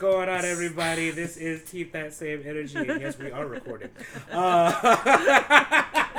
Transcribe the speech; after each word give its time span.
What's 0.00 0.14
going 0.14 0.30
on, 0.30 0.46
everybody? 0.46 1.10
This 1.10 1.36
is 1.36 1.68
Keep 1.70 1.92
That 1.92 2.14
Same 2.14 2.42
Energy. 2.46 2.78
And 2.78 3.02
yes, 3.02 3.18
we 3.18 3.30
are 3.30 3.46
recording. 3.46 3.90
Uh, 4.32 4.96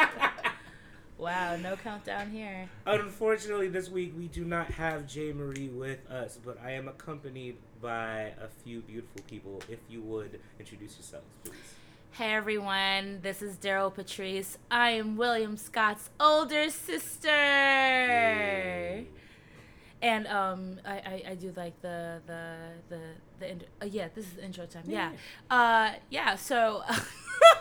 Wow, 1.18 1.56
no 1.58 1.76
countdown 1.78 2.30
here. 2.30 2.70
unfortunately, 2.86 3.70
this 3.70 3.90
week 3.90 4.14
we 4.16 4.28
do 4.28 4.46
not 4.46 4.68
have 4.68 5.08
Jay 5.08 5.34
Marie 5.34 5.70
with 5.70 6.08
us, 6.12 6.38
but 6.46 6.60
I 6.64 6.74
am 6.74 6.88
accompanied 6.88 7.58
by 7.82 8.34
a 8.40 8.48
few 8.64 8.82
beautiful 8.82 9.24
people. 9.28 9.64
If 9.68 9.80
you 9.90 10.02
would 10.02 10.40
introduce 10.60 10.98
yourselves, 10.98 11.26
please. 11.44 11.56
Hey 12.12 12.34
everyone, 12.34 13.22
this 13.24 13.42
is 13.42 13.56
Daryl 13.56 13.92
Patrice. 13.92 14.60
I 14.70 14.92
am 14.92 15.18
William 15.18 15.58
Scott's 15.58 16.12
older 16.20 16.70
sister. 16.70 17.30
And 20.02 20.28
um, 20.28 20.80
I, 20.86 20.94
I, 20.94 21.24
I 21.30 21.36
do 21.36 21.54
like 21.56 21.80
the 21.82 22.22
the 22.26 22.56
the 22.90 23.00
the 23.40 23.52
intro- 23.52 23.68
uh, 23.82 23.86
yeah. 23.86 24.08
This 24.14 24.26
is 24.26 24.34
the 24.34 24.46
intro 24.46 24.66
time. 24.66 24.84
Yeah, 24.88 25.12
uh, 25.50 25.92
yeah. 26.10 26.36
So 26.36 26.84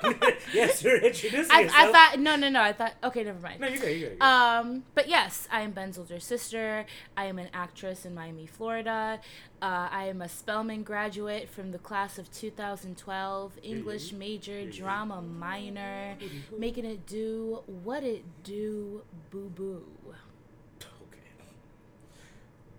yes, 0.54 0.82
you're 0.82 0.96
introducing 0.96 1.50
I, 1.50 1.60
yourself. 1.60 1.88
I 1.88 1.92
thought 1.92 2.20
no 2.20 2.36
no 2.36 2.48
no. 2.48 2.62
I 2.62 2.72
thought 2.72 2.94
okay, 3.04 3.24
never 3.24 3.40
mind. 3.40 3.60
No, 3.60 3.68
you're 3.68 3.78
good. 3.78 4.00
You're 4.00 4.10
good. 4.10 4.22
Um, 4.22 4.84
but 4.94 5.08
yes, 5.08 5.48
I 5.52 5.60
am 5.60 5.72
Ben's 5.72 5.98
older 5.98 6.20
sister. 6.20 6.86
I 7.16 7.26
am 7.26 7.38
an 7.38 7.48
actress 7.52 8.06
in 8.06 8.14
Miami, 8.14 8.46
Florida. 8.46 9.20
Uh, 9.60 9.88
I 9.90 10.04
am 10.06 10.22
a 10.22 10.28
Spelman 10.28 10.82
graduate 10.82 11.50
from 11.50 11.72
the 11.72 11.78
class 11.78 12.18
of 12.18 12.32
2012, 12.32 13.58
English 13.62 14.12
major, 14.12 14.64
drama 14.70 15.20
minor, 15.20 16.16
making 16.56 16.86
it 16.86 17.06
do 17.06 17.62
what 17.66 18.02
it 18.02 18.24
do, 18.42 19.02
boo 19.30 19.50
boo. 19.54 19.84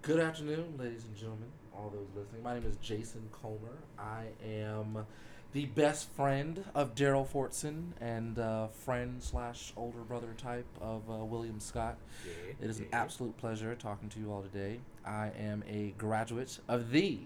Good 0.01 0.19
afternoon, 0.19 0.75
ladies 0.79 1.05
and 1.05 1.15
gentlemen, 1.15 1.49
all 1.75 1.89
those 1.93 2.07
listening. 2.15 2.41
My 2.41 2.55
name 2.55 2.65
is 2.67 2.75
Jason 2.77 3.29
Culmer. 3.39 3.77
I 3.99 4.25
am 4.43 5.05
the 5.53 5.65
best 5.65 6.09
friend 6.13 6.63
of 6.73 6.95
Daryl 6.95 7.27
Fortson 7.27 7.91
and 8.01 8.39
uh, 8.39 8.67
friend 8.69 9.21
slash 9.21 9.73
older 9.77 9.99
brother 9.99 10.33
type 10.37 10.65
of 10.79 11.07
uh, 11.09 11.23
William 11.23 11.59
Scott. 11.59 11.97
Yeah, 12.25 12.53
It 12.61 12.69
is 12.69 12.79
an 12.79 12.87
yeah. 12.91 13.01
absolute 13.01 13.37
pleasure 13.37 13.75
talking 13.75 14.09
to 14.09 14.19
you 14.19 14.31
all 14.31 14.41
today. 14.41 14.79
I 15.05 15.31
am 15.37 15.63
a 15.67 15.93
graduate 15.99 16.57
of 16.67 16.89
the 16.89 17.19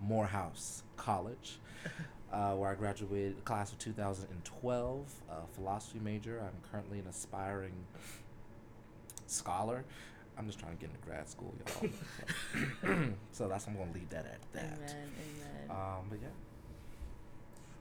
Morehouse 0.00 0.82
College, 0.96 1.58
uh, 2.32 2.54
where 2.54 2.70
I 2.70 2.74
graduated 2.74 3.44
class 3.44 3.70
of 3.70 3.78
2012, 3.78 5.14
uh, 5.30 5.34
philosophy 5.52 6.00
major. 6.02 6.40
I'm 6.40 6.70
currently 6.72 6.98
an 6.98 7.06
aspiring 7.06 7.74
scholar. 9.28 9.84
I'm 10.38 10.46
just 10.46 10.58
trying 10.58 10.74
to 10.76 10.80
get 10.80 10.90
into 10.90 11.02
grad 11.06 11.28
school, 11.28 11.54
y'all. 11.58 11.90
so, 12.82 12.88
so 13.32 13.48
that's 13.48 13.66
I'm 13.66 13.76
gonna 13.76 13.92
leave 13.92 14.08
that 14.10 14.24
at 14.26 14.40
that. 14.54 14.78
Amen, 14.78 15.10
amen. 15.68 15.70
Um, 15.70 16.06
but 16.08 16.18
yeah. 16.22 16.28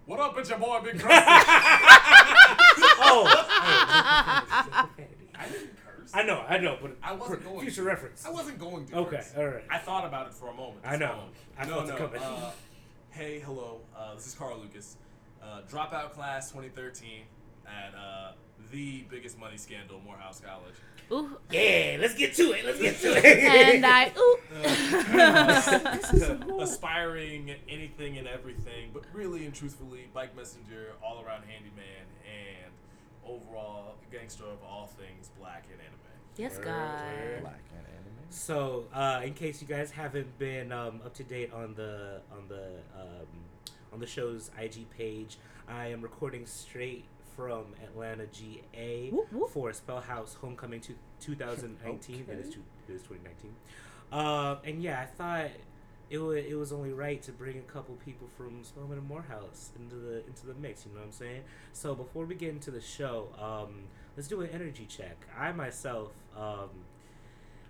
What 0.05 0.19
up, 0.19 0.37
it's 0.37 0.49
your 0.49 0.59
boy 0.59 0.81
Big 0.83 0.95
Krusty. 0.99 1.07
Oh, 3.01 3.23
I 3.27 4.87
didn't 5.51 5.69
curse. 5.85 6.11
I 6.13 6.23
know, 6.23 6.43
I 6.47 6.57
know, 6.57 6.77
but 6.81 6.97
I 7.01 7.13
wasn't 7.13 7.43
going 7.45 7.61
future 7.61 7.81
to. 7.83 7.87
reference. 7.87 8.25
I 8.25 8.29
wasn't 8.29 8.59
going 8.59 8.85
to. 8.87 8.95
Okay, 8.97 9.15
curse. 9.17 9.33
all 9.37 9.47
right. 9.47 9.63
I 9.69 9.77
thought 9.77 10.05
about 10.05 10.27
it 10.27 10.33
for 10.33 10.49
a 10.49 10.53
moment. 10.53 10.79
I 10.83 10.97
know. 10.97 11.23
Just 11.57 11.69
a 11.69 11.73
moment. 11.75 11.91
I 11.91 11.97
no, 11.97 12.07
no. 12.17 12.19
Uh, 12.19 12.51
hey, 13.11 13.39
hello. 13.39 13.79
Uh, 13.97 14.15
this 14.15 14.27
is 14.27 14.33
Carl 14.35 14.57
Lucas. 14.59 14.97
Uh, 15.41 15.61
dropout 15.71 16.11
class 16.11 16.49
2013 16.51 17.21
at 17.67 17.93
uh, 17.95 18.31
the 18.71 19.03
biggest 19.09 19.37
money 19.39 19.57
scandal, 19.57 19.99
Morehouse 20.05 20.39
College. 20.45 20.75
Ooh, 21.11 21.37
Yeah, 21.51 21.97
let's 21.99 22.13
get 22.13 22.35
to 22.35 22.51
it. 22.53 22.63
Let's 22.65 22.79
get 22.79 22.99
to 22.99 23.07
it. 23.17 23.75
and 23.75 23.85
I 23.85 24.11
ooh. 24.17 24.37
Aspiring 26.61 27.55
anything 27.67 28.17
and 28.17 28.27
everything, 28.27 28.91
but 28.93 29.03
really 29.13 29.45
and 29.45 29.53
truthfully, 29.53 30.07
bike 30.13 30.35
messenger, 30.35 30.93
all 31.03 31.23
around 31.25 31.43
handyman, 31.47 32.05
and 32.25 32.71
overall 33.25 33.95
gangster 34.11 34.43
of 34.43 34.61
all 34.67 34.87
things 34.99 35.29
black 35.39 35.65
and 35.71 35.79
anime. 35.81 35.97
yes, 36.37 36.57
God. 36.57 37.41
Black 37.41 37.61
and 37.75 37.85
anime. 37.87 38.05
So, 38.29 38.85
uh, 38.93 39.21
in 39.23 39.33
case 39.33 39.61
you 39.61 39.67
guys 39.67 39.89
haven't 39.91 40.37
been 40.37 40.71
um, 40.71 41.01
up 41.05 41.13
to 41.15 41.23
date 41.23 41.51
on 41.53 41.73
the 41.75 42.21
on 42.31 42.47
the 42.47 42.67
um, 42.95 43.27
on 43.91 43.99
the 43.99 44.05
show's 44.07 44.51
IG 44.61 44.87
page, 44.95 45.37
I 45.67 45.87
am 45.87 46.01
recording 46.01 46.45
straight 46.45 47.05
from 47.39 47.67
Atlanta, 47.81 48.25
GA 48.27 49.09
Whoop, 49.11 49.31
whoop. 49.31 49.49
for 49.49 49.71
SpelHouse 49.71 50.35
Homecoming 50.41 50.81
to 50.81 50.93
2019. 51.21 52.25
It 52.29 52.37
is 52.37 52.47
Okay. 52.47 52.55
two, 52.55 52.63
it 52.89 52.95
is 52.95 53.01
2019. 53.03 53.55
Uh, 54.11 54.57
and 54.65 54.83
yeah, 54.83 54.99
I 54.99 55.05
thought 55.05 55.51
it 56.09 56.17
was 56.17 56.35
it 56.43 56.55
was 56.55 56.73
only 56.73 56.91
right 56.91 57.21
to 57.21 57.31
bring 57.31 57.57
a 57.57 57.61
couple 57.61 57.95
people 58.03 58.27
from 58.35 58.61
Spelman 58.65 58.97
and 58.97 59.07
Morehouse 59.07 59.69
into 59.79 59.95
the 59.95 60.25
into 60.27 60.47
the 60.47 60.53
mix. 60.55 60.85
You 60.85 60.91
know 60.91 60.99
what 60.99 61.05
I'm 61.05 61.11
saying? 61.13 61.43
So 61.71 61.95
before 61.95 62.25
we 62.25 62.35
get 62.35 62.49
into 62.49 62.71
the 62.71 62.81
show, 62.81 63.29
um, 63.39 63.83
let's 64.17 64.27
do 64.27 64.41
an 64.41 64.49
energy 64.51 64.85
check. 64.85 65.15
I 65.39 65.53
myself. 65.53 66.11
Um, 66.35 66.69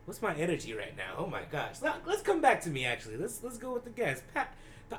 What's 0.05 0.23
my 0.23 0.33
energy 0.33 0.73
right 0.73 0.97
now? 0.97 1.13
Oh 1.19 1.27
my 1.27 1.43
gosh! 1.51 1.83
Let- 1.83 2.07
Let's 2.07 2.23
come 2.23 2.41
back 2.41 2.61
to 2.61 2.71
me. 2.71 2.83
Actually, 2.85 3.17
let's 3.17 3.43
let's 3.43 3.59
go 3.59 3.71
with 3.73 3.83
the 3.83 3.91
guest. 3.91 4.23
Pat. 4.33 4.51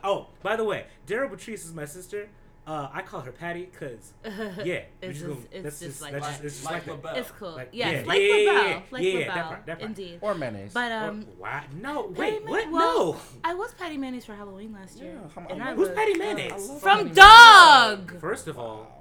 Oh, 0.05 0.29
by 0.41 0.55
the 0.55 0.63
way, 0.63 0.87
Daryl 1.09 1.29
Patrice 1.29 1.65
is 1.65 1.73
my 1.75 1.85
sister. 1.87 2.29
Uh, 2.67 2.89
I 2.93 3.03
call 3.03 3.21
her 3.23 3.33
Patty 3.33 3.69
because 3.73 4.13
yeah, 4.65 4.83
It's 5.03 5.19
just 5.19 5.21
just- 5.21 5.25
gonna- 5.25 5.39
it's 5.51 5.63
that's 5.65 5.81
just 5.81 6.03
like 6.03 6.13
that's 6.13 6.27
that. 6.27 6.45
it's 6.45 6.55
just 6.57 6.65
Like 6.65 6.73
like 6.75 6.85
that. 6.85 6.93
LaBelle. 6.93 7.17
It's 7.17 7.31
cool. 7.33 7.51
Like, 7.53 7.69
yes, 7.73 8.03
yeah, 8.03 8.09
like 8.09 8.21
yeah, 8.21 8.27
yeah, 8.27 8.35
LaBelle. 8.53 8.69
yeah, 8.69 8.81
Like 8.91 9.03
yeah, 9.03 9.13
LaBelle. 9.13 9.35
that 9.35 9.45
part, 9.49 9.67
that 9.67 9.79
part. 9.79 9.89
Indeed. 9.89 10.19
Or 10.21 10.35
mayonnaise. 10.35 10.73
But 10.75 10.93
Or- 10.93 10.97
um, 11.09 11.27
why? 11.39 11.65
No, 11.81 12.03
Patty 12.05 12.21
wait, 12.21 12.45
Ma- 12.45 12.51
what? 12.51 12.71
well, 12.71 13.13
no. 13.15 13.21
I 13.43 13.55
was 13.55 13.73
Patty 13.75 13.97
Mayonnaise 13.97 14.25
for 14.27 14.35
Halloween 14.35 14.73
last 14.73 14.99
year. 15.01 15.15
Yeah, 15.21 15.29
come 15.35 15.47
on. 15.47 15.53
and 15.53 15.63
I 15.63 15.71
I 15.73 15.75
Who's 15.75 15.89
Patty 15.89 16.13
uh, 16.15 16.19
Mayonnaise? 16.19 16.71
I 16.71 16.79
From 16.79 16.99
Patty 17.09 17.11
Dog. 17.15 18.21
First 18.21 18.47
of 18.47 18.59
all, 18.59 18.77
Wow. 18.77 19.00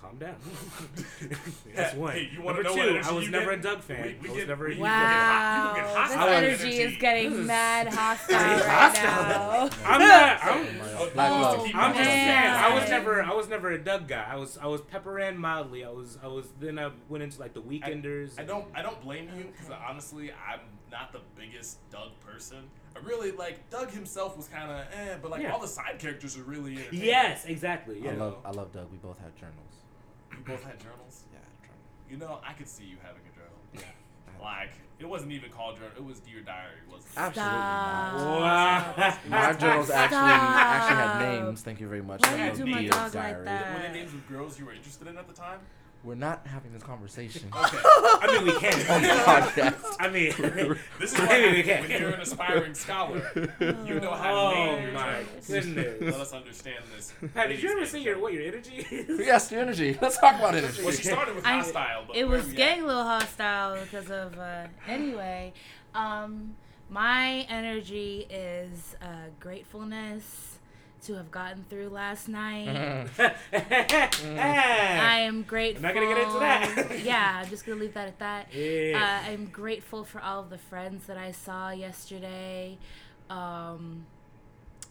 Calm 0.00 0.16
down. 0.18 0.36
That's 1.74 1.94
one. 1.94 2.12
Hey, 2.12 2.30
you 2.32 2.42
Number 2.42 2.62
know 2.62 2.74
two, 2.74 3.00
I 3.04 3.12
was 3.12 3.28
never 3.28 3.50
get? 3.50 3.58
a 3.58 3.62
Doug 3.62 3.80
fan. 3.82 4.02
We- 4.02 4.12
we 4.22 4.28
I 4.28 4.30
was 4.32 4.38
get- 4.40 4.48
never. 4.48 4.66
a 4.66 4.68
we- 4.68 4.74
Heath 4.74 4.82
get 4.84 4.88
hot- 4.88 5.70
Wow, 5.70 5.76
you 5.76 5.82
can 5.82 5.84
get 5.84 6.08
this 6.08 6.16
energy 6.16 6.62
energy. 6.78 6.78
is 6.94 6.96
getting 7.00 7.30
This 7.30 7.38
is- 7.40 7.46
mad 7.46 7.88
hostile 7.92 8.36
right 8.36 8.64
hostile. 8.64 9.68
now. 9.68 9.70
I'm 9.86 10.00
not. 10.08 10.44
I'm, 10.44 10.66
Oh, 11.00 11.10
Oh. 11.16 11.70
I'm 11.74 11.94
just 11.94 12.04
saying. 12.10 12.28
I 12.48 12.74
was 12.74 12.90
never. 12.90 13.22
I 13.22 13.32
was 13.32 13.48
never 13.48 13.70
a 13.70 13.78
Doug 13.78 14.08
guy. 14.08 14.26
I 14.28 14.36
was. 14.36 14.58
I 14.58 14.66
was 14.66 14.80
Pepper 14.80 15.18
Ann 15.20 15.38
mildly. 15.38 15.84
I 15.84 15.90
was. 15.90 16.18
I 16.22 16.26
was. 16.26 16.46
Then 16.58 16.78
I 16.78 16.90
went 17.08 17.22
into 17.22 17.38
like 17.40 17.54
the 17.54 17.62
Weekenders. 17.62 18.38
I 18.38 18.42
don't. 18.44 18.66
I 18.74 18.82
don't 18.82 19.00
blame 19.00 19.28
you 19.36 19.44
because 19.44 19.70
honestly, 19.88 20.32
I'm 20.32 20.60
not 20.90 21.12
the 21.12 21.20
biggest 21.38 21.78
Doug 21.90 22.10
person. 22.26 22.58
I 22.96 23.00
really 23.06 23.30
like 23.30 23.70
Doug 23.70 23.90
himself 23.90 24.36
was 24.36 24.48
kind 24.48 24.70
of 24.72 24.78
eh, 24.92 25.16
but 25.22 25.30
like 25.30 25.42
Yeah. 25.42 25.52
all 25.52 25.60
the 25.60 25.68
side 25.68 25.98
characters 26.00 26.36
are 26.36 26.42
really. 26.42 26.78
Yes, 26.90 27.44
exactly. 27.44 28.00
I 28.02 28.12
Yeah. 28.12 28.18
love 28.18 28.38
I 28.44 28.50
love 28.50 28.72
Doug. 28.72 28.90
We 28.90 28.98
both 28.98 29.18
had 29.20 29.36
journals. 29.36 29.67
You 30.38 30.44
both 30.44 30.62
had 30.64 30.78
journals. 30.80 31.24
Yeah, 31.32 31.38
journal. 31.62 31.76
You 32.10 32.16
know, 32.16 32.38
I 32.46 32.52
could 32.52 32.68
see 32.68 32.84
you 32.84 32.96
having 33.02 33.22
a 33.30 33.34
journal. 33.34 33.58
Yeah. 33.74 33.80
Like 34.40 34.70
it 35.00 35.08
wasn't 35.08 35.32
even 35.32 35.50
called 35.50 35.78
journal. 35.78 35.90
It 35.96 36.04
was 36.04 36.20
Dear 36.20 36.42
Diary. 36.42 36.78
Wasn't 36.88 37.10
it? 37.12 37.18
Absolutely 37.18 37.52
not. 37.58 38.14
Wow. 38.40 39.18
My 39.28 39.52
journals 39.54 39.90
actually 39.90 40.18
actually 40.20 40.96
had 40.96 41.18
names. 41.44 41.62
Thank 41.62 41.80
you 41.80 41.88
very 41.88 42.02
much. 42.02 42.20
Why 42.22 42.48
Like 42.48 42.56
you 42.56 42.64
do 42.64 42.70
my 42.70 42.80
Dear 42.82 42.90
dog 42.90 43.02
like 43.02 43.12
Diary. 43.14 43.44
that? 43.46 43.74
Were 43.74 43.82
they 43.88 43.98
names 43.98 44.14
of 44.14 44.28
girls 44.28 44.56
you 44.56 44.66
were 44.66 44.72
interested 44.72 45.08
in 45.08 45.18
at 45.18 45.26
the 45.26 45.32
time? 45.34 45.58
We're 46.04 46.14
not 46.14 46.46
having 46.46 46.72
this 46.72 46.82
conversation. 46.82 47.48
Okay. 47.54 47.76
I 47.82 48.32
mean, 48.32 48.44
we 48.46 48.52
can. 48.60 48.72
on 48.90 49.02
the 49.02 49.08
can. 49.08 49.42
podcast. 49.42 49.96
I 49.98 50.08
mean, 50.08 50.32
This 51.00 51.12
is 51.12 51.18
I 51.20 51.26
why 51.26 51.40
mean, 51.40 51.54
we 51.54 51.62
can. 51.64 51.82
when 51.82 51.90
you're 52.00 52.10
an 52.10 52.20
aspiring 52.20 52.74
scholar, 52.74 53.30
you 53.60 54.00
know 54.00 54.12
how 54.12 54.22
to 54.24 54.30
Oh 54.30 54.54
name 54.54 54.82
your 54.84 54.92
my 54.92 55.24
goodness. 55.46 56.00
Let 56.00 56.14
us 56.14 56.32
understand 56.32 56.84
this. 56.94 57.12
Pat, 57.34 57.48
did 57.48 57.60
you 57.62 57.68
ever 57.70 57.78
ladies 57.78 57.90
say 57.90 57.98
and 57.98 58.06
your 58.06 58.18
what 58.20 58.32
your 58.32 58.42
energy 58.44 58.86
is? 58.90 59.18
yes, 59.26 59.48
the 59.48 59.56
energy. 59.58 59.98
Let's 60.00 60.18
talk 60.18 60.36
about 60.38 60.54
energy. 60.54 60.82
Well, 60.82 60.92
she 60.92 61.02
started 61.02 61.34
with 61.34 61.44
I- 61.44 61.56
hostile, 61.58 62.04
but 62.06 62.16
it 62.16 62.26
was 62.28 62.46
we 62.46 62.54
getting 62.54 62.84
a 62.84 62.86
little 62.86 63.02
hostile 63.04 63.82
because 63.82 64.10
of 64.10 64.38
uh, 64.38 64.66
anyway 64.86 65.52
um 65.94 66.54
my 66.90 67.46
energy 67.48 68.26
is 68.30 68.94
uh 69.02 69.06
gratefulness 69.40 70.57
to 71.04 71.14
have 71.14 71.30
gotten 71.30 71.64
through 71.70 71.88
last 71.90 72.28
night. 72.28 72.68
I 73.52 75.20
am 75.22 75.42
grateful 75.46 75.82
not 75.82 75.94
gonna 75.94 76.06
get 76.06 76.18
into 76.18 76.38
that. 76.40 77.00
yeah 77.04 77.40
i'm 77.42 77.48
just 77.50 77.64
gonna 77.64 77.80
leave 77.80 77.94
that 77.94 78.08
at 78.08 78.18
that. 78.18 78.48
Yeah. 78.54 79.22
uh, 79.26 79.30
i'm 79.30 79.46
grateful 79.46 80.04
for 80.04 80.20
all 80.20 80.40
of 80.40 80.50
the 80.50 80.58
friends 80.58 81.06
that 81.06 81.16
i 81.16 81.32
saw 81.32 81.70
yesterday. 81.70 82.78
Um 83.30 84.06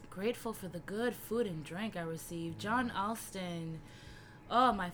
grateful 0.09 0.51
for 0.53 0.67
the 0.67 0.79
good 0.79 1.15
food 1.15 1.45
and 1.47 1.63
drink 1.63 1.95
i 1.97 2.01
received. 2.01 2.59
John 2.59 2.91
alston. 2.91 3.79
Oh 4.49 4.71
my, 4.71 4.91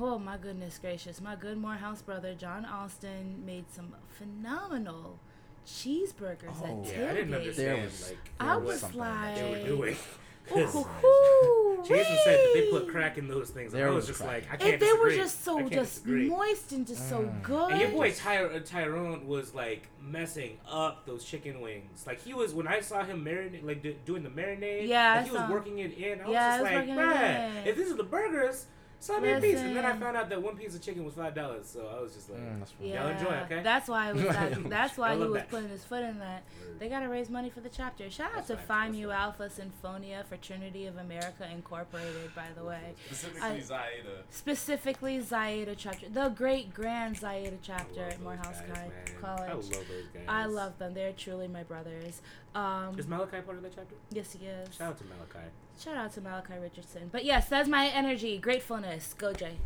oh 0.00 0.18
my 0.18 0.38
goodness 0.38 0.78
gracious! 0.78 1.20
My 1.20 1.36
good 1.36 1.58
Morehouse 1.58 2.00
brother 2.00 2.32
John 2.34 2.64
Alston 2.64 3.42
made 3.44 3.66
some 3.70 3.94
phenomenal 4.18 5.18
cheeseburgers 5.66 6.56
Oh. 6.62 6.80
at 6.82 6.96
yeah, 6.96 7.10
I 7.10 7.14
didn't 7.14 7.34
understand 7.34 7.84
was- 7.84 8.08
like 8.08 8.30
I 8.40 8.56
was 8.56 8.80
something 8.80 9.00
that 9.00 9.76
were 9.78 9.86
like, 9.88 9.96
Jason 10.48 12.16
said 12.24 12.38
that 12.38 12.50
they 12.54 12.68
put 12.70 12.88
crack 12.88 13.18
in 13.18 13.28
those 13.28 13.50
things. 13.50 13.72
And 13.72 13.80
There 13.82 13.88
I 13.88 13.90
was 13.90 14.06
was 14.08 14.18
just 14.18 14.20
crack. 14.20 14.44
like, 14.44 14.52
I 14.52 14.56
can't 14.56 14.74
It, 14.74 14.80
they 14.80 14.92
were 14.92 15.10
just 15.10 15.44
so 15.44 15.60
just 15.68 16.04
disagree. 16.04 16.28
moist 16.28 16.72
and 16.72 16.86
just 16.86 17.08
so 17.08 17.20
Mm. 17.22 17.42
good. 17.42 17.72
And 17.72 17.80
your 17.80 17.90
boy 17.90 18.12
Ty- 18.12 18.44
uh, 18.44 18.60
Tyrone 18.64 19.26
was 19.26 19.54
like 19.54 19.88
messing 20.00 20.58
up 20.68 21.06
those 21.06 21.24
chicken 21.24 21.60
wings. 21.60 22.04
Like 22.06 22.20
he 22.22 22.32
was 22.34 22.54
when 22.54 22.66
I 22.66 22.80
saw 22.80 23.04
him 23.04 23.24
marinate, 23.24 23.64
like 23.64 23.82
do, 23.82 23.94
doing 24.06 24.22
the 24.22 24.30
marinade. 24.30 24.86
Yeah, 24.88 25.16
like, 25.16 25.24
he 25.26 25.30
was 25.32 25.50
working 25.50 25.78
it 25.78 25.92
in. 25.98 26.20
I 26.20 26.30
Yeah, 26.30 26.30
was 26.30 26.36
I 26.36 26.50
just 26.50 26.60
was 26.60 26.62
like, 26.62 26.74
working 26.96 26.98
it 27.22 27.56
in. 27.58 27.66
if 27.68 27.76
these 27.76 27.90
are 27.90 27.96
the 27.96 28.02
burgers, 28.04 28.66
sell 29.04 29.20
me 29.20 29.30
a 29.32 29.40
piece. 29.40 29.58
And 29.58 29.76
then 29.76 29.84
I 29.84 29.92
found 29.96 30.16
out 30.16 30.28
that 30.30 30.42
one 30.42 30.56
piece 30.56 30.74
of 30.74 30.80
chicken 30.82 31.04
was 31.04 31.14
five 31.14 31.34
dollars. 31.34 31.66
So 31.66 31.86
I 31.96 32.00
was 32.00 32.14
just 32.14 32.30
like, 32.30 32.40
Mm, 32.40 32.58
that's. 32.58 32.72
Yeah, 32.80 33.02
Y'all 33.02 33.10
enjoy, 33.18 33.34
okay? 33.44 33.62
That's 33.62 33.88
why 33.88 34.10
it 34.10 34.14
was 34.16 34.24
that, 34.36 34.68
that's 34.70 34.96
why 34.98 35.14
he 35.14 35.20
was 35.22 35.32
that. 35.34 35.50
putting 35.50 35.68
his 35.68 35.84
foot 35.84 36.02
in 36.02 36.18
that. 36.18 36.42
They 36.78 36.88
gotta 36.88 37.08
raise 37.08 37.30
money 37.30 37.50
for 37.50 37.60
the 37.60 37.68
chapter. 37.68 38.10
Shout 38.10 38.30
out 38.36 38.46
to 38.48 38.56
Phi 38.56 38.90
Mu 38.90 39.08
right. 39.08 39.18
Alpha 39.20 39.48
Sinfonia 39.48 40.24
Fraternity 40.26 40.86
of 40.86 40.96
America 40.96 41.48
Incorporated, 41.52 42.34
by 42.34 42.46
the 42.56 42.64
way. 42.64 42.94
Specifically, 43.06 43.40
I- 43.48 43.60
Zaida. 43.60 44.22
Specifically, 44.30 45.18
Zayeda 45.20 45.74
chapter, 45.76 46.08
the 46.08 46.28
great 46.30 46.74
grand 46.74 47.16
Zayeda 47.18 47.54
I 47.54 47.58
chapter 47.62 48.02
at 48.04 48.20
Morehouse 48.22 48.60
guys, 48.72 48.90
Ki- 49.06 49.12
College. 49.20 49.50
I 49.50 49.54
love 49.54 49.68
those 49.70 50.06
guys. 50.12 50.22
I 50.28 50.44
love 50.46 50.78
them. 50.78 50.94
They're 50.94 51.12
truly 51.12 51.48
my 51.48 51.62
brothers. 51.62 52.20
Um, 52.54 52.98
Is 52.98 53.06
Malachi 53.08 53.40
part 53.42 53.56
of 53.56 53.62
that 53.62 53.74
chapter? 53.74 53.94
yes, 54.10 54.32
he 54.32 54.46
is. 54.46 54.74
Shout 54.74 54.90
out 54.90 54.98
to 54.98 55.04
Malachi. 55.04 55.48
Shout 55.78 55.96
out 55.96 56.12
to 56.14 56.20
Malachi 56.20 56.54
Richardson. 56.60 57.08
But 57.12 57.24
yes, 57.24 57.48
that's 57.48 57.68
my 57.68 57.86
energy. 57.88 58.38
Gratefulness. 58.38 59.14
Go, 59.14 59.32
Jay. 59.32 59.56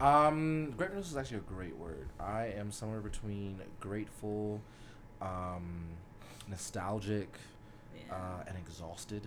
Um, 0.00 0.72
gratefulness 0.76 1.10
is 1.10 1.16
actually 1.16 1.38
a 1.38 1.40
great 1.40 1.76
word. 1.76 2.08
I 2.18 2.46
am 2.56 2.72
somewhere 2.72 3.00
between 3.00 3.60
grateful, 3.80 4.60
um, 5.20 5.84
nostalgic, 6.48 7.28
Yeah. 7.94 8.14
uh, 8.14 8.44
and 8.48 8.56
exhausted. 8.56 9.26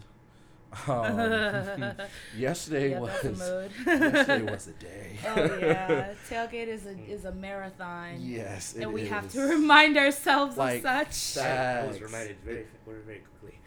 Um, 0.88 1.94
yesterday 2.38 2.92
yeah, 2.92 3.00
was 3.00 3.12
that's 3.22 3.42
a 3.42 3.52
mood. 3.52 3.72
yesterday 3.86 4.42
was 4.52 4.68
a 4.68 4.72
day. 4.74 5.18
oh 5.26 5.58
yeah, 5.60 6.14
tailgate 6.30 6.68
is 6.68 6.86
a 6.86 6.98
is 7.10 7.26
a 7.26 7.32
marathon. 7.32 8.18
Yes, 8.20 8.76
it 8.76 8.84
and 8.84 8.94
we 8.94 9.08
have 9.08 9.32
to 9.34 9.42
remind 9.42 9.98
ourselves 9.98 10.58
Like, 10.58 10.84
of 10.86 11.14
such. 11.14 11.44
I 11.44 11.86
was 11.86 12.02
reminded 12.02 12.38
very, 12.44 12.66
very, 12.86 13.02
very 13.02 13.22
quickly. 13.40 13.60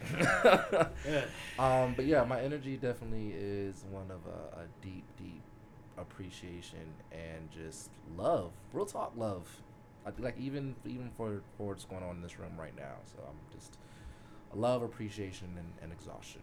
Yeah. 1.07 1.25
um, 1.59 1.95
but 1.95 2.07
yeah, 2.07 2.25
my 2.25 2.41
energy 2.41 2.77
definitely 2.77 3.35
is 3.37 3.85
one 3.91 4.11
of 4.11 4.21
a, 4.27 4.63
a 4.63 4.65
deep, 4.83 5.05
deep 5.17 5.43
appreciation 5.99 6.93
and 7.13 7.51
just 7.51 7.91
love, 8.17 8.53
real 8.73 8.87
talk 8.87 9.13
love. 9.17 9.49
I, 10.07 10.11
like 10.19 10.39
even 10.39 10.75
even 10.85 11.11
for 11.17 11.43
for 11.57 11.69
what's 11.69 11.85
going 11.85 12.03
on 12.03 12.17
in 12.17 12.23
this 12.23 12.39
room 12.39 12.57
right 12.59 12.77
now. 12.77 12.95
So 13.07 13.19
I'm 13.27 13.37
just 13.57 13.79
love, 14.55 14.83
appreciation, 14.83 15.49
and, 15.59 15.73
and 15.83 15.93
exhaustion. 15.93 16.41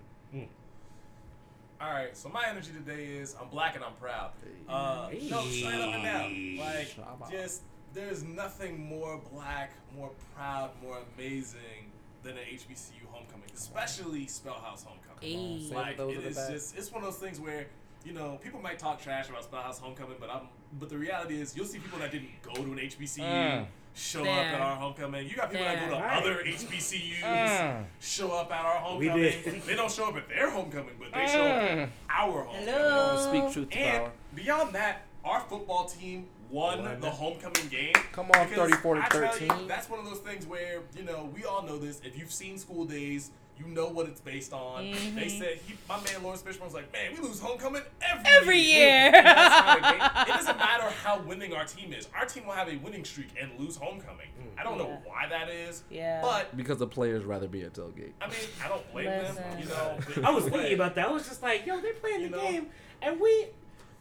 All 1.81 1.91
right, 1.91 2.15
so 2.15 2.29
my 2.29 2.45
energy 2.47 2.71
today 2.71 3.05
is 3.07 3.35
I'm 3.39 3.49
black 3.49 3.75
and 3.75 3.83
I'm 3.83 3.93
proud. 3.93 4.31
Uh, 4.69 5.09
no, 5.29 5.41
straight 5.41 5.81
up 5.81 5.93
and 5.93 6.03
down. 6.03 6.57
Like, 6.57 7.29
just 7.29 7.63
there's 7.93 8.23
nothing 8.23 8.79
more 8.79 9.19
black, 9.33 9.73
more 9.95 10.11
proud, 10.33 10.71
more 10.81 10.99
amazing 11.15 11.91
than 12.23 12.33
an 12.33 12.43
HBCU 12.53 13.05
homecoming, 13.11 13.49
especially 13.53 14.25
SpelHouse 14.27 14.85
homecoming. 14.85 15.21
Ayy. 15.21 15.73
Like, 15.73 15.97
those 15.97 16.13
it 16.13 16.17
in 16.17 16.23
the 16.23 16.29
is 16.29 16.35
back. 16.37 16.51
just 16.51 16.77
it's 16.77 16.91
one 16.91 17.03
of 17.03 17.11
those 17.11 17.19
things 17.19 17.39
where 17.39 17.67
you 18.05 18.13
know 18.13 18.39
people 18.41 18.61
might 18.61 18.79
talk 18.79 19.01
trash 19.01 19.27
about 19.29 19.51
SpelHouse 19.51 19.79
homecoming, 19.79 20.15
but 20.19 20.29
I'm 20.29 20.47
but 20.79 20.89
the 20.89 20.97
reality 20.97 21.39
is 21.39 21.55
you'll 21.55 21.65
see 21.65 21.79
people 21.79 21.99
that 21.99 22.11
didn't 22.11 22.29
go 22.41 22.53
to 22.53 22.61
an 22.61 22.77
HBCU. 22.77 23.19
Mm. 23.19 23.65
Show 23.95 24.21
up 24.23 24.27
at 24.27 24.59
our 24.61 24.75
homecoming. 24.75 25.27
You 25.29 25.35
got 25.35 25.51
people 25.51 25.65
that 25.65 25.87
go 25.89 25.95
to 25.95 26.01
Right. 26.01 26.17
other 26.21 26.41
HBCUs, 26.43 27.21
Mm. 27.21 27.85
show 27.99 28.31
up 28.31 28.51
at 28.51 28.65
our 28.65 28.97
We 28.97 29.07
homecoming. 29.07 29.43
did. 29.43 29.61
They 29.63 29.75
don't 29.75 29.91
show 29.91 30.09
up 30.09 30.17
at 30.17 30.27
their 30.29 30.49
homecoming, 30.49 30.95
but 30.99 31.11
they 31.13 31.27
show 31.27 31.41
up 31.45 31.61
at 31.63 31.77
Mm. 31.77 31.89
our 32.09 32.43
homecoming. 32.43 32.67
Hello. 32.73 33.27
Speak 33.29 33.53
truth 33.53 33.69
to 33.69 33.77
And 33.77 33.97
power. 34.03 34.11
beyond 34.33 34.73
that, 34.75 35.03
our 35.23 35.41
football 35.41 35.85
team 35.85 36.27
won 36.49 36.83
Won. 36.83 36.99
the 37.01 37.09
homecoming 37.09 37.67
game. 37.69 37.93
Come 38.11 38.31
on, 38.31 38.47
34 38.47 38.95
to 38.95 39.05
I 39.05 39.09
tell 39.09 39.21
you, 39.21 39.27
13. 39.47 39.67
that's 39.67 39.89
one 39.89 39.99
of 39.99 40.05
those 40.05 40.19
things 40.19 40.45
where, 40.47 40.81
you 40.95 41.03
know, 41.03 41.29
we 41.35 41.45
all 41.45 41.61
know 41.61 41.77
this. 41.77 41.99
If 42.03 42.17
you've 42.17 42.31
seen 42.33 42.57
School 42.57 42.85
Daze, 42.85 43.29
you 43.65 43.73
know 43.73 43.87
what 43.87 44.07
it's 44.07 44.19
based 44.21 44.53
on. 44.53 44.83
Mhm. 44.85 45.15
They 45.15 45.29
said, 45.29 45.59
he, 45.67 45.75
my 45.87 45.97
man 45.97 46.23
Laurence 46.23 46.41
Fishburne 46.41 46.65
was 46.65 46.73
like, 46.73 46.91
man, 46.91 47.11
we 47.13 47.19
lose 47.27 47.39
homecoming 47.39 47.81
every, 48.01 48.23
Every 48.31 48.57
year. 48.59 49.11
That's 49.11 49.55
how 49.55 49.75
the 49.75 49.81
game- 49.81 50.11
it 50.27 50.27
doesn't 50.27 50.57
matter 50.57 50.89
how 51.03 51.19
winning 51.21 51.53
our 51.53 51.65
team 51.65 51.93
is. 51.93 52.07
Our 52.15 52.25
team 52.25 52.45
will 52.45 52.53
have 52.53 52.69
a 52.69 52.77
winning 52.77 53.05
streak 53.05 53.29
and 53.39 53.51
lose 53.59 53.75
homecoming. 53.75 54.27
I 54.57 54.63
don't 54.63 54.77
know 54.77 54.99
why 55.05 55.27
that 55.29 55.49
is. 55.49 55.83
Yeah. 55.89 56.21
But, 56.21 56.55
Because 56.55 56.77
the 56.77 56.87
players 56.87 57.23
rather 57.25 57.47
be 57.47 57.63
at 57.63 57.73
tailgate. 57.73 58.11
I 58.21 58.27
mean, 58.27 58.37
I 58.63 58.67
don't 58.67 58.91
blame 58.91 59.05
them. 59.05 59.35
You 59.59 59.65
know, 59.65 59.97
I 60.23 60.29
was 60.31 60.45
thinking 60.45 60.73
about 60.73 60.95
that. 60.95 61.07
I 61.07 61.11
was 61.11 61.27
just 61.27 61.41
like, 61.41 61.65
yo, 61.65 61.79
they're 61.81 61.93
playing 61.93 62.21
You 62.21 62.29
the 62.29 62.37
know? 62.37 62.43
game, 62.51 62.67
and 63.01 63.19
we, 63.19 63.47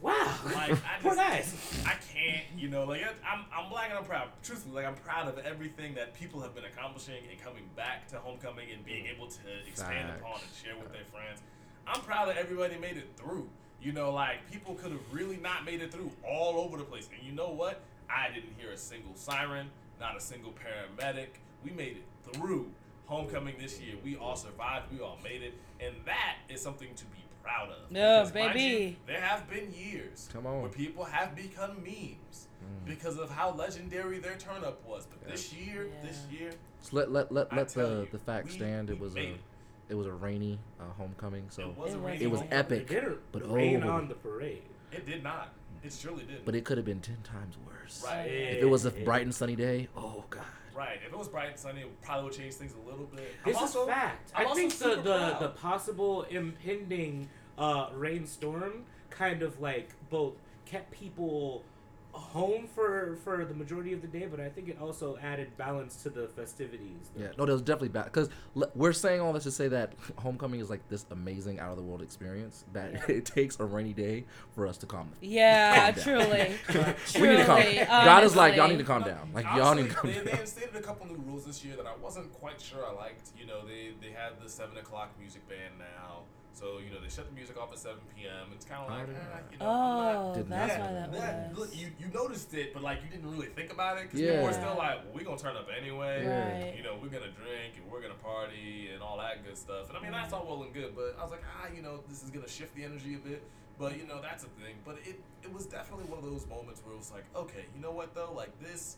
wow, 0.03 0.35
Like, 0.45 0.73
I 0.73 0.77
poor 1.03 1.15
guys. 1.15 1.83
I 1.87 1.95
can't, 2.13 2.45
you 2.57 2.69
know, 2.69 2.85
like 2.85 3.03
I'm, 3.27 3.45
I'm 3.57 3.71
black 3.71 3.91
and 3.91 3.99
I'm 3.99 4.05
proud. 4.05 4.29
Truthfully, 4.43 4.75
like 4.75 4.87
I'm 4.87 4.95
proud 4.97 5.29
of 5.29 5.39
everything 5.39 5.95
that 5.95 6.15
people 6.15 6.41
have 6.41 6.55
been 6.55 6.65
accomplishing 6.65 7.23
and 7.31 7.41
coming 7.41 7.65
back 7.77 8.09
to 8.09 8.17
homecoming 8.19 8.69
and 8.73 8.85
being 8.85 9.07
able 9.07 9.27
to 9.29 9.39
expand 9.67 10.09
Facts. 10.09 10.21
upon 10.21 10.41
and 10.41 10.51
share 10.63 10.77
with 10.77 10.93
their 10.93 11.05
friends. 11.11 11.41
I'm 11.87 12.01
proud 12.03 12.29
that 12.29 12.37
everybody 12.37 12.77
made 12.79 12.97
it 12.97 13.09
through. 13.17 13.49
You 13.81 13.93
know, 13.93 14.13
like 14.13 14.51
people 14.51 14.75
could 14.75 14.93
have 14.93 15.13
really 15.13 15.37
not 15.37 15.65
made 15.65 15.81
it 15.83 15.93
through 15.93 16.11
all 16.29 16.59
over 16.61 16.77
the 16.77 16.85
place. 16.85 17.09
And 17.17 17.27
you 17.27 17.35
know 17.35 17.51
what? 17.51 17.81
I 18.11 18.29
didn't 18.33 18.55
hear 18.59 18.71
a 18.73 18.77
single 18.77 19.15
siren, 19.15 19.69
not 20.01 20.17
a 20.17 20.21
single 20.21 20.53
paramedic. 20.53 21.29
We 21.65 21.71
made 21.73 21.97
it 21.99 22.33
through 22.33 22.71
homecoming 23.07 23.55
this 23.61 23.81
year. 23.81 23.95
We 24.05 24.17
all 24.17 24.37
survived. 24.37 24.87
We 24.93 25.01
all 25.01 25.19
made 25.25 25.43
it, 25.43 25.55
and 25.81 25.95
that 26.07 26.37
is 26.49 26.61
something 26.61 26.89
to 26.95 27.05
be 27.07 27.22
proud 27.43 27.71
of. 27.71 27.77
Yeah, 27.91 28.21
Because, 28.25 28.35
mind 28.35 28.61
you, 28.61 28.69
baby. 28.79 28.97
there 29.07 29.21
have 29.21 29.49
been 29.51 29.73
years 29.75 30.29
Come 30.33 30.47
on. 30.47 30.63
where 30.63 30.71
people 30.71 31.05
have 31.05 31.35
become 31.37 31.83
memes 31.83 32.49
Mm. 32.63 32.87
because 32.87 33.19
of 33.19 33.29
how 33.29 33.51
legendary 33.53 34.19
their 34.21 34.37
turn 34.37 34.63
up 34.65 34.85
was. 34.87 35.05
But 35.07 35.29
this 35.29 35.53
year, 35.53 35.89
this 36.05 36.25
year, 36.31 36.53
So 36.81 36.97
let 36.97 37.11
let 37.11 37.33
let, 37.33 37.53
I 37.53 37.57
let 37.57 37.69
the 37.71 37.89
you, 38.03 38.09
the 38.13 38.19
fact 38.21 38.47
we- 38.47 38.53
stand. 38.53 38.89
It 38.89 39.01
was 39.01 39.17
a 39.17 39.31
it. 39.33 39.41
it 39.89 39.95
was 39.97 40.07
a 40.07 40.13
rainy 40.13 40.61
uh, 40.79 40.85
homecoming. 40.97 41.47
So 41.51 41.63
it 41.63 41.77
was 41.77 41.93
It 41.93 41.97
was 41.97 42.05
rainy 42.07 42.25
It 42.25 42.31
was 42.31 42.41
homecoming. 42.41 42.65
epic. 42.65 42.91
It 42.93 43.01
did 43.01 43.19
But 43.33 43.51
rain 43.53 43.83
oh. 43.83 43.91
on 43.91 44.07
the 44.09 44.15
parade. 44.15 44.63
It 44.93 45.05
did 45.07 45.25
not. 45.25 45.53
It 45.83 45.93
surely 45.93 46.23
did. 46.23 46.45
but 46.45 46.55
it 46.55 46.65
could 46.65 46.77
have 46.79 46.87
been 46.87 47.01
ten 47.01 47.19
times 47.25 47.57
worse. 47.67 48.05
right, 48.07 48.27
If 48.31 48.63
it 48.63 48.67
was 48.67 48.85
a 48.85 48.93
bright 48.93 49.23
and 49.23 49.35
sunny 49.35 49.57
day, 49.57 49.89
oh 49.97 50.25
god. 50.31 50.45
Right. 50.75 50.99
If 51.07 51.13
it 51.13 51.19
was 51.19 51.29
bright 51.29 51.51
and 51.51 51.59
sunny, 51.59 51.83
it 51.83 52.03
probably 52.03 52.25
would 52.25 52.33
change 52.33 52.55
things 52.55 52.73
a 52.75 52.91
little 52.91 53.07
bit. 53.07 53.33
This 53.45 53.57
I'm 53.57 53.65
is 53.65 53.77
also, 53.77 53.87
fact. 53.87 54.33
I'm 54.35 54.47
I 54.47 54.49
also 54.49 54.61
think 54.61 54.79
the 54.79 54.97
the, 54.97 55.37
the 55.41 55.49
possible 55.49 56.23
impending 56.25 57.29
uh, 57.59 57.89
rainstorm 57.95 58.85
kind 59.11 59.43
of 59.43 59.61
like 59.61 59.91
both 60.11 60.35
kept 60.65 60.91
people 60.91 61.65
home 62.13 62.67
for 62.75 63.17
for 63.25 63.45
the 63.45 63.55
majority 63.55 63.93
of 63.93 64.03
the 64.03 64.07
day, 64.09 64.27
but 64.31 64.39
I 64.39 64.49
think 64.49 64.69
it 64.69 64.79
also 64.81 65.17
added 65.23 65.57
balance 65.57 65.97
to 66.03 66.11
the 66.11 66.29
festivities. 66.29 67.11
Yeah, 67.19 67.29
no, 67.39 67.47
that 67.47 67.53
was 67.53 67.63
definitely 67.63 67.89
bad. 67.89 68.05
Because 68.07 68.29
we're 68.75 68.93
saying 68.93 69.21
all 69.21 69.33
this 69.33 69.45
to 69.45 69.51
say 69.51 69.69
that 69.69 69.95
homecoming 70.19 70.61
is 70.61 70.69
like 70.71 70.87
this 70.89 71.07
amazing 71.11 71.59
out 71.59 71.71
of 71.71 71.77
the 71.77 71.83
world 71.83 72.03
experience 72.03 72.65
that 72.73 72.93
it 73.09 73.25
takes 73.25 73.59
a 73.61 73.65
rainy 73.65 73.93
day 73.93 74.25
for 74.55 74.67
us 74.67 74.77
to 74.79 74.87
calm 74.87 75.09
down. 75.09 75.17
Yeah, 75.21 75.93
Calm 75.93 75.95
down. 75.95 76.05
truly. 76.05 76.55
we 77.21 77.29
need 77.29 77.37
to 77.39 77.45
calm. 77.45 77.63
Truly, 77.63 77.85
God 77.87 78.25
is 78.25 78.37
like, 78.37 78.57
y'all 78.57 78.69
need 78.69 78.79
to 78.79 78.85
calm 78.85 79.03
down. 79.03 79.31
Like 79.35 79.47
y'all 79.57 79.75
need 79.75 79.89
to 79.89 79.95
calm 79.95 80.11
they, 80.13 80.19
they 80.21 80.31
down. 80.33 80.41
instated 80.41 80.77
a 80.77 80.83
couple 80.83 81.07
new 81.07 81.23
rules 81.27 81.45
this 81.47 81.65
year 81.65 81.77
that 81.77 81.87
I 81.87 81.97
wasn't 82.03 82.33
quite 82.35 82.61
sure 82.61 82.85
I 82.87 82.93
liked. 82.93 83.31
You 83.39 83.47
know, 83.47 83.67
they 83.67 83.93
they 84.01 84.13
had 84.13 84.33
the 84.43 84.49
seven 84.49 84.77
o'clock 84.79 85.11
music 85.19 85.49
band 85.49 85.75
now, 85.79 86.23
so 86.55 86.79
you 86.79 86.91
know 86.93 87.01
they 87.03 87.09
shut 87.09 87.27
the 87.29 87.35
music 87.35 87.57
off 87.59 87.73
at 87.73 87.79
seven 87.79 88.01
p.m. 88.15 88.53
It's 88.55 88.65
kind 88.65 88.83
of 88.85 88.91
like, 88.91 89.07
didn't 89.07 89.21
eh, 89.23 89.53
you 89.53 89.59
know, 89.59 89.67
Oh, 89.67 90.35
Didn't 90.35 90.51
that's 90.51 90.77
know. 90.79 90.85
why 90.85 90.93
that 90.93 91.13
that, 91.13 91.51
was. 91.51 91.59
look, 91.59 91.77
you, 91.77 91.89
you 91.99 92.07
noticed 92.13 92.53
it, 92.55 92.73
but 92.75 92.83
like 92.83 93.03
you 93.03 93.09
didn't 93.11 93.31
really 93.31 93.47
think 93.49 93.73
about 93.73 93.99
it 93.99 94.05
because 94.05 94.21
people 94.21 94.43
were 94.45 94.53
still 94.53 94.77
like, 94.77 95.03
well, 95.05 95.15
we 95.15 95.25
gonna 95.25 95.39
turn 95.39 95.57
up 95.57 95.69
anyway. 95.77 96.27
Right. 96.27 96.75
You 96.77 96.83
know, 96.83 96.95
we're 97.01 97.09
gonna 97.09 97.33
drink 97.33 97.77
and 97.81 97.91
we're 97.91 98.03
gonna 98.03 98.15
party 98.23 98.91
and 98.93 99.03
all 99.03 99.19
that 99.19 99.45
good 99.45 99.57
stuff. 99.57 99.89
And 99.89 99.97
I 99.97 100.03
mean, 100.03 100.13
that's 100.13 100.33
all 100.33 100.45
well 100.47 100.63
and 100.63 100.73
good, 100.73 100.95
but 100.95 101.17
I 101.19 101.23
was 101.23 101.31
like, 101.31 101.43
ah, 101.61 101.69
you 101.75 101.83
know, 101.83 102.01
this 102.09 102.23
is 102.23 102.31
gonna 102.31 102.49
shift 102.49 102.75
the 102.77 102.85
energy 102.85 103.15
a 103.15 103.19
bit. 103.19 103.43
But 103.79 103.97
you 103.99 104.07
know, 104.07 104.21
that's 104.21 104.45
a 104.45 104.49
thing. 104.61 104.77
But 104.85 104.99
it 105.05 105.19
it 105.43 105.53
was 105.53 105.67
definitely 105.67 106.05
one 106.05 106.19
of 106.19 106.25
those 106.25 106.47
moments 106.47 106.83
where 106.85 106.95
it 106.95 106.99
was 106.99 107.11
like, 107.11 107.25
okay, 107.35 107.65
you 107.75 107.81
know 107.81 107.91
what 107.93 108.15
though, 108.15 108.33
like 108.37 108.53
this 108.61 108.97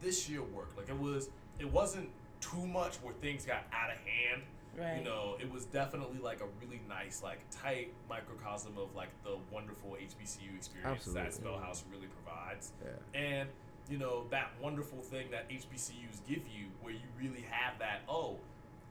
this 0.00 0.28
year 0.28 0.42
worked. 0.42 0.76
Like 0.78 0.88
it 0.88 0.98
was 0.98 1.28
it 1.58 1.70
wasn't 1.70 2.08
too 2.40 2.66
much 2.66 2.96
where 2.96 3.14
things 3.14 3.44
got 3.44 3.64
out 3.72 3.90
of 3.90 3.98
hand. 3.98 4.42
Right. 4.78 4.98
You 4.98 5.04
know, 5.04 5.36
it 5.40 5.50
was 5.50 5.64
definitely 5.66 6.18
like 6.18 6.40
a 6.40 6.46
really 6.60 6.80
nice, 6.88 7.22
like 7.22 7.38
tight 7.50 7.92
microcosm 8.08 8.76
of 8.78 8.94
like 8.94 9.08
the 9.24 9.36
wonderful 9.50 9.96
HBCU 10.00 10.56
experience 10.56 11.04
that 11.06 11.26
Absolutely. 11.26 11.52
SpelHouse 11.58 11.82
really 11.90 12.08
provides. 12.08 12.72
Yeah. 12.84 13.20
And 13.20 13.48
you 13.88 13.98
know 13.98 14.24
that 14.30 14.50
wonderful 14.60 15.00
thing 15.02 15.30
that 15.30 15.48
HBCUs 15.50 16.20
give 16.26 16.42
you, 16.48 16.66
where 16.82 16.94
you 16.94 17.00
really 17.18 17.44
have 17.50 17.78
that. 17.78 18.00
Oh, 18.08 18.38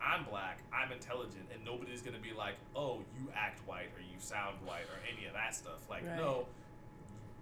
I'm 0.02 0.26
black, 0.26 0.60
I'm 0.74 0.92
intelligent, 0.92 1.48
and 1.54 1.64
nobody's 1.66 2.02
gonna 2.02 2.20
be 2.20 2.34
like, 2.34 2.56
oh, 2.76 3.00
you 3.18 3.30
act 3.36 3.66
white 3.68 3.88
or 3.96 4.02
you 4.02 4.20
sound 4.20 4.58
white 4.66 4.84
or 4.92 5.00
any 5.16 5.26
of 5.28 5.34
that 5.34 5.56
stuff. 5.56 5.90
Like, 5.90 6.06
Right. 6.06 6.18
no, 6.18 6.46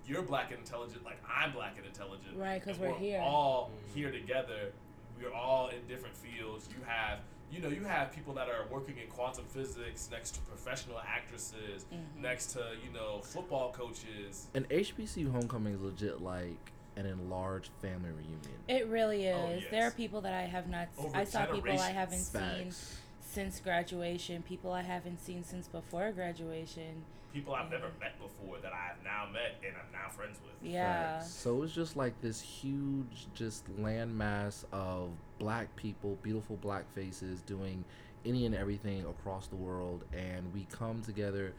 you're 0.05 0.21
black 0.21 0.51
and 0.51 0.60
intelligent, 0.60 1.03
like 1.03 1.17
I'm 1.27 1.51
black 1.53 1.77
and 1.77 1.86
intelligent. 1.86 2.38
Right, 2.38 2.62
'cause 2.63 2.77
and 2.77 2.88
we're 2.91 2.98
here. 2.98 3.19
all 3.21 3.69
Mhm. 3.69 3.93
here 3.95 4.12
together. 4.12 4.74
We're 5.19 5.33
all 5.33 5.67
in 5.67 5.86
different 5.88 6.15
fields. 6.15 6.69
You 6.75 6.83
have 6.86 7.19
you 7.51 7.60
know, 7.62 7.67
you 7.70 7.84
have 7.84 8.12
people 8.13 8.34
that 8.36 8.48
are 8.48 8.65
working 8.72 8.96
in 8.98 9.08
quantum 9.10 9.46
physics 9.46 10.10
next 10.12 10.31
to 10.36 10.39
professional 10.41 11.00
actresses, 11.00 11.86
Mhm. 11.91 12.22
next 12.22 12.48
to 12.53 12.60
you 12.84 12.91
know 12.91 13.20
football 13.22 13.72
coaches. 13.72 14.48
And 14.53 14.65
HBCU 14.72 15.29
homecoming 15.31 15.74
is 15.75 15.81
legit 15.81 16.22
like 16.22 16.72
an 16.96 17.05
enlarged 17.05 17.72
family 17.81 18.10
reunion. 18.12 18.60
It 18.67 18.88
really 18.88 19.25
is. 19.27 19.63
Oh, 19.65 19.67
There 19.72 19.86
are 19.88 19.91
people 19.91 20.22
that 20.22 20.34
I 20.34 20.41
have 20.43 20.67
not. 20.67 20.88
s- 20.89 21.05
Over 21.05 21.17
I 21.17 21.24
saw 21.24 21.46
people 21.46 21.72
I 21.72 21.89
haven't 21.91 22.17
generations. 22.20 22.27
seen 22.27 22.41
Facts. 22.65 23.00
Since 23.32 23.60
graduation. 23.60 24.44
People 24.44 24.72
I 24.72 24.82
haven't 24.82 25.20
seen 25.22 25.44
since 25.44 25.68
before 25.68 26.12
graduation. 26.12 27.04
People 27.34 27.54
I've 27.56 27.72
Yeah. 27.72 27.80
never 27.80 27.92
met 28.00 28.20
before 28.20 28.58
that 28.60 28.74
I 28.74 28.88
have 28.88 29.02
now 29.04 29.26
met 29.32 29.56
and 29.66 29.76
I'm 29.78 29.90
now 29.94 30.10
friends 30.10 30.38
with. 30.44 30.52
Yeah. 30.70 31.20
Facts. 31.20 31.32
So 31.32 31.64
it's 31.64 31.74
just 31.74 31.96
like 31.96 32.20
this 32.22 32.42
huge, 32.42 33.28
just 33.34 33.66
landmass 33.80 34.66
of 34.74 35.12
black 35.40 35.74
people, 35.78 36.18
beautiful 36.22 36.58
black 36.58 36.92
faces 36.94 37.42
doing 37.42 37.86
any 38.26 38.46
and 38.46 38.54
everything 38.54 39.06
across 39.06 39.48
the 39.48 39.56
world, 39.56 40.04
and 40.14 40.54
we 40.54 40.66
come 40.66 41.02
together, 41.02 41.54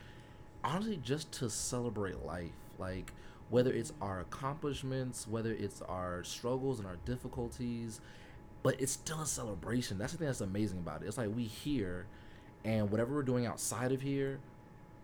honestly, 0.62 0.99
just 0.99 1.33
to 1.33 1.49
celebrate 1.50 2.23
life. 2.25 2.52
Like 2.79 3.12
whether 3.49 3.73
it's 3.73 3.93
our 4.00 4.21
accomplishments, 4.21 5.26
whether 5.26 5.52
it's 5.52 5.81
our 5.83 6.23
struggles 6.23 6.79
and 6.79 6.87
our 6.87 6.97
difficulties, 7.05 8.00
but 8.62 8.81
it's 8.81 8.92
still 8.92 9.21
a 9.21 9.26
celebration. 9.26 9.99
That's 9.99 10.12
the 10.12 10.19
thing 10.19 10.26
that's 10.28 10.40
amazing 10.40 10.78
about 10.78 11.02
it. 11.02 11.07
It's 11.09 11.19
like 11.19 11.35
we 11.35 11.45
here, 11.45 12.07
and 12.64 12.90
whatever 12.90 13.14
we're 13.14 13.23
doing 13.23 13.47
outside 13.47 13.92
of 13.92 14.00
here, 14.02 14.38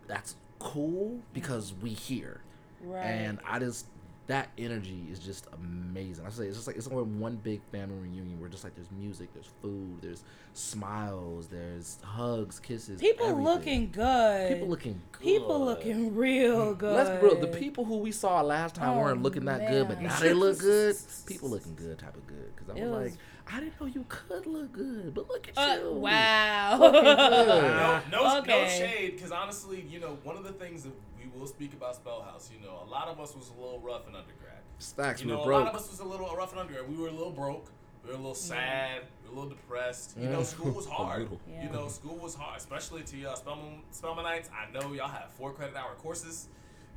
that's 0.06 0.36
cool 0.58 1.20
because 1.32 1.72
we 1.82 1.90
here 1.90 2.40
Right. 2.80 3.04
and 3.04 3.38
I 3.44 3.58
just 3.58 3.86
that 4.28 4.50
energy 4.58 5.06
is 5.10 5.18
just 5.18 5.46
amazing. 5.54 6.24
I 6.26 6.30
say 6.30 6.44
it's 6.46 6.56
just 6.56 6.66
like 6.66 6.76
it's 6.76 6.86
like 6.86 6.96
one 6.96 7.36
big 7.36 7.60
family 7.72 7.96
reunion 7.96 8.38
where 8.38 8.48
just 8.48 8.62
like 8.62 8.74
there's 8.76 8.90
music, 8.90 9.32
there's 9.34 9.48
food, 9.62 9.98
there's 10.02 10.22
smiles, 10.52 11.48
there's 11.48 11.98
hugs, 12.02 12.60
kisses. 12.60 13.00
people 13.00 13.26
everything. 13.26 13.44
looking 13.44 13.90
good. 13.90 14.48
people 14.52 14.68
looking 14.68 15.00
good. 15.12 15.22
People 15.22 15.64
looking 15.64 16.14
real 16.14 16.74
good. 16.74 16.94
Let's 16.94 17.20
bro, 17.20 17.40
the 17.40 17.46
people 17.58 17.84
who 17.84 17.96
we 17.98 18.12
saw 18.12 18.40
last 18.42 18.74
time 18.74 18.98
Oh, 18.98 19.00
weren't 19.00 19.22
looking 19.22 19.46
that 19.46 19.68
good, 19.70 19.88
but 19.88 20.00
now 20.02 20.18
they 20.20 20.34
look 20.34 20.58
good. 20.60 20.96
People 21.26 21.48
looking 21.48 21.74
good, 21.74 21.98
type 21.98 22.14
of 22.16 22.26
good. 22.26 22.54
Because 22.54 22.76
I 22.76 22.78
It 22.78 22.84
was, 22.84 22.90
was- 22.90 23.10
like, 23.12 23.18
I 23.50 23.60
didn't 23.60 23.80
know 23.80 23.86
you 23.86 24.04
could 24.10 24.46
look 24.46 24.72
good, 24.72 25.14
but 25.14 25.26
look 25.28 25.48
at 25.48 25.56
Uh, 25.56 25.80
you. 25.84 25.92
wow. 25.94 26.78
good. 26.78 26.92
No, 27.02 28.00
no, 28.12 28.40
no 28.44 28.68
shade, 28.68 29.12
because 29.16 29.32
honestly, 29.32 29.86
you 29.88 30.00
know, 30.00 30.18
one 30.22 30.36
of 30.36 30.44
the 30.44 30.52
things 30.52 30.82
that 30.82 30.92
we 31.38 31.42
will 31.42 31.48
speak 31.48 31.72
about 31.72 31.94
SpelHouse, 32.04 32.50
you 32.52 32.58
know, 32.66 32.82
a 32.84 32.90
lot 32.90 33.06
of 33.06 33.20
us 33.20 33.34
was 33.36 33.50
a 33.50 33.60
little 33.60 33.78
rough 33.78 34.08
in 34.08 34.14
undergrad. 34.16 34.58
Stacks, 34.78 35.20
You 35.22 35.28
we 35.28 35.32
know, 35.34 35.44
were 35.46 35.52
a 35.52 35.58
lot 35.58 35.68
of 35.68 35.74
us 35.76 35.88
was 35.88 36.00
a 36.00 36.04
little 36.04 36.26
rough 36.36 36.52
in 36.52 36.58
undergrad. 36.58 36.88
We 36.90 36.96
were 37.00 37.08
a 37.08 37.12
little 37.12 37.30
broke. 37.30 37.70
We 38.02 38.08
were 38.10 38.14
a 38.16 38.18
little 38.18 38.34
sad. 38.34 39.02
We 39.22 39.28
were 39.28 39.34
a 39.34 39.38
little 39.42 39.50
depressed. 39.56 40.16
You 40.18 40.28
know, 40.30 40.42
school 40.42 40.72
was 40.72 40.86
hard. 40.90 41.28
Yeah. 41.48 41.64
You 41.64 41.70
know, 41.70 41.86
school 41.86 42.16
was 42.16 42.34
hard, 42.34 42.58
especially 42.58 43.02
to 43.04 43.16
y'all 43.16 43.36
Spelman, 43.36 43.82
Spelmanites. 43.92 44.48
I 44.50 44.68
know 44.72 44.92
y'all 44.94 45.06
have 45.08 45.30
four 45.30 45.52
credit 45.52 45.76
hour 45.76 45.94
courses. 45.98 46.48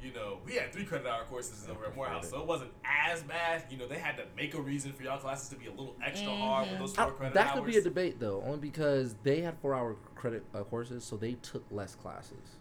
You 0.02 0.12
know, 0.14 0.40
we 0.44 0.54
had 0.56 0.74
three 0.74 0.86
credit 0.86 1.06
hour 1.06 1.24
courses 1.26 1.68
over 1.70 1.86
at 1.86 1.96
Morehouse, 1.96 2.32
so 2.32 2.40
it 2.42 2.48
wasn't 2.48 2.72
as 2.84 3.22
bad. 3.22 3.66
You 3.70 3.78
know, 3.78 3.88
they 3.88 4.00
had 4.00 4.18
to 4.18 4.24
make 4.36 4.56
a 4.56 4.60
reason 4.62 4.92
for 4.94 5.04
y'all 5.04 5.20
classes 5.20 5.50
to 5.50 5.56
be 5.56 5.68
a 5.68 5.70
little 5.72 5.96
extra 6.04 6.32
hard 6.36 6.68
with 6.72 6.80
those 6.80 6.98
I- 6.98 7.04
four 7.04 7.14
credit 7.14 7.36
that 7.36 7.46
hours. 7.46 7.54
That 7.56 7.64
could 7.64 7.72
be 7.72 7.78
a 7.78 7.82
debate 7.84 8.20
though, 8.20 8.42
only 8.48 8.58
because 8.58 9.16
they 9.22 9.42
had 9.42 9.60
four 9.60 9.76
hour 9.76 9.96
credit 10.16 10.44
uh, 10.56 10.64
courses, 10.64 11.04
so 11.04 11.18
they 11.18 11.34
took 11.34 11.64
less 11.70 11.94
classes. 11.94 12.58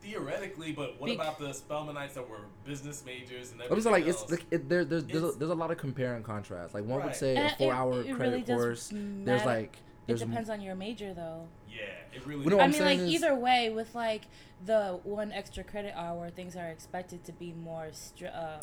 Theoretically, 0.00 0.72
but 0.72 0.98
what 1.00 1.08
Bec- 1.08 1.14
about 1.16 1.38
the 1.38 1.52
Spelmanites 1.52 2.14
that 2.14 2.28
were 2.28 2.38
business 2.64 3.04
majors 3.04 3.52
and 3.52 3.60
I'm 3.60 3.66
everything 3.66 3.76
just 3.76 3.92
like 3.92 4.06
it's 4.06 4.20
else? 4.22 4.30
like 4.30 4.46
it, 4.50 4.68
there, 4.68 4.84
there's 4.84 5.04
there's 5.04 5.22
a, 5.22 5.32
there's 5.32 5.50
a 5.50 5.54
lot 5.54 5.70
of 5.70 5.76
compare 5.78 6.14
and 6.14 6.24
contrast. 6.24 6.72
Like 6.74 6.84
one 6.84 7.04
would 7.04 7.14
say 7.14 7.36
And 7.36 7.46
a 7.48 7.50
it- 7.52 7.58
four 7.58 7.72
hour 7.74 8.00
it 8.00 8.14
credit 8.14 8.30
really 8.30 8.40
does 8.42 8.56
course. 8.60 8.92
There's 8.94 9.44
like 9.44 9.76
It 10.08 10.18
depends 10.18 10.48
on 10.48 10.60
your 10.62 10.74
major, 10.74 11.12
though. 11.12 11.46
yeah, 11.70 11.82
it 12.14 12.26
really. 12.26 12.44
We 12.44 12.50
know 12.50 12.56
I 12.56 12.58
what 12.58 12.64
I'm 12.64 12.70
mean, 12.72 12.80
like 12.84 12.98
is- 13.00 13.10
either 13.12 13.34
way, 13.34 13.68
with 13.70 13.94
like 13.94 14.22
the 14.64 14.98
one 15.04 15.32
extra 15.32 15.62
credit 15.64 15.92
hour, 15.94 16.30
things 16.30 16.56
are 16.56 16.68
expected 16.68 17.22
to 17.24 17.32
be 17.32 17.52
more. 17.52 17.88
Str- 17.92 18.26
um, 18.32 18.60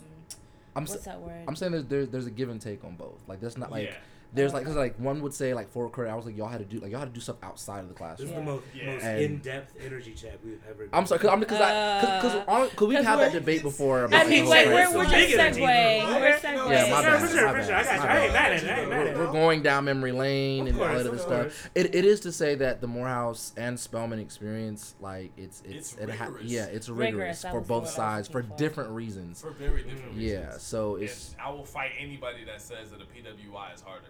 I'm 0.75 0.83
what's 0.83 0.95
s- 0.95 1.05
that 1.05 1.21
word? 1.21 1.43
I'm 1.47 1.55
saying 1.55 1.71
there's, 1.73 1.85
there's 1.85 2.09
there's 2.09 2.25
a 2.27 2.31
give 2.31 2.49
and 2.49 2.59
take 2.59 2.83
on 2.83 2.95
both. 2.95 3.21
Like 3.27 3.39
that's 3.41 3.57
not 3.57 3.71
like 3.71 3.89
Yeah. 3.89 3.95
There's 4.33 4.53
like 4.53 4.65
cause 4.65 4.75
like 4.75 4.95
one 4.99 5.21
would 5.21 5.33
say 5.33 5.53
like 5.53 5.69
four 5.69 5.89
credit 5.89 6.11
hours 6.11 6.25
like 6.25 6.35
y'all 6.37 6.47
had 6.47 6.59
to 6.59 6.65
do 6.65 6.79
like 6.79 6.91
y'all 6.91 6.99
had 6.99 7.09
to 7.09 7.13
do 7.13 7.21
stuff 7.21 7.37
outside 7.41 7.79
of 7.79 7.87
the 7.87 7.93
This 7.93 7.97
classroom. 7.97 8.27
is 8.27 8.31
Yeah. 8.33 8.39
the 8.39 8.45
most, 8.45 8.63
Yeah. 8.75 8.93
most 8.93 9.03
in-depth 9.05 9.73
energy 9.85 10.13
check 10.13 10.33
we've 10.43 10.59
ever. 10.69 10.85
Done. 10.85 10.89
I'm 10.93 11.05
sorry, 11.05 11.19
cause 11.19 11.29
I'm 11.31 11.39
because 11.39 11.61
I 11.61 12.01
cause 12.21 12.33
Uh, 12.35 12.45
cause, 12.45 12.73
cause 12.75 12.87
we've 12.87 13.03
had 13.03 13.19
that 13.19 13.31
debate 13.31 13.63
before. 13.63 14.01
I 14.01 14.05
About 14.05 14.27
mean, 14.27 14.45
the 14.45 14.51
wait, 14.51 14.65
whole 14.65 14.73
we're, 14.75 14.79
race. 14.85 14.95
we're 14.95 15.03
just 15.05 15.33
energy, 15.39 15.61
segueing. 15.61 16.07
We're 16.07 16.27
Okay. 16.37 16.39
Yeah, 16.53 16.55
my 16.57 16.71
Yeah, 16.73 17.01
bad. 17.01 17.21
for 17.21 17.27
sure, 17.27 17.45
my 17.45 17.51
for 17.51 17.57
bad, 17.57 17.65
sure. 17.65 17.75
I 17.75 17.83
got 17.83 17.95
you. 18.03 18.09
I 18.09 18.23
ain't 18.23 18.33
mad 18.33 18.51
at 18.53 18.63
it. 18.63 18.69
I 18.69 18.79
ain't 18.81 18.89
mad 18.89 19.07
at 19.07 19.15
We're, 19.17 19.23
it. 19.23 19.25
we're 19.27 19.31
going 19.31 19.61
down 19.63 19.85
memory 19.85 20.11
lane 20.11 20.61
Of 20.63 20.67
and 20.73 20.81
all 20.81 20.87
course, 20.87 21.03
that 21.03 21.09
other 21.09 21.17
stuff. 21.17 21.69
It, 21.75 21.95
it 21.95 22.05
is 22.05 22.19
to 22.21 22.31
say 22.31 22.55
that 22.55 22.81
the 22.81 22.87
Morehouse 22.87 23.53
and 23.57 23.79
Spelman 23.79 24.19
experience, 24.19 24.95
like 24.99 25.31
it's 25.37 25.61
it's, 25.65 25.93
It's 25.93 26.01
it 26.01 26.09
ha- 26.09 26.29
yeah, 26.41 26.65
it's 26.65 26.89
Rigorous, 26.89 27.41
rigorous, 27.41 27.41
for 27.43 27.61
both 27.61 27.69
word 27.69 27.75
I 27.77 27.79
was 27.81 27.93
sides 27.93 28.27
for 28.27 28.41
different 28.41 28.89
reasons. 28.91 29.41
for 29.41 29.51
very 29.51 29.83
different 29.83 30.15
reasons. 30.15 30.17
Yeah, 30.21 30.57
so 30.57 30.95
it's 30.95 31.35
I 31.43 31.49
will 31.49 31.65
fight 31.65 31.91
anybody 31.99 32.43
that 32.45 32.61
says 32.61 32.91
that 32.91 33.01
a 33.01 33.05
PWI 33.05 33.73
is 33.73 33.81
harder. 33.81 34.05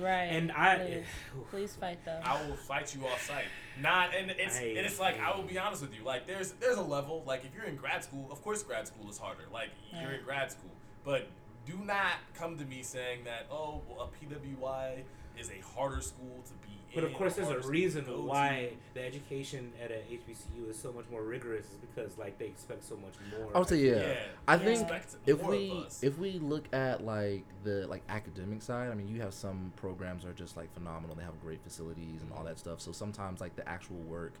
Right. 0.00 0.24
And 0.24 0.52
I, 0.52 0.76
Please, 0.76 1.04
please 1.50 1.74
fight 1.76 1.98
though. 2.04 2.20
I 2.24 2.46
will 2.46 2.56
fight 2.56 2.94
you 2.94 3.06
off 3.06 3.22
site. 3.26 3.44
Not 3.80 4.14
and 4.14 4.30
it's 4.30 4.58
I- 4.58 4.62
and 4.64 4.78
it's 4.86 4.98
like 5.00 5.20
I 5.20 5.36
will 5.36 5.44
be 5.44 5.58
honest 5.58 5.82
with 5.82 5.94
you. 5.94 6.04
Like 6.04 6.26
there's 6.26 6.52
there's 6.52 6.78
a 6.78 6.82
level. 6.82 7.22
Like 7.26 7.44
if 7.44 7.54
you're 7.54 7.64
in 7.66 7.76
grad 7.76 8.02
school, 8.04 8.28
of 8.30 8.42
course 8.42 8.62
grad 8.62 8.86
school 8.86 9.08
is 9.10 9.18
harder. 9.18 9.44
Like 9.52 9.70
you're 10.00 10.12
in 10.12 10.24
grad 10.24 10.50
school, 10.50 10.70
but 11.04 11.28
do 11.66 11.74
not 11.84 12.12
come 12.34 12.56
to 12.58 12.64
me 12.64 12.82
saying 12.82 13.24
that 13.24 13.46
oh 13.50 13.82
well, 13.88 14.10
a 14.10 14.24
PWI 14.24 15.02
is 15.38 15.50
a 15.50 15.60
harder 15.74 16.00
school 16.00 16.42
to 16.46 16.52
be 16.65 16.65
in. 16.65 16.65
But 16.96 17.04
of 17.04 17.14
course, 17.14 17.34
there's 17.36 17.48
a 17.50 17.60
reason 17.68 18.04
to 18.06 18.10
to. 18.12 18.20
why 18.22 18.70
the 18.94 19.04
education 19.04 19.72
at 19.80 19.90
a 19.92 20.00
HBCU 20.10 20.68
is 20.70 20.76
so 20.78 20.90
much 20.92 21.04
more 21.10 21.22
rigorous. 21.22 21.66
Is 21.66 21.76
because 21.76 22.18
like 22.18 22.38
they 22.38 22.46
expect 22.46 22.84
so 22.84 22.96
much 22.96 23.14
more. 23.38 23.48
I 23.54 23.58
would 23.60 23.68
say 23.68 23.76
yeah. 23.76 23.96
Yeah, 23.96 24.14
I 24.48 24.56
think 24.58 24.88
if 25.26 25.42
we 25.44 25.86
if 26.02 26.18
we 26.18 26.38
look 26.40 26.64
at 26.74 27.04
like 27.04 27.44
the 27.62 27.86
like 27.86 28.02
academic 28.08 28.62
side, 28.62 28.90
I 28.90 28.94
mean, 28.94 29.08
you 29.08 29.20
have 29.20 29.34
some 29.34 29.72
programs 29.76 30.24
that 30.24 30.30
are 30.30 30.32
just 30.32 30.56
like 30.56 30.72
phenomenal. 30.74 31.14
They 31.14 31.22
have 31.24 31.40
great 31.40 31.62
facilities 31.62 32.22
and 32.22 32.32
all 32.36 32.42
that 32.44 32.58
stuff. 32.58 32.80
So 32.80 32.90
sometimes 32.92 33.40
like 33.40 33.54
the 33.56 33.68
actual 33.68 33.96
work, 34.08 34.32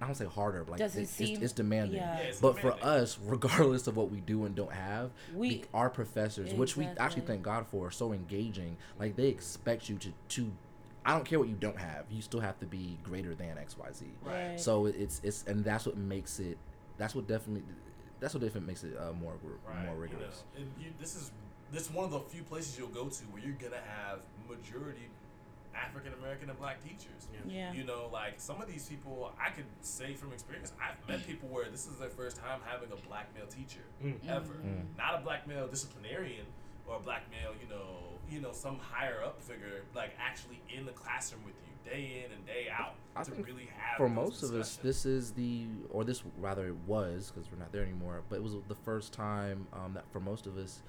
I 0.00 0.06
don't 0.06 0.16
say 0.16 0.24
harder, 0.26 0.64
but 0.64 0.72
like 0.72 0.80
it- 0.80 0.96
it's, 0.96 1.10
seem- 1.12 1.40
it's 1.42 1.52
demanding. 1.52 1.96
yeah. 1.98 2.18
Yeah, 2.18 2.24
it's 2.24 2.40
But 2.40 2.58
for 2.58 2.72
us, 2.82 3.18
regardless 3.24 3.86
of 3.86 3.96
what 3.96 4.10
we 4.10 4.18
do 4.20 4.44
and 4.46 4.54
don't 4.56 4.72
have, 4.72 5.10
We- 5.32 5.48
we 5.48 5.64
our 5.72 5.90
professors, 5.90 6.52
which 6.54 6.76
we 6.76 6.88
actually 6.98 7.22
thank 7.22 7.42
God 7.42 7.68
for, 7.68 7.86
are 7.86 7.90
so 7.92 8.12
engaging. 8.12 8.76
Like 8.98 9.14
they 9.14 9.28
expect 9.28 9.88
you 9.88 9.96
to 9.98 10.12
to. 10.30 10.50
I 11.04 11.12
don't 11.14 11.24
care 11.24 11.38
what 11.38 11.48
you 11.48 11.56
don't 11.56 11.78
have. 11.78 12.04
You 12.10 12.22
still 12.22 12.40
have 12.40 12.58
to 12.60 12.66
be 12.66 12.98
greater 13.02 13.34
than 13.34 13.58
X 13.58 13.76
Y 13.76 13.86
Z. 13.92 14.06
Right. 14.24 14.60
So 14.60 14.86
it's 14.86 15.20
it's 15.24 15.44
and 15.46 15.64
that's 15.64 15.86
what 15.86 15.96
makes 15.96 16.38
it. 16.38 16.58
That's 16.98 17.14
what 17.14 17.26
definitely. 17.26 17.62
That's 18.20 18.34
what 18.34 18.42
definitely 18.42 18.68
makes 18.68 18.84
it 18.84 18.96
uh, 18.96 19.12
more 19.12 19.34
gr- 19.42 19.58
Right, 19.68 19.84
more 19.84 19.96
you 19.96 20.00
rigorous. 20.02 20.44
know, 20.54 20.62
and 20.62 20.70
you, 20.80 20.90
this 21.00 21.16
is 21.16 21.32
this 21.72 21.82
is 21.86 21.90
one 21.90 22.04
of 22.04 22.12
the 22.12 22.20
few 22.20 22.42
places 22.44 22.78
you'll 22.78 22.86
go 22.88 23.08
to 23.08 23.22
where 23.32 23.42
you're 23.42 23.56
gonna 23.56 23.82
have 23.98 24.20
majority 24.48 25.08
African 25.74 26.12
American 26.20 26.50
and 26.50 26.58
black 26.58 26.80
teachers. 26.84 27.26
Yeah. 27.48 27.72
You 27.72 27.82
know, 27.84 28.08
like 28.12 28.34
some 28.36 28.60
of 28.60 28.68
these 28.68 28.86
people, 28.88 29.32
I 29.40 29.50
could 29.50 29.64
say 29.80 30.14
from 30.14 30.32
experience, 30.32 30.72
I've 30.80 31.08
met 31.08 31.26
people 31.26 31.48
where 31.48 31.64
this 31.68 31.86
is 31.86 31.96
their 31.98 32.10
first 32.10 32.36
time 32.36 32.60
having 32.64 32.92
a 32.92 33.08
black 33.08 33.34
male 33.34 33.46
teacher 33.46 33.80
Mm. 34.04 34.14
ever, 34.28 34.52
Mm. 34.54 34.96
not 34.98 35.18
a 35.18 35.22
black 35.24 35.48
male 35.48 35.66
disciplinarian 35.66 36.44
or 36.88 36.96
a 36.96 37.00
black 37.00 37.24
male, 37.30 37.52
you 37.60 37.68
know, 37.68 37.98
you 38.30 38.40
know, 38.40 38.52
some 38.52 38.78
higher 38.78 39.22
up 39.24 39.40
figure, 39.42 39.82
like 39.94 40.12
actually 40.18 40.60
in 40.74 40.86
the 40.86 40.92
classroom 40.92 41.42
with 41.44 41.54
you 41.66 41.90
day 41.90 42.24
in 42.24 42.32
and 42.32 42.46
day 42.46 42.68
out 42.70 42.94
I 43.16 43.22
to 43.22 43.30
think 43.30 43.46
really 43.46 43.68
have 43.76 43.96
For 43.96 44.08
those 44.08 44.16
most 44.16 44.42
of 44.42 44.54
us, 44.54 44.76
this 44.76 45.04
is 45.04 45.32
the, 45.32 45.66
or 45.90 46.04
this 46.04 46.22
rather 46.38 46.66
it 46.68 46.76
was, 46.86 47.30
because 47.30 47.50
we're 47.50 47.58
not 47.58 47.72
there 47.72 47.82
anymore. 47.82 48.22
But 48.28 48.36
it 48.36 48.42
was 48.42 48.54
the 48.68 48.74
first 48.74 49.12
time 49.12 49.66
um, 49.72 49.94
that 49.94 50.04
for 50.12 50.20
most 50.20 50.46
of 50.46 50.56
us, 50.56 50.80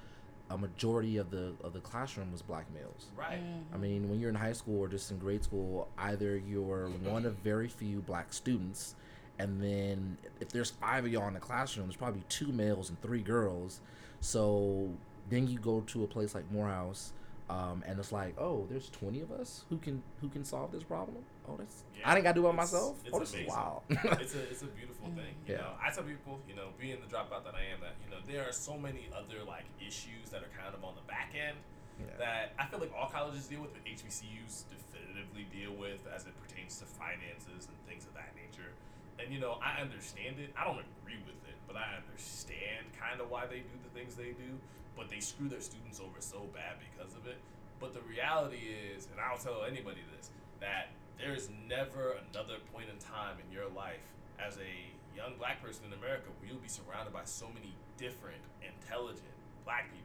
a 0.50 0.58
majority 0.58 1.16
of 1.16 1.30
the 1.30 1.54
of 1.62 1.72
the 1.72 1.80
classroom 1.80 2.30
was 2.30 2.42
black 2.42 2.66
males. 2.74 3.06
right. 3.16 3.40
I 3.72 3.76
mean, 3.78 4.10
when 4.10 4.20
you're 4.20 4.28
in 4.28 4.36
high 4.36 4.52
school 4.52 4.78
or 4.78 4.88
just 4.88 5.10
in 5.10 5.18
grade 5.18 5.42
school, 5.42 5.88
either 5.98 6.36
you're 6.36 6.90
one 7.02 7.24
of 7.24 7.36
very 7.36 7.66
few 7.66 8.00
black 8.00 8.32
students, 8.32 8.94
and 9.38 9.60
then 9.60 10.18
if 10.40 10.50
there's 10.50 10.70
five 10.70 11.06
of 11.06 11.12
y'all 11.12 11.28
in 11.28 11.34
the 11.34 11.40
classroom, 11.40 11.86
there's 11.86 11.96
probably 11.96 12.22
two 12.28 12.48
males 12.48 12.90
and 12.90 13.00
three 13.00 13.22
girls. 13.22 13.80
So 14.20 14.90
then 15.30 15.46
you 15.48 15.58
go 15.58 15.80
to 15.80 16.04
a 16.04 16.06
place 16.06 16.34
like 16.34 16.50
Morehouse, 16.52 17.12
um, 17.50 17.82
and 17.86 17.98
it's 17.98 18.10
like, 18.12 18.34
oh, 18.40 18.66
there's 18.70 18.88
20 18.90 19.20
of 19.20 19.30
us 19.32 19.64
who 19.68 19.76
can 19.78 20.02
who 20.20 20.28
can 20.28 20.44
solve 20.44 20.72
this 20.72 20.82
problem. 20.82 21.18
Oh, 21.48 21.56
that's 21.58 21.84
Yeah, 21.98 22.08
I 22.10 22.14
ain't 22.16 22.24
gotta 22.24 22.40
do 22.40 22.48
it 22.48 22.56
by 22.56 22.62
it's- 22.64 22.72
myself. 22.72 22.96
it's 23.04 23.14
oh, 23.14 23.20
this 23.20 23.32
amazing. 23.32 23.48
is 23.50 23.54
wild. 23.54 23.82
it's 24.24 24.34
a 24.34 24.42
it's 24.50 24.62
a 24.62 24.66
beautiful 24.80 25.08
thing. 25.12 25.34
You 25.46 25.54
Yeah. 25.54 25.60
know, 25.60 25.72
I 25.80 25.90
tell 25.92 26.04
people, 26.04 26.40
you 26.48 26.56
know, 26.56 26.68
being 26.80 26.96
the 27.04 27.10
dropout 27.12 27.44
that 27.44 27.54
I 27.54 27.68
am, 27.72 27.80
that 27.84 27.96
you 28.04 28.08
know, 28.10 28.20
there 28.26 28.48
are 28.48 28.52
so 28.52 28.78
many 28.78 29.08
other 29.12 29.44
like 29.46 29.64
issues 29.80 30.30
that 30.32 30.40
are 30.42 30.52
kind 30.56 30.72
of 30.74 30.82
on 30.84 30.94
the 30.96 31.04
back 31.04 31.32
end 31.36 31.58
Yeah. 32.00 32.16
that 32.16 32.52
I 32.58 32.64
feel 32.72 32.80
like 32.80 32.92
all 32.96 33.08
colleges 33.12 33.44
deal 33.46 33.60
with, 33.60 33.72
but 33.76 33.84
HBCUs 33.84 34.64
definitively 34.72 35.44
deal 35.52 35.76
with 35.76 36.00
as 36.08 36.24
it 36.24 36.32
pertains 36.40 36.78
to 36.80 36.86
finances 36.88 37.68
and 37.68 37.76
things 37.84 38.08
of 38.08 38.14
that 38.16 38.32
nature. 38.36 38.72
And 39.20 39.28
you 39.28 39.38
know, 39.38 39.60
I 39.60 39.80
understand 39.84 40.40
it. 40.40 40.48
I 40.56 40.64
don't 40.64 40.80
agree 40.80 41.20
with 41.28 41.36
it, 41.44 41.56
but 41.68 41.76
I 41.76 42.00
understand 42.00 42.88
kind 42.96 43.20
of 43.20 43.28
why 43.30 43.44
they 43.44 43.60
do 43.68 43.76
the 43.84 43.92
things 43.92 44.16
they 44.16 44.32
do. 44.32 44.56
But 44.96 45.10
they 45.10 45.20
screw 45.20 45.48
their 45.48 45.60
students 45.60 46.00
over 46.00 46.20
so 46.20 46.46
bad 46.54 46.76
because 46.78 47.14
of 47.14 47.26
it. 47.26 47.38
But 47.80 47.94
the 47.94 48.00
reality 48.02 48.60
is, 48.94 49.08
and 49.10 49.20
I'll 49.20 49.38
tell 49.38 49.64
anybody 49.64 50.00
this, 50.16 50.30
that 50.60 50.88
there 51.18 51.34
is 51.34 51.48
never 51.68 52.16
another 52.30 52.56
point 52.72 52.86
in 52.90 52.98
time 52.98 53.36
in 53.44 53.52
your 53.52 53.68
life 53.74 54.02
as 54.38 54.56
a 54.58 55.16
young 55.16 55.34
black 55.38 55.62
person 55.62 55.84
in 55.86 55.92
America 55.92 56.26
where 56.38 56.50
you'll 56.50 56.62
be 56.62 56.68
surrounded 56.68 57.12
by 57.12 57.22
so 57.24 57.46
many 57.54 57.74
different, 57.98 58.40
intelligent 58.62 59.34
black 59.64 59.90
people 59.90 60.00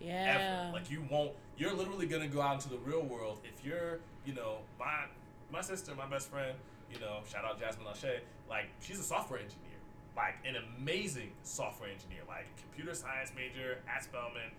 Yeah. 0.00 0.38
ever. 0.40 0.72
Like 0.72 0.90
you 0.90 1.04
won't. 1.10 1.32
You're 1.56 1.72
literally 1.74 2.06
gonna 2.06 2.28
go 2.28 2.40
out 2.40 2.54
into 2.56 2.68
the 2.68 2.78
real 2.78 3.02
world 3.02 3.40
if 3.44 3.64
you're, 3.64 4.00
you 4.26 4.34
know, 4.34 4.58
my 4.78 5.04
my 5.52 5.60
sister, 5.60 5.94
my 5.94 6.06
best 6.06 6.28
friend, 6.30 6.56
you 6.92 6.98
know, 7.00 7.20
shout 7.30 7.44
out 7.44 7.60
Jasmine 7.60 7.86
Lachey. 7.86 8.18
Like 8.48 8.66
she's 8.80 8.98
a 8.98 9.02
software 9.04 9.38
engineer, 9.40 9.73
like 10.16 10.34
an 10.46 10.56
amazing 10.78 11.32
software 11.42 11.90
engineer, 11.90 12.20
like 12.28 12.46
computer 12.60 12.94
science 12.94 13.32
major 13.34 13.78
at 13.88 14.04
Spelman, 14.04 14.50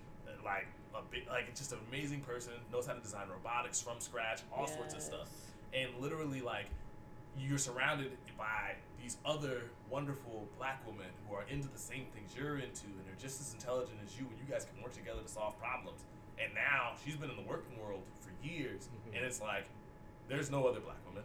like 0.43 0.67
a 0.93 1.01
big, 1.11 1.27
like 1.29 1.53
just 1.55 1.71
an 1.71 1.79
amazing 1.89 2.21
person, 2.21 2.53
knows 2.71 2.85
how 2.87 2.93
to 2.93 2.99
design 3.01 3.27
robotics 3.29 3.81
from 3.81 3.99
scratch, 3.99 4.41
all 4.55 4.67
sorts 4.67 4.93
of 4.93 5.01
stuff, 5.01 5.29
and 5.73 5.89
literally 5.99 6.41
like 6.41 6.65
you're 7.37 7.57
surrounded 7.57 8.11
by 8.37 8.75
these 9.01 9.17
other 9.25 9.63
wonderful 9.89 10.47
black 10.57 10.81
women 10.87 11.07
who 11.27 11.35
are 11.35 11.43
into 11.49 11.67
the 11.67 11.77
same 11.77 12.05
things 12.15 12.31
you're 12.35 12.55
into 12.57 12.87
and 12.87 13.05
are 13.11 13.21
just 13.21 13.39
as 13.41 13.53
intelligent 13.53 13.97
as 14.05 14.17
you 14.17 14.25
and 14.25 14.37
you 14.39 14.51
guys 14.51 14.65
can 14.65 14.81
work 14.81 14.93
together 14.93 15.21
to 15.21 15.27
solve 15.27 15.57
problems. 15.59 16.01
And 16.41 16.53
now 16.53 16.93
she's 17.03 17.15
been 17.15 17.29
in 17.29 17.35
the 17.35 17.47
working 17.47 17.79
world 17.79 18.01
for 18.19 18.31
years 18.45 18.87
Mm-hmm. 18.87 19.17
and 19.17 19.25
it's 19.25 19.41
like 19.41 19.65
there's 20.27 20.49
no 20.49 20.65
other 20.65 20.79
black 20.79 20.97
woman 21.07 21.23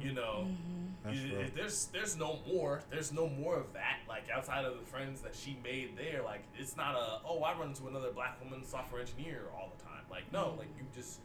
you 0.00 0.12
know 0.12 0.46
mm-hmm. 0.46 0.82
That's 1.04 1.16
you- 1.18 1.36
real. 1.38 1.46
there's 1.54 1.86
there's 1.86 2.16
no 2.16 2.38
more 2.52 2.82
there's 2.90 3.12
no 3.12 3.28
more 3.28 3.56
of 3.56 3.72
that 3.74 3.98
like 4.08 4.24
outside 4.34 4.64
of 4.64 4.78
the 4.78 4.84
friends 4.86 5.20
that 5.22 5.34
she 5.36 5.56
made 5.62 5.96
there 5.96 6.22
like 6.24 6.42
it's 6.58 6.76
not 6.76 6.94
a 6.96 7.20
oh 7.26 7.40
i 7.42 7.56
run 7.56 7.68
into 7.68 7.86
another 7.86 8.10
black 8.10 8.42
woman 8.42 8.64
software 8.64 9.00
engineer 9.00 9.42
all 9.54 9.70
the 9.76 9.82
time. 9.84 9.92
Like 10.10 10.30
no 10.32 10.54
like 10.58 10.68
you 10.78 10.84
just 10.94 11.20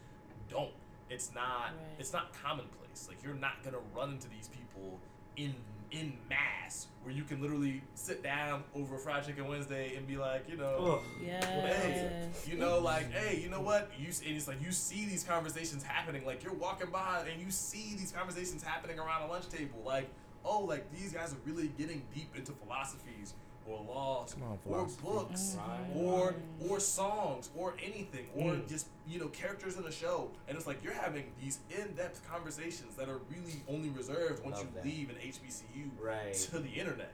don't. 0.48 0.70
It's 1.10 1.34
not 1.34 1.70
Right. 1.70 1.98
it's 1.98 2.12
not 2.12 2.32
commonplace. 2.42 3.06
Like 3.08 3.22
you're 3.24 3.34
not 3.34 3.62
gonna 3.64 3.78
run 3.96 4.10
into 4.12 4.28
these 4.28 4.48
people 4.48 4.98
in 5.36 5.54
in 5.92 6.12
mass 6.28 6.88
where 7.02 7.14
you 7.14 7.24
can 7.24 7.40
literally 7.40 7.82
sit 7.94 8.22
down 8.22 8.62
over 8.74 8.96
fried 8.96 9.26
chicken 9.26 9.46
wednesday 9.48 9.94
and 9.96 10.06
be 10.06 10.16
like 10.16 10.48
you 10.48 10.56
know 10.56 11.00
Ugh. 11.00 11.22
Yes. 11.24 12.46
you 12.48 12.56
know, 12.56 12.78
like, 12.78 13.10
hey, 13.12 13.40
you 13.40 13.48
know 13.48 13.60
what? 13.60 13.90
You 13.98 14.08
and 14.26 14.36
it's 14.36 14.48
like 14.48 14.62
you 14.62 14.72
see 14.72 15.04
these 15.06 15.24
conversations 15.24 15.82
happening. 15.82 16.24
Like 16.24 16.42
you're 16.42 16.54
walking 16.54 16.90
by 16.90 17.26
and 17.30 17.40
you 17.40 17.50
see 17.50 17.94
these 17.96 18.12
conversations 18.12 18.62
happening 18.62 18.98
around 18.98 19.22
a 19.22 19.26
lunch 19.28 19.48
table. 19.48 19.82
Like, 19.84 20.08
oh, 20.44 20.60
like 20.60 20.90
these 20.92 21.12
guys 21.12 21.32
are 21.32 21.38
really 21.44 21.68
getting 21.78 22.02
deep 22.14 22.34
into 22.36 22.52
philosophies 22.52 23.34
or 23.66 23.84
laws 23.84 24.34
on, 24.42 24.58
or 24.66 24.86
books 25.02 25.56
Right. 25.58 25.90
or 25.96 26.34
or 26.68 26.80
songs 26.80 27.50
or 27.56 27.74
anything 27.82 28.26
or 28.34 28.52
Mm. 28.54 28.68
just 28.68 28.88
you 29.06 29.18
know 29.20 29.28
characters 29.28 29.76
in 29.76 29.84
a 29.84 29.92
show. 29.92 30.30
And 30.48 30.56
it's 30.56 30.66
like 30.66 30.82
you're 30.82 30.92
having 30.92 31.32
these 31.40 31.58
in-depth 31.70 32.26
conversations 32.28 32.96
that 32.96 33.08
are 33.08 33.18
really 33.30 33.62
only 33.68 33.90
reserved 33.90 34.42
once 34.44 34.56
Love 34.58 34.66
you 34.66 34.70
that. 34.74 34.84
leave 34.84 35.10
an 35.10 35.16
HBCU 35.22 35.90
Right. 36.00 36.34
to 36.34 36.58
the 36.58 36.68
internet. 36.70 37.12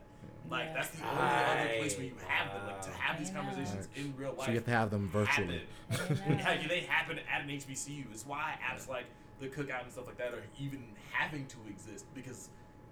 Like 0.49 0.65
Yeah. 0.67 0.73
that's 0.73 0.89
the 0.89 1.07
only 1.07 1.21
other 1.21 1.77
place 1.79 1.97
where 1.97 2.05
you 2.07 2.15
have 2.27 2.53
them, 2.53 2.65
like 2.67 2.81
to 2.81 2.91
have 2.91 3.19
these 3.19 3.29
I 3.29 3.33
know. 3.33 3.41
conversations 3.41 3.87
in 3.95 4.15
real 4.17 4.33
life 4.33 4.45
So 4.45 4.51
you 4.51 4.57
have 4.57 4.65
to 4.65 4.71
have 4.71 4.89
them 4.91 5.09
virtually. 5.09 5.63
happen. 5.89 6.17
Yeah, 6.39 6.67
they 6.67 6.79
happen 6.81 7.19
at 7.31 7.41
an 7.41 7.49
HBCU. 7.49 8.05
It's 8.11 8.25
why 8.25 8.57
apps 8.63 8.87
like 8.87 9.05
the 9.39 9.47
cookout 9.47 9.83
and 9.83 9.91
stuff 9.91 10.07
like 10.07 10.17
that 10.17 10.33
are 10.33 10.43
even 10.59 10.83
having 11.11 11.45
to 11.47 11.57
exist 11.69 12.05
because 12.13 12.49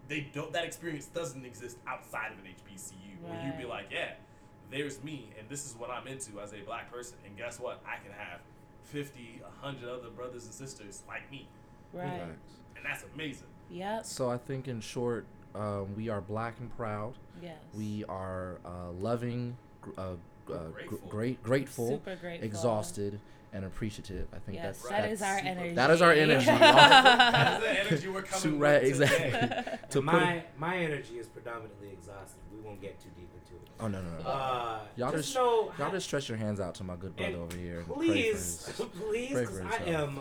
they 0.08 0.22
don't. 0.34 0.52
That 0.54 0.66
experience 0.66 1.06
doesn't 1.08 1.46
exist 1.46 1.78
outside 1.88 2.32
of 2.32 2.40
an 2.40 2.46
HBCU 2.46 3.22
where 3.30 3.46
you'd 3.46 3.58
be 3.58 3.66
like, 3.66 3.88
yeah, 3.92 4.12
there's 4.72 5.04
me, 5.04 5.30
and 5.40 5.48
this 5.50 5.66
is 5.66 5.76
what 5.78 5.90
I'm 5.90 6.08
into 6.08 6.40
as 6.40 6.54
a 6.54 6.58
black 6.66 6.92
person, 6.92 7.18
and 7.26 7.36
guess 7.38 7.60
what? 7.60 7.82
I 7.86 8.02
can 8.04 8.12
have 8.14 8.40
50, 8.84 9.42
100 9.62 9.90
other 9.90 10.10
brothers 10.10 10.46
and 10.46 10.54
sisters 10.54 11.04
like 11.08 11.30
me, 11.32 11.48
Right. 11.94 12.06
Facts. 12.10 12.54
and 12.76 12.86
that's 12.86 13.04
amazing. 13.14 13.48
Yep. 13.70 14.06
So 14.06 14.30
I 14.30 14.38
think, 14.38 14.68
in 14.68 14.80
short, 14.82 15.26
um, 15.56 15.88
we 15.96 16.10
are 16.10 16.22
black 16.22 16.56
and 16.60 16.76
proud. 16.78 17.14
Yes. 17.42 17.58
We 17.74 18.04
are 18.08 18.60
uh, 18.66 18.92
loving, 19.00 19.58
gr- 19.82 19.92
uh, 19.98 20.02
uh, 20.02 20.16
gr- 20.46 20.54
Grateful. 20.72 20.98
great, 21.10 21.44
grateful, 21.44 21.88
Super 21.90 22.16
grateful. 22.16 22.46
exhausted, 22.46 23.20
and 23.54 23.66
appreciative. 23.66 24.28
I 24.34 24.40
think 24.40 24.58
Yes, 24.58 24.78
that's 24.82 24.90
that 24.90 25.12
is 25.12 25.22
our 25.22 25.36
that's- 25.36 25.46
energy. 25.58 25.76
That 25.76 25.90
is 25.92 26.02
our 26.02 26.12
energy. 26.26 26.46
That 26.46 27.62
is 27.62 27.64
the 27.64 27.80
energy 27.92 28.08
we're 28.10 28.22
coming 28.24 28.42
To 28.54 28.58
right, 28.58 28.80
today. 28.82 28.88
exactly. 28.90 29.78
to 29.90 29.98
put. 30.02 30.04
my 30.04 30.44
my 30.58 30.78
energy 30.78 31.16
is 31.18 31.28
predominantly 31.28 31.90
exhausted. 31.94 32.40
We 32.54 32.60
won't 32.62 32.82
get 32.82 33.00
too 33.00 33.10
deep 33.16 33.30
into 33.34 33.56
it. 33.64 33.70
Oh 33.80 33.88
no 33.88 34.02
no 34.02 34.10
no! 34.24 34.30
Uh, 34.30 34.80
Y'all 34.96 35.12
just 35.12 35.24
just- 35.26 35.36
know, 35.36 35.72
Y'all 35.80 35.92
just 35.92 36.06
stretch 36.08 36.28
your 36.30 36.38
hands 36.38 36.60
out 36.60 36.76
to 36.76 36.84
my 36.84 36.96
good 36.96 37.16
brother 37.16 37.38
over 37.38 37.56
here. 37.56 37.80
and 37.80 37.88
please, 37.88 38.66
his- 38.68 38.82
please, 39.00 39.30
because 39.30 39.60
I 39.62 39.78
himself. 39.78 39.88
am 39.88 40.20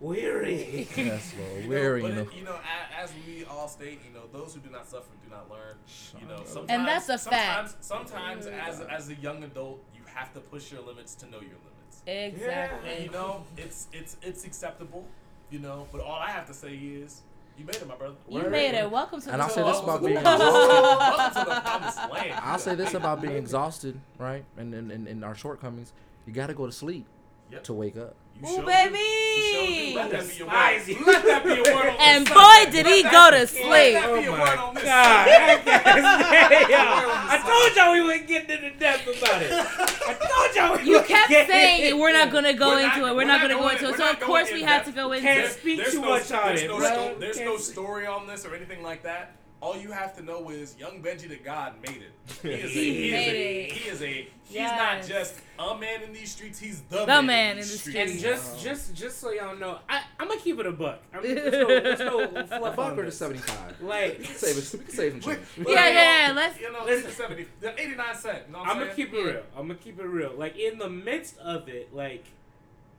weary. 0.00 0.86
yes, 0.96 1.32
Lord. 1.38 1.62
You 1.64 1.68
Weary, 1.70 2.02
know, 2.02 2.08
you 2.08 2.14
but 2.14 2.24
know. 2.24 2.30
it- 2.30 2.36
you 2.36 2.44
know, 2.44 2.54
a- 2.56 3.00
as 3.02 3.12
we 3.26 3.44
all 3.44 3.68
state, 3.68 4.00
you 4.06 4.12
know, 4.12 4.26
those 4.32 4.54
who 4.54 4.60
do 4.60 4.70
not 4.70 4.86
suffer 4.88 5.08
do 5.24 5.30
not 5.30 5.48
learn. 5.50 5.76
You 6.20 6.26
know, 6.26 6.36
Shut 6.38 6.48
sometimes. 6.48 6.70
And 6.70 6.86
that's 6.88 7.08
a 7.08 7.18
sometimes, 7.18 7.72
fact. 7.72 7.84
Sometimes, 7.84 8.46
as 8.46 8.80
as 8.80 9.08
a 9.10 9.14
young 9.14 9.42
adult, 9.44 9.82
you 9.94 10.02
have 10.14 10.32
to 10.34 10.40
push 10.40 10.72
your 10.72 10.82
limits 10.82 11.14
to 11.16 11.26
know 11.26 11.38
your 11.40 11.50
limits. 11.50 11.62
Exactly. 12.06 12.90
And 12.90 13.04
you 13.04 13.10
know, 13.10 13.44
it's 13.56 13.88
it's 13.92 14.16
it's 14.22 14.44
acceptable. 14.44 15.04
You 15.50 15.60
know, 15.60 15.86
but 15.92 16.00
all 16.00 16.18
I 16.18 16.30
have 16.30 16.46
to 16.46 16.54
say 16.54 16.74
is, 16.74 17.22
you 17.56 17.64
made 17.64 17.76
it, 17.76 17.86
my 17.88 17.94
brother. 17.94 18.16
You 18.28 18.42
Word. 18.42 18.50
made 18.50 18.74
it. 18.74 18.90
Welcome 18.90 19.20
to 19.20 19.30
And 19.30 19.40
the 19.40 19.44
I'll 19.44 19.50
say 19.50 19.62
this 19.62 19.80
about 19.80 20.02
being 20.02 20.16
exhausted. 20.16 20.68
welcome 20.68 21.42
to 21.42 21.50
the 21.50 21.60
promised 21.60 21.98
land. 22.12 22.40
I'll 22.42 22.58
say 22.58 22.74
this 22.74 22.94
about 22.94 23.22
being 23.22 23.36
exhausted, 23.36 24.00
right? 24.18 24.44
And 24.56 24.74
and, 24.74 24.90
and, 24.90 25.08
and 25.08 25.24
our 25.24 25.34
shortcomings. 25.34 25.92
You 26.26 26.32
got 26.32 26.48
to 26.48 26.54
go 26.54 26.66
to 26.66 26.72
sleep 26.72 27.06
Yep. 27.50 27.64
to 27.64 27.72
wake 27.74 27.96
up. 27.96 28.16
You 28.42 28.58
Ooh, 28.60 28.66
baby. 28.66 28.98
You. 28.98 29.96
Let 29.96 30.10
that 30.10 30.28
be 30.28 30.34
your 30.36 30.46
Despise 30.46 30.86
word. 30.88 30.88
you. 30.88 31.06
Let 31.06 31.24
that 31.24 31.42
be 31.44 31.54
your 31.54 31.74
word 31.74 31.96
And 32.00 32.26
boy, 32.28 32.70
did 32.70 32.84
he 32.86 33.02
go 33.02 33.30
to 33.30 33.46
sleep. 33.46 33.96
Oh 33.96 34.20
my 34.20 34.28
word 34.28 34.58
on 34.58 34.74
this 34.74 34.82
oh 34.82 34.86
God, 34.86 35.28
I 35.28 35.56
can't 35.64 36.68
Word 36.68 37.08
on 37.08 37.28
I 37.30 37.38
this 37.38 37.46
told 37.46 37.76
y'all 37.76 37.92
we 37.94 38.02
wouldn't 38.02 38.28
get 38.28 38.50
into 38.50 38.70
depth 38.78 39.06
about 39.06 39.40
it. 39.42 39.52
I 39.52 40.14
told 40.20 40.54
y'all 40.54 40.76
we 40.76 40.82
You 40.84 40.90
wouldn't 40.92 41.08
kept 41.08 41.30
get 41.30 41.48
saying 41.48 41.98
we're 41.98 42.12
not 42.12 42.30
gonna 42.30 42.52
go 42.52 42.76
into 42.76 42.98
it. 42.98 43.00
We're, 43.02 43.14
we're 43.16 43.24
not, 43.24 43.40
not 43.40 43.48
gonna 43.48 43.62
go 43.62 43.68
into 43.70 43.88
it. 43.88 43.96
So 43.96 44.10
of 44.10 44.20
course 44.20 44.52
we 44.52 44.60
in 44.62 44.68
had 44.68 44.84
to 44.84 44.92
go 44.92 45.12
into 45.12 45.26
Can't 45.26 45.52
speak 45.52 45.78
there's 45.78 45.92
too 45.92 46.02
no, 46.02 46.10
much 46.10 46.30
on 46.32 46.46
there's 46.48 46.62
it, 46.62 46.68
bro. 46.68 46.78
sto- 46.80 47.16
there's 47.18 47.36
Can't 47.38 47.48
no 47.48 47.56
story 47.56 48.06
on 48.06 48.26
this 48.26 48.44
or 48.44 48.54
anything 48.54 48.82
like 48.82 49.02
that. 49.04 49.32
All 49.66 49.76
you 49.76 49.90
have 49.90 50.14
to 50.16 50.22
know 50.22 50.48
is 50.50 50.76
young 50.78 51.02
Benji 51.02 51.28
the 51.28 51.34
God 51.36 51.72
made 51.82 52.00
it. 52.02 52.12
He 52.42 52.50
is 52.52 52.70
a, 52.70 52.78
He 52.78 52.94
he, 52.94 53.06
is 53.08 53.12
made 53.12 53.34
a, 53.34 53.64
it. 53.64 53.72
he 53.72 53.88
is 53.90 54.02
a 54.02 54.06
he's 54.06 54.28
Yes. 54.54 54.78
not 54.78 55.08
just 55.12 55.34
a 55.58 55.76
man 55.76 56.02
in 56.04 56.12
these 56.12 56.30
streets, 56.30 56.60
he's 56.60 56.82
the, 56.82 57.00
The 57.00 57.06
man, 57.06 57.26
man 57.26 57.44
in 57.46 57.50
in 57.50 57.56
these 57.64 57.72
the 57.72 57.78
streets. 57.78 58.12
And 58.12 58.20
just, 58.20 58.62
just, 58.62 58.94
just 58.94 59.18
so 59.20 59.32
y'all 59.32 59.56
know, 59.56 59.80
I, 59.88 60.02
I'm 60.20 60.28
gonna 60.28 60.38
keep 60.40 60.60
it 60.60 60.66
a 60.66 60.70
buck. 60.72 61.00
I'm, 61.12 61.20
there's 61.22 61.52
no, 61.52 61.66
there's 61.80 61.98
no 61.98 62.20
A 62.22 62.46
fluff 62.46 62.76
buck 62.76 62.78
on 62.78 62.92
or 62.92 62.96
to 62.96 63.02
this. 63.06 63.18
seventy-five. 63.18 63.80
Like, 63.82 64.24
save 64.24 64.56
it. 64.56 64.72
We 64.72 64.78
can 64.84 64.94
save 64.94 65.12
some 65.14 65.20
change. 65.20 65.46
Wait, 65.58 65.68
Yeah, 65.74 65.88
yeah, 65.88 66.26
yeah. 66.28 66.32
Let's. 66.32 66.60
You 66.60 66.72
know, 66.72 66.84
Listen. 66.84 67.10
70, 67.10 67.46
the 67.60 67.80
89 67.80 68.14
cent. 68.14 68.42
You 68.46 68.52
know 68.52 68.60
I'm 68.60 68.70
I'm, 68.70 68.78
gonna 68.78 68.94
keep 68.94 69.12
it 69.12 69.20
real. 69.20 69.42
I'm 69.56 69.66
gonna 69.66 69.74
keep 69.74 69.98
it 69.98 70.06
real. 70.06 70.32
Like 70.36 70.56
in 70.56 70.78
the 70.78 70.88
midst 70.88 71.38
of 71.38 71.68
it, 71.68 71.92
like 71.92 72.24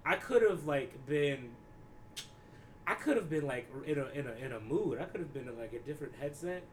I 0.05 0.15
could 0.17 0.41
have 0.41 0.65
like 0.65 0.91
been. 1.05 1.51
I 2.87 2.93
could 2.95 3.17
have 3.17 3.29
been 3.29 3.45
like 3.45 3.69
in 3.85 3.99
a 3.99 4.05
in 4.17 4.25
a 4.27 4.45
in 4.45 4.51
a 4.53 4.59
mood. 4.59 4.99
I 4.99 5.03
could 5.03 5.19
have 5.19 5.33
been 5.33 5.47
in 5.47 5.57
like 5.59 5.73
a 5.73 5.79
different 5.79 6.13
headset. 6.19 6.63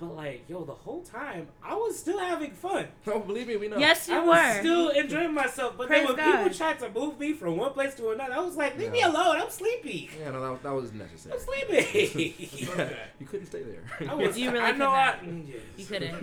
But 0.00 0.14
like, 0.14 0.44
yo, 0.48 0.64
the 0.64 0.74
whole 0.74 1.02
time 1.02 1.48
I 1.60 1.74
was 1.74 1.98
still 1.98 2.20
having 2.20 2.52
fun. 2.52 2.86
No, 3.04 3.18
believe 3.28 3.48
me, 3.48 3.56
we 3.56 3.66
know. 3.66 3.78
Yes, 3.78 4.06
you 4.06 4.14
I 4.14 4.20
were. 4.20 4.26
was 4.26 4.56
still 4.58 4.88
enjoying 4.90 5.34
myself. 5.34 5.74
But 5.76 5.88
Praise 5.88 6.06
then 6.06 6.16
when 6.16 6.16
God. 6.24 6.36
people 6.44 6.56
tried 6.56 6.78
to 6.78 6.88
move 6.90 7.18
me 7.18 7.32
from 7.32 7.56
one 7.56 7.72
place 7.72 7.96
to 7.96 8.10
another, 8.10 8.32
I 8.34 8.38
was 8.38 8.54
like, 8.56 8.78
leave 8.78 8.92
me 8.92 9.02
alone. 9.02 9.40
I'm 9.40 9.50
sleepy. 9.50 10.08
Yeah, 10.20 10.30
no, 10.30 10.52
that, 10.52 10.62
that 10.62 10.72
was 10.72 10.92
necessary. 10.92 11.34
I'm 11.34 11.40
sleepy. 11.40 12.48
yeah, 12.78 12.90
you 13.18 13.26
couldn't 13.26 13.46
stay 13.46 13.64
there. 13.64 13.82
I 14.08 14.14
was, 14.14 14.38
You 14.38 14.52
really 14.52 14.64
I 14.64 14.70
could 14.70 14.78
know 14.78 14.90
I, 14.90 15.06
not. 15.06 15.24
mm, 15.24 15.48
yes. 15.48 15.62
You 15.76 15.86
couldn't. 15.86 16.22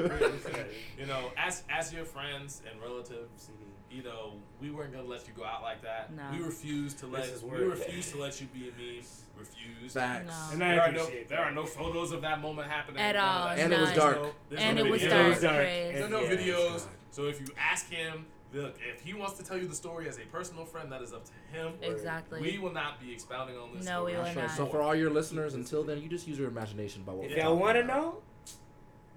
You 0.98 1.06
know, 1.08 1.32
as 1.38 1.64
as 1.70 1.92
your 1.94 2.06
friends 2.06 2.62
and 2.72 2.82
relatives, 2.82 3.50
you 3.96 4.04
know, 4.04 4.34
we 4.62 4.72
weren't 4.72 4.92
gonna 4.94 5.08
let 5.08 5.26
you 5.28 5.34
go 5.38 5.46
out 5.46 5.62
like 5.62 5.82
that. 5.84 6.12
No. 6.14 6.24
We 6.38 6.44
refused 6.44 7.00
to 7.00 7.08
let 7.08 7.24
This 7.24 7.36
is 7.38 7.44
we 7.44 7.50
word. 7.52 7.68
refused 7.68 8.12
to 8.12 8.18
let 8.22 8.42
you 8.42 8.48
be 8.48 8.68
a 8.68 8.72
meme. 8.72 9.04
Refused. 9.38 9.94
Facts. 9.94 10.28
No. 10.28 10.54
And 10.54 10.64
I 10.64 10.68
There 10.76 10.82
are 10.82 10.92
no 10.92 11.02
appreciate 11.04 11.30
there 11.30 11.40
are 11.40 11.52
no 11.52 11.66
photos 11.66 12.12
of 12.12 12.22
that 12.22 12.42
moment 12.42 12.70
happening 12.70 13.02
At 13.02 13.16
none 13.16 13.26
of 13.26 13.42
all, 13.42 13.48
And 13.50 13.74
it 13.74 13.80
was 13.80 13.92
dark. 13.94 14.16
There's 14.16 14.26
no- 14.26 14.34
there's 14.50 14.62
And 14.62 14.80
it 14.80 14.90
was 14.90 15.02
videos. 15.02 15.08
dark. 15.10 15.68
It 15.68 15.92
was 15.92 16.00
There's 16.00 16.10
no 16.12 16.20
yeah, 16.22 16.28
it 16.30 16.38
was 16.74 16.82
videos. 16.84 16.88
So 17.12 17.24
if 17.28 17.40
you 17.42 17.48
ask 17.58 17.90
him, 17.90 18.26
look, 18.54 18.76
if 18.96 19.02
he 19.02 19.14
wants 19.14 19.38
to 19.38 19.44
tell 19.44 19.58
you 19.58 19.68
the 19.68 19.76
story 19.76 20.08
as 20.10 20.18
a 20.18 20.22
personal 20.22 20.66
friend, 20.66 20.92
that 20.92 21.02
is 21.02 21.14
up 21.14 21.24
to 21.26 21.32
him. 21.58 21.74
Exactly. 21.82 22.42
We 22.42 22.58
will 22.58 22.72
not 22.74 23.00
be 23.02 23.12
expounding 23.14 23.58
on 23.58 23.74
this. 23.76 23.86
No, 23.86 24.04
we 24.06 24.14
will 24.16 24.26
Sure. 24.26 24.44
not. 24.44 24.52
So 24.52 24.66
for 24.66 24.82
all 24.82 24.96
your 24.96 25.10
listeners, 25.10 25.54
until 25.54 25.84
then, 25.84 26.02
you 26.02 26.08
just 26.10 26.28
use 26.28 26.38
your 26.40 26.48
imagination 26.50 27.02
about 27.04 27.16
what 27.18 27.32
If 27.32 27.38
y'all 27.38 27.56
want 27.58 27.76
to 27.76 27.84
about. 27.84 27.98
know, 27.98 28.22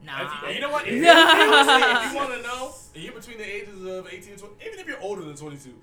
Nah. 0.05 0.23
If 0.45 0.49
you, 0.49 0.55
you 0.55 0.61
know 0.61 0.71
what? 0.71 0.87
If, 0.87 0.95
No. 1.03 1.11
if 2.07 2.13
you 2.13 2.17
want 2.19 2.33
to 2.35 2.43
know, 2.43 2.73
and 2.95 3.03
you're 3.03 3.13
between 3.13 3.39
the 3.39 3.45
ages 3.57 3.85
of 3.85 4.07
18 4.07 4.31
and 4.33 4.39
20, 4.39 4.55
even 4.67 4.79
if 4.79 4.87
you're 4.87 5.01
older 5.01 5.23
than 5.23 5.35
22, 5.37 5.75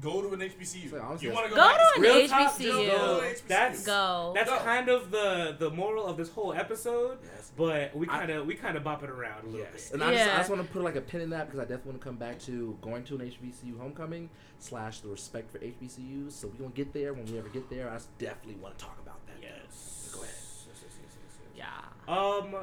go 0.00 0.22
to 0.22 0.32
an 0.32 0.40
HBCU. 0.40 0.90
Say, 0.90 0.98
honestly, 0.98 1.28
you 1.28 1.34
want 1.34 1.48
to 1.48 1.54
go, 1.54 1.56
Go 1.56 1.68
back 1.68 1.78
to 1.78 1.96
an 1.96 2.02
Real 2.02 2.28
talk, 2.28 2.52
HBCU. 2.52 2.58
just 2.58 2.58
Go 2.60 2.82
to 2.82 2.86
go. 2.88 3.20
HBCU. 3.24 3.46
That's 3.48 3.84
Go. 3.86 4.32
that's 4.34 4.50
Go. 4.50 4.58
kind 4.60 4.88
of 4.88 5.10
the 5.10 5.56
the 5.58 5.70
moral 5.70 6.06
of 6.06 6.16
this 6.16 6.30
whole 6.30 6.52
episode. 6.54 7.18
Yes. 7.22 7.52
But 7.56 7.94
we 7.96 8.06
kind 8.06 8.30
of 8.30 8.46
we 8.46 8.54
kind 8.54 8.76
of 8.76 8.84
bop 8.84 9.02
it 9.02 9.10
around 9.10 9.42
a 9.44 9.46
little 9.46 9.60
Yes, 9.60 9.90
bit. 9.90 9.94
and 9.94 10.04
I 10.04 10.14
just, 10.14 10.30
I 10.30 10.36
just 10.38 10.50
want 10.50 10.62
to 10.66 10.68
put 10.72 10.82
like 10.82 10.96
a 10.96 11.00
pin 11.00 11.20
in 11.20 11.30
that 11.30 11.46
because 11.46 11.58
I 11.60 11.64
definitely 11.64 11.90
want 11.92 12.00
to 12.02 12.06
come 12.06 12.16
back 12.16 12.38
to 12.42 12.78
going 12.80 13.04
to 13.04 13.16
an 13.16 13.20
HBCU 13.30 13.78
homecoming 13.78 14.30
slash 14.60 15.00
the 15.00 15.08
respect 15.08 15.50
for 15.50 15.58
HBCUs. 15.58 16.32
So 16.32 16.48
we 16.48 16.58
gonna 16.58 16.70
get 16.70 16.92
there 16.92 17.12
when 17.12 17.26
we 17.26 17.36
ever 17.38 17.48
get 17.48 17.68
there. 17.68 17.90
I 17.90 17.98
definitely 18.18 18.60
want 18.62 18.78
to 18.78 18.84
talk 18.84 18.98
about 19.02 19.24
that. 19.26 19.36
Yes. 19.42 20.10
Go 20.14 20.22
ahead. 20.22 20.34
Yeah. 21.56 21.66
Um, 22.06 22.54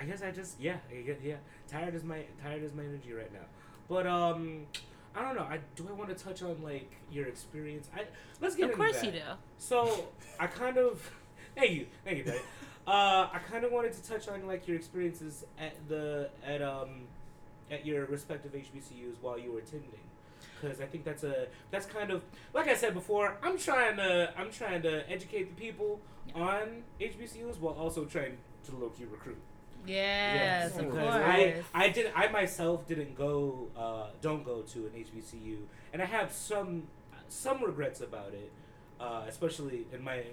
I 0.00 0.04
guess 0.04 0.22
I 0.22 0.30
just 0.30 0.58
yeah, 0.58 0.76
guess, 1.06 1.18
yeah. 1.22 1.36
Tired 1.68 1.94
is 1.94 2.04
my 2.04 2.22
tired 2.42 2.62
is 2.62 2.72
my 2.72 2.82
energy 2.82 3.12
right 3.12 3.32
now. 3.32 3.46
But 3.88 4.06
um, 4.06 4.66
I 5.14 5.22
don't 5.22 5.36
know. 5.36 5.42
I 5.42 5.58
do 5.76 5.86
I 5.88 5.92
want 5.92 6.16
to 6.16 6.24
touch 6.24 6.42
on 6.42 6.62
like 6.62 6.90
your 7.10 7.26
experience. 7.26 7.88
I 7.94 8.04
let's 8.40 8.56
get 8.56 8.70
it. 8.70 8.72
Of 8.72 8.78
course 8.78 9.00
that. 9.00 9.06
you 9.06 9.12
do. 9.12 9.24
So 9.58 10.08
I 10.38 10.46
kind 10.46 10.78
of 10.78 11.10
thank 11.54 11.72
you, 11.72 11.86
thank 12.04 12.18
you, 12.18 12.24
Daddy. 12.24 12.38
Uh, 12.86 13.28
I 13.32 13.38
kind 13.38 13.62
of 13.62 13.70
wanted 13.70 13.92
to 13.92 14.02
touch 14.02 14.26
on 14.26 14.44
like 14.48 14.66
your 14.66 14.76
experiences 14.76 15.44
at 15.60 15.74
the 15.86 16.30
at 16.44 16.62
um 16.62 17.02
at 17.70 17.86
your 17.86 18.06
respective 18.06 18.52
HBCUs 18.52 19.16
while 19.20 19.38
you 19.38 19.52
were 19.52 19.58
attending, 19.60 19.90
because 20.60 20.80
I 20.80 20.86
think 20.86 21.04
that's 21.04 21.22
a 21.22 21.46
that's 21.70 21.86
kind 21.86 22.10
of 22.10 22.22
like 22.54 22.68
I 22.68 22.74
said 22.74 22.94
before. 22.94 23.36
I'm 23.42 23.58
trying 23.58 23.96
to 23.98 24.32
I'm 24.36 24.50
trying 24.50 24.82
to 24.82 25.08
educate 25.08 25.54
the 25.54 25.60
people 25.60 26.00
on 26.34 26.82
HBCUs 27.00 27.60
while 27.60 27.74
also 27.74 28.06
trying 28.06 28.38
to 28.64 28.76
low 28.76 28.88
key 28.88 29.04
recruit. 29.04 29.38
Yes, 29.86 30.76
of 30.76 30.90
course. 30.90 31.04
I, 31.04 31.54
I 31.74 31.88
did 31.88 32.12
I 32.14 32.28
myself 32.28 32.86
didn't 32.86 33.16
go 33.16 33.68
uh, 33.76 34.06
don't 34.20 34.44
go 34.44 34.62
to 34.62 34.78
an 34.86 34.92
HBCU 34.92 35.58
and 35.92 36.02
I 36.02 36.04
have 36.04 36.32
some 36.32 36.84
some 37.28 37.62
regrets 37.62 38.00
about 38.00 38.34
it 38.34 38.52
uh, 39.00 39.22
especially 39.28 39.86
and 39.92 40.02
my 40.02 40.24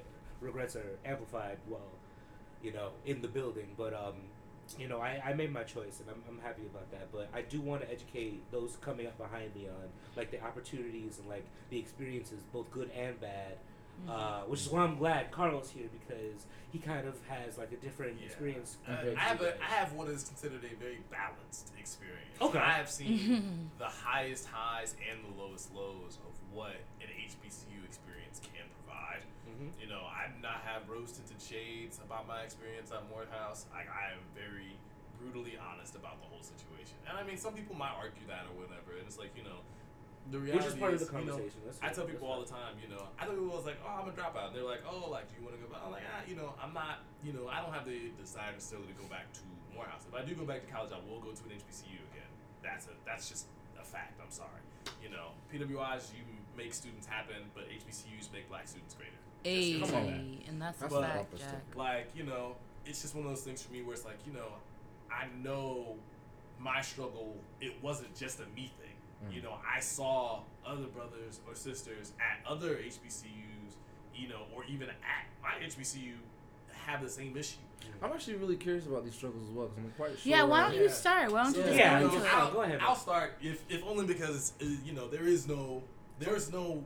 regrets 0.41 0.75
are 0.75 0.97
amplified 1.05 1.57
well 1.67 1.91
you 2.63 2.73
know 2.73 2.89
in 3.05 3.21
the 3.21 3.27
building 3.27 3.67
but 3.77 3.93
um 3.93 4.15
you 4.77 4.87
know 4.87 4.99
I, 4.99 5.21
I 5.23 5.33
made 5.33 5.53
my 5.53 5.63
choice 5.63 5.99
and 6.01 6.09
I'm, 6.09 6.21
I'm 6.27 6.39
happy 6.43 6.63
about 6.63 6.91
that 6.91 7.11
but 7.11 7.29
I 7.33 7.41
do 7.41 7.61
want 7.61 7.81
to 7.83 7.91
educate 7.91 8.41
those 8.51 8.77
coming 8.81 9.07
up 9.07 9.17
behind 9.17 9.55
me 9.55 9.67
on 9.67 9.87
like 10.15 10.31
the 10.31 10.43
opportunities 10.43 11.19
and 11.19 11.29
like 11.29 11.45
the 11.69 11.79
experiences 11.79 12.39
both 12.51 12.69
good 12.71 12.89
and 12.91 13.19
bad 13.21 13.57
Mm-hmm. 14.01 14.09
uh, 14.11 14.39
which 14.47 14.61
is 14.61 14.69
why 14.69 14.81
I'm 14.81 14.97
glad 14.97 15.31
Carlos 15.31 15.69
here 15.69 15.87
because 15.91 16.45
he 16.71 16.77
kind 16.79 17.07
of 17.07 17.15
has 17.27 17.57
like 17.57 17.71
a 17.71 17.77
different 17.77 18.19
Yeah. 18.19 18.27
experience. 18.27 18.77
Uh, 18.87 18.91
I 19.17 19.19
have 19.33 19.41
you 19.41 19.47
a, 19.47 19.51
guys. 19.51 19.59
I 19.61 19.65
have 19.81 19.93
what 19.93 20.07
is 20.09 20.23
considered 20.25 20.63
a 20.63 20.75
very 20.75 20.99
balanced 21.09 21.71
experience. 21.79 22.37
Okay. 22.41 22.59
I 22.59 22.73
have 22.73 22.89
seen 22.89 23.71
the 23.79 23.89
highest 23.89 24.47
highs 24.51 24.95
and 25.09 25.17
the 25.25 25.33
lowest 25.41 25.73
lows 25.73 26.19
of 26.27 26.33
what 26.53 26.75
an 27.01 27.09
HBCU 27.09 27.81
experience 27.85 28.39
can 28.43 28.65
provide. 28.83 29.23
Mhm. 29.49 29.71
You 29.81 29.87
know, 29.89 30.03
I 30.05 30.27
do 30.29 30.37
not 30.43 30.61
have 30.67 30.87
rose 30.89 31.11
tinted 31.13 31.41
shades 31.41 31.99
about 32.05 32.27
my 32.27 32.41
experience 32.41 32.91
at 32.91 33.01
Morehouse. 33.09 33.65
I, 33.73 33.81
I 33.89 34.13
am 34.13 34.21
very 34.37 34.77
brutally 35.17 35.57
honest 35.57 35.95
about 35.95 36.21
the 36.21 36.27
whole 36.29 36.43
situation. 36.45 36.93
And 37.09 37.17
I 37.17 37.23
mean, 37.25 37.37
some 37.37 37.53
people 37.57 37.73
might 37.75 37.95
argue 37.97 38.27
that 38.29 38.45
or 38.45 38.53
whatever. 38.61 38.93
And 38.99 39.07
it's 39.07 39.17
like, 39.17 39.33
you 39.35 39.43
know, 39.43 39.65
the 40.31 40.39
reality 40.39 40.57
Which 40.59 40.73
is 40.73 40.79
part 40.79 40.93
of 40.93 40.99
the 40.99 41.07
you 41.07 41.11
know, 41.11 41.37
conversation. 41.37 41.59
That's 41.65 41.79
I 41.79 41.87
tell 41.89 42.03
That's 42.03 42.11
people 42.17 42.27
all 42.27 42.41
the 42.43 42.51
time, 42.51 42.75
you 42.81 42.89
know, 42.91 43.03
I 43.19 43.25
tell 43.25 43.33
people 43.35 43.51
I 43.53 43.59
was 43.61 43.65
like, 43.65 43.79
oh, 43.85 43.93
I'm 44.03 44.07
a 44.09 44.15
dropout. 44.15 44.51
They're 44.53 44.67
like, 44.67 44.83
oh, 44.83 45.07
like, 45.09 45.27
do 45.31 45.39
you 45.39 45.43
want 45.47 45.55
to 45.55 45.61
go 45.63 45.71
back? 45.71 45.81
I'm 45.85 45.91
like, 45.95 46.03
ah, 46.07 46.21
you 46.27 46.35
know, 46.35 46.53
I'm 46.59 46.73
not, 46.73 47.05
you 47.23 47.31
know, 47.31 47.47
I 47.47 47.63
don't 47.63 47.71
have 47.71 47.85
the 47.87 48.11
desire 48.19 48.51
necessarily 48.51 48.87
to 48.91 48.97
go 48.99 49.07
back 49.07 49.31
to 49.39 49.41
Morehouse. 49.73 50.03
If 50.07 50.13
I 50.15 50.25
do 50.27 50.35
go 50.35 50.43
back 50.43 50.65
to 50.65 50.69
college, 50.71 50.91
I 50.91 50.99
will 51.07 51.23
go 51.23 51.31
to 51.31 51.43
an 51.47 51.55
HBCU 51.55 52.01
again. 52.11 52.31
That's 52.59 52.87
a, 52.91 52.95
that's 53.07 53.29
just 53.31 53.47
a 53.79 53.85
fact. 53.85 54.19
I'm 54.19 54.31
sorry. 54.31 54.59
You 54.99 55.09
know, 55.09 55.31
PWIs, 55.53 56.11
you 56.11 56.23
make 56.57 56.73
students 56.73 57.07
happen, 57.07 57.47
but 57.55 57.69
HBCUs 57.69 58.33
make 58.33 58.49
black 58.49 58.67
students 58.67 58.95
greater. 58.95 59.15
Hey, 59.43 59.79
Just 59.79 59.93
Come 59.93 60.01
on. 60.03 60.37
and 60.47 60.61
that's 60.61 60.79
a 60.79 60.81
That's 60.81 60.93
But- 60.93 61.03
fact, 61.07 61.37
Jack. 61.37 61.61
like 61.75 62.07
you 62.15 62.23
know 62.23 62.55
it's 62.85 63.01
just 63.01 63.15
one 63.15 63.23
of 63.25 63.31
those 63.31 63.43
things 63.43 63.61
for 63.61 63.71
me 63.71 63.81
where 63.81 63.93
it's 63.93 64.03
like 64.05 64.17
you 64.25 64.33
know 64.33 64.47
i 65.11 65.25
know 65.43 65.95
my 66.59 66.81
struggle 66.81 67.35
it 67.61 67.73
wasn't 67.81 68.13
just 68.15 68.39
a 68.39 68.45
me 68.55 68.71
thing 68.79 68.86
Mm. 69.25 69.33
you 69.33 69.41
know 69.41 69.55
i 69.67 69.79
saw 69.79 70.41
other 70.65 70.85
brothers 70.85 71.39
or 71.47 71.55
sisters 71.55 72.11
at 72.19 72.45
other 72.49 72.75
hbcus 72.75 73.23
you 74.15 74.27
know 74.27 74.41
or 74.55 74.63
even 74.65 74.89
at 74.89 74.95
my 75.41 75.53
hbcu 75.65 76.13
have 76.85 77.01
the 77.01 77.09
same 77.09 77.35
issue 77.35 77.57
I'm 78.01 78.11
actually 78.11 78.35
really 78.37 78.55
curious 78.57 78.85
about 78.87 79.05
these 79.05 79.13
struggles 79.13 79.47
as 79.49 79.55
well 79.55 79.67
because 79.67 79.83
I'm 79.85 79.91
quite 79.91 80.09
sure. 80.19 80.31
Yeah, 80.31 80.43
why 80.43 80.61
don't 80.63 80.75
you 80.75 80.85
Yeah. 80.85 80.91
start? 80.91 81.31
Why 81.31 81.43
don't 81.43 81.55
you 81.55 81.61
Yeah. 81.61 81.67
just 81.67 81.77
Yeah, 81.79 81.99
go 82.01 82.09
you 82.11 82.15
into? 82.17 82.29
I'll, 82.35 82.51
Go 82.51 82.61
ahead, 82.63 82.79
I'll 82.81 82.95
start 82.95 83.33
if, 83.41 83.63
if 83.69 83.83
only 83.85 84.05
because 84.05 84.53
uh, 84.61 84.65
you 84.83 84.93
know 84.93 85.07
there 85.07 85.25
is 85.27 85.47
no 85.47 85.83
there 86.19 86.35
is 86.35 86.51
no 86.51 86.83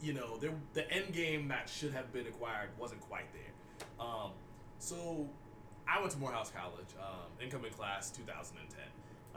you 0.00 0.14
know 0.14 0.38
there 0.38 0.52
the 0.72 0.90
end 0.90 1.12
game 1.12 1.48
that 1.48 1.68
should 1.68 1.92
have 1.92 2.10
been 2.14 2.26
acquired 2.26 2.70
wasn't 2.78 3.00
quite 3.02 3.26
there. 3.34 3.52
Um, 4.00 4.30
so 4.78 5.28
I 5.86 6.00
went 6.00 6.12
to 6.12 6.18
Morehouse 6.18 6.50
College, 6.50 6.88
um, 6.98 7.28
incoming 7.42 7.72
class 7.72 8.10
2010, 8.10 8.80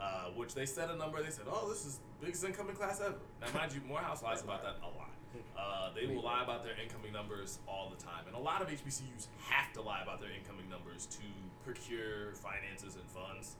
uh, 0.00 0.26
which 0.34 0.54
they 0.54 0.66
set 0.66 0.90
a 0.90 0.96
number. 0.96 1.22
They 1.22 1.30
said, 1.30 1.46
"Oh, 1.50 1.68
this 1.68 1.84
is 1.86 2.00
biggest 2.20 2.44
incoming 2.44 2.76
class 2.76 3.00
ever." 3.00 3.16
Now, 3.40 3.48
mind 3.54 3.72
you, 3.72 3.80
Morehouse 3.86 4.22
lies 4.22 4.42
about 4.42 4.62
that 4.62 4.76
a 4.82 4.90
lot. 4.96 5.10
Uh, 5.58 5.90
they 5.94 6.06
will 6.06 6.22
lie 6.22 6.42
about 6.42 6.64
their 6.64 6.74
incoming 6.82 7.12
numbers 7.12 7.58
all 7.68 7.92
the 7.94 8.02
time, 8.02 8.24
and 8.26 8.34
a 8.34 8.38
lot 8.38 8.62
of 8.62 8.68
HBCUs 8.68 9.28
have 9.40 9.72
to 9.74 9.82
lie 9.82 10.02
about 10.02 10.20
their 10.20 10.30
incoming 10.30 10.68
numbers 10.68 11.06
to 11.06 11.26
procure 11.64 12.32
finances 12.34 12.96
and 12.96 13.04
funds 13.04 13.56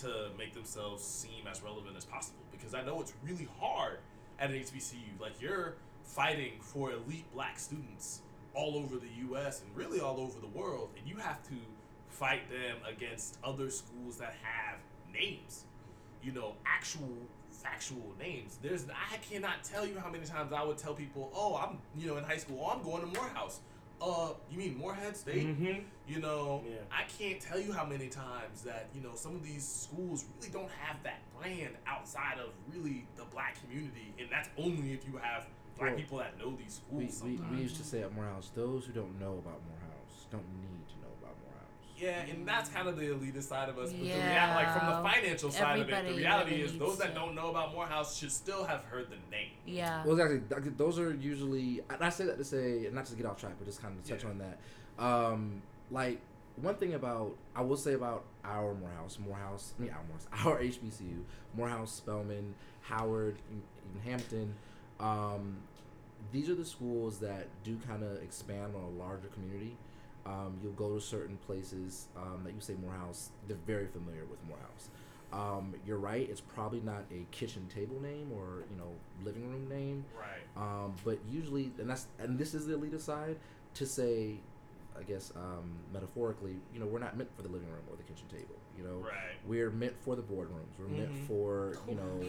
to 0.00 0.30
make 0.38 0.54
themselves 0.54 1.02
seem 1.04 1.46
as 1.50 1.62
relevant 1.62 1.96
as 1.96 2.04
possible. 2.04 2.38
Because 2.52 2.74
I 2.74 2.82
know 2.82 3.00
it's 3.00 3.12
really 3.24 3.48
hard 3.60 3.98
at 4.38 4.50
an 4.50 4.56
HBCU. 4.56 5.20
Like 5.20 5.40
you're 5.40 5.74
fighting 6.04 6.52
for 6.60 6.92
elite 6.92 7.30
black 7.32 7.58
students 7.58 8.22
all 8.54 8.76
over 8.76 8.96
the 8.96 9.08
U.S. 9.28 9.62
and 9.62 9.76
really 9.76 10.00
all 10.00 10.20
over 10.20 10.38
the 10.40 10.58
world, 10.58 10.90
and 10.98 11.06
you 11.06 11.16
have 11.16 11.42
to 11.44 11.54
fight 12.08 12.48
them 12.50 12.76
against 12.88 13.38
other 13.44 13.70
schools 13.70 14.16
that 14.18 14.34
have 14.42 14.78
names. 15.12 15.64
You 16.28 16.34
know, 16.34 16.52
actual 16.66 17.08
factual 17.50 18.12
names. 18.20 18.58
There's 18.60 18.84
I 18.90 19.16
cannot 19.16 19.64
tell 19.64 19.86
you 19.86 19.98
how 19.98 20.10
many 20.10 20.26
times 20.26 20.52
I 20.52 20.62
would 20.62 20.76
tell 20.76 20.92
people, 20.92 21.32
"Oh, 21.34 21.56
I'm 21.56 21.78
you 21.98 22.06
know 22.06 22.18
in 22.18 22.24
high 22.24 22.36
school. 22.36 22.60
Oh, 22.62 22.70
I'm 22.76 22.82
going 22.82 23.00
to 23.00 23.18
Morehouse." 23.18 23.60
Uh, 24.00 24.32
you 24.50 24.58
mean 24.58 24.76
Morehead 24.76 25.16
State? 25.16 25.46
Mhm. 25.58 25.84
You 26.06 26.20
know, 26.20 26.62
Yeah. 26.68 26.76
I 26.92 27.04
can't 27.04 27.40
tell 27.40 27.58
you 27.58 27.72
how 27.72 27.84
many 27.86 28.08
times 28.08 28.60
that 28.62 28.90
you 28.94 29.00
know 29.00 29.14
some 29.14 29.34
of 29.36 29.42
these 29.42 29.66
schools 29.66 30.26
really 30.36 30.50
don't 30.52 30.70
have 30.70 31.02
that 31.02 31.20
brand 31.40 31.74
outside 31.86 32.38
of 32.38 32.50
really 32.70 33.06
the 33.16 33.24
black 33.24 33.58
community, 33.62 34.12
and 34.18 34.28
that's 34.30 34.50
only 34.58 34.92
if 34.92 35.06
you 35.08 35.16
have 35.16 35.46
black 35.78 35.92
Well, 35.92 35.96
people 35.98 36.18
that 36.18 36.36
know 36.38 36.54
these 36.56 36.74
schools. 36.74 37.00
we, 37.02 37.08
sometimes. 37.38 37.56
we 37.56 37.62
used 37.62 37.76
to 37.76 37.84
say 37.84 38.02
at 38.02 38.12
Morehouse, 38.14 38.50
those 38.54 38.84
who 38.84 38.92
don't 38.92 39.18
know 39.18 39.38
about 39.38 39.60
Morehouse 39.66 40.26
don't 40.30 40.46
need 40.60 40.86
to 40.92 40.96
know 41.00 41.12
about 41.22 41.34
Morehouse. 41.42 41.87
Yeah, 42.00 42.20
and 42.30 42.46
that's 42.46 42.68
kind 42.70 42.88
of 42.88 42.96
the 42.96 43.06
elitist 43.06 43.44
side 43.44 43.68
of 43.68 43.78
us. 43.78 43.90
But 43.90 44.00
the 44.00 44.06
Yeah. 44.06 44.54
like 44.54 44.78
from 44.78 44.86
the 44.86 45.08
financial 45.10 45.50
side 45.50 45.80
of 45.80 45.88
it, 45.88 46.06
the 46.06 46.14
reality 46.14 46.62
is 46.62 46.72
needs 46.72 46.78
those 46.78 46.98
that 46.98 47.14
don't 47.14 47.34
know 47.34 47.50
about 47.50 47.72
Morehouse 47.74 48.16
should 48.16 48.30
still 48.32 48.64
have 48.64 48.84
heard 48.84 49.08
the 49.10 49.16
name. 49.30 49.50
Yeah. 49.66 50.04
Well, 50.04 50.18
exactly. 50.18 50.70
Those 50.76 50.98
are 50.98 51.12
usually. 51.14 51.80
And 51.90 52.02
I 52.02 52.08
say 52.10 52.24
that 52.26 52.38
to 52.38 52.44
say, 52.44 52.88
not 52.92 53.06
to 53.06 53.14
get 53.16 53.26
off 53.26 53.38
track, 53.40 53.52
but 53.58 53.66
just 53.66 53.82
kind 53.82 53.96
of 53.98 54.04
touch 54.04 54.22
Yeah. 54.24 54.30
on 54.30 54.38
that. 54.38 54.58
Um, 55.02 55.62
like 55.90 56.20
one 56.56 56.74
thing 56.76 56.94
about 56.94 57.36
I 57.54 57.62
will 57.62 57.76
say 57.76 57.94
about 57.94 58.24
our 58.44 58.74
Morehouse, 58.74 59.18
Morehouse, 59.18 59.74
I 59.78 59.82
mean 59.82 59.90
our 59.92 60.02
Morehouse, 60.04 60.26
our 60.46 60.60
HBCU, 60.60 61.24
Morehouse, 61.54 61.92
Spelman, 61.92 62.54
Howard, 62.82 63.36
even 63.50 64.00
Hampton. 64.10 64.54
Um, 65.00 65.58
these 66.32 66.48
are 66.50 66.54
the 66.54 66.64
schools 66.64 67.20
that 67.20 67.46
do 67.62 67.78
kind 67.86 68.02
of 68.02 68.22
expand 68.22 68.74
on 68.74 68.82
a 68.82 68.88
larger 68.90 69.28
community. 69.28 69.76
Um, 70.28 70.58
you'll 70.62 70.72
go 70.72 70.94
to 70.94 71.00
certain 71.00 71.38
places 71.46 72.08
um, 72.16 72.42
that 72.44 72.52
you 72.52 72.60
say 72.60 72.74
Morehouse, 72.82 73.30
they're 73.46 73.56
very 73.66 73.86
familiar 73.86 74.24
with 74.26 74.38
Morehouse. 74.46 74.90
Um, 75.32 75.74
you're 75.86 75.98
right; 75.98 76.28
it's 76.28 76.40
probably 76.42 76.80
not 76.80 77.04
a 77.10 77.26
kitchen 77.30 77.66
table 77.74 77.98
name 78.00 78.30
or 78.32 78.64
you 78.70 78.76
know 78.76 78.90
living 79.24 79.48
room 79.50 79.68
name, 79.68 80.04
Right. 80.18 80.44
um, 80.56 80.94
but 81.04 81.18
usually, 81.30 81.70
and 81.78 81.88
that's 81.88 82.06
and 82.18 82.38
this 82.38 82.52
is 82.54 82.66
the 82.66 82.74
elitist 82.76 83.02
side 83.02 83.36
to 83.74 83.86
say, 83.86 84.34
I 84.98 85.02
guess 85.02 85.32
um, 85.36 85.70
metaphorically, 85.92 86.56
you 86.74 86.80
know, 86.80 86.86
we're 86.86 86.98
not 86.98 87.16
meant 87.16 87.30
for 87.36 87.42
the 87.42 87.48
living 87.48 87.68
room 87.68 87.82
or 87.90 87.96
the 87.96 88.02
kitchen 88.04 88.26
table. 88.30 88.56
You 88.76 88.84
know, 88.84 88.96
Right. 89.06 89.36
we're 89.46 89.70
meant 89.70 89.94
for 90.00 90.14
the 90.16 90.22
boardrooms. 90.22 90.72
We're 90.78 90.88
meant 90.88 91.12
Mhm. 91.12 91.26
for 91.26 91.74
you 91.88 91.94
know, 91.94 92.20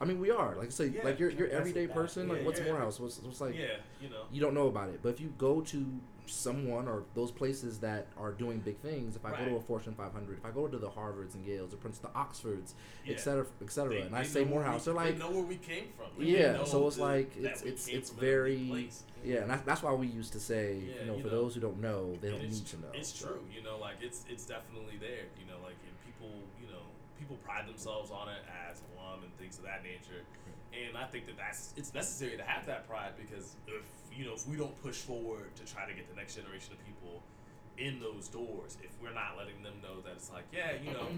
I 0.00 0.04
mean, 0.04 0.20
we 0.20 0.30
are 0.30 0.54
like 0.56 0.66
I 0.66 0.70
say, 0.70 0.86
Yeah, 0.88 1.04
like 1.04 1.18
you're 1.18 1.30
you're 1.30 1.48
everyday 1.48 1.86
what 1.86 1.94
that- 1.94 2.00
person. 2.02 2.28
Like, 2.28 2.38
yeah, 2.40 2.44
what's 2.44 2.60
yeah. 2.60 2.66
Morehouse? 2.66 3.00
What's 3.00 3.18
what's 3.22 3.40
like? 3.40 3.54
yeah, 3.54 3.76
you 4.00 4.08
know. 4.10 4.24
You 4.30 4.40
don't 4.42 4.52
know 4.54 4.66
about 4.68 4.88
it, 4.90 5.00
but 5.02 5.08
if 5.10 5.20
you 5.20 5.32
go 5.38 5.60
to 5.62 5.86
someone 6.26 6.88
or 6.88 7.04
those 7.14 7.30
places 7.30 7.78
that 7.80 8.06
are 8.18 8.32
doing 8.32 8.58
big 8.60 8.76
things, 8.78 9.16
if 9.16 9.24
I 9.24 9.30
go 9.30 9.44
to 9.50 9.56
a 9.56 9.60
Fortune 9.60 9.94
500, 9.94 10.38
if 10.38 10.44
I 10.44 10.50
go 10.50 10.66
to 10.66 10.76
the 10.78 10.88
Harvards 10.88 11.34
and 11.34 11.46
Yales, 11.46 11.72
or 11.72 11.76
Princeton, 11.76 12.10
Oxfords, 12.14 12.74
Yeah. 13.04 13.14
et 13.14 13.20
cetera, 13.20 13.46
et 13.62 13.70
cetera, 13.70 13.90
They- 13.94 14.00
and 14.02 14.14
they 14.14 14.18
I 14.18 14.22
say 14.24 14.44
Morehouse, 14.44 14.84
they're 14.84 14.94
like, 14.94 15.14
they 15.14 15.18
know 15.24 15.30
where 15.30 15.42
we 15.44 15.56
came 15.56 15.88
from. 15.96 16.06
Like, 16.18 16.26
Yeah, 16.28 16.64
so 16.64 16.86
it's 16.86 16.96
the- 16.96 17.02
like, 17.02 17.36
it's- 17.36 17.62
it's- 17.62 17.88
it's 17.88 18.10
very- 18.10 18.66
place. 18.68 19.04
Yeah, 19.24 19.42
and 19.42 19.50
that's, 19.50 19.62
that's 19.64 19.82
why 19.82 19.92
we 19.94 20.06
used 20.06 20.32
to 20.34 20.40
say, 20.40 20.74
Yeah, 20.78 21.00
you 21.00 21.06
know, 21.06 21.16
you 21.16 21.22
for 21.22 21.28
know. 21.28 21.42
those 21.42 21.54
who 21.54 21.60
don't 21.60 21.80
know, 21.80 22.14
they 22.20 22.30
don't 22.30 22.42
need 22.42 22.66
to 22.66 22.76
know. 22.80 22.90
It's 22.94 23.08
So, 23.12 23.26
true, 23.28 23.44
you 23.54 23.62
know, 23.62 23.78
like 23.78 23.96
it's 24.00 24.24
it's 24.28 24.46
definitely 24.46 24.98
there, 24.98 25.26
you 25.40 25.46
know, 25.46 25.58
like 25.64 25.74
and 25.86 25.96
people, 26.04 26.30
you 26.60 26.68
know, 26.68 26.82
people 27.18 27.36
pride 27.44 27.66
themselves 27.66 28.10
on 28.10 28.28
it 28.28 28.42
as 28.68 28.82
alum 28.94 29.24
and 29.24 29.36
things 29.38 29.58
of 29.58 29.64
that 29.64 29.82
nature, 29.82 30.22
and 30.88 30.96
I 30.96 31.04
think 31.04 31.26
that 31.26 31.36
that's 31.36 31.72
it's 31.76 31.94
necessary 31.94 32.36
to 32.36 32.42
have 32.42 32.66
that 32.66 32.88
pride 32.88 33.12
because 33.16 33.56
if 33.66 33.84
you 34.12 34.24
know 34.26 34.34
if 34.34 34.46
we 34.46 34.56
don't 34.56 34.76
push 34.82 34.96
forward 34.96 35.54
to 35.56 35.64
try 35.64 35.86
to 35.86 35.94
get 35.94 36.08
the 36.08 36.16
next 36.16 36.36
generation 36.36 36.72
of 36.72 36.84
people 36.84 37.22
in 37.78 38.00
those 38.00 38.28
doors, 38.28 38.76
if 38.82 38.90
we're 39.02 39.14
not 39.14 39.36
letting 39.36 39.62
them 39.62 39.74
know 39.82 40.00
that 40.04 40.12
it's 40.16 40.30
like, 40.32 40.44
yeah, 40.52 40.72
you 40.82 40.92
know. 40.92 41.08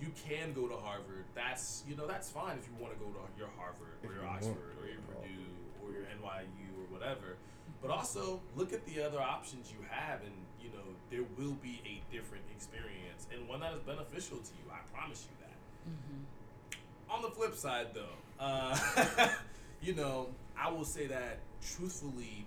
You 0.00 0.08
can 0.16 0.54
go 0.54 0.66
to 0.66 0.76
Harvard. 0.76 1.28
That's 1.34 1.84
you 1.86 1.94
know 1.94 2.06
that's 2.06 2.30
fine 2.30 2.56
if 2.56 2.64
you 2.64 2.72
want 2.80 2.96
to 2.96 2.98
go 2.98 3.12
to 3.12 3.20
your 3.36 3.52
Harvard 3.60 4.00
or 4.00 4.14
your 4.16 4.24
Oxford 4.24 4.80
or 4.80 4.88
your 4.88 5.04
Purdue 5.04 5.52
or 5.84 5.92
your 5.92 6.08
NYU 6.08 6.72
or 6.80 6.88
whatever. 6.88 7.36
But 7.82 7.90
also 7.90 8.40
look 8.56 8.72
at 8.72 8.80
the 8.86 9.04
other 9.04 9.20
options 9.20 9.70
you 9.70 9.84
have, 9.90 10.22
and 10.24 10.32
you 10.56 10.70
know 10.72 10.88
there 11.10 11.28
will 11.36 11.52
be 11.60 11.84
a 11.84 12.00
different 12.10 12.44
experience 12.56 13.28
and 13.32 13.46
one 13.48 13.60
that 13.60 13.74
is 13.74 13.82
beneficial 13.82 14.38
to 14.38 14.52
you. 14.56 14.72
I 14.72 14.80
promise 14.96 15.26
you 15.28 15.36
that. 15.44 15.56
Mm-hmm. 15.90 17.14
On 17.14 17.22
the 17.22 17.30
flip 17.30 17.54
side, 17.54 17.88
though, 17.94 18.16
uh, 18.40 18.76
you 19.82 19.94
know, 19.94 20.28
I 20.58 20.70
will 20.70 20.84
say 20.84 21.06
that 21.06 21.38
truthfully, 21.60 22.46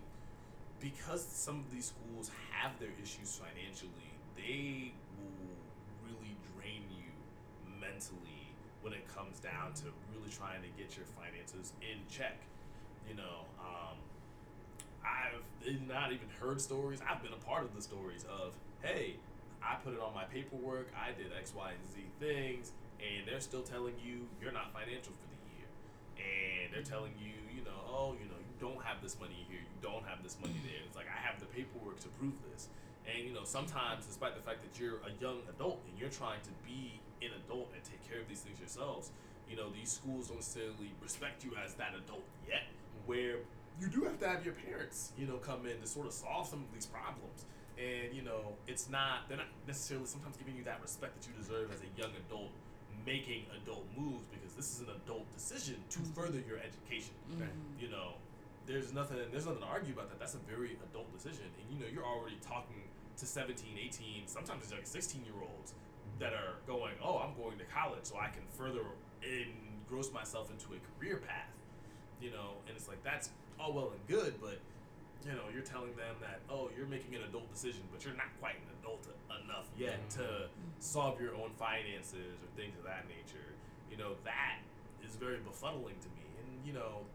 because 0.79 1.25
some 1.25 1.59
of 1.59 1.71
these 1.71 1.93
schools 1.93 2.31
have 2.51 2.77
their 2.79 2.89
issues 3.01 3.39
financially, 3.39 4.11
they 4.35 4.91
will 5.17 6.09
really 6.09 6.35
drain 6.55 6.83
you 6.91 7.11
mentally 7.79 8.51
when 8.81 8.93
it 8.93 9.07
comes 9.15 9.39
down 9.39 9.73
to 9.75 9.83
really 10.11 10.29
trying 10.31 10.61
to 10.61 10.69
get 10.75 10.97
your 10.97 11.05
finances 11.15 11.73
in 11.81 11.99
check. 12.09 12.37
You 13.07 13.15
know, 13.15 13.45
um, 13.59 13.95
I've 15.05 15.87
not 15.87 16.11
even 16.11 16.27
heard 16.39 16.59
stories. 16.59 16.99
I've 17.07 17.21
been 17.21 17.33
a 17.33 17.45
part 17.45 17.63
of 17.63 17.75
the 17.75 17.81
stories 17.81 18.25
of, 18.25 18.53
hey, 18.81 19.15
I 19.61 19.75
put 19.75 19.93
it 19.93 19.99
on 20.01 20.13
my 20.13 20.25
paperwork. 20.25 20.91
I 20.97 21.11
did 21.15 21.31
X, 21.37 21.53
Y, 21.55 21.71
and 21.71 21.93
Z 21.93 22.01
things, 22.19 22.71
and 22.99 23.27
they're 23.27 23.39
still 23.39 23.61
telling 23.63 23.93
you 24.03 24.27
you're 24.41 24.51
not 24.51 24.73
financial 24.73 25.13
for 25.13 25.32
and 26.23 26.71
they're 26.71 26.87
telling 26.87 27.11
you, 27.19 27.35
you 27.51 27.63
know, 27.67 27.75
oh, 27.85 28.15
you 28.15 28.25
know, 28.31 28.39
you 28.39 28.55
don't 28.63 28.79
have 28.83 29.03
this 29.03 29.19
money 29.19 29.45
here, 29.51 29.59
you 29.59 29.79
don't 29.83 30.07
have 30.07 30.23
this 30.23 30.39
money 30.39 30.55
there. 30.63 30.79
It's 30.87 30.95
like 30.95 31.11
I 31.11 31.19
have 31.19 31.39
the 31.39 31.47
paperwork 31.51 31.99
to 32.01 32.09
prove 32.15 32.33
this, 32.51 32.71
and 33.03 33.27
you 33.27 33.33
know, 33.35 33.43
sometimes 33.43 34.05
despite 34.07 34.35
the 34.35 34.41
fact 34.41 34.63
that 34.63 34.79
you're 34.79 35.03
a 35.03 35.11
young 35.19 35.43
adult 35.51 35.83
and 35.89 35.99
you're 35.99 36.13
trying 36.13 36.41
to 36.47 36.53
be 36.63 36.99
an 37.21 37.35
adult 37.45 37.71
and 37.75 37.83
take 37.83 38.01
care 38.07 38.19
of 38.19 38.27
these 38.27 38.41
things 38.41 38.59
yourselves, 38.59 39.11
you 39.49 39.55
know, 39.55 39.69
these 39.69 39.91
schools 39.91 40.27
don't 40.27 40.39
necessarily 40.39 40.91
respect 41.01 41.43
you 41.43 41.51
as 41.63 41.75
that 41.75 41.93
adult 41.95 42.23
yet, 42.47 42.63
where 43.05 43.43
you 43.79 43.87
do 43.87 44.03
have 44.03 44.19
to 44.19 44.27
have 44.27 44.45
your 44.45 44.53
parents, 44.53 45.11
you 45.17 45.27
know, 45.27 45.37
come 45.37 45.65
in 45.65 45.79
to 45.81 45.87
sort 45.87 46.07
of 46.07 46.13
solve 46.13 46.47
some 46.47 46.59
of 46.59 46.71
these 46.73 46.85
problems. 46.85 47.45
And 47.77 48.13
you 48.13 48.21
know, 48.21 48.53
it's 48.67 48.89
not 48.89 49.27
they're 49.27 49.37
not 49.37 49.49
necessarily 49.67 50.05
sometimes 50.05 50.37
giving 50.37 50.55
you 50.55 50.63
that 50.63 50.79
respect 50.81 51.19
that 51.19 51.27
you 51.27 51.33
deserve 51.33 51.71
as 51.73 51.81
a 51.81 51.89
young 51.99 52.11
adult 52.27 52.51
making 53.05 53.45
adult 53.61 53.85
moves 53.97 54.25
because 54.31 54.53
this 54.53 54.73
is 54.75 54.79
an 54.87 54.93
adult 55.03 55.31
decision 55.33 55.75
to 55.89 55.99
further 56.15 56.39
your 56.47 56.57
education. 56.59 57.13
Mhm. 57.31 57.81
You 57.81 57.89
know, 57.89 58.15
there's 58.65 58.93
nothing 58.93 59.17
there's 59.31 59.45
nothing 59.45 59.61
to 59.61 59.67
argue 59.67 59.93
about 59.93 60.09
that. 60.09 60.19
That's 60.19 60.35
a 60.35 60.43
very 60.49 60.77
adult 60.89 61.11
decision. 61.11 61.45
And 61.59 61.65
you 61.71 61.79
know, 61.83 61.91
you're 61.91 62.05
already 62.05 62.37
talking 62.37 62.89
to 63.17 63.25
17, 63.25 63.77
18, 63.77 64.27
sometimes 64.27 64.63
it's 64.63 64.71
like 64.71 64.87
16 64.87 65.23
year 65.25 65.35
olds 65.41 65.73
that 66.19 66.33
are 66.33 66.55
going, 66.65 66.95
"Oh, 67.01 67.19
I'm 67.19 67.35
going 67.35 67.57
to 67.59 67.65
college 67.65 68.05
so 68.05 68.17
I 68.17 68.29
can 68.29 68.45
further 68.47 68.85
engross 69.21 70.11
myself 70.11 70.49
into 70.49 70.73
a 70.73 70.79
career 70.99 71.17
path." 71.17 71.51
You 72.21 72.31
know, 72.31 72.57
and 72.67 72.75
it's 72.77 72.87
like 72.87 73.03
that's 73.03 73.29
all 73.59 73.73
well 73.73 73.91
and 73.91 74.07
good, 74.07 74.39
but 74.41 74.59
you 75.25 75.31
know, 75.31 75.47
you're 75.53 75.63
telling 75.63 75.95
them 75.95 76.15
that, 76.21 76.39
oh, 76.49 76.69
you're 76.75 76.87
making 76.87 77.15
an 77.15 77.23
adult 77.23 77.51
decision, 77.51 77.81
but 77.91 78.03
you're 78.03 78.15
not 78.15 78.31
quite 78.39 78.55
an 78.55 78.69
adult 78.81 79.07
enough 79.43 79.67
yet 79.77 79.97
to 80.11 80.47
solve 80.79 81.19
your 81.19 81.35
own 81.35 81.51
finances 81.57 82.35
or 82.43 82.49
things 82.55 82.75
of 82.77 82.83
that 82.83 83.05
nature. 83.07 83.55
You 83.89 83.97
know, 83.97 84.15
that 84.25 84.59
is 85.07 85.15
very 85.15 85.37
befuddling 85.37 85.99
to 86.01 86.09
me. 86.17 86.25
And, 86.39 86.47
you 86.65 86.73
know, 86.73 87.05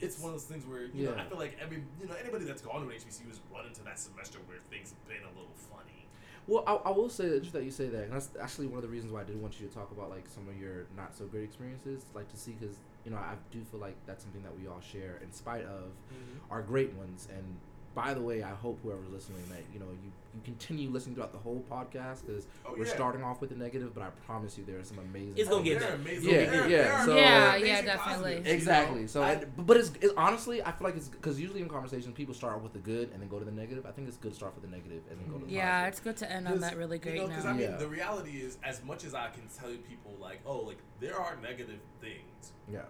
it's 0.00 0.18
one 0.18 0.32
of 0.32 0.40
those 0.40 0.46
things 0.48 0.64
where, 0.64 0.86
you 0.86 1.06
know, 1.06 1.14
I 1.16 1.24
feel 1.24 1.38
like 1.38 1.58
every, 1.60 1.82
you 2.00 2.08
know, 2.08 2.14
anybody 2.20 2.44
that's 2.44 2.62
gone 2.62 2.82
to 2.82 2.88
an 2.88 2.94
HBCU 2.94 3.28
has 3.28 3.40
run 3.52 3.66
into 3.66 3.82
that 3.82 3.98
semester 3.98 4.38
where 4.46 4.58
things 4.70 4.90
have 4.90 5.08
been 5.08 5.24
a 5.24 5.32
little 5.34 5.54
funny. 5.70 6.06
Well, 6.46 6.64
I, 6.66 6.88
I 6.88 6.90
will 6.92 7.10
say 7.10 7.28
that 7.28 7.40
just 7.42 7.52
that 7.52 7.64
you 7.64 7.70
say 7.70 7.88
that, 7.88 8.04
and 8.04 8.12
that's 8.12 8.30
actually 8.40 8.68
one 8.68 8.78
of 8.78 8.82
the 8.82 8.88
reasons 8.88 9.12
why 9.12 9.20
I 9.20 9.24
did 9.24 9.40
want 9.40 9.60
you 9.60 9.68
to 9.68 9.74
talk 9.74 9.90
about 9.90 10.08
like 10.08 10.26
some 10.26 10.48
of 10.48 10.58
your 10.58 10.86
not 10.96 11.14
so 11.14 11.26
great 11.26 11.44
experiences, 11.44 12.06
like 12.14 12.30
to 12.30 12.38
see 12.38 12.52
because 12.58 12.76
you 13.08 13.14
know 13.14 13.20
I 13.20 13.36
do 13.50 13.64
feel 13.64 13.80
like 13.80 13.96
that's 14.06 14.22
something 14.22 14.42
that 14.42 14.52
we 14.60 14.68
all 14.68 14.80
share 14.80 15.18
in 15.22 15.32
spite 15.32 15.64
of 15.64 15.88
mm-hmm. 16.12 16.52
our 16.52 16.60
great 16.60 16.92
ones. 16.92 17.26
And 17.34 17.56
by 18.02 18.14
the 18.14 18.20
way, 18.20 18.42
I 18.44 18.50
hope 18.64 18.78
whoever's 18.82 19.08
listening 19.10 19.42
that 19.50 19.62
you 19.72 19.80
know 19.80 19.86
you 20.04 20.10
you 20.34 20.40
continue 20.44 20.88
listening 20.90 21.14
throughout 21.16 21.32
the 21.32 21.38
whole 21.38 21.64
podcast 21.68 22.24
because 22.24 22.46
Oh, 22.64 22.74
we're 22.78 22.84
yeah. 22.86 22.92
starting 22.94 23.24
off 23.24 23.40
with 23.40 23.50
the 23.50 23.56
negative, 23.56 23.92
but 23.94 24.02
I 24.04 24.10
promise 24.26 24.56
you 24.56 24.64
there 24.64 24.78
are 24.78 24.84
some 24.84 24.98
amazing. 25.00 25.32
It's 25.36 25.48
gonna 25.48 25.64
get 25.64 25.80
they're 25.80 25.88
better. 25.96 26.02
amazing. 26.02 26.30
Yeah, 26.30 26.44
They're- 26.50 26.68
yeah, 26.68 27.04
so- 27.04 27.16
Yeah, 27.16 27.56
yeah, 27.56 27.82
definitely. 27.82 28.22
positives. 28.34 28.48
Exactly. 28.58 29.06
So, 29.08 29.22
I- 29.22 29.44
but 29.56 29.76
it's, 29.78 29.90
it's 30.00 30.12
honestly, 30.16 30.62
I 30.62 30.70
feel 30.72 30.84
like 30.86 30.96
it's 30.96 31.08
because 31.08 31.40
usually 31.40 31.60
in 31.62 31.68
conversations 31.68 32.14
people 32.14 32.34
start 32.34 32.62
with 32.62 32.72
the 32.74 32.78
good 32.78 33.10
and 33.12 33.20
then 33.22 33.28
go 33.28 33.38
to 33.40 33.44
the 33.44 33.50
negative. 33.50 33.84
I 33.86 33.90
think 33.90 34.06
it's 34.06 34.18
good 34.18 34.30
to 34.32 34.36
start 34.36 34.54
with 34.54 34.64
the 34.70 34.70
negative 34.76 35.02
and 35.10 35.18
then 35.18 35.28
go 35.32 35.38
to 35.38 35.44
the 35.46 35.50
Yeah, 35.50 35.64
positive. 35.86 35.88
it's 35.92 36.00
good 36.04 36.16
to 36.18 36.32
end 36.32 36.46
on 36.46 36.60
that 36.60 36.76
really 36.76 36.98
great 36.98 37.16
you 37.16 37.22
know, 37.22 37.28
'cause 37.34 37.44
note. 37.44 37.50
I 37.50 37.52
mean, 37.54 37.70
Yeah. 37.70 37.76
the 37.76 37.88
reality 37.88 38.34
is, 38.46 38.58
as 38.62 38.84
much 38.84 39.04
as 39.04 39.14
I 39.14 39.30
can 39.30 39.42
tell 39.58 39.70
people 39.88 40.12
like, 40.20 40.38
oh, 40.46 40.58
like 40.60 40.78
there 41.00 41.18
are 41.18 41.36
negative 41.42 41.80
things, 42.00 42.52
yeah. 42.70 42.82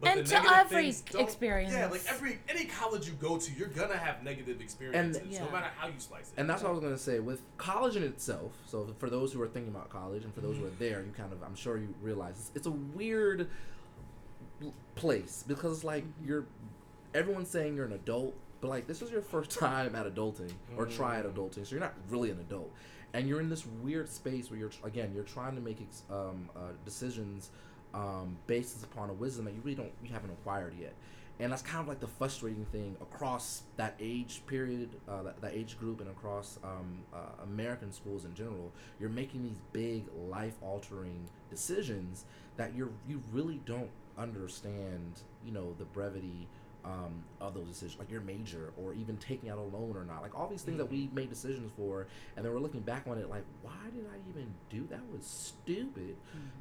But 0.00 0.10
And 0.16 0.20
the 0.26 0.30
to 0.30 0.42
every 0.56 0.88
experience. 0.88 1.72
Yeah, 1.72 1.86
like 1.86 2.02
every 2.08 2.38
any 2.48 2.64
college 2.64 3.06
you 3.06 3.12
go 3.14 3.36
to, 3.36 3.52
you're 3.52 3.68
gonna 3.68 3.96
have 3.96 4.22
negative 4.22 4.60
experiences, 4.60 5.22
Yeah. 5.28 5.44
no 5.44 5.50
matter 5.50 5.68
how 5.76 5.88
you 5.88 5.98
slice 5.98 6.28
it. 6.28 6.34
And 6.38 6.48
that's 6.48 6.62
what 6.62 6.70
I 6.70 6.72
was 6.72 6.80
gonna 6.82 6.96
say 6.98 7.18
with 7.20 7.42
college 7.58 7.96
in 7.96 8.02
itself. 8.02 8.52
So 8.66 8.94
for 8.98 9.10
those 9.10 9.32
who 9.32 9.42
are 9.42 9.48
thinking 9.48 9.72
about 9.74 9.90
college 9.90 10.24
and 10.24 10.34
for 10.34 10.40
those 10.40 10.56
who 10.56 10.64
are 10.66 10.72
there, 10.78 11.00
you 11.02 11.12
kind 11.16 11.32
of, 11.32 11.42
I'm 11.42 11.54
sure 11.54 11.76
you 11.76 11.94
realize 12.02 12.36
it's, 12.38 12.50
it's 12.54 12.66
a 12.66 12.70
weird 12.70 13.48
place 14.94 15.44
because 15.46 15.76
it's 15.78 15.84
like 15.84 16.04
you're, 16.24 16.46
everyone's 17.14 17.50
saying 17.50 17.76
you're 17.76 17.86
an 17.86 17.92
adult, 17.92 18.34
but 18.60 18.68
like 18.68 18.86
this 18.86 19.02
is 19.02 19.10
your 19.10 19.22
first 19.22 19.50
time 19.58 19.94
at 19.94 20.06
adulting 20.06 20.52
or 20.76 20.86
try 20.86 21.18
at 21.18 21.26
adulting, 21.26 21.66
so 21.66 21.70
you're 21.72 21.80
not 21.80 21.94
really 22.08 22.30
an 22.30 22.38
adult, 22.40 22.70
and 23.12 23.28
you're 23.28 23.40
in 23.40 23.48
this 23.48 23.66
weird 23.66 24.08
space 24.08 24.50
where 24.50 24.58
you're 24.58 24.70
again 24.84 25.12
you're 25.14 25.24
trying 25.24 25.54
to 25.54 25.60
make 25.60 25.80
ex- 25.80 26.02
um, 26.10 26.48
uh, 26.54 26.60
decisions 26.84 27.50
um, 27.94 28.36
based 28.46 28.82
upon 28.84 29.10
a 29.10 29.12
wisdom 29.12 29.44
that 29.44 29.54
you 29.54 29.60
really 29.62 29.74
don't 29.74 29.92
you 30.02 30.12
haven't 30.12 30.30
acquired 30.30 30.74
yet 30.78 30.94
and 31.40 31.50
that's 31.50 31.62
kind 31.62 31.80
of 31.80 31.88
like 31.88 32.00
the 32.00 32.06
frustrating 32.06 32.66
thing 32.66 32.96
across 33.00 33.62
that 33.76 33.94
age 33.98 34.42
period, 34.46 34.90
uh, 35.08 35.22
that, 35.22 35.40
that 35.40 35.54
age 35.54 35.78
group, 35.78 36.00
and 36.00 36.10
across 36.10 36.58
um, 36.62 36.98
uh, 37.14 37.42
American 37.44 37.92
schools 37.92 38.26
in 38.26 38.34
general. 38.34 38.70
You're 39.00 39.08
making 39.08 39.42
these 39.42 39.58
big 39.72 40.04
life-altering 40.28 41.28
decisions 41.48 42.26
that 42.56 42.74
you're 42.74 42.90
you 43.08 43.22
really 43.32 43.60
don't 43.64 43.90
understand. 44.18 45.22
You 45.44 45.52
know 45.52 45.74
the 45.78 45.86
brevity 45.86 46.46
um, 46.84 47.24
of 47.40 47.54
those 47.54 47.68
decisions, 47.68 47.98
like 47.98 48.10
your 48.10 48.20
major, 48.20 48.72
or 48.76 48.92
even 48.92 49.16
taking 49.16 49.48
out 49.48 49.56
a 49.56 49.62
loan 49.62 49.94
or 49.96 50.04
not. 50.04 50.20
Like 50.20 50.38
all 50.38 50.46
these 50.46 50.62
things 50.62 50.76
that 50.76 50.90
we 50.90 51.08
made 51.14 51.30
decisions 51.30 51.70
for, 51.74 52.06
and 52.36 52.44
then 52.44 52.52
we're 52.52 52.60
looking 52.60 52.80
back 52.80 53.06
on 53.08 53.16
it 53.16 53.30
like, 53.30 53.44
why 53.62 53.72
did 53.94 54.04
I 54.12 54.18
even 54.28 54.52
do 54.68 54.86
that? 54.90 55.00
Was 55.10 55.24
stupid. 55.24 56.16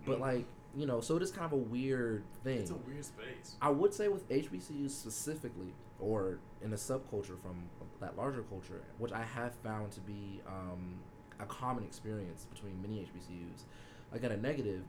But 0.06 0.22
like 0.22 0.46
you 0.76 0.86
know, 0.86 1.02
so 1.02 1.16
it 1.18 1.24
is 1.24 1.32
kind 1.32 1.46
of 1.46 1.54
a 1.54 1.58
weird 1.58 2.24
thing. 2.44 2.60
it's 2.60 2.72
a 2.72 2.76
weird 2.76 3.04
space. 3.06 3.56
I 3.62 3.70
would 3.70 3.94
say 3.94 4.08
with 4.08 4.28
HBCUs 4.30 4.92
specifically, 4.92 5.74
or 6.00 6.40
in 6.62 6.72
a 6.72 6.76
subculture 6.76 7.40
from 7.42 7.64
that 8.00 8.18
larger 8.18 8.44
culture, 8.44 8.82
which 8.98 9.12
I 9.12 9.24
have 9.24 9.54
found 9.56 9.92
to 9.94 10.00
be 10.02 10.42
um, 10.48 10.96
a 11.40 11.46
common 11.46 11.84
experience 11.84 12.46
between 12.54 12.82
many 12.82 13.00
HBCUs. 13.02 13.64
Again, 14.14 14.32
a 14.32 14.38
negative, 14.38 14.84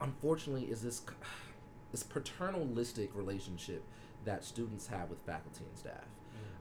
unfortunately, 0.00 0.64
is 0.70 0.82
this 0.82 1.02
this 1.92 2.02
paternalistic 2.04 3.14
relationship 3.16 3.82
that 4.24 4.44
students 4.44 4.86
have 4.86 5.10
with 5.10 5.18
faculty 5.20 5.64
and 5.68 5.78
staff. 5.78 6.04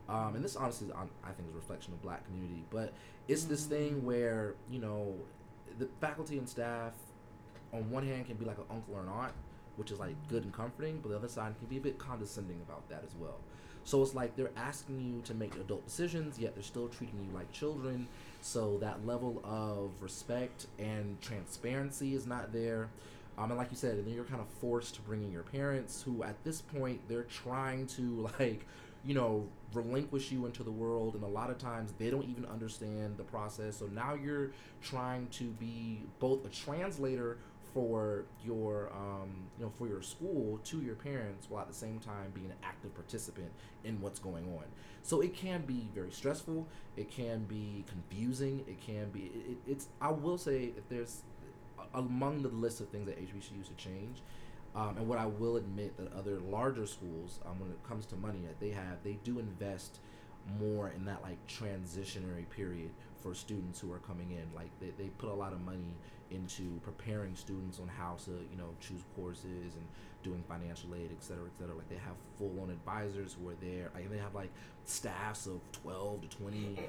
Um, 0.07 0.35
and 0.35 0.43
this 0.43 0.55
honestly, 0.55 0.87
is, 0.87 0.93
on- 0.93 1.11
I 1.23 1.31
think, 1.33 1.49
is 1.49 1.53
a 1.53 1.57
reflection 1.57 1.93
of 1.93 2.01
black 2.01 2.25
community. 2.25 2.63
But 2.71 2.93
it's 3.27 3.43
this 3.43 3.65
thing 3.65 4.03
where 4.03 4.55
you 4.71 4.79
know, 4.79 5.13
the 5.77 5.87
faculty 6.01 6.39
and 6.39 6.49
staff, 6.49 6.93
on 7.73 7.89
one 7.89 8.05
hand, 8.05 8.27
can 8.27 8.35
be 8.35 8.45
like 8.45 8.57
an 8.57 8.65
uncle 8.69 8.95
or 8.95 9.01
an 9.01 9.09
aunt, 9.09 9.33
which 9.75 9.91
is 9.91 9.99
like 9.99 10.15
good 10.27 10.43
and 10.43 10.53
comforting, 10.53 10.99
but 11.01 11.09
the 11.09 11.15
other 11.15 11.27
side 11.27 11.53
can 11.59 11.67
be 11.67 11.77
a 11.77 11.81
bit 11.81 11.97
condescending 11.97 12.59
about 12.67 12.87
that 12.89 13.03
as 13.05 13.15
well. 13.19 13.39
So 13.83 14.01
it's 14.03 14.13
like 14.13 14.35
they're 14.35 14.51
asking 14.55 15.01
you 15.01 15.21
to 15.23 15.33
make 15.33 15.55
adult 15.55 15.85
decisions, 15.85 16.37
yet 16.37 16.53
they're 16.53 16.63
still 16.63 16.89
treating 16.89 17.19
you 17.27 17.35
like 17.35 17.51
children. 17.51 18.07
So 18.41 18.77
that 18.79 19.05
level 19.05 19.41
of 19.43 19.91
respect 20.01 20.67
and 20.77 21.19
transparency 21.21 22.13
is 22.13 22.27
not 22.27 22.53
there. 22.53 22.89
Um, 23.37 23.51
and 23.51 23.57
like 23.57 23.71
you 23.71 23.77
said, 23.77 23.95
and 23.95 24.05
then 24.05 24.13
you're 24.13 24.25
kind 24.25 24.41
of 24.41 24.47
forced 24.59 24.95
to 24.95 25.01
bring 25.01 25.23
in 25.23 25.31
your 25.31 25.43
parents, 25.43 26.01
who 26.01 26.23
at 26.23 26.43
this 26.43 26.61
point 26.61 26.99
they're 27.07 27.23
trying 27.23 27.87
to 27.87 28.29
like, 28.39 28.65
you 29.05 29.13
know, 29.15 29.47
relinquish 29.73 30.31
you 30.31 30.45
into 30.45 30.61
the 30.61 30.71
world, 30.71 31.15
and 31.15 31.23
a 31.23 31.27
lot 31.27 31.49
of 31.49 31.57
times 31.57 31.93
they 31.97 32.09
don't 32.09 32.25
even 32.29 32.45
understand 32.45 33.15
the 33.17 33.23
process. 33.23 33.77
So 33.77 33.85
now 33.87 34.13
you're 34.13 34.51
trying 34.81 35.27
to 35.27 35.45
be 35.45 36.01
both 36.19 36.45
a 36.45 36.49
translator 36.49 37.37
for 37.73 38.25
your 38.43 38.91
um, 38.93 39.29
you 39.57 39.65
know 39.65 39.71
for 39.77 39.87
your 39.87 40.01
school 40.01 40.59
to 40.65 40.81
your 40.81 40.95
parents 40.95 41.47
while 41.49 41.61
at 41.61 41.67
the 41.67 41.73
same 41.73 41.99
time 41.99 42.31
being 42.33 42.47
an 42.47 42.57
active 42.63 42.93
participant 42.95 43.51
in 43.83 43.99
what's 44.01 44.19
going 44.19 44.45
on. 44.55 44.63
So 45.03 45.21
it 45.21 45.33
can 45.33 45.61
be 45.61 45.87
very 45.93 46.11
stressful. 46.11 46.67
It 46.97 47.09
can 47.09 47.45
be 47.45 47.85
confusing. 47.87 48.63
It 48.67 48.81
can 48.81 49.09
be 49.09 49.31
it, 49.33 49.51
it, 49.51 49.57
it's 49.67 49.87
i 50.01 50.11
will 50.11 50.37
say 50.37 50.71
if 50.77 50.87
there's 50.89 51.21
among 51.93 52.41
the 52.43 52.49
list 52.49 52.81
of 52.81 52.89
things 52.89 53.07
that 53.07 53.19
hbcus 53.19 53.67
should 53.67 53.77
change 53.77 54.21
um, 54.75 54.95
and 54.97 55.07
what 55.07 55.17
i 55.17 55.25
will 55.25 55.57
admit 55.57 55.97
that 55.97 56.13
other 56.13 56.39
larger 56.39 56.85
schools 56.85 57.39
um, 57.47 57.59
when 57.59 57.71
it 57.71 57.77
comes 57.87 58.05
to 58.05 58.15
money 58.15 58.39
that 58.45 58.59
they 58.59 58.69
have 58.69 58.97
they 59.03 59.17
do 59.23 59.39
invest 59.39 59.99
more 60.59 60.89
in 60.95 61.05
that 61.05 61.21
like 61.21 61.37
transitionary 61.47 62.49
period 62.49 62.89
for 63.21 63.33
students 63.33 63.79
who 63.79 63.91
are 63.91 63.99
coming 63.99 64.31
in. 64.31 64.43
Like 64.55 64.69
they, 64.79 64.91
they 64.97 65.09
put 65.09 65.29
a 65.29 65.33
lot 65.33 65.53
of 65.53 65.61
money 65.61 65.95
into 66.31 66.79
preparing 66.83 67.35
students 67.35 67.79
on 67.79 67.87
how 67.87 68.15
to 68.25 68.31
you 68.31 68.57
know 68.57 68.69
choose 68.79 69.01
courses 69.15 69.75
and 69.75 69.85
doing 70.23 70.43
financial 70.49 70.93
aid, 70.95 71.09
et 71.11 71.23
cetera, 71.23 71.45
et 71.45 71.57
cetera. 71.59 71.75
Like 71.75 71.89
they 71.89 71.95
have 71.95 72.15
full 72.37 72.59
on 72.61 72.69
advisors 72.69 73.35
who 73.39 73.49
are 73.49 73.55
there. 73.61 73.89
Like 73.95 74.09
they 74.11 74.17
have 74.17 74.35
like 74.35 74.51
staffs 74.85 75.45
of 75.47 75.59
twelve 75.71 76.21
to 76.21 76.27
twenty. 76.37 76.79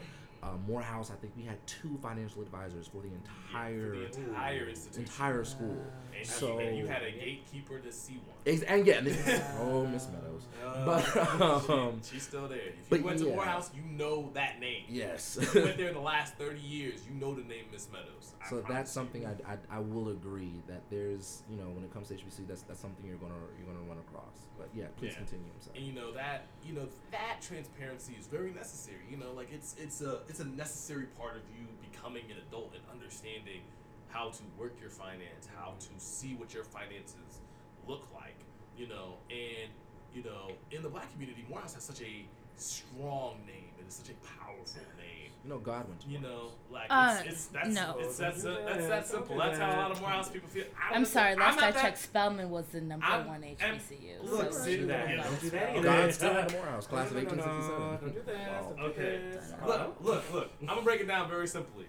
Uh, 0.43 0.53
Morehouse, 0.67 1.11
I 1.11 1.17
think 1.17 1.35
we 1.37 1.43
had 1.43 1.59
two 1.67 1.99
financial 2.01 2.41
advisors 2.41 2.87
for 2.87 3.03
the 3.03 3.11
entire 3.13 3.93
for 3.93 3.99
the 4.17 4.27
entire 4.31 4.69
entire 4.97 5.45
school. 5.45 5.77
And, 6.17 6.27
So- 6.27 6.59
and 6.61 6.79
you 6.79 6.87
had 6.87 7.03
a 7.03 7.11
gatekeeper 7.13 7.79
to 7.79 7.93
see 7.93 8.15
one. 8.27 8.37
Ex- 8.47 8.63
and 8.63 8.87
yeah, 8.87 8.95
and 8.99 9.07
this- 9.07 9.43
oh 9.59 9.87
Miss 9.87 10.07
Meadows. 10.09 10.27
Uh, 10.65 10.85
But, 10.85 11.71
um, 11.71 12.01
she, 12.03 12.15
she's 12.15 12.23
still 12.23 12.47
there. 12.49 12.59
If 12.59 12.89
but 12.89 13.01
you 13.01 13.05
went 13.05 13.19
yeah. 13.19 13.27
to 13.27 13.31
Morehouse, 13.35 13.71
you 13.75 13.83
know 13.83 14.31
that 14.35 14.61
name. 14.61 14.85
Yes. 14.89 15.37
If 15.37 15.55
you 15.55 15.63
went 15.65 15.77
there 15.81 15.89
in 15.89 15.95
the 15.95 16.01
last 16.01 16.35
30 16.37 16.61
years, 16.61 17.01
you 17.07 17.15
know 17.21 17.35
the 17.35 17.43
name 17.43 17.65
Miss 17.73 17.89
Meadows. 17.93 18.33
I 18.41 18.49
So 18.49 18.57
promise 18.61 18.69
that's 18.77 18.93
something 18.93 19.27
I, 19.27 19.33
I, 19.53 19.57
I 19.71 19.79
will 19.81 20.09
agree 20.11 20.53
that 20.69 20.83
there's 20.91 21.43
you 21.51 21.57
know 21.57 21.69
when 21.75 21.85
it 21.85 21.93
comes 21.93 22.09
to 22.09 22.15
HBC 22.15 22.47
that's 22.49 22.63
that's 22.63 22.81
something 22.81 23.05
you're 23.07 23.17
gonna 23.19 23.35
you're 23.59 23.67
gonna 23.67 23.87
run 23.89 23.99
across. 23.99 24.47
But 24.59 24.69
yeah, 24.75 24.87
please 24.97 25.13
Yeah. 25.13 25.19
continue. 25.27 25.51
I'm 25.55 25.61
sorry. 25.61 25.79
And 25.79 25.87
you 25.87 25.93
know 25.93 26.13
that 26.13 26.47
you 26.65 26.73
know 26.73 26.87
that 27.11 27.43
transparency 27.43 28.15
is 28.19 28.27
very 28.27 28.53
necessary. 28.53 29.05
You 29.11 29.17
know, 29.19 29.33
like 29.37 29.49
it's 29.53 29.75
it's 29.79 30.01
a 30.01 30.21
it's 30.29 30.41
a 30.41 30.47
necessary 30.47 31.07
part 31.19 31.35
of 31.37 31.43
you 31.53 31.67
becoming 31.91 32.25
an 32.31 32.39
adult 32.49 32.73
and 32.75 32.83
understanding 32.93 33.61
how 34.09 34.31
to 34.31 34.43
work 34.59 34.75
your 34.81 34.91
finance, 34.91 35.47
how 35.57 35.75
to 35.79 35.89
see 35.99 36.35
what 36.35 36.55
your 36.55 36.65
finances 36.65 37.43
look 37.87 38.07
like. 38.15 38.35
You 38.77 38.89
know, 38.89 39.15
and 39.31 39.71
you 40.15 40.23
know, 40.25 40.53
in 40.71 40.83
the 40.83 40.89
black 40.89 41.11
community, 41.13 41.45
Morehouse 41.49 41.75
has 41.75 41.85
such 41.85 42.01
a 42.03 42.25
strong 42.57 43.37
name. 43.47 43.71
and 43.79 43.87
It 43.87 43.89
is 43.89 43.95
such 43.95 44.11
a 44.11 44.15
powerful 44.43 44.83
name. 44.99 45.31
You 45.45 45.51
know 45.51 45.59
Godwin. 45.59 45.97
You 46.07 46.19
know, 46.21 46.51
like 46.71 46.87
Uh, 46.91 47.17
it's, 47.21 47.29
it's 47.33 47.47
that's 47.47 47.69
no. 47.75 47.97
it's 47.99 48.19
that's 48.19 48.43
Don't 48.43 48.65
that's 48.67 48.79
that. 48.79 48.89
that 48.89 49.07
simple. 49.07 49.37
Don't 49.39 49.47
That's 49.47 49.59
how 49.59 49.71
a 49.71 49.81
lot 49.83 49.91
of 49.91 50.01
Morehouse 50.01 50.29
people 50.31 50.49
feel. 50.51 50.65
I 50.79 50.89
I'm 50.95 51.03
don't- 51.03 51.07
sorry. 51.07 51.35
Last 51.37 51.57
not 51.57 51.65
I 51.77 51.81
checked, 51.81 51.99
Spelman 51.99 52.51
was 52.51 52.67
the 52.67 52.81
number 52.83 53.07
I'm- 53.07 53.27
one 53.27 53.43
HBCU. 53.43 54.23
look, 54.23 54.53
so 54.53 54.59
see, 54.61 54.77
that- 54.85 55.09
yeah, 55.09 55.23
don't 55.23 55.41
do 55.41 55.51
that 55.51 55.75
God 55.83 55.87
either. 55.87 56.13
still 56.13 56.35
had 56.35 56.49
the 56.51 56.53
Morehouse 56.57 56.87
class 56.87 57.11
of 57.11 57.17
No, 57.17 57.23
no, 57.23 57.29
no, 57.31 57.43
1867. 57.43 58.01
Don't 58.01 58.15
do 58.15 58.33
that. 58.33 58.77
Don't 58.77 58.81
Okay. 58.91 59.39
Look, 59.67 59.97
look, 60.03 60.33
look. 60.35 60.51
I'm 60.61 60.67
gonna 60.67 60.83
break 60.83 61.01
it 61.01 61.07
down 61.07 61.29
very 61.31 61.47
simply. 61.49 61.87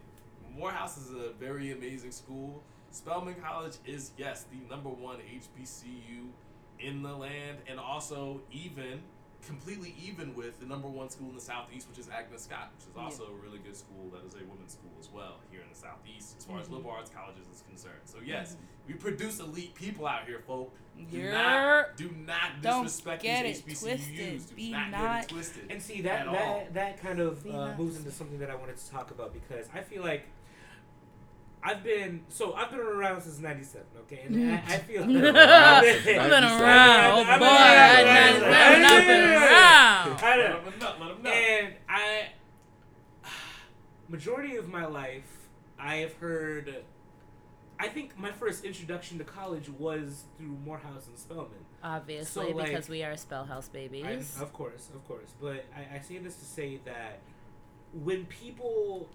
Morehouse 0.56 0.98
is 0.98 1.12
a 1.12 1.32
very 1.34 1.72
amazing 1.72 2.12
school. 2.12 2.64
Spelman 2.92 3.36
College 3.36 3.76
is 3.86 4.12
yes 4.18 4.46
the 4.52 4.58
number 4.70 4.90
one 4.90 5.18
HBCU 5.20 6.28
in 6.80 7.02
the 7.04 7.14
land, 7.14 7.58
and 7.68 7.80
also 7.80 8.42
even 8.52 9.02
completely 9.46 9.96
even 10.04 10.36
with 10.36 10.60
the 10.60 10.66
number 10.68 10.88
one 10.88 11.10
school 11.10 11.30
in 11.30 11.36
the 11.36 11.42
southeast, 11.42 11.88
which 11.90 11.98
is 11.98 12.10
Agnes 12.10 12.44
Scott, 12.44 12.72
which 12.78 12.88
is 12.88 12.96
also 12.96 13.32
a 13.32 13.36
really 13.44 13.58
good 13.60 13.76
school. 13.76 14.10
That 14.12 14.26
is 14.28 14.34
a 14.36 14.46
women's 14.46 14.74
school 14.74 14.92
as 15.00 15.10
well 15.12 15.36
here 15.50 15.62
in 15.62 15.70
the 15.70 15.76
southeast, 15.76 16.36
as 16.38 16.46
far 16.46 16.60
as 16.60 16.68
Mhm. 16.68 16.74
liberal 16.74 16.94
arts 16.96 17.10
colleges 17.10 17.48
is 17.52 17.62
concerned. 17.68 18.02
So 18.06 18.18
yes, 18.24 18.56
we 18.88 18.94
produce 18.94 19.40
elite 19.40 19.74
people 19.74 20.06
out 20.06 20.26
here, 20.26 20.40
folk. 20.46 20.72
Do 21.10 21.18
Yer. 21.18 21.32
not, 21.32 21.98
do 21.98 22.12
not 22.12 22.62
Don't 22.62 22.84
disrespect 22.84 23.24
get 23.24 23.44
these 23.46 23.60
it 23.60 23.66
HBCUs. 23.66 23.80
twisted. 23.80 24.50
Do 24.50 24.56
Be 24.56 24.72
not, 24.72 24.92
not- 24.92 25.02
get 25.22 25.24
it 25.24 25.30
twisted. 25.34 25.72
And 25.72 25.82
see 25.82 26.02
that 26.02 26.22
At 26.22 26.28
all. 26.28 26.34
that 26.34 26.74
that 26.74 27.02
kind 27.02 27.20
of 27.20 27.44
uh, 27.48 27.74
moves 27.78 27.98
into 27.98 28.12
something 28.12 28.38
that 28.40 28.50
I 28.52 28.56
wanted 28.56 28.78
to 28.78 28.92
talk 28.92 29.10
about 29.12 29.34
because 29.34 29.68
I 29.74 29.82
feel 29.82 30.04
like 30.04 30.26
I've 31.64 31.84
been 31.84 32.24
so 32.30 32.54
I've 32.54 32.72
been 32.72 32.80
around 32.80 33.22
since 33.22 33.40
'97. 33.40 33.86
Okay, 34.02 34.22
and 34.26 34.52
I, 34.52 34.56
I 34.56 34.78
feel 34.88 35.04
I've 35.04 35.10
been 35.10 35.24
around. 36.44 37.20
Oh 37.20 37.24
I've 37.28 37.40
boy, 37.40 37.46
been 37.46 37.56
I 37.56 38.04
around. 38.04 38.42
ninety-seven. 38.42 38.86
I've 38.86 39.08
been 39.08 39.30
around. 39.30 40.24
I 40.24 40.38
Let 40.38 40.50
know. 40.50 40.70
them 40.72 40.80
know. 40.80 40.96
Let 41.00 41.14
them 41.16 41.24
know. 41.24 41.30
And 41.32 41.74
I, 41.88 42.30
majority 44.10 44.56
of 44.58 44.70
my 44.70 44.86
life, 44.86 45.50
I 45.80 45.98
have 45.98 46.14
heard. 46.16 46.84
I 47.80 47.88
think 47.88 48.16
my 48.18 48.32
first 48.32 48.64
introduction 48.64 49.18
to 49.18 49.24
college 49.24 49.68
was 49.68 50.26
through 50.38 50.56
Morehouse 50.64 51.08
and 51.08 51.18
Spelman. 51.18 51.50
Obviously, 51.84 52.52
So, 52.52 52.56
like, 52.56 52.68
because 52.68 52.88
we 52.88 53.02
are 53.04 53.14
SpelHouse 53.14 53.70
I, 53.70 53.74
babies. 53.74 54.38
of 54.40 54.54
course, 54.54 54.90
of 54.94 55.04
course. 55.08 55.34
But 55.42 55.66
I, 55.76 55.96
I 55.96 56.00
say 56.00 56.20
this 56.20 56.36
to 56.36 56.46
say 56.46 56.80
that 56.86 57.22
when 57.92 58.26
people 58.26 59.10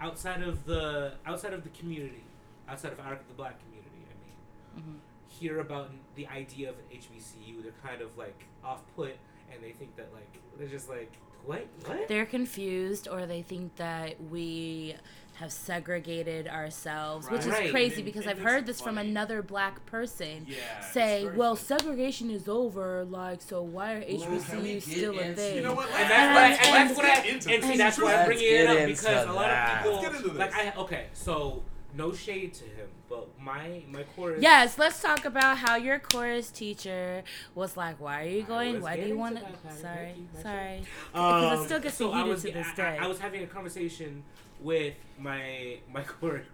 outside 0.00 0.42
of 0.42 0.64
the 0.64 1.12
outside 1.26 1.52
of 1.52 1.62
the 1.62 1.70
community, 1.70 2.24
outside 2.68 2.92
of 2.92 3.00
our 3.00 3.18
the 3.28 3.34
black 3.36 3.56
community, 3.64 4.02
I 4.10 4.80
mean, 4.80 4.94
Mhm. 4.94 4.98
hear 5.40 5.60
about 5.60 5.90
the 6.14 6.26
idea 6.28 6.70
of 6.70 6.76
an 6.78 6.84
HBCU, 6.90 7.62
they're 7.62 7.72
kind 7.82 8.00
of 8.02 8.16
like 8.16 8.44
off 8.64 8.82
put, 8.96 9.16
and 9.52 9.62
they 9.62 9.72
think 9.72 9.96
that 9.96 10.12
like 10.12 10.40
they're 10.58 10.68
just 10.68 10.88
like 10.88 11.12
what 11.44 11.66
what. 11.86 12.08
They're 12.08 12.26
confused, 12.26 13.08
or 13.08 13.26
they 13.26 13.42
think 13.42 13.76
that 13.76 14.20
we 14.30 14.94
have 15.38 15.52
segregated 15.52 16.48
ourselves, 16.48 17.30
which 17.30 17.42
is 17.42 17.46
Right. 17.46 17.70
crazy 17.70 17.96
And- 17.96 18.04
because 18.04 18.22
and 18.26 18.30
I've 18.32 18.40
heard 18.40 18.66
this 18.66 18.80
from 18.80 18.98
another 18.98 19.40
black 19.40 19.84
person. 19.86 20.46
Yeah, 20.48 20.80
Say, 20.80 21.26
well, 21.28 21.54
funny. 21.54 21.80
segregation 21.80 22.30
is 22.30 22.48
over. 22.48 23.04
Like, 23.04 23.40
so 23.42 23.62
why 23.62 23.94
are 23.94 24.00
can 24.02 24.18
HBCUs 24.18 24.82
still 24.82 25.18
a 25.18 25.34
thing? 25.34 25.56
You 25.56 25.62
know 25.62 25.74
what? 25.74 25.86
And 25.90 25.94
let's- 25.94 26.08
that's 26.08 26.34
why, 26.68 26.78
and 26.80 26.88
that's 26.88 26.96
what 26.96 27.06
I, 27.06 27.22
into 27.28 27.50
and 27.54 27.64
see, 27.64 27.76
that's 27.76 27.98
why 27.98 28.14
I'm 28.16 28.26
bringing 28.26 28.44
it 28.52 28.66
up 28.68 28.76
into 28.78 28.86
because 29.02 29.26
a 29.28 29.32
lot 29.32 29.50
of 29.50 29.76
people, 29.84 29.92
Let's 29.92 30.08
get 30.08 30.16
into 30.24 30.38
like, 30.38 30.50
this. 30.50 30.58
I 30.76 30.80
okay, 30.80 31.06
so 31.12 31.62
no 31.94 32.12
shade 32.12 32.52
to 32.54 32.64
him, 32.64 32.88
but 33.08 33.28
my 33.40 33.82
my 33.88 34.02
chorus. 34.16 34.42
Yes, 34.42 34.76
let's 34.76 35.00
talk 35.00 35.24
about 35.24 35.58
how 35.58 35.76
your 35.76 35.98
chorus 36.00 36.50
teacher 36.50 37.22
was 37.54 37.76
like, 37.76 38.00
"Why 38.00 38.22
are 38.24 38.28
you 38.28 38.42
going? 38.42 38.80
Why 38.82 38.96
do 38.96 39.06
you 39.06 39.16
want 39.16 39.36
to 39.36 39.42
to?" 39.44 39.52
that, 39.64 39.78
Sorry, 39.78 39.94
Thank 39.96 40.16
you, 40.18 40.24
that's 40.32 40.42
sorry. 40.42 40.78
Um, 41.14 41.40
Because 41.42 41.60
it 41.60 41.64
still 41.66 41.80
gets 41.80 41.96
so 41.96 42.12
heated 42.12 42.28
was, 42.28 42.42
to 42.42 42.50
this 42.52 42.66
I- 42.66 42.74
day. 42.74 42.98
I, 43.00 43.04
I 43.04 43.06
was 43.06 43.20
having 43.20 43.42
a 43.44 43.46
conversation 43.46 44.24
with 44.60 44.94
my 45.18 45.78
my 45.92 46.02
chorus 46.20 46.46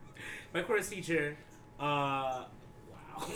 my 0.53 0.63
chorus 0.63 0.89
teacher. 0.89 1.37
Uh, 1.81 2.45
wow. 2.91 3.27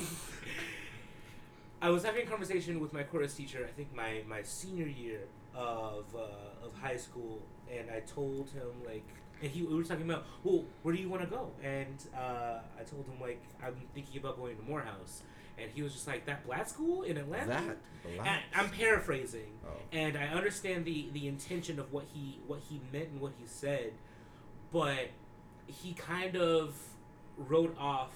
I 1.81 1.91
was 1.91 2.03
having 2.05 2.27
a 2.27 2.31
conversation 2.31 2.81
with 2.81 2.93
my 2.93 3.05
chorus 3.05 3.35
teacher. 3.35 3.65
I 3.69 3.73
think 3.73 3.95
my, 3.95 4.23
my 4.29 4.43
senior 4.43 4.87
year 4.87 5.21
of 5.55 6.07
uh, 6.15 6.65
of 6.67 6.73
high 6.81 6.97
school, 6.97 7.41
and 7.73 7.89
I 7.91 8.01
told 8.01 8.51
him 8.51 8.67
like, 8.85 9.05
and 9.43 9.51
he 9.51 9.63
we 9.63 9.75
were 9.75 9.85
talking 9.85 10.09
about, 10.11 10.27
well, 10.43 10.65
where 10.83 10.95
do 10.95 11.01
you 11.01 11.09
want 11.09 11.23
to 11.23 11.29
go? 11.29 11.51
And 11.63 11.97
uh, 12.17 12.59
I 12.79 12.83
told 12.85 13.07
him 13.07 13.21
like, 13.21 13.41
I'm 13.63 13.77
thinking 13.95 14.21
about 14.21 14.37
going 14.39 14.57
to 14.57 14.63
Morehouse, 14.63 15.23
and 15.57 15.71
he 15.73 15.83
was 15.83 15.93
just 15.93 16.09
like, 16.09 16.27
that 16.27 16.45
black 16.45 16.69
school 16.69 17.03
in 17.03 17.17
Atlanta. 17.17 17.47
That 17.47 18.17
black. 18.17 18.43
I'm 18.55 18.71
paraphrasing, 18.71 19.53
Oh. 19.67 19.71
and 19.93 20.17
I 20.17 20.27
understand 20.29 20.85
the 20.85 21.09
the 21.13 21.29
intention 21.29 21.79
of 21.79 21.93
what 21.93 22.07
he 22.13 22.41
what 22.49 22.61
he 22.69 22.81
meant 22.93 23.11
and 23.11 23.21
what 23.21 23.33
he 23.39 23.47
said, 23.47 23.93
but 24.73 25.11
he 25.67 25.93
kind 25.95 26.37
of 26.37 26.75
wrote 27.37 27.77
off 27.79 28.11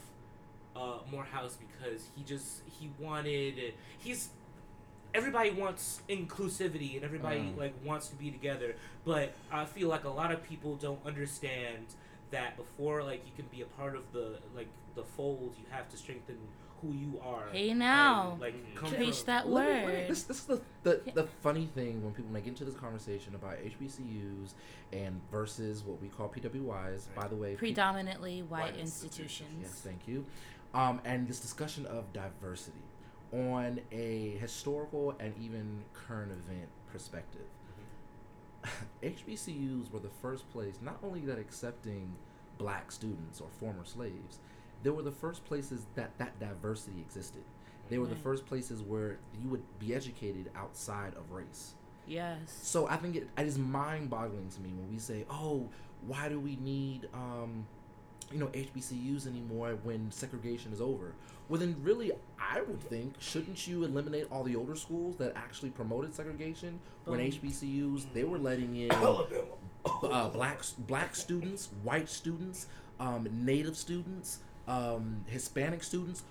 uh, 0.74 0.98
Morehouse 1.10 1.56
because 1.56 2.02
he 2.16 2.22
just 2.24 2.62
he 2.78 2.90
wanted 2.98 3.74
he's 3.98 4.30
everybody 5.14 5.50
wants 5.50 6.00
inclusivity 6.08 6.96
and 6.96 7.04
everybody 7.04 7.40
Mm. 7.40 7.58
like 7.58 7.74
wants 7.84 8.08
to 8.08 8.16
be 8.16 8.30
together, 8.30 8.74
but 9.04 9.34
I 9.50 9.64
feel 9.66 9.88
like 9.88 10.04
a 10.04 10.08
lot 10.08 10.32
of 10.32 10.42
people 10.42 10.76
don't 10.76 11.04
understand 11.04 11.86
that 12.30 12.56
before 12.56 13.02
like 13.02 13.22
you 13.26 13.32
can 13.36 13.44
be 13.54 13.60
a 13.60 13.66
part 13.66 13.94
of 13.94 14.10
the 14.12 14.38
like 14.56 14.68
the 14.94 15.02
fold, 15.02 15.54
you 15.58 15.64
have 15.70 15.88
to 15.90 15.96
strengthen 15.98 16.36
who 16.82 16.92
you 16.92 17.20
are. 17.24 17.44
Hey 17.52 17.72
now, 17.74 18.36
like 18.40 18.74
come 18.74 18.90
preach 18.92 19.18
from- 19.18 19.26
that 19.26 19.48
Let 19.48 19.66
me- 19.68 19.72
let 19.74 19.86
me- 19.86 19.92
word. 19.94 20.08
This, 20.10 20.22
this 20.24 20.40
is 20.40 20.44
the, 20.46 20.60
the, 20.82 21.00
the 21.14 21.24
funny 21.42 21.66
thing 21.74 22.02
when 22.04 22.12
people 22.12 22.30
make 22.32 22.46
into 22.46 22.64
this 22.64 22.74
conversation 22.74 23.34
about 23.34 23.54
HBCUs 23.62 24.54
and 24.92 25.20
versus 25.30 25.84
what 25.84 26.00
we 26.02 26.08
call 26.08 26.28
PWIs. 26.28 27.06
By 27.14 27.28
the 27.28 27.36
way, 27.36 27.52
P- 27.52 27.56
Predominantly 27.56 28.42
white, 28.42 28.62
White 28.62 28.76
institutions. 28.76 29.40
institutions, 29.42 29.58
Yes, 29.62 29.80
thank 29.80 30.08
you. 30.08 30.24
Um, 30.74 31.00
and 31.04 31.28
this 31.28 31.38
discussion 31.40 31.86
of 31.86 32.12
diversity 32.12 32.78
on 33.32 33.80
a 33.92 34.36
historical 34.40 35.14
and 35.20 35.32
even 35.40 35.84
current 35.94 36.32
event 36.32 36.68
perspective. 36.92 37.46
HBCUs 39.02 39.90
were 39.90 39.98
the 40.00 40.10
first 40.20 40.50
place, 40.52 40.78
not 40.82 40.98
only 41.02 41.20
that 41.20 41.38
accepting 41.38 42.12
black 42.58 42.92
students 42.92 43.40
or 43.40 43.48
former 43.58 43.84
slaves, 43.84 44.38
they 44.82 44.90
were 44.90 45.02
the 45.02 45.12
first 45.12 45.44
places 45.44 45.86
that 45.94 46.16
that 46.18 46.38
diversity 46.40 47.00
existed. 47.00 47.42
They 47.88 47.98
were 47.98 48.06
the 48.06 48.16
first 48.16 48.46
places 48.46 48.80
where 48.80 49.18
you 49.42 49.50
would 49.50 49.62
be 49.78 49.94
educated 49.94 50.50
outside 50.56 51.14
of 51.14 51.30
race. 51.30 51.74
Yes. 52.06 52.38
So 52.62 52.88
I 52.88 52.96
think 52.96 53.16
it, 53.16 53.28
it 53.36 53.46
is 53.46 53.58
mind-boggling 53.58 54.48
to 54.48 54.60
me 54.60 54.70
when 54.70 54.90
we 54.90 54.98
say, 54.98 55.26
"Oh, 55.28 55.68
why 56.06 56.28
do 56.28 56.40
we 56.40 56.56
need, 56.56 57.08
um, 57.12 57.66
you 58.32 58.38
know, 58.38 58.46
HBCUs 58.46 59.26
anymore 59.26 59.78
when 59.82 60.10
segregation 60.10 60.72
is 60.72 60.80
over?" 60.80 61.12
Well, 61.48 61.60
then, 61.60 61.76
really, 61.82 62.12
I 62.40 62.62
would 62.62 62.80
think, 62.80 63.14
shouldn't 63.18 63.66
you 63.66 63.84
eliminate 63.84 64.26
all 64.30 64.42
the 64.42 64.56
older 64.56 64.74
schools 64.74 65.16
that 65.16 65.32
actually 65.36 65.70
promoted 65.70 66.14
segregation 66.14 66.80
when 67.04 67.20
HBCUs 67.20 68.06
they 68.14 68.24
were 68.24 68.38
letting 68.38 68.74
in 68.76 68.90
uh, 68.90 70.28
black 70.30 70.62
black 70.78 71.14
students, 71.14 71.68
white 71.82 72.08
students, 72.08 72.68
um, 73.00 73.28
Native 73.30 73.76
students, 73.76 74.38
um, 74.68 75.24
Hispanic 75.26 75.82
students 75.82 76.22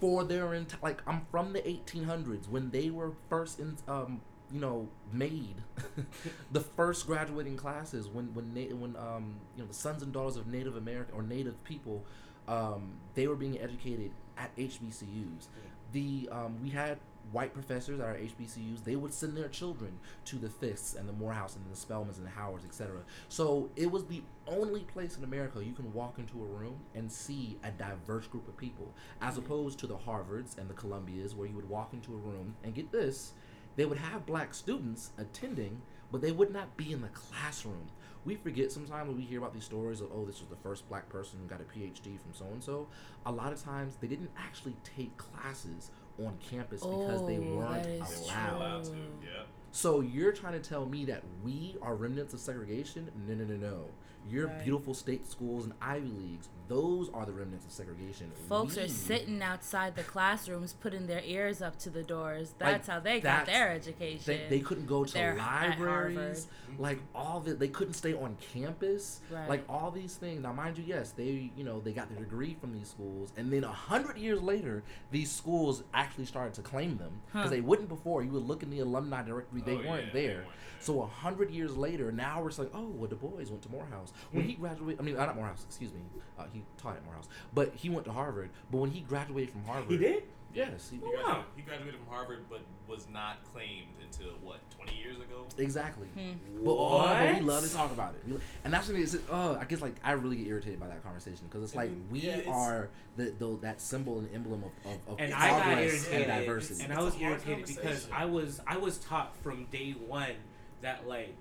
for 0.00 0.24
their 0.24 0.54
entire 0.54 0.80
like 0.82 1.02
I'm 1.06 1.22
from 1.30 1.52
the 1.52 1.66
1800s 1.66 2.48
when 2.48 2.70
they 2.70 2.90
were 2.90 3.12
first 3.28 3.60
in 3.60 3.76
um 3.86 4.20
you 4.52 4.60
know 4.60 4.88
made 5.12 5.54
the 6.52 6.60
first 6.60 7.06
graduating 7.06 7.56
classes 7.56 8.08
when 8.08 8.34
when 8.34 8.52
na- 8.54 8.74
when 8.76 8.96
um 8.96 9.36
you 9.56 9.62
know 9.62 9.68
the 9.68 9.74
sons 9.74 10.02
and 10.02 10.12
daughters 10.12 10.36
of 10.36 10.46
Native 10.46 10.76
American 10.76 11.14
or 11.14 11.22
Native 11.22 11.62
people 11.64 12.04
um, 12.46 12.92
they 13.14 13.26
were 13.26 13.36
being 13.36 13.58
educated 13.58 14.10
at 14.36 14.54
HBCUs. 14.56 15.46
The 15.92 16.28
um, 16.30 16.58
we 16.62 16.70
had 16.70 16.98
white 17.32 17.52
professors 17.52 18.00
at 18.00 18.06
our 18.06 18.14
HBCUs. 18.14 18.84
They 18.84 18.96
would 18.96 19.12
send 19.12 19.36
their 19.36 19.48
children 19.48 19.98
to 20.26 20.36
the 20.36 20.48
Fisks 20.48 20.98
and 20.98 21.08
the 21.08 21.12
Morehouse 21.12 21.56
and 21.56 21.64
the 21.70 21.76
Spelmans 21.76 22.18
and 22.18 22.26
the 22.26 22.30
Howards, 22.30 22.64
etc. 22.64 23.00
So 23.28 23.70
it 23.76 23.90
was 23.90 24.04
the 24.06 24.22
only 24.46 24.80
place 24.80 25.16
in 25.16 25.24
America 25.24 25.64
you 25.64 25.72
can 25.72 25.92
walk 25.92 26.18
into 26.18 26.42
a 26.42 26.46
room 26.46 26.76
and 26.94 27.10
see 27.10 27.58
a 27.64 27.70
diverse 27.70 28.26
group 28.26 28.46
of 28.48 28.56
people, 28.56 28.92
as 29.20 29.38
opposed 29.38 29.78
to 29.80 29.86
the 29.86 29.96
Harvards 29.96 30.58
and 30.58 30.68
the 30.68 30.74
Columbias, 30.74 31.34
where 31.34 31.48
you 31.48 31.56
would 31.56 31.68
walk 31.68 31.92
into 31.92 32.12
a 32.14 32.18
room 32.18 32.54
and 32.62 32.74
get 32.74 32.92
this, 32.92 33.32
they 33.76 33.84
would 33.84 33.98
have 33.98 34.26
black 34.26 34.54
students 34.54 35.10
attending, 35.18 35.82
but 36.12 36.20
they 36.20 36.32
would 36.32 36.52
not 36.52 36.76
be 36.76 36.92
in 36.92 37.00
the 37.00 37.08
classroom. 37.08 37.88
We 38.24 38.36
forget 38.36 38.72
sometimes 38.72 39.08
when 39.08 39.18
we 39.18 39.24
hear 39.24 39.38
about 39.38 39.52
these 39.52 39.64
stories 39.64 40.00
of, 40.00 40.08
oh, 40.14 40.24
this 40.24 40.40
was 40.40 40.48
the 40.48 40.56
first 40.56 40.88
black 40.88 41.08
person 41.10 41.38
who 41.40 41.46
got 41.46 41.60
a 41.60 41.64
PhD 41.64 42.18
from 42.18 42.32
so 42.32 42.46
and 42.46 42.62
so. 42.62 42.86
A 43.26 43.32
lot 43.32 43.52
of 43.52 43.62
times 43.62 43.96
they 44.00 44.06
didn't 44.06 44.30
actually 44.38 44.76
take 44.96 45.14
classes 45.18 45.90
on 46.18 46.38
campus 46.50 46.80
because 46.82 47.26
they 47.26 47.38
Oh, 47.38 47.56
weren't 47.56 47.86
allowed. 47.86 48.56
allowed 48.56 48.84
to. 48.84 48.90
True. 48.90 48.98
Yeah. 49.22 49.42
So 49.74 50.00
you're 50.02 50.30
trying 50.30 50.52
to 50.52 50.60
tell 50.60 50.86
me 50.86 51.04
that 51.06 51.24
we 51.42 51.74
are 51.82 51.96
remnants 51.96 52.32
of 52.32 52.38
segregation? 52.38 53.10
No, 53.26 53.34
no, 53.34 53.42
no, 53.44 53.56
no. 53.56 53.84
Your 54.30 54.46
Right. 54.46 54.62
beautiful 54.64 54.94
state 54.94 55.26
schools 55.26 55.64
and 55.64 55.74
Ivy 55.82 56.08
Leagues, 56.08 56.48
those 56.66 57.10
are 57.12 57.26
the 57.26 57.32
remnants 57.32 57.66
of 57.66 57.72
segregation. 57.72 58.30
Folks 58.48 58.76
We- 58.76 58.84
are 58.84 58.88
sitting 58.88 59.42
outside 59.42 59.96
the 59.96 60.02
classrooms, 60.02 60.72
putting 60.72 61.06
their 61.08 61.20
ears 61.26 61.60
up 61.60 61.76
to 61.80 61.90
the 61.90 62.02
doors. 62.02 62.54
That's 62.58 62.88
how 62.88 63.00
they 63.00 63.20
got 63.20 63.44
their 63.44 63.68
education. 63.70 64.22
They, 64.24 64.46
they 64.48 64.60
couldn't 64.60 64.86
go 64.86 65.04
to 65.04 65.12
They're 65.12 65.36
libraries, 65.36 66.46
like 66.78 67.00
all 67.14 67.40
the 67.40 67.52
they 67.52 67.68
couldn't 67.68 67.92
stay 67.92 68.14
on 68.14 68.36
campus, 68.54 69.20
Right. 69.30 69.46
like 69.46 69.64
all 69.68 69.90
these 69.90 70.14
things. 70.16 70.42
Now, 70.42 70.54
mind 70.54 70.78
you, 70.78 70.84
yes, 70.86 71.10
they 71.10 71.52
you 71.54 71.62
know 71.64 71.80
they 71.80 71.92
got 71.92 72.08
their 72.08 72.18
degree 72.20 72.56
from 72.58 72.72
these 72.72 72.88
schools, 72.88 73.30
and 73.36 73.52
then 73.52 73.62
a 73.62 73.68
hundred 73.72 74.16
years 74.16 74.40
later, 74.40 74.82
these 75.10 75.30
schools 75.30 75.82
actually 75.92 76.24
started 76.24 76.54
to 76.54 76.62
claim 76.62 76.96
them 76.96 77.20
because 77.26 77.44
Huh. 77.44 77.50
they 77.50 77.60
wouldn't 77.60 77.90
before. 77.90 78.22
You 78.22 78.30
would 78.30 78.44
look 78.48 78.62
in 78.62 78.70
the 78.70 78.78
alumni 78.78 79.22
directory, 79.22 79.60
they 79.64 79.76
Oh, 79.76 79.88
weren't 79.88 80.12
they 80.12 80.26
there. 80.26 80.36
weren't. 80.38 80.48
So 80.80 81.00
a 81.02 81.06
hundred 81.06 81.50
years 81.50 81.76
later, 81.76 82.12
now 82.12 82.42
we're 82.42 82.50
saying, 82.50 82.68
oh, 82.74 82.88
well, 82.88 83.08
Du 83.08 83.16
Bois 83.16 83.30
went 83.48 83.62
to 83.62 83.70
Morehouse. 83.70 84.12
When 84.32 84.42
Hmm. 84.44 84.48
he 84.50 84.54
graduated, 84.56 85.00
I 85.00 85.02
mean, 85.02 85.16
uh, 85.16 85.24
not 85.24 85.36
Morehouse, 85.36 85.64
excuse 85.66 85.92
me. 85.94 86.00
Uh, 86.38 86.44
he 86.52 86.62
taught 86.76 86.96
at 86.96 87.04
Morehouse, 87.06 87.28
but 87.54 87.72
he 87.74 87.88
went 87.88 88.04
to 88.04 88.12
Harvard. 88.12 88.50
But 88.70 88.78
when 88.78 88.90
he 88.90 89.00
graduated 89.00 89.50
from 89.50 89.64
Harvard, 89.64 89.90
He 89.90 89.96
did. 89.96 90.24
Yes, 90.54 90.88
he, 90.90 90.96
He 90.96 91.02
Oh, 91.02 91.08
graduated, 91.10 91.26
wow. 91.26 91.44
he 91.56 91.62
graduated 91.62 91.94
from 92.00 92.06
Harvard, 92.14 92.44
but 92.48 92.60
was 92.86 93.06
not 93.12 93.38
claimed 93.52 93.88
until 94.02 94.32
what 94.42 94.58
20 94.70 94.94
years 94.96 95.16
ago. 95.16 95.44
exactly. 95.58 96.06
Hmm. 96.08 96.32
But, 96.64 96.70
oh, 96.70 96.98
but 97.02 97.34
we 97.34 97.40
love 97.40 97.64
to 97.66 97.72
talk 97.74 97.90
about 97.90 98.14
it. 98.14 98.30
We- 98.32 98.38
And 98.64 98.72
that's 98.72 98.88
what 98.88 98.96
it's. 98.98 99.16
Oh, 99.30 99.56
I 99.60 99.64
guess 99.64 99.80
like 99.80 99.94
I 100.04 100.12
really 100.12 100.36
get 100.36 100.46
irritated 100.46 100.78
by 100.78 100.86
that 100.88 101.02
conversation 101.02 101.46
because 101.48 101.64
it's 101.64 101.74
like 101.74 101.90
we 102.10 102.20
Yeah, 102.20 102.36
it's- 102.38 102.54
are 102.54 102.88
the, 103.16 103.34
the 103.38 103.58
that 103.62 103.80
symbol 103.80 104.18
and 104.20 104.32
emblem 104.34 104.64
of, 104.64 104.70
of, 104.92 104.98
of 105.08 105.18
and 105.18 105.32
It's 105.32 105.34
I 105.34 105.50
progress 105.50 106.08
and 106.08 106.26
diversity. 106.26 106.84
and 106.84 106.92
I 106.92 107.02
was 107.02 107.20
irritated 107.20 107.66
because. 107.66 108.08
I 108.12 108.24
was 108.26 108.60
I 108.66 108.76
was 108.76 108.98
taught 108.98 109.36
from 109.42 109.64
day 109.66 109.92
one 109.92 110.34
that 110.82 111.06
like 111.08 111.34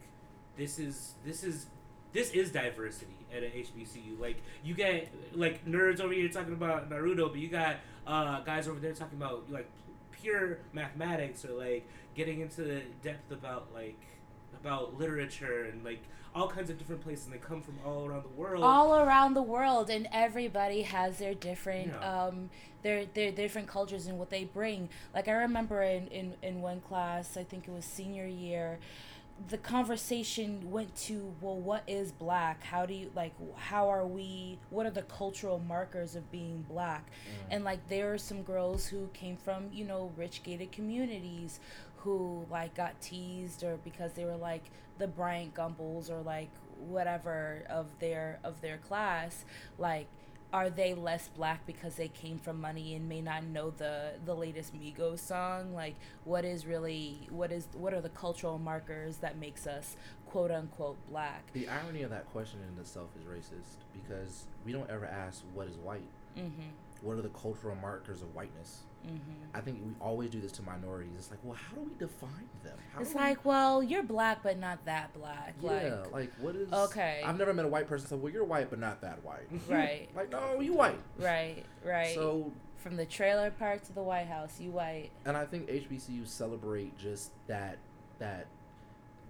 this 0.58 0.80
is 0.80 1.14
this 1.26 1.44
is 1.44 1.68
this 2.14 2.32
is 2.32 2.52
diversity 2.52 3.18
at 3.36 3.44
a 3.44 3.48
HBCU. 3.48 4.20
Like 4.20 4.38
you 4.64 4.74
get 4.76 5.10
like 5.34 5.66
nerds 5.66 6.00
over 6.00 6.14
here 6.14 6.30
talking 6.30 6.54
about 6.54 6.90
Naruto, 6.90 7.30
but 7.30 7.40
you 7.40 7.48
got 7.50 7.78
uh, 8.08 8.42
guys 8.42 8.68
over 8.68 8.80
there 8.80 8.94
talking 8.94 9.18
about 9.18 9.50
like 9.52 9.70
pure 10.12 10.60
mathematics 10.74 11.44
or 11.46 11.52
like 11.54 11.88
getting 12.16 12.42
into 12.42 12.62
the 12.62 12.82
depth 13.02 13.32
about 13.32 13.68
like 13.74 14.00
about 14.60 14.98
literature 14.98 15.66
and 15.72 15.84
like 15.84 16.00
all 16.36 16.48
kinds 16.48 16.70
of 16.70 16.78
different 16.80 17.02
places. 17.04 17.26
And 17.26 17.34
they 17.34 17.38
come 17.40 17.62
from 17.62 17.76
all 17.86 18.06
around 18.06 18.24
the 18.24 18.30
world. 18.42 18.64
all 18.64 18.96
around 18.96 19.34
the 19.36 19.42
world 19.42 19.90
and 19.90 20.08
everybody 20.12 20.82
has 20.84 21.18
their 21.20 21.34
different 21.34 21.88
Yeah. 21.90 22.24
um 22.28 22.50
their 22.82 23.06
their 23.06 23.32
different 23.32 23.68
cultures 23.68 24.08
and 24.08 24.20
what 24.20 24.30
they 24.30 24.44
bring 24.44 24.90
like 25.16 25.30
i 25.30 25.32
remember 25.32 25.82
in 25.84 26.08
in 26.08 26.34
in 26.42 26.62
one 26.62 26.82
class 26.82 27.38
i 27.38 27.44
think 27.44 27.66
it 27.66 27.72
was 27.72 27.86
senior 27.86 28.26
year 28.28 28.78
the 29.50 29.58
conversation 29.58 30.72
went 30.72 30.96
to 30.96 31.34
well 31.42 31.58
what 31.58 31.84
is 31.88 32.12
black? 32.12 32.64
How 32.64 32.86
do 32.86 32.94
you 32.94 33.12
like 33.16 33.34
how 33.56 33.90
are 33.90 34.06
we 34.06 34.60
what 34.70 34.86
are 34.86 34.92
the 34.92 35.02
cultural 35.04 35.60
markers 35.60 36.16
of 36.16 36.32
being 36.32 36.66
black? 36.70 37.08
Mm. 37.08 37.56
And 37.56 37.64
like 37.64 37.88
there 37.90 38.14
are 38.14 38.18
some 38.18 38.44
girls 38.44 38.88
who 38.88 39.10
came 39.14 39.38
from 39.38 39.70
you 39.74 39.86
know 39.86 40.12
rich 40.16 40.44
gated 40.44 40.72
communities 40.72 41.60
who 41.98 42.46
like 42.52 42.76
got 42.76 43.00
teased 43.02 43.64
or 43.64 43.78
because 43.84 44.14
they 44.14 44.26
were 44.26 44.38
like 44.38 44.64
the 44.98 45.08
Bryant 45.08 45.54
Gumbels 45.54 46.10
or 46.10 46.22
like 46.22 46.50
whatever 46.78 47.64
of 47.70 47.88
their 48.00 48.40
of 48.44 48.62
their 48.62 48.78
class 48.78 49.46
like 49.78 50.08
are 50.54 50.70
they 50.70 50.94
less 50.94 51.28
black 51.36 51.66
because 51.66 51.96
they 51.96 52.08
came 52.08 52.38
from 52.38 52.62
money 52.62 52.94
and 52.94 53.10
may 53.10 53.22
not 53.22 53.44
know 53.44 53.72
the 53.72 54.12
the 54.24 54.36
latest 54.36 54.74
Migos 54.80 55.20
song? 55.20 55.74
Like 55.74 55.96
what 56.24 56.46
is 56.46 56.66
really 56.66 57.28
what 57.30 57.52
is 57.52 57.68
what 57.74 57.94
are 57.94 58.02
the 58.02 58.10
cultural 58.10 58.60
markers 58.60 59.18
that 59.18 59.38
makes 59.38 59.66
us 59.66 59.96
quote 60.28 60.52
unquote 60.52 60.98
black? 61.10 61.52
The 61.54 61.68
irony 61.68 62.04
of 62.04 62.12
that 62.12 62.32
question 62.32 62.60
in 62.72 62.80
itself 62.80 63.10
is 63.20 63.26
racist 63.26 63.78
because 63.94 64.44
we 64.64 64.72
don't 64.72 64.90
ever 64.90 65.06
ask 65.08 65.42
what 65.54 65.68
is 65.68 65.76
white. 65.78 66.04
mhm 66.38 66.52
What 67.04 67.18
are 67.18 67.22
the 67.22 67.30
cultural 67.30 67.76
markers 67.76 68.22
of 68.22 68.34
whiteness? 68.34 68.84
mhm 69.06 69.20
I 69.54 69.60
think 69.60 69.80
we 69.86 69.92
always 70.00 70.30
do 70.32 70.40
this 70.42 70.54
to 70.54 70.62
minorities. 70.64 71.12
It's 71.18 71.30
like, 71.30 71.40
well, 71.44 71.56
how 71.56 71.76
do 71.76 71.82
we 71.82 71.94
define 72.00 72.48
them? 72.64 72.78
How 72.94 73.02
it's 73.02 73.12
do 73.12 73.18
we- 73.18 73.24
like 73.24 73.44
well 73.46 73.84
you're 73.84 74.02
black 74.04 74.42
but 74.42 74.58
not 74.58 74.84
that 74.86 75.14
black 75.14 75.56
yeah, 75.62 75.70
like 75.70 76.12
like 76.14 76.32
what 76.40 76.56
is? 76.56 76.72
Okay. 76.72 77.22
I've 77.26 77.38
never 77.38 77.54
met 77.54 77.66
a 77.66 77.68
white 77.68 77.88
person 77.88 78.08
say, 78.08 78.16
well, 78.16 78.32
you're 78.32 78.46
white, 78.46 78.70
but 78.70 78.80
not 78.80 79.02
that 79.02 79.24
white. 79.24 79.48
right 79.70 80.10
Like, 80.16 80.32
no, 80.32 80.60
you 80.62 80.74
white. 80.74 80.98
right 81.20 81.66
right 81.86 82.16
So 82.16 82.52
from 82.78 82.96
the 82.96 83.06
trailer 83.06 83.52
park 83.52 83.84
to 83.88 83.94
the 83.94 84.02
white 84.04 84.28
house 84.28 84.60
you 84.60 84.72
white 84.72 85.12
and 85.26 85.36
I 85.38 85.46
think 85.46 85.68
HBCUs 85.70 86.28
celebrate 86.30 86.98
just 86.98 87.32
that 87.48 87.78
that 88.20 88.48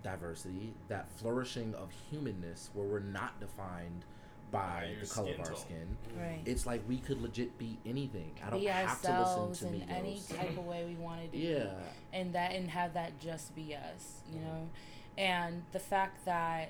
diversity, 0.04 0.74
that 0.90 1.10
flourishing 1.18 1.74
of 1.76 1.90
humanness, 2.10 2.70
where 2.74 2.86
we're 2.86 3.00
not 3.00 3.40
defined 3.40 4.04
by 4.54 4.60
By 4.60 4.96
the 5.02 5.06
color 5.08 5.32
of 5.34 5.40
our 5.42 5.46
tone. 5.48 5.56
skin. 5.58 5.98
right 6.18 6.42
It's 6.46 6.66
like 6.66 6.88
we 6.88 6.98
could 7.00 7.22
legit 7.22 7.58
be 7.58 7.80
anything. 7.86 8.32
I 8.46 8.50
don't 8.52 8.60
be 8.62 8.68
have 8.68 9.02
to 9.02 9.12
ourselves 9.12 9.62
listen 9.64 9.82
in 9.82 9.88
to 9.88 9.94
any 9.94 10.22
type 10.30 10.58
of 10.58 10.66
way 10.66 10.86
we 10.88 10.96
wanted 10.96 11.32
to 11.34 11.38
do 11.38 11.44
Yeah, 11.44 11.74
and 12.14 12.34
that 12.34 12.54
and 12.54 12.70
have 12.70 12.94
that 12.94 13.20
just 13.20 13.54
be 13.56 13.76
us 13.76 14.22
you 14.32 14.40
Mhm. 14.40 14.44
know 14.44 14.70
and 15.18 15.64
the 15.74 15.80
fact 15.80 16.24
that 16.26 16.70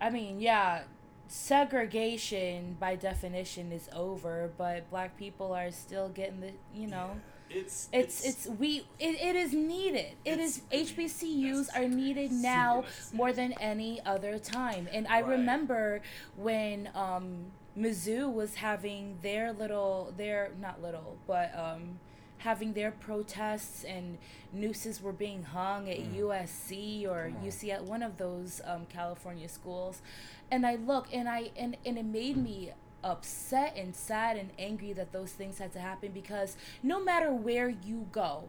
i 0.00 0.08
mean 0.10 0.40
yeah 0.40 0.82
segregation 1.28 2.76
by 2.80 2.96
definition 2.96 3.70
is 3.72 3.88
over 3.94 4.50
but 4.58 4.88
black 4.90 5.16
people 5.16 5.52
are 5.52 5.70
still 5.70 6.08
getting 6.08 6.40
the 6.40 6.52
you 6.74 6.86
know 6.86 7.16
It's 7.50 7.88
it's 7.92 8.24
it's 8.24 8.46
we 8.46 8.86
it, 8.98 9.20
it 9.20 9.36
is 9.36 9.52
needed. 9.52 10.16
It 10.24 10.38
is 10.40 10.62
hbcus 10.72 11.68
are 11.76 11.86
needed 11.88 12.32
now 12.32 12.84
more 13.12 13.32
than 13.32 13.52
any 13.54 14.00
other 14.04 14.38
time. 14.38 14.88
And 14.92 15.06
i 15.08 15.20
Right. 15.20 15.28
remember 15.30 16.00
when 16.36 16.90
um 16.94 17.52
mizzou 17.76 18.32
was 18.32 18.56
having 18.56 19.18
their 19.22 19.52
little 19.52 20.12
their 20.16 20.52
not 20.60 20.80
little 20.82 21.18
but 21.26 21.56
um 21.56 21.98
having 22.38 22.72
their 22.74 22.90
protests 22.92 23.84
and 23.84 24.18
nooses 24.52 25.00
were 25.00 25.12
being 25.12 25.42
hung 25.44 25.88
at 25.88 25.98
Mm. 25.98 26.16
usc 26.16 27.06
or 27.06 27.30
Come 27.32 27.42
uc 27.44 27.68
at 27.72 27.84
one 27.84 28.02
of 28.02 28.16
those 28.16 28.60
um, 28.64 28.86
california 28.86 29.48
schools. 29.48 30.02
And 30.50 30.66
i 30.66 30.74
look 30.76 31.08
and 31.12 31.28
i 31.28 31.50
and, 31.56 31.76
and 31.84 31.98
it 31.98 32.04
made 32.04 32.36
me 32.36 32.72
upset 33.04 33.76
and 33.76 33.94
sad 33.94 34.36
and 34.36 34.50
angry 34.58 34.92
that 34.92 35.12
those 35.12 35.32
things 35.32 35.58
had 35.58 35.72
to 35.72 35.78
happen 35.78 36.10
because 36.12 36.56
no 36.82 37.02
matter 37.04 37.32
where 37.32 37.68
you 37.68 38.06
go 38.10 38.48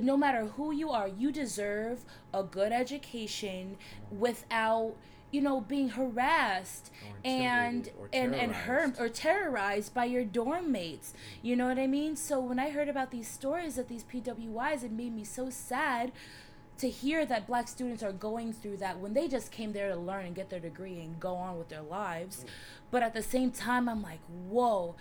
no 0.00 0.16
matter 0.16 0.46
who 0.56 0.70
you 0.72 0.90
are 0.90 1.08
you 1.08 1.32
deserve 1.32 2.04
a 2.32 2.42
good 2.42 2.72
education 2.72 3.76
without 4.10 4.94
you 5.30 5.40
know 5.40 5.60
being 5.60 5.90
harassed 5.90 6.90
and 7.24 7.90
and 8.12 8.34
and 8.34 8.54
harmed 8.54 8.96
or 8.98 9.08
terrorized 9.08 9.92
by 9.94 10.04
your 10.04 10.24
dorm 10.24 10.72
mates. 10.72 11.12
You 11.42 11.56
know 11.56 11.68
what 11.68 11.78
i 11.78 11.86
mean? 11.86 12.16
So 12.16 12.40
when 12.40 12.58
i 12.58 12.70
heard 12.70 12.88
about 12.88 13.10
these 13.10 13.28
stories 13.28 13.78
of 13.78 13.88
these 13.88 14.04
pwis 14.04 14.82
it 14.82 14.92
made 14.92 15.14
me 15.14 15.24
so 15.24 15.50
sad 15.50 16.12
to 16.78 16.88
hear 16.88 17.26
that 17.26 17.46
black 17.46 17.68
students 17.68 18.02
are 18.02 18.12
going 18.12 18.52
through 18.52 18.76
that 18.76 18.98
when 18.98 19.12
they 19.12 19.28
just 19.28 19.50
came 19.50 19.72
there 19.72 19.88
to 19.88 19.96
learn 19.96 20.26
and 20.26 20.34
get 20.34 20.48
their 20.50 20.60
degree 20.60 21.00
and 21.00 21.18
go 21.20 21.34
on 21.34 21.58
with 21.58 21.68
their 21.68 21.82
lives 21.82 22.44
mm. 22.44 22.48
but 22.90 23.02
at 23.02 23.12
the 23.12 23.22
same 23.22 23.50
time 23.50 23.88
i'm 23.88 24.02
like 24.02 24.20
whoa 24.48 24.94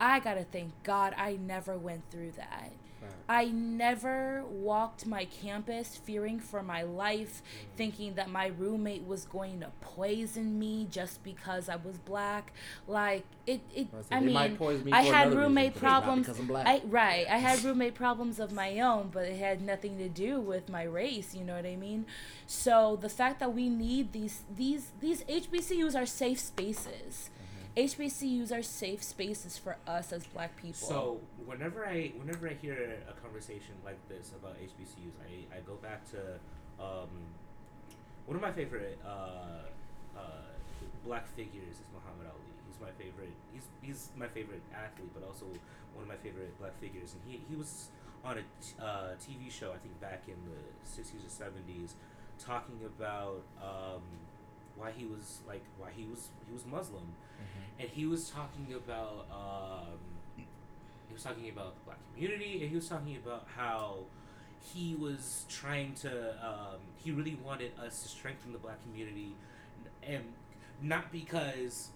i 0.00 0.18
gotta 0.20 0.44
thank 0.44 0.70
god 0.82 1.14
i 1.16 1.36
never 1.36 1.76
went 1.76 2.02
through 2.10 2.32
that. 2.32 2.72
I 3.28 3.44
never 3.46 4.42
walked 4.50 5.06
my 5.06 5.24
campus 5.24 5.96
fearing 5.96 6.40
for 6.40 6.62
my 6.62 6.82
life, 6.82 7.42
mm. 7.44 7.76
thinking 7.76 8.14
that 8.14 8.28
my 8.28 8.48
roommate 8.48 9.06
was 9.06 9.24
going 9.24 9.60
to 9.60 9.68
poison 9.80 10.58
me 10.58 10.88
just 10.90 11.22
because 11.22 11.68
I 11.68 11.76
was 11.76 11.96
black. 11.98 12.52
Like 12.88 13.24
it, 13.46 13.60
it. 13.74 13.86
I 14.10 14.16
I 14.16 14.20
mean, 14.20 14.34
me 14.34 14.92
I 14.92 15.02
had 15.02 15.32
roommate 15.32 15.74
but 15.74 15.76
it's 15.76 15.82
not 15.82 16.02
problems. 16.02 16.26
because 16.26 16.40
I'm 16.40 16.46
black. 16.46 16.66
I 16.66 16.82
right. 16.86 17.26
I 17.28 17.38
had 17.38 17.62
roommate 17.62 17.94
problems 17.94 18.40
of 18.40 18.52
my 18.52 18.80
own, 18.80 19.10
but 19.12 19.24
it 19.24 19.38
had 19.38 19.62
nothing 19.62 19.98
to 19.98 20.08
do 20.08 20.40
with 20.40 20.68
my 20.68 20.82
race. 20.82 21.34
You 21.34 21.44
know 21.44 21.54
what 21.54 21.66
I 21.66 21.76
mean? 21.76 22.06
So 22.46 22.98
the 23.00 23.08
fact 23.08 23.38
that 23.40 23.54
we 23.54 23.68
need 23.68 24.12
these 24.12 24.42
these 24.54 24.92
these 25.00 25.22
HBCUs 25.24 25.94
are 25.94 26.06
safe 26.06 26.40
spaces. 26.40 27.30
HBCUs 27.76 28.52
are 28.52 28.62
safe 28.62 29.02
spaces 29.02 29.56
for 29.56 29.76
us 29.86 30.12
as 30.12 30.26
Black 30.26 30.56
people. 30.56 30.74
So 30.88 31.20
whenever 31.46 31.86
I 31.86 32.12
whenever 32.18 32.48
I 32.48 32.54
hear 32.54 32.98
a 33.08 33.12
conversation 33.20 33.74
like 33.84 33.96
this 34.08 34.32
about 34.36 34.56
HBCUs, 34.60 35.14
I, 35.22 35.56
I 35.56 35.60
go 35.60 35.74
back 35.76 36.04
to 36.10 36.18
um, 36.82 37.08
one 38.26 38.36
of 38.36 38.42
my 38.42 38.52
favorite 38.52 38.98
uh, 39.06 39.66
uh, 40.16 40.20
black 41.04 41.28
figures 41.36 41.74
is 41.74 41.86
Muhammad 41.94 42.26
Ali. 42.26 42.50
He's 42.66 42.80
my 42.80 42.90
favorite. 42.98 43.32
He's 43.52 43.66
he's 43.82 44.08
my 44.16 44.26
favorite 44.28 44.62
athlete, 44.74 45.10
but 45.14 45.22
also 45.26 45.46
one 45.94 46.02
of 46.02 46.08
my 46.08 46.16
favorite 46.16 46.58
black 46.58 46.78
figures. 46.80 47.14
And 47.14 47.22
he 47.30 47.40
he 47.48 47.56
was 47.56 47.88
on 48.24 48.38
a 48.38 48.42
t- 48.42 48.76
uh, 48.80 49.14
TV 49.22 49.50
show 49.50 49.70
I 49.72 49.78
think 49.78 49.98
back 50.00 50.24
in 50.26 50.36
the 50.50 50.58
sixties 50.82 51.22
or 51.24 51.30
seventies, 51.30 51.94
talking 52.38 52.80
about 52.84 53.42
um, 53.62 54.02
why 54.80 54.90
he 54.96 55.04
was 55.04 55.38
like 55.46 55.62
why 55.78 55.88
he 55.94 56.04
was 56.04 56.28
he 56.46 56.52
was 56.52 56.64
Muslim. 56.66 57.04
And 57.78 57.88
he 57.88 58.04
was 58.04 58.28
talking 58.28 58.74
about 58.74 59.26
um, 59.32 59.98
he 60.36 61.14
was 61.14 61.22
talking 61.22 61.48
about 61.48 61.74
the 61.76 61.84
black 61.86 61.98
community 62.12 62.60
and 62.60 62.70
he 62.70 62.76
was 62.76 62.88
talking 62.88 63.16
about 63.16 63.46
how 63.56 63.98
he 64.60 64.94
was 64.94 65.44
trying 65.48 65.94
to 65.94 66.34
um, 66.44 66.80
he 66.96 67.10
really 67.10 67.38
wanted 67.44 67.72
us 67.78 68.02
to 68.02 68.08
strengthen 68.08 68.52
the 68.52 68.58
black 68.58 68.82
community 68.82 69.34
and 70.02 70.24
not 70.82 71.10
because 71.10 71.88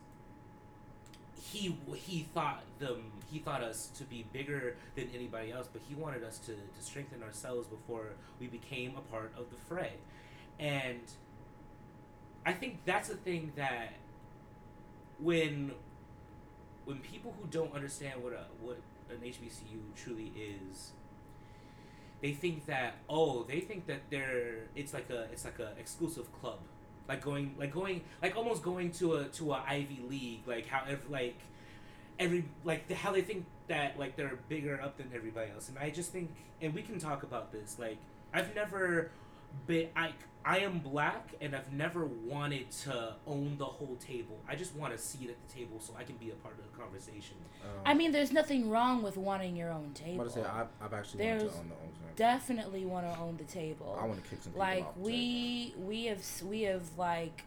he 1.40 1.76
he 1.94 2.26
thought 2.34 2.62
them 2.78 3.12
he 3.30 3.38
thought 3.38 3.62
us 3.62 3.88
to 3.98 4.04
be 4.04 4.24
bigger 4.32 4.76
than 4.96 5.08
anybody 5.14 5.52
else 5.52 5.68
but 5.72 5.82
he 5.88 5.94
wanted 5.94 6.24
us 6.24 6.38
to, 6.38 6.52
to 6.52 6.82
strengthen 6.82 7.22
ourselves 7.22 7.66
before 7.68 8.08
we 8.40 8.46
became 8.46 8.94
a 8.96 9.00
part 9.12 9.32
of 9.36 9.50
the 9.50 9.56
fray. 9.68 9.92
And 10.58 11.00
i 12.46 12.52
think 12.52 12.78
that's 12.84 13.08
the 13.08 13.16
thing 13.16 13.52
that 13.56 13.92
when 15.18 15.72
when 16.84 16.98
people 16.98 17.34
who 17.40 17.46
don't 17.48 17.74
understand 17.74 18.22
what 18.22 18.32
a 18.32 18.44
what 18.60 18.78
an 19.10 19.16
HBCU 19.22 19.94
truly 19.96 20.32
is, 20.36 20.92
they 22.22 22.32
think 22.32 22.66
that 22.66 22.96
oh 23.08 23.44
they 23.44 23.60
think 23.60 23.86
that 23.86 24.00
they're 24.10 24.66
it's 24.74 24.92
like 24.94 25.10
a 25.10 25.26
it's 25.32 25.44
like 25.44 25.58
a 25.58 25.72
exclusive 25.78 26.30
club, 26.40 26.58
like 27.08 27.22
going 27.22 27.54
like 27.58 27.72
going 27.72 28.02
like 28.22 28.36
almost 28.36 28.62
going 28.62 28.90
to 28.92 29.14
a 29.16 29.24
to 29.24 29.52
a 29.52 29.64
Ivy 29.66 30.00
League 30.08 30.42
like 30.46 30.66
how 30.66 30.84
if 30.88 31.08
like 31.08 31.38
every 32.18 32.44
like 32.64 32.88
the, 32.88 32.94
how 32.94 33.12
they 33.12 33.22
think 33.22 33.46
that 33.68 33.98
like 33.98 34.16
they're 34.16 34.38
bigger 34.48 34.80
up 34.80 34.98
than 34.98 35.10
everybody 35.14 35.50
else. 35.50 35.68
And 35.68 35.78
I 35.78 35.90
just 35.90 36.12
think 36.12 36.30
and 36.60 36.74
we 36.74 36.82
can 36.82 36.98
talk 36.98 37.22
about 37.22 37.52
this 37.52 37.76
like 37.78 37.98
I've 38.32 38.54
never 38.54 39.10
been 39.66 39.88
I 39.96 40.12
I 40.46 40.58
am 40.58 40.78
black 40.80 41.30
and 41.40 41.56
I've 41.56 41.72
never 41.72 42.04
wanted 42.04 42.70
to 42.82 43.14
own 43.26 43.56
the 43.58 43.64
whole 43.64 43.96
table. 43.96 44.38
I 44.46 44.56
just 44.56 44.74
want 44.76 44.92
to 44.94 44.98
see 45.02 45.24
it 45.24 45.30
at 45.30 45.36
the 45.48 45.54
table 45.54 45.80
so 45.80 45.94
I 45.98 46.02
can 46.04 46.16
be 46.16 46.28
a 46.30 46.34
part 46.34 46.54
of 46.58 46.70
the 46.70 46.78
conversation. 46.78 47.36
Um, 47.64 47.70
I 47.86 47.94
mean, 47.94 48.12
there's 48.12 48.30
nothing 48.30 48.68
wrong 48.68 49.02
with 49.02 49.16
wanting 49.16 49.56
your 49.56 49.70
own 49.70 49.86
I'm 49.86 49.94
table. 49.94 50.24
to 50.24 50.30
say 50.30 50.42
I've, 50.42 50.66
I've 50.82 50.92
actually 50.92 51.24
wanted 51.24 51.40
There's 51.40 51.52
to 51.52 51.58
own 51.60 51.68
the 51.70 51.74
own 51.76 51.80
table. 51.92 52.12
Definitely 52.16 52.84
want 52.84 53.10
to 53.14 53.18
own 53.20 53.36
the 53.38 53.44
table. 53.44 53.98
I 53.98 54.04
want 54.04 54.22
to 54.22 54.28
kick 54.28 54.42
some 54.42 54.52
people 54.52 54.66
like 54.66 54.84
off 54.84 54.94
the 54.96 55.00
we 55.02 55.74
we 55.78 56.04
have 56.06 56.22
we 56.44 56.62
have 56.62 56.82
like 56.98 57.44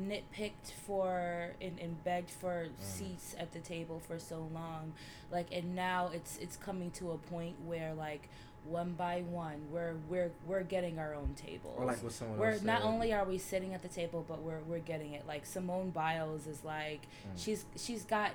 nitpicked 0.00 0.72
for 0.86 1.50
and, 1.60 1.78
and 1.80 2.02
begged 2.04 2.30
for 2.30 2.66
Mm. 2.68 2.82
seats 2.84 3.34
at 3.38 3.52
the 3.52 3.58
table 3.58 4.00
for 4.06 4.18
so 4.20 4.48
long 4.54 4.92
like 5.32 5.48
and 5.52 5.74
now 5.74 6.08
it's 6.14 6.36
it's 6.38 6.56
coming 6.56 6.92
to 6.92 7.10
a 7.10 7.18
point 7.18 7.56
where 7.66 7.94
like 7.94 8.28
one 8.68 8.92
by 8.92 9.22
one 9.30 9.56
we're 9.72 9.94
we're 10.08 10.30
we're 10.46 10.62
getting 10.62 10.98
our 10.98 11.14
own 11.14 11.32
tables 11.34 11.74
Or 11.78 11.86
like 11.86 12.02
what 12.02 12.12
someone 12.12 12.38
we're 12.38 12.50
else 12.50 12.62
not 12.62 12.82
said. 12.82 12.88
only 12.88 13.12
are 13.14 13.24
we 13.24 13.38
sitting 13.38 13.72
at 13.74 13.80
the 13.82 13.88
table 13.88 14.24
but 14.28 14.42
we're 14.42 14.60
we're 14.66 14.78
getting 14.78 15.14
it 15.14 15.26
like 15.26 15.46
simone 15.46 15.90
biles 15.90 16.46
is 16.46 16.62
like 16.64 17.02
Mm. 17.02 17.30
she's 17.42 17.64
she's 17.76 18.04
got 18.04 18.32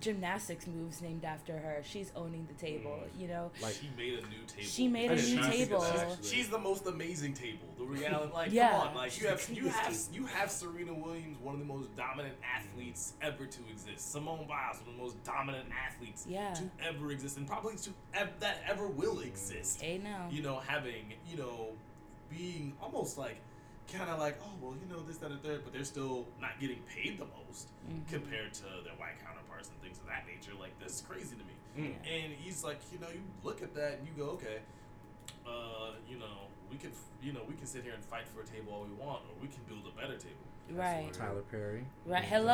gymnastics 0.00 0.66
moves 0.66 1.00
named 1.02 1.24
after 1.24 1.52
her 1.52 1.82
she's 1.84 2.10
owning 2.16 2.46
the 2.46 2.54
table 2.54 2.98
Mm. 3.16 3.20
you 3.20 3.28
know 3.28 3.50
Like- 3.62 3.74
she 3.74 3.90
made 3.96 4.14
a 4.14 4.22
new 4.22 4.44
table. 4.46 4.62
She 4.62 4.88
made 4.88 5.10
a 5.10 5.14
I 5.14 5.16
did 5.16 5.28
new 5.28 5.36
not 5.40 5.50
think 5.50 5.62
of 5.62 5.68
table. 5.68 5.80
that. 6.16 6.24
She's 6.24 6.48
the 6.48 6.58
most 6.58 6.86
amazing 6.86 7.34
table. 7.34 7.66
The 7.78 7.84
reality, 7.84 8.32
like, 8.34 8.52
Yeah. 8.52 8.70
come 8.78 8.88
on, 8.88 8.94
like 8.94 9.10
She's 9.10 9.22
you 9.22 9.28
have 9.28 9.48
you 9.50 9.68
have 9.68 9.86
table. 9.92 10.14
you 10.14 10.26
have 10.26 10.50
Serena 10.50 10.94
Williams, 10.94 11.38
one 11.42 11.54
of 11.54 11.60
the 11.60 11.66
most 11.66 11.94
dominant 11.96 12.34
athletes 12.44 13.14
ever 13.22 13.46
to 13.46 13.60
exist. 13.70 14.12
Simone 14.12 14.46
Biles, 14.46 14.78
one 14.80 14.88
of 14.90 14.96
the 14.96 15.02
most 15.02 15.22
dominant 15.24 15.66
athletes 15.70 16.24
Yeah. 16.28 16.52
to 16.54 16.64
ever 16.82 17.10
exist, 17.10 17.36
and 17.36 17.46
probably 17.46 17.76
to 17.76 17.90
ev- 18.14 18.38
that 18.40 18.62
ever 18.66 18.86
will 18.86 19.20
exist. 19.20 19.65
Hey 19.80 19.98
now 19.98 20.28
You 20.30 20.42
know, 20.42 20.60
having 20.66 21.12
you 21.28 21.36
know, 21.36 21.68
being 22.30 22.72
almost 22.80 23.18
like. 23.18 23.38
Kind 23.86 24.10
of 24.10 24.18
like, 24.18 24.36
oh 24.42 24.50
well, 24.60 24.74
you 24.74 24.86
know 24.92 25.00
this, 25.06 25.18
that, 25.18 25.30
and 25.30 25.40
third, 25.44 25.62
but 25.62 25.72
they're 25.72 25.84
still 25.86 26.26
not 26.40 26.58
getting 26.58 26.82
paid 26.92 27.18
the 27.22 27.28
most 27.38 27.68
Mhm. 27.88 28.02
compared 28.10 28.52
to 28.54 28.66
their 28.82 28.94
white 28.98 29.14
counterparts 29.24 29.68
and 29.70 29.78
things 29.80 29.98
of 30.02 30.06
that 30.10 30.26
nature. 30.26 30.50
Like 30.58 30.74
this 30.82 30.94
is 30.98 31.00
crazy 31.02 31.36
to 31.36 31.44
me. 31.46 31.54
Mm. 31.78 31.94
And 32.02 32.32
he's 32.34 32.64
like, 32.64 32.80
you 32.90 32.98
know, 32.98 33.06
you 33.14 33.22
look 33.44 33.62
at 33.62 33.76
that 33.76 33.98
and 33.98 34.02
you 34.08 34.12
go, 34.18 34.30
okay, 34.42 34.58
uh, 35.46 35.94
you 36.10 36.18
know, 36.18 36.50
we 36.68 36.78
can, 36.78 36.90
you 37.22 37.32
know, 37.32 37.42
we 37.46 37.54
can 37.54 37.66
sit 37.66 37.84
here 37.84 37.94
and 37.94 38.02
fight 38.04 38.26
for 38.34 38.40
a 38.42 38.46
table 38.46 38.74
all 38.74 38.82
we 38.90 38.94
want, 38.98 39.22
or 39.30 39.34
we 39.40 39.46
can 39.46 39.62
build 39.70 39.86
a 39.86 39.94
better 39.94 40.18
table. 40.18 40.42
Right 40.72 41.12
Tyler 41.12 41.42
Perry. 41.50 41.84
Right. 42.04 42.22
Yeah. 42.22 42.28
Hello. 42.28 42.52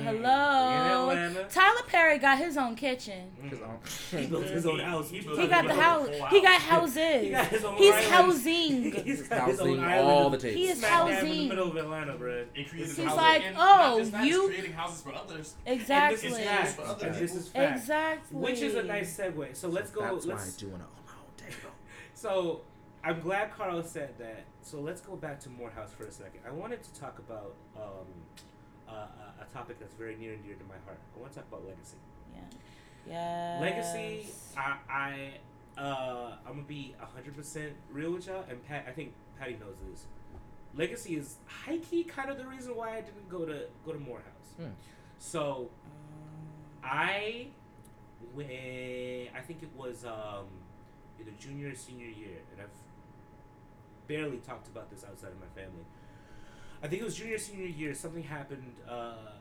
Mm. 0.00 0.02
Hello. 0.04 1.10
In 1.10 1.18
Atlanta. 1.18 1.48
Tyler 1.50 1.82
Perry 1.86 2.18
got 2.18 2.38
his 2.38 2.56
own 2.56 2.74
kitchen. 2.74 3.30
Because 3.42 3.58
Mm. 4.14 4.18
He 4.20 4.26
built 4.26 4.44
his 4.44 4.66
own 4.66 4.78
house. 4.80 5.10
He 5.10 5.18
He 5.18 5.46
got 5.46 5.66
the 5.66 5.74
He 5.74 5.80
house. 5.80 6.08
built 6.08 6.28
He 6.30 6.40
got 6.40 6.60
houses. 6.60 7.22
He 7.22 7.30
got 7.30 7.46
his 7.48 7.64
own 7.64 7.76
He's 7.76 7.92
island. 7.94 8.10
housing. 8.12 8.92
He's 9.04 9.28
got 9.28 9.48
his 9.48 9.60
own 9.60 9.68
Housing 9.78 9.84
island. 9.84 10.08
all 10.08 10.30
the 10.30 10.38
tables. 10.38 10.56
He 10.56 10.68
is 10.68 10.78
Smack 10.78 10.90
dab 10.90 11.08
in 11.08 11.14
the 11.14 11.20
housing. 11.20 11.48
middle 11.48 11.70
of 11.70 11.76
Atlanta, 11.76 12.14
bro. 12.14 12.32
It 12.54 12.68
created 12.70 12.76
He's 12.88 12.96
houses, 12.98 13.16
like, 13.16 13.42
and 13.42 13.56
oh, 13.56 13.60
not 13.60 13.98
just, 13.98 14.12
not 14.12 14.26
you- 14.26 14.46
creating 14.48 14.72
houses 14.72 15.02
for 15.02 15.14
others. 15.14 15.54
Exactly. 15.66 16.28
And 16.28 16.34
this 16.36 16.38
is 16.38 16.38
Exactly. 16.38 16.84
fact. 16.84 17.00
For 17.00 17.06
And 17.06 17.14
this 17.16 17.34
is 17.34 17.48
fact. 17.48 17.78
Exactly. 17.78 18.38
Which 18.40 18.60
is 18.60 18.74
a 18.74 18.82
nice 18.82 19.16
segue. 19.18 19.56
So 19.56 19.68
let's 19.68 19.90
go. 19.90 20.00
That's 20.02 20.26
why 20.26 20.34
I 20.34 20.48
do 20.58 20.68
want 20.68 20.82
to 20.82 20.88
own 20.88 21.04
my 21.06 21.12
own 21.12 21.36
table. 21.36 21.70
So 22.14 22.60
I'm 23.02 23.20
glad 23.20 23.52
Carl 23.52 23.82
said 23.82 24.14
that. 24.18 24.44
So 24.64 24.80
let's 24.80 25.00
go 25.02 25.14
back 25.14 25.38
to 25.40 25.50
Morehouse 25.50 25.92
for 25.92 26.04
a 26.04 26.10
second. 26.10 26.40
I 26.48 26.50
wanted 26.50 26.82
to 26.82 27.00
talk 27.00 27.18
about 27.18 27.54
um, 27.76 28.06
uh, 28.88 28.92
a- 28.92 29.42
a 29.42 29.44
topic 29.52 29.78
that's 29.78 29.94
very 29.94 30.16
near 30.16 30.32
and 30.32 30.42
dear 30.42 30.54
to 30.54 30.64
my 30.64 30.76
heart. 30.86 30.98
I 31.16 31.20
want 31.20 31.32
to 31.32 31.38
talk 31.38 31.48
about 31.48 31.64
legacy. 31.66 31.96
Yeah. 32.34 32.40
Yes. 33.06 33.60
Legacy. 33.60 34.32
I. 34.56 34.76
I 34.88 35.80
uh, 35.80 36.36
I'm 36.46 36.52
gonna 36.54 36.62
be 36.66 36.94
hundred 37.00 37.36
percent 37.36 37.72
real 37.92 38.12
with 38.12 38.26
y'all, 38.28 38.44
and 38.48 38.64
Pat. 38.64 38.86
I 38.88 38.92
think 38.92 39.12
Patty 39.38 39.56
knows 39.60 39.76
this. 39.90 40.04
Legacy 40.74 41.16
is 41.16 41.36
high 41.46 41.78
key 41.78 42.04
kind 42.04 42.30
of 42.30 42.38
the 42.38 42.46
reason 42.46 42.74
why 42.76 42.96
I 42.96 43.00
didn't 43.00 43.28
go 43.28 43.44
to 43.44 43.66
go 43.84 43.92
to 43.92 43.98
Morehouse. 43.98 44.54
Hmm. 44.56 44.68
So 45.18 45.68
Um, 46.82 46.88
I 46.90 47.48
when 48.34 48.46
I 49.36 49.40
think 49.46 49.62
it 49.62 49.70
was 49.76 50.04
um, 50.04 50.46
either 51.20 51.32
junior 51.38 51.70
or 51.72 51.74
senior 51.74 52.06
year, 52.06 52.38
and 52.52 52.60
I've 52.62 52.68
barely 54.06 54.38
talked 54.38 54.68
about 54.68 54.90
this 54.90 55.04
outside 55.04 55.32
of 55.32 55.40
my 55.40 55.60
family. 55.60 55.84
I 56.82 56.88
think 56.88 57.00
it 57.00 57.04
was 57.04 57.14
junior 57.14 57.38
senior 57.38 57.66
year. 57.66 57.94
Something 57.94 58.22
happened 58.22 58.74
uh, 58.88 58.92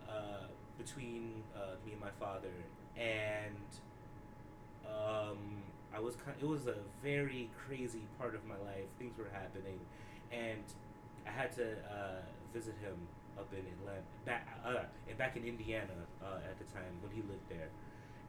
uh, 0.09 0.47
between 0.78 1.43
uh, 1.55 1.76
me 1.86 1.91
and 1.91 2.01
my 2.01 2.11
father, 2.20 2.53
and 2.97 3.68
um, 4.88 5.38
I 5.93 5.99
was 5.99 6.16
kind. 6.16 6.38
Of, 6.38 6.43
It 6.43 6.47
was 6.47 6.68
a 6.68 6.76
very 7.03 7.49
crazy 7.68 8.01
part 8.18 8.36
of 8.36 8.45
my 8.45 8.55
life. 8.66 8.88
Things 8.97 9.18
were 9.18 9.30
happening, 9.34 9.80
and 10.32 10.64
I 11.28 11.32
had 11.32 11.51
to 11.53 11.72
uh, 11.91 12.22
visit 12.53 12.76
him 12.82 12.95
up 13.38 13.51
in 13.51 13.59
Atlanta, 13.59 14.01
back 14.26 14.47
uh, 14.66 14.84
and 15.09 15.18
back 15.18 15.36
in 15.36 15.43
Indiana 15.43 15.99
uh, 16.24 16.38
at 16.49 16.57
the 16.59 16.66
time 16.74 16.93
when 17.01 17.11
he 17.11 17.22
lived 17.24 17.49
there, 17.49 17.70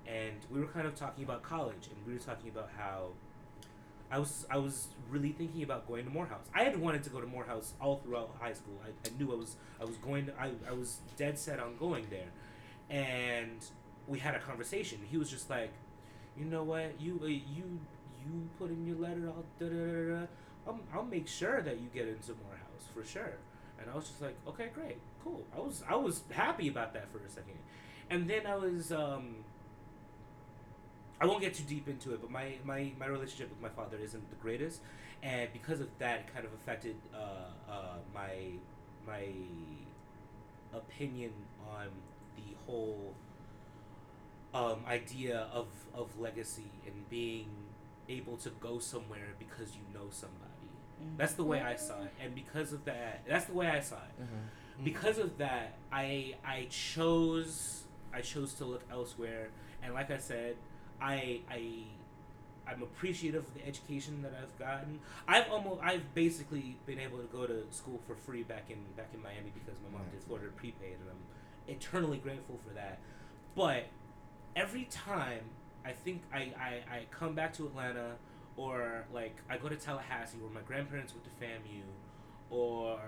and 0.07 0.37
we 0.51 0.61
were 0.61 0.67
kind 0.67 0.87
of 0.87 0.95
talking 0.95 1.25
about 1.25 1.43
college, 1.43 1.89
and 1.89 1.97
we 2.07 2.15
were 2.15 2.19
talking 2.19 2.51
about 2.51 2.71
how 2.77 3.09
I 4.15 4.19
was 4.19 4.47
I 4.49 4.59
was 4.59 4.87
really 5.11 5.33
thinking 5.33 5.65
about 5.65 5.89
going 5.89 6.05
to 6.05 6.11
Morehouse. 6.11 6.47
I 6.55 6.63
had 6.63 6.77
wanted 6.81 7.03
to 7.03 7.11
go 7.11 7.21
to 7.21 7.27
Morehouse 7.27 7.73
all 7.81 7.97
throughout 7.97 8.31
high 8.41 8.53
school. 8.53 8.81
I, 8.85 8.91
I 9.09 9.11
knew 9.19 9.33
I 9.33 9.35
was 9.35 9.57
I 9.81 9.85
was 9.85 9.97
going. 9.97 10.27
To, 10.27 10.33
I 10.41 10.53
I 10.69 10.73
was 10.73 10.99
dead 11.17 11.37
set 11.37 11.59
on 11.59 11.77
going 11.79 12.07
there, 12.11 12.31
and 12.89 13.59
we 14.07 14.21
had 14.21 14.37
a 14.37 14.39
conversation. 14.39 14.99
He 15.11 15.19
was 15.19 15.29
just 15.29 15.51
like, 15.51 15.73
you 16.39 16.45
know 16.45 16.63
what, 16.63 17.01
you 17.01 17.19
uh, 17.25 17.27
you 17.27 17.81
you 18.25 18.49
put 18.57 18.71
in 18.71 18.87
your 18.87 18.99
letter. 18.99 19.33
I'll 19.35 19.45
da 19.59 19.67
da 19.67 19.85
da 19.85 20.21
da. 20.21 20.27
I'll, 20.69 20.81
I'll 20.95 21.05
make 21.17 21.27
sure 21.27 21.61
that 21.63 21.81
you 21.81 21.89
get 21.93 22.07
into 22.07 22.37
Morehouse 22.45 22.87
for 22.95 23.05
sure. 23.05 23.35
And 23.81 23.91
I 23.91 23.97
was 23.97 24.07
just 24.07 24.23
like, 24.23 24.37
okay, 24.47 24.69
great, 24.73 24.99
cool. 25.25 25.43
I 25.57 25.59
was 25.59 25.83
I 25.89 25.97
was 25.97 26.23
happy 26.31 26.69
about 26.69 26.95
that 26.95 27.11
for 27.11 27.19
a 27.19 27.29
second, 27.29 27.59
and 28.11 28.31
then 28.31 28.47
I 28.47 28.55
was 28.55 28.93
um. 28.93 29.45
I 31.25 31.27
won't 31.27 31.41
get 31.41 31.55
too 31.55 31.63
deep 31.65 31.89
into 31.89 32.13
it, 32.13 32.21
but 32.21 32.31
my, 32.31 32.57
my, 32.65 32.93
my 32.99 33.07
relationship 33.07 33.49
with 33.49 33.61
my 33.63 33.71
father 33.71 33.97
isn't 33.97 34.29
the 34.29 34.37
greatest, 34.37 34.81
and 35.23 35.51
because 35.55 35.81
of 35.81 35.89
that, 35.99 36.21
it 36.21 36.27
kind 36.35 36.45
of 36.45 36.53
affected 36.53 36.97
uh, 37.15 37.73
uh, 37.73 37.97
my 38.15 38.31
my 39.07 39.25
opinion 40.75 41.33
on 41.71 41.89
the 42.37 42.55
whole 42.67 43.15
um, 44.53 44.81
idea 44.87 45.47
of, 45.53 45.67
of 45.95 46.19
legacy 46.19 46.71
and 46.87 47.09
being 47.09 47.49
able 48.09 48.37
to 48.37 48.51
go 48.61 48.79
somewhere 48.79 49.29
because 49.39 49.75
you 49.75 49.83
know 49.99 50.09
somebody. 50.11 50.69
Mhm. 51.03 51.17
That's 51.17 51.35
the 51.35 51.45
way 51.45 51.61
I 51.63 51.77
saw 51.77 52.03
it, 52.03 52.13
and 52.23 52.35
because 52.35 52.73
of 52.75 52.85
that, 52.85 53.23
that's 53.27 53.47
the 53.47 53.55
way 53.55 53.69
I 53.69 53.81
saw 53.81 53.97
it. 53.97 54.23
Mm-hmm. 54.23 54.85
Because 54.85 55.19
of 55.19 55.39
that, 55.39 55.79
I 55.91 56.35
I 56.45 56.67
chose 56.69 57.85
I 58.13 58.21
chose 58.21 58.53
to 58.55 58.65
look 58.67 58.83
elsewhere. 58.91 59.49
And 59.83 59.93
like 59.95 60.11
I 60.11 60.19
said, 60.19 60.57
I 61.05 61.41
I 61.51 61.61
I'm 62.67 62.83
appreciative 62.83 63.45
of 63.47 63.55
the 63.55 63.67
education 63.67 64.23
that 64.23 64.33
I've 64.41 64.59
gotten. 64.59 65.01
I've 65.29 65.51
almost 65.51 65.83
I've 65.83 66.15
basically 66.15 66.77
been 66.87 66.99
able 66.99 67.19
to 67.19 67.25
go 67.25 67.47
to 67.47 67.65
school 67.71 68.01
for 68.07 68.15
free 68.15 68.43
back 68.43 68.65
in 68.71 68.79
back 68.97 69.11
in 69.13 69.23
Miami 69.23 69.53
because 69.55 69.79
my 69.85 69.99
mom 69.99 70.09
did 70.11 70.23
Florida 70.23 70.49
prepaid, 70.57 70.97
and 71.01 71.11
I'm 71.11 71.75
eternally 71.75 72.19
grateful 72.19 72.59
for 72.67 72.75
that. 72.75 72.99
But 73.55 73.87
every 74.57 74.85
time 74.85 75.41
I 75.85 75.93
think 75.93 76.23
I, 76.33 76.53
I, 76.59 76.71
I 76.91 77.03
come 77.11 77.35
back 77.35 77.53
to 77.55 77.67
Atlanta 77.67 78.13
or 78.57 79.05
like 79.13 79.37
I 79.51 79.59
go 79.59 79.69
to 79.69 79.77
Tallahassee 79.77 80.39
where 80.39 80.51
my 80.51 80.63
grandparents 80.63 81.13
went 81.13 81.25
to 81.25 81.45
FAMU 81.45 81.83
or 82.51 82.99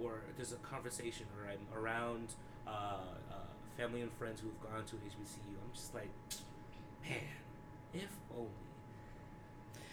or 0.00 0.22
there's 0.36 0.52
a 0.52 0.56
conversation 0.56 1.26
or 1.38 1.48
I'm 1.48 1.80
around 1.80 2.34
uh, 2.66 2.70
uh, 3.30 3.34
family 3.76 4.00
and 4.00 4.12
friends 4.12 4.40
who've 4.40 4.60
gone 4.62 4.84
to 4.84 4.96
HBCU, 4.96 5.54
I'm 5.62 5.72
just 5.74 5.94
like, 5.94 6.10
man, 7.02 7.20
if 7.94 8.08
only. 8.36 8.48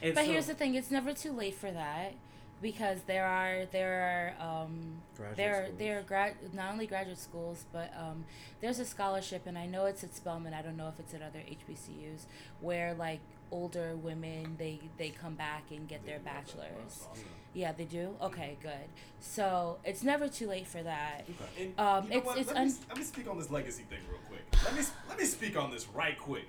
And 0.02 0.16
But 0.16 0.26
so- 0.26 0.32
here's 0.32 0.48
the 0.48 0.56
thing: 0.56 0.76
it's 0.76 0.92
never 0.92 1.14
too 1.14 1.32
late 1.32 1.56
for 1.56 1.72
that, 1.72 2.14
because 2.62 3.02
there 3.06 3.26
are 3.26 3.66
there 3.72 4.36
are 4.40 4.64
um, 4.64 5.02
there 5.36 5.56
are 5.66 5.70
there 5.78 6.00
are 6.00 6.02
grad 6.02 6.36
not 6.54 6.72
only 6.74 6.88
graduate 6.88 7.20
schools, 7.20 7.66
but 7.72 7.94
um, 7.98 8.26
there's 8.62 8.80
a 8.80 8.86
scholarship, 8.86 9.44
and 9.46 9.58
I 9.58 9.66
know 9.68 9.86
it's 9.86 10.04
at 10.04 10.16
Spelman. 10.16 10.54
I 10.54 10.62
don't 10.62 10.78
know 10.78 10.88
if 10.88 11.00
it's 11.00 11.14
at 11.14 11.22
other 11.22 11.40
HBCUs 11.40 12.26
where 12.62 12.94
like 12.96 13.20
older 13.52 13.96
women 13.98 14.56
they 14.58 14.80
they 14.98 15.10
come 15.10 15.36
back 15.36 15.64
and 15.72 15.88
get 15.88 16.06
their 16.06 16.20
bachelors. 16.20 17.06
Yeah, 17.54 17.74
they 17.74 17.84
do. 17.84 18.16
Okay, 18.22 18.56
good. 18.62 18.88
So 19.20 19.78
it's 19.84 20.04
never 20.04 20.30
too 20.30 20.48
late 20.48 20.66
for 20.68 20.82
that. 20.82 21.26
And 21.60 21.78
Um, 21.78 22.06
you 22.06 22.10
know 22.12 22.16
it's- 22.18 22.26
what? 22.26 22.38
it's 22.40 22.48
let, 22.54 22.66
me, 22.66 22.74
let 22.88 22.98
me 22.98 23.04
speak 23.04 23.28
on 23.30 23.38
this 23.38 23.50
legacy 23.52 23.84
thing 23.84 24.00
real 24.10 24.20
quick. 24.30 24.42
Let 24.64 24.74
me 24.76 24.82
let 25.10 25.20
me 25.20 25.26
speak 25.26 25.58
on 25.58 25.70
this 25.70 25.88
right 25.90 26.18
quick. 26.18 26.48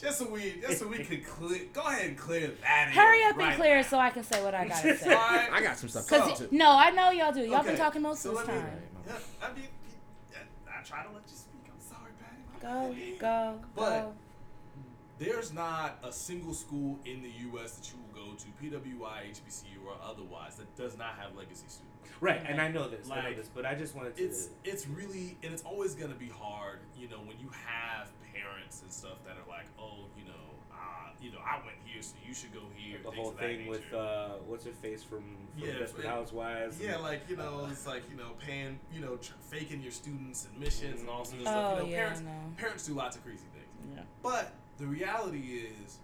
Just 0.00 0.18
so 0.18 0.28
we 0.30 0.60
just 0.60 0.78
so 0.78 0.86
we 0.88 0.98
can 1.04 1.22
clear. 1.22 1.62
Go 1.72 1.80
ahead 1.82 2.06
and 2.08 2.16
clear 2.18 2.52
that. 2.62 2.90
Hurry 2.92 3.24
up 3.24 3.36
right 3.36 3.48
and 3.52 3.56
clear 3.60 3.76
now. 3.76 3.82
so 3.82 3.98
I 3.98 4.10
can 4.10 4.22
say 4.24 4.42
what 4.42 4.54
I 4.54 4.68
gotta 4.68 4.96
say. 4.96 5.14
Alright? 5.14 5.50
I 5.52 5.62
got 5.62 5.76
some 5.78 5.88
stuff 5.88 6.06
to 6.06 6.18
Cause 6.18 6.38
say, 6.38 6.46
too. 6.46 6.56
no, 6.56 6.70
I 6.76 6.90
know 6.90 7.10
y'all 7.10 7.32
do. 7.32 7.40
Y'all 7.40 7.62
been 7.64 7.76
talking 7.76 8.02
most 8.02 8.22
so 8.22 8.30
of 8.30 8.46
the 8.46 8.52
let 8.52 8.54
me- 8.54 8.60
time. 8.62 8.80
Yeah, 9.06 9.14
I 9.42 9.52
mean, 9.54 9.64
I 10.68 10.82
try 10.84 11.02
to 11.02 11.10
let 11.10 11.22
you 11.28 11.36
speak. 11.36 11.62
I'm 11.66 11.80
sorry, 11.80 12.12
Patty. 12.20 13.16
Go, 13.18 13.18
go, 13.18 13.60
But- 13.74 13.90
go. 14.02 14.12
There's 15.18 15.52
not 15.52 15.98
a 16.04 16.12
single 16.12 16.54
school 16.54 16.96
in 17.04 17.22
the 17.22 17.30
U.S. 17.50 17.72
that 17.72 17.90
you 17.90 17.98
will 17.98 18.24
go 18.26 18.36
to, 18.36 18.46
PWI, 18.62 19.32
HBCU, 19.32 19.84
or 19.84 19.94
otherwise, 20.00 20.54
that 20.58 20.76
does 20.76 20.96
not 20.96 21.16
have 21.18 21.34
legacy 21.36 21.64
students. 21.66 22.08
right, 22.20 22.40
and 22.46 22.60
I 22.60 22.68
know 22.68 22.88
this, 22.88 23.10
I 23.10 23.22
know 23.30 23.34
this, 23.34 23.48
but 23.52 23.66
I 23.66 23.74
just 23.74 23.96
wanted 23.96 24.16
to. 24.16 24.22
It's 24.24 24.50
it's 24.62 24.86
really 24.86 25.36
and 25.42 25.52
it's 25.52 25.64
always 25.64 25.96
gonna 25.96 26.14
be 26.14 26.28
hard, 26.28 26.78
you 26.96 27.08
know, 27.08 27.16
when 27.18 27.36
you 27.40 27.50
have 27.66 28.06
parents 28.42 28.82
and 28.82 28.90
stuff 28.90 29.18
that 29.26 29.36
are 29.36 29.48
like, 29.48 29.66
oh, 29.80 30.06
you 30.18 30.24
know, 30.24 30.32
uh, 30.72 31.10
you 31.20 31.30
know, 31.32 31.38
I 31.44 31.56
went 31.64 31.76
here, 31.84 32.02
so 32.02 32.14
you 32.26 32.34
should 32.34 32.52
go 32.52 32.60
here. 32.76 32.98
the 33.02 33.10
whole 33.10 33.32
thing 33.32 33.66
with 33.66 33.92
uh, 33.92 34.30
what's 34.46 34.64
her 34.64 34.70
face 34.72 35.02
from, 35.02 35.24
from 35.58 35.68
Yeah, 35.68 35.78
Desperate 35.78 36.04
it- 36.04 36.08
Housewives. 36.08 36.80
Yeah, 36.80 36.94
and- 36.94 37.02
like 37.02 37.22
you 37.28 37.36
know, 37.36 37.66
it's 37.70 37.86
like 37.86 38.02
you 38.10 38.16
know, 38.16 38.30
paying, 38.38 38.78
you 38.92 39.00
know, 39.00 39.16
tr- 39.16 39.32
faking 39.40 39.82
your 39.82 39.92
students 39.92 40.46
admissions 40.46 41.00
and 41.00 41.08
all 41.08 41.24
sorts 41.24 41.42
of 41.44 41.48
Oh 41.48 41.50
stuff. 41.50 41.78
You 41.78 41.84
know, 41.84 41.90
yeah, 41.90 41.96
parents, 41.98 42.20
no. 42.22 42.30
parents 42.56 42.86
do 42.86 42.94
lots 42.94 43.16
of 43.16 43.24
crazy 43.24 43.46
things. 43.54 43.94
Yeah. 43.96 44.02
But 44.22 44.52
the 44.78 44.86
reality 44.86 45.60
is 45.82 45.98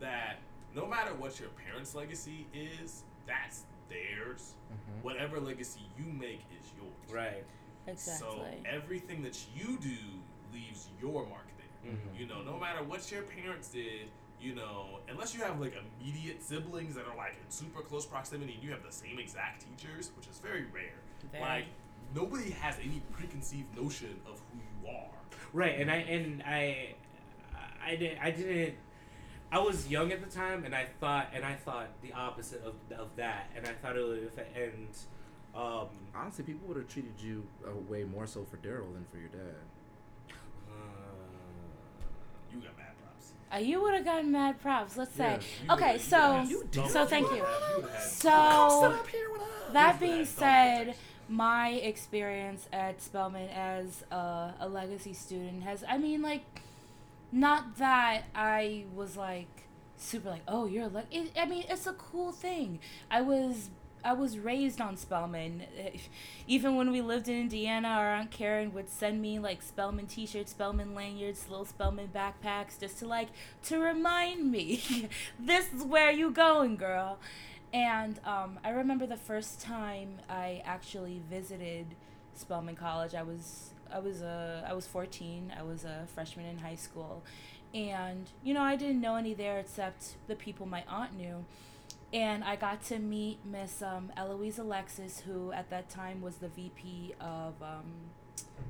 that 0.00 0.38
no 0.74 0.86
matter 0.86 1.14
what 1.14 1.38
your 1.38 1.50
parents' 1.50 1.94
legacy 1.94 2.46
is, 2.54 3.02
that's 3.26 3.62
theirs. 3.88 4.54
Mhm. 4.72 5.02
Whatever 5.04 5.38
legacy 5.38 5.80
you 5.98 6.04
make 6.12 6.40
is 6.58 6.66
yours. 6.76 7.12
right. 7.14 7.44
Exactly. 7.86 8.28
So 8.28 8.46
everything 8.64 9.22
that 9.24 9.44
you 9.56 9.76
do 9.78 9.96
leaves 10.52 10.88
your 11.00 11.26
mark 11.26 11.44
there. 11.84 11.92
Mhm. 11.92 12.18
You 12.18 12.26
know, 12.26 12.42
no 12.42 12.58
matter 12.58 12.82
what 12.82 13.10
your 13.10 13.22
parents 13.22 13.68
did, 13.68 14.08
you 14.40 14.54
know, 14.54 15.00
unless 15.08 15.34
you 15.34 15.42
have 15.42 15.60
like 15.60 15.74
immediate 16.00 16.42
siblings 16.42 16.94
that 16.94 17.06
are 17.06 17.16
like 17.16 17.34
in 17.44 17.50
super 17.50 17.80
close 17.82 18.06
proximity 18.06 18.54
and 18.54 18.62
you 18.62 18.70
have 18.70 18.82
the 18.82 18.92
same 18.92 19.18
exact 19.18 19.64
teachers, 19.68 20.10
which 20.16 20.26
is 20.26 20.38
very 20.38 20.64
rare. 20.72 20.98
Very. 21.30 21.42
Like 21.44 21.64
nobody 22.14 22.50
has 22.50 22.76
any 22.82 23.00
preconceived 23.12 23.76
notion 23.76 24.20
of 24.26 24.40
who 24.50 24.58
you 24.58 24.94
are. 24.96 25.10
Right, 25.52 25.80
and 25.80 25.90
I 25.90 25.96
and 25.96 26.42
I, 26.42 26.94
I 27.84 27.96
didn't. 27.96 28.18
I 28.20 28.30
didn't. 28.30 28.74
I 29.50 29.58
was 29.58 29.86
young 29.86 30.12
at 30.12 30.20
the 30.24 30.34
time, 30.34 30.64
and 30.64 30.74
I 30.74 30.86
thought, 30.98 31.28
and 31.34 31.44
I 31.44 31.54
thought 31.54 31.88
the 32.00 32.12
opposite 32.14 32.62
of, 32.64 32.74
of 32.98 33.14
that, 33.16 33.50
and 33.54 33.66
I 33.66 33.72
thought 33.72 33.98
it 33.98 34.02
would 34.02 34.24
affect, 34.24 34.56
and, 34.56 34.88
um, 35.54 35.88
Honestly, 36.14 36.42
people 36.42 36.66
would 36.68 36.78
have 36.78 36.88
treated 36.88 37.12
you 37.20 37.46
uh, 37.66 37.70
way 37.86 38.04
more 38.04 38.26
so 38.26 38.44
for 38.44 38.56
Daryl 38.56 38.90
than 38.94 39.04
for 39.10 39.18
your 39.18 39.28
dad. 39.28 39.60
You 42.54 42.60
got 42.60 42.76
mad 42.76 42.92
props. 43.02 43.32
Uh, 43.52 43.56
you 43.58 43.82
would 43.82 43.94
have 43.94 44.04
gotten 44.04 44.30
mad 44.32 44.60
props. 44.60 44.96
Let's 44.96 45.14
say. 45.14 45.38
You 45.66 45.72
okay, 45.74 45.98
so 45.98 46.16
would've 46.18 46.40
had 46.42 46.50
You 46.50 46.68
double- 46.70 46.88
so 46.88 47.06
thank 47.06 47.30
you. 47.30 47.36
had- 47.44 47.60
you 47.70 47.76
would've 47.76 47.90
had- 47.90 48.02
So 48.02 48.98
here 49.10 49.30
with 49.32 49.42
us. 49.42 49.48
that 49.72 50.00
being 50.00 50.24
said, 50.24 50.94
my 51.28 51.70
experience 51.70 52.68
at 52.72 53.00
Spelman 53.00 53.48
as 53.50 54.04
a, 54.10 54.54
a 54.60 54.68
legacy 54.68 55.12
student 55.14 55.62
has, 55.62 55.82
I 55.88 55.98
mean, 55.98 56.20
like, 56.22 56.44
not 57.30 57.76
that 57.78 58.24
I 58.34 58.84
was 58.94 59.16
like 59.16 59.48
super 59.96 60.28
like, 60.30 60.42
oh, 60.48 60.66
you're 60.66 60.84
a 60.84 60.88
leg. 60.88 61.06
I 61.36 61.46
mean, 61.46 61.64
it's 61.68 61.86
a 61.86 61.92
cool 61.94 62.32
thing. 62.32 62.80
I 63.10 63.20
was. 63.22 63.70
I 64.04 64.12
was 64.14 64.38
raised 64.38 64.80
on 64.80 64.96
Spelman. 64.96 65.64
Even 66.46 66.76
when 66.76 66.90
we 66.90 67.00
lived 67.00 67.28
in 67.28 67.36
Indiana, 67.36 67.88
our 67.88 68.14
Aunt 68.14 68.30
Karen 68.30 68.72
would 68.74 68.88
send 68.88 69.22
me 69.22 69.38
like 69.38 69.62
Spelman 69.62 70.06
t-shirts, 70.06 70.50
Spelman 70.50 70.94
lanyards, 70.94 71.48
little 71.48 71.64
Spelman 71.64 72.10
backpacks, 72.14 72.78
just 72.78 72.98
to 72.98 73.06
like 73.06 73.28
to 73.64 73.78
remind 73.78 74.50
me, 74.50 75.08
this 75.40 75.72
is 75.72 75.84
where 75.84 76.10
you 76.10 76.30
going, 76.30 76.76
girl. 76.76 77.18
And 77.72 78.20
um, 78.24 78.58
I 78.64 78.70
remember 78.70 79.06
the 79.06 79.16
first 79.16 79.60
time 79.60 80.18
I 80.28 80.62
actually 80.64 81.22
visited 81.30 81.86
Spelman 82.34 82.76
College. 82.76 83.14
I 83.14 83.22
was 83.22 83.70
I 83.92 83.98
was 83.98 84.22
a 84.22 84.66
I 84.68 84.74
was 84.74 84.86
14. 84.86 85.52
I 85.58 85.62
was 85.62 85.84
a 85.84 86.06
freshman 86.14 86.46
in 86.46 86.58
high 86.58 86.74
school, 86.74 87.22
and 87.72 88.28
you 88.42 88.52
know 88.52 88.62
I 88.62 88.76
didn't 88.76 89.00
know 89.00 89.16
any 89.16 89.32
there 89.32 89.58
except 89.58 90.16
the 90.26 90.34
people 90.34 90.66
my 90.66 90.84
aunt 90.88 91.16
knew. 91.16 91.44
And 92.12 92.44
I 92.44 92.56
got 92.56 92.82
to 92.84 92.98
meet 92.98 93.38
Miss 93.44 93.80
um, 93.80 94.12
Eloise 94.16 94.58
Alexis, 94.58 95.20
who 95.20 95.50
at 95.52 95.70
that 95.70 95.88
time 95.88 96.20
was 96.20 96.36
the 96.36 96.48
VP 96.48 97.14
of 97.20 97.54
um, 97.62 98.10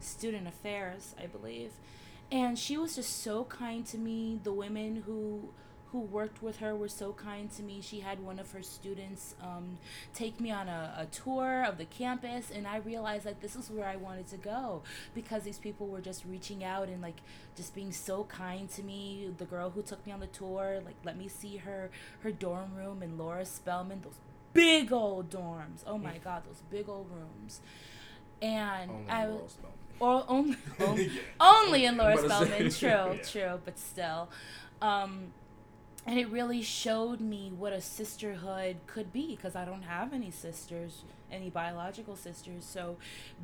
Student 0.01 0.47
Affairs, 0.47 1.15
I 1.21 1.27
believe. 1.27 1.73
And 2.31 2.59
she 2.59 2.79
was 2.79 2.95
just 2.95 3.23
so 3.23 3.45
kind 3.45 3.85
to 3.87 3.99
me. 3.99 4.41
The 4.43 4.53
women 4.53 5.03
who 5.07 5.51
who 5.93 6.01
worked 6.01 6.43
with 6.43 6.57
her 6.59 6.75
were 6.75 6.89
so 6.89 7.13
kind 7.13 7.51
to 7.53 7.63
me. 7.63 7.81
She 7.83 8.01
had 8.01 8.19
one 8.21 8.39
of 8.39 8.51
her 8.53 8.63
students 8.63 9.35
um, 9.43 9.79
take 10.15 10.41
me 10.41 10.51
on 10.51 10.69
a, 10.69 10.95
a 10.99 11.07
tour 11.07 11.63
of 11.65 11.77
the 11.79 11.85
campus, 11.85 12.51
and 12.51 12.67
I 12.67 12.79
realized 12.79 13.25
that 13.25 13.41
this 13.43 13.55
is 13.55 13.71
where 13.71 13.87
I 13.87 13.97
wanted 13.97 14.27
to 14.29 14.39
go 14.39 14.83
because 15.15 15.43
these 15.43 15.59
people 15.59 15.87
were 15.87 16.01
just 16.01 16.25
reaching 16.25 16.65
out 16.65 16.89
and 16.89 17.03
like 17.03 17.21
just 17.57 17.75
being 17.75 17.93
so 17.93 18.25
kind 18.25 18.71
to 18.71 18.83
me. 18.83 19.31
The 19.37 19.45
girl 19.45 19.71
who 19.71 19.83
took 19.83 20.05
me 20.07 20.13
on 20.13 20.21
the 20.21 20.27
tour, 20.29 20.81
like, 20.85 20.97
let 21.05 21.17
me 21.17 21.29
see 21.29 21.59
her 21.59 21.91
her 22.21 22.33
dorm 22.33 22.75
room 22.75 23.03
in 23.03 23.19
Laura 23.19 23.45
Spelman. 23.45 24.01
Those 24.03 24.19
big 24.55 24.93
old 24.93 25.31
dorms. 25.31 25.83
Oh 25.87 25.99
my 25.99 26.19
God, 26.25 26.43
those 26.47 26.63
big 26.71 26.89
old 26.89 27.07
rooms. 27.11 27.61
And 28.41 28.91
Only 28.91 29.11
I 29.11 29.27
was 29.29 29.57
or 30.01 30.25
only, 30.27 30.57
only, 30.81 31.05
Yeah. 31.07 31.11
only 31.39 31.85
in 31.85 31.97
Laura 31.97 32.19
I'm 32.19 32.25
about 32.25 32.47
to 32.49 32.71
Spelman. 32.71 32.71
True, 32.73 33.17
Yeah. 33.19 33.23
true, 33.51 33.61
but 33.65 33.79
still. 33.79 34.29
Um, 34.81 35.27
and 36.05 36.19
it 36.19 36.29
really 36.31 36.63
showed 36.63 37.21
me 37.21 37.53
what 37.57 37.73
a 37.73 37.81
sisterhood 37.81 38.77
could 38.87 39.13
be 39.13 39.37
because 39.37 39.55
I 39.55 39.65
don't 39.65 39.83
have 39.83 40.13
any 40.13 40.33
sisters, 40.33 41.05
any 41.31 41.49
biological 41.49 42.17
sisters. 42.17 42.65
So 42.65 42.97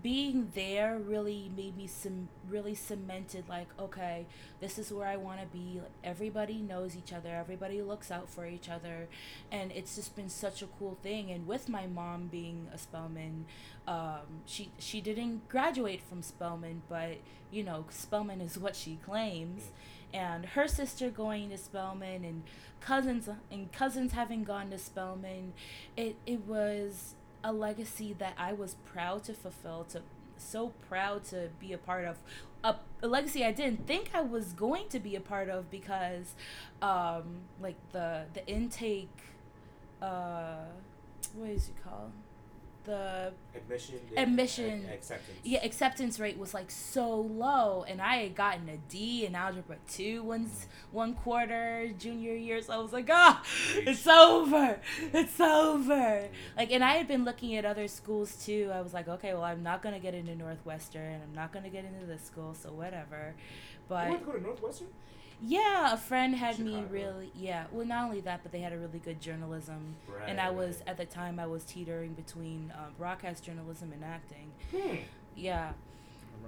being 0.02 0.50
there 0.56 0.98
really 0.98 1.52
made 1.56 1.76
me 1.76 1.86
some 1.86 2.28
really 2.48 2.74
cemented 2.74 3.48
like, 3.48 3.68
okay, 3.78 4.26
this 4.60 4.76
is 4.76 4.92
where 4.92 5.06
I 5.06 5.16
want 5.16 5.40
to 5.40 5.46
be. 5.46 5.78
Like, 5.80 5.92
everybody 6.02 6.58
knows 6.58 6.96
each 6.96 7.12
other, 7.12 7.28
everybody 7.30 7.80
looks 7.80 8.10
out 8.10 8.28
for 8.28 8.44
each 8.44 8.68
other, 8.68 9.06
and 9.52 9.70
it's 9.70 9.94
just 9.94 10.16
been 10.16 10.28
such 10.28 10.60
a 10.60 10.66
cool 10.80 10.98
thing. 11.00 11.30
And 11.30 11.46
with 11.46 11.68
my 11.68 11.86
mom 11.86 12.26
being 12.26 12.66
a 12.74 12.78
Spelman, 12.78 13.46
um, 13.86 14.42
she 14.46 14.70
she 14.78 15.00
didn't 15.00 15.48
graduate 15.48 16.02
from 16.02 16.22
Spelman, 16.22 16.82
but 16.88 17.18
you 17.52 17.62
know, 17.62 17.84
Spelman 17.88 18.40
is 18.40 18.58
what 18.58 18.74
she 18.74 18.98
claims 19.04 19.70
and 20.12 20.46
her 20.46 20.68
sister 20.68 21.10
going 21.10 21.50
to 21.50 21.58
Spelman 21.58 22.24
and 22.24 22.42
cousins 22.80 23.28
and 23.50 23.72
cousins 23.72 24.12
having 24.12 24.44
gone 24.44 24.70
to 24.70 24.78
Spelman, 24.78 25.52
it 25.96 26.16
it 26.26 26.46
was 26.46 27.14
a 27.44 27.52
legacy 27.52 28.14
that 28.18 28.34
I 28.36 28.52
was 28.52 28.74
proud 28.84 29.24
to 29.24 29.34
fulfill 29.34 29.84
to 29.90 30.02
so 30.36 30.72
proud 30.88 31.24
to 31.24 31.50
be 31.60 31.72
a 31.72 31.78
part 31.78 32.04
of. 32.04 32.16
A, 32.64 32.74
a 33.02 33.06
legacy 33.06 33.44
I 33.44 33.52
didn't 33.52 33.86
think 33.86 34.10
I 34.12 34.20
was 34.22 34.52
going 34.52 34.88
to 34.88 34.98
be 34.98 35.14
a 35.14 35.20
part 35.20 35.48
of 35.48 35.70
because 35.70 36.34
um 36.82 37.42
like 37.60 37.76
the 37.92 38.24
the 38.34 38.44
intake 38.48 39.16
uh 40.02 40.64
what 41.34 41.50
is 41.50 41.68
it 41.68 41.74
called 41.84 42.10
the 42.88 43.32
Admission. 43.54 43.96
Admission. 44.16 44.88
acceptance. 44.92 45.38
yeah 45.44 45.60
acceptance 45.62 46.18
rate 46.18 46.38
was 46.38 46.54
like 46.54 46.70
so 46.70 47.20
low 47.20 47.84
and 47.86 48.00
i 48.00 48.16
had 48.16 48.34
gotten 48.34 48.68
a 48.68 48.78
d 48.88 49.26
in 49.26 49.34
algebra 49.34 49.76
2 49.90 50.22
once 50.22 50.66
one 50.90 51.12
quarter 51.14 51.90
junior 51.98 52.34
year 52.34 52.62
so 52.62 52.72
i 52.72 52.78
was 52.78 52.92
like 52.92 53.08
ah 53.10 53.42
it's 53.90 54.06
over 54.06 54.80
it's 55.12 55.38
over 55.38 56.28
like 56.56 56.70
and 56.72 56.82
i 56.82 56.92
had 56.92 57.06
been 57.06 57.24
looking 57.24 57.54
at 57.56 57.64
other 57.66 57.86
schools 57.88 58.30
too 58.46 58.70
i 58.72 58.80
was 58.80 58.94
like 58.94 59.06
okay 59.06 59.34
well 59.34 59.44
i'm 59.44 59.62
not 59.62 59.82
going 59.82 59.94
to 59.94 60.00
get 60.00 60.14
into 60.14 60.34
northwestern 60.34 61.20
i'm 61.22 61.34
not 61.34 61.52
going 61.52 61.64
to 61.64 61.70
get 61.70 61.84
into 61.84 62.06
this 62.06 62.22
school 62.24 62.54
so 62.54 62.70
whatever 62.70 63.34
You 63.36 63.84
but 63.88 64.08
want 64.08 64.20
to 64.20 64.26
go 64.26 64.32
to 64.32 64.42
Northwestern? 64.42 64.88
Yeah 65.40 65.92
a 65.92 65.96
friend 65.96 66.34
had 66.34 66.58
me 66.58 66.84
really 66.90 67.30
yeah 67.34 67.64
well 67.70 67.86
not 67.86 68.04
only 68.04 68.20
that 68.20 68.40
but 68.42 68.50
they 68.52 68.60
had 68.60 68.72
a 68.72 68.78
really 68.78 68.98
good 68.98 69.20
journalism 69.20 69.94
and 70.26 70.40
i 70.40 70.46
Right, 70.48 70.56
was 70.56 70.76
right. 70.78 70.88
at 70.88 70.96
the 70.96 71.04
time 71.04 71.38
i 71.38 71.46
was 71.46 71.64
teetering 71.64 72.14
between 72.14 72.72
uh, 72.76 72.88
broadcast 72.98 73.44
journalism 73.44 73.92
and 73.92 74.04
acting 74.04 74.50
Hmm. 74.72 74.96
yeah 75.36 75.72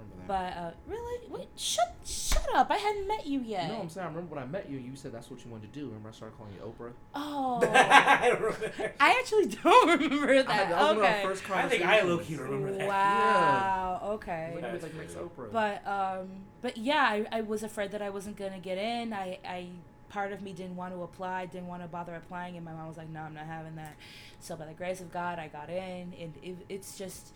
remember 0.01 0.27
that. 0.27 0.55
but 0.55 0.61
uh, 0.61 0.71
really, 0.87 1.27
wait, 1.29 1.47
shut, 1.55 1.95
shut 2.05 2.45
up! 2.55 2.69
I 2.71 2.77
hadn't 2.77 3.07
met 3.07 3.25
you 3.27 3.41
yet. 3.41 3.69
No, 3.69 3.81
I'm 3.81 3.89
saying 3.89 4.05
I 4.05 4.09
remember 4.09 4.35
when 4.35 4.43
I 4.43 4.47
met 4.47 4.69
you. 4.69 4.77
You 4.77 4.95
said 4.95 5.11
that's 5.13 5.29
what 5.31 5.43
you 5.45 5.51
wanted 5.51 5.71
to 5.73 5.79
do. 5.79 5.87
Remember 5.87 6.09
I 6.09 6.11
started 6.11 6.37
calling 6.37 6.53
you 6.53 6.61
Oprah. 6.61 6.91
oh, 7.15 7.59
I. 7.73 8.91
I 8.99 9.19
actually 9.19 9.47
don't 9.47 9.99
remember 10.01 10.35
that. 10.43 10.49
had- 10.51 10.71
that 10.71 10.81
was 10.81 10.97
one 10.97 11.05
okay. 11.05 11.21
first 11.23 11.49
I 11.51 11.69
think 11.69 11.83
I 11.85 12.01
low 12.01 12.17
key 12.19 12.35
remember 12.35 12.71
that. 12.77 12.87
Wow. 12.87 14.01
Okay. 14.13 14.49
When 14.53 14.63
Yeah. 14.63 14.69
he 14.69 14.73
was 14.75 14.83
like 14.83 14.95
next 14.95 15.15
Oprah. 15.15 15.51
But 15.51 15.87
um, 15.87 16.29
but 16.61 16.77
yeah, 16.77 17.03
I, 17.03 17.25
I 17.31 17.41
was 17.41 17.63
afraid 17.63 17.91
that 17.91 18.01
I 18.01 18.09
wasn't 18.09 18.37
gonna 18.37 18.59
get 18.59 18.77
in. 18.77 19.13
I 19.13 19.39
I 19.45 19.67
part 20.09 20.33
of 20.33 20.41
me 20.41 20.51
didn't 20.51 20.75
want 20.75 20.93
to 20.93 21.01
apply, 21.03 21.45
didn't 21.45 21.67
want 21.67 21.81
to 21.83 21.87
bother 21.87 22.13
applying, 22.15 22.55
and 22.57 22.65
my 22.65 22.73
mom 22.73 22.87
was 22.87 22.97
like, 22.97 23.09
"No, 23.09 23.21
I'm 23.21 23.33
not 23.33 23.45
having 23.45 23.75
that." 23.75 23.95
So 24.39 24.55
by 24.55 24.65
the 24.65 24.73
grace 24.73 24.99
of 25.01 25.11
God, 25.11 25.39
I 25.39 25.47
got 25.47 25.69
in, 25.69 26.13
and 26.19 26.33
it, 26.43 26.57
it's 26.67 26.97
just 26.97 27.33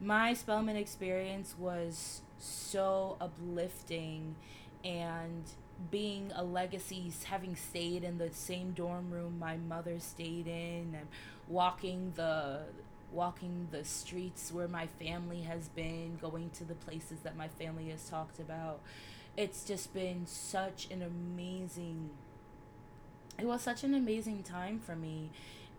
my 0.00 0.34
Spelman 0.34 0.76
experience 0.76 1.54
was 1.58 2.22
so 2.38 3.16
uplifting, 3.20 4.36
and 4.84 5.44
being 5.90 6.32
a 6.34 6.42
legacy, 6.42 7.12
having 7.24 7.56
stayed 7.56 8.04
in 8.04 8.18
the 8.18 8.30
same 8.32 8.72
dorm 8.72 9.10
room 9.10 9.38
my 9.38 9.56
mother 9.56 9.98
stayed 9.98 10.46
in, 10.46 10.94
and 10.94 11.08
walking 11.48 12.12
the 12.16 12.60
walking 13.12 13.68
the 13.70 13.84
streets 13.84 14.52
where 14.52 14.68
my 14.68 14.86
family 14.98 15.42
has 15.42 15.68
been, 15.68 16.18
going 16.20 16.50
to 16.50 16.64
the 16.64 16.74
places 16.74 17.20
that 17.22 17.36
my 17.36 17.48
family 17.48 17.88
has 17.88 18.08
talked 18.08 18.38
about. 18.40 18.80
It's 19.36 19.64
just 19.64 19.94
been 19.94 20.26
such 20.26 20.88
an 20.90 21.02
amazing 21.02 22.10
it 23.38 23.44
was 23.44 23.62
such 23.62 23.84
an 23.84 23.94
amazing 23.94 24.42
time 24.42 24.80
for 24.80 24.96
me 24.96 25.30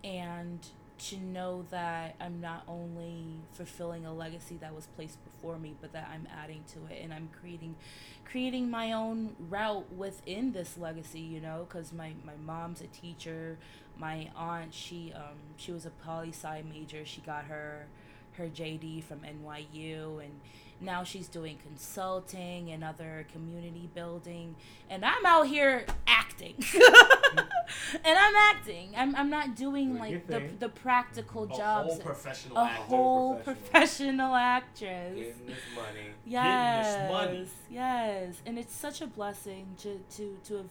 and 0.04 0.60
to 0.98 1.16
know 1.18 1.64
that 1.70 2.16
I'm 2.20 2.40
not 2.40 2.64
only 2.66 3.40
fulfilling 3.52 4.04
a 4.04 4.12
legacy 4.12 4.58
that 4.60 4.74
was 4.74 4.86
placed 4.96 5.18
before 5.24 5.58
me, 5.58 5.74
but 5.80 5.92
that 5.92 6.08
I'm 6.12 6.26
adding 6.42 6.64
to 6.74 6.94
it 6.94 7.02
and 7.02 7.12
I'm 7.12 7.28
creating 7.40 7.76
creating 8.24 8.70
my 8.70 8.92
own 8.92 9.34
route 9.48 9.90
within 9.92 10.52
this 10.52 10.76
legacy, 10.76 11.20
you 11.20 11.40
know, 11.40 11.66
cuz 11.68 11.92
my 11.92 12.12
my 12.24 12.36
mom's 12.44 12.80
a 12.80 12.86
teacher, 12.88 13.58
my 13.96 14.30
aunt, 14.36 14.74
she 14.74 15.12
um 15.14 15.38
she 15.56 15.72
was 15.72 15.86
a 15.86 15.90
poli 15.90 16.30
sci 16.30 16.62
major. 16.62 17.04
She 17.04 17.20
got 17.20 17.44
her 17.44 17.86
her 18.32 18.48
JD 18.48 19.02
from 19.04 19.20
NYU 19.20 20.22
and 20.24 20.40
now 20.80 21.02
she's 21.02 21.26
doing 21.26 21.58
consulting 21.58 22.70
and 22.70 22.84
other 22.84 23.26
community 23.32 23.88
building 23.94 24.54
and 24.88 25.04
I'm 25.04 25.26
out 25.26 25.48
here 25.48 25.86
acting. 26.06 26.54
and 28.04 28.18
I'm 28.18 28.36
acting. 28.36 28.92
I'm 28.96 29.14
I'm 29.16 29.30
not 29.30 29.54
doing 29.56 29.96
Doing 29.96 29.98
like 29.98 30.26
the 30.26 30.42
the 30.58 30.68
practical 30.68 31.44
A 31.44 31.56
jobs. 31.56 31.88
whole 31.94 31.98
professional 31.98 32.56
a 32.58 32.64
actor. 32.64 32.82
whole 32.82 33.34
professional. 33.36 33.70
professional 33.70 34.34
actress. 34.34 35.14
Getting 35.16 35.46
this 35.46 35.58
money. 35.74 36.14
Yes, 36.24 36.86
getting 36.86 37.00
this 37.04 37.10
money. 37.12 37.48
yes, 37.70 38.42
and 38.46 38.58
it's 38.58 38.74
such 38.74 39.00
a 39.00 39.06
blessing 39.06 39.74
to 39.78 40.00
to 40.16 40.38
to 40.44 40.56
have. 40.58 40.70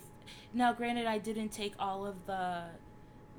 Now, 0.54 0.74
granted, 0.74 1.06
I 1.06 1.18
didn't 1.18 1.50
take 1.50 1.74
all 1.80 2.06
of 2.06 2.26
the 2.26 2.64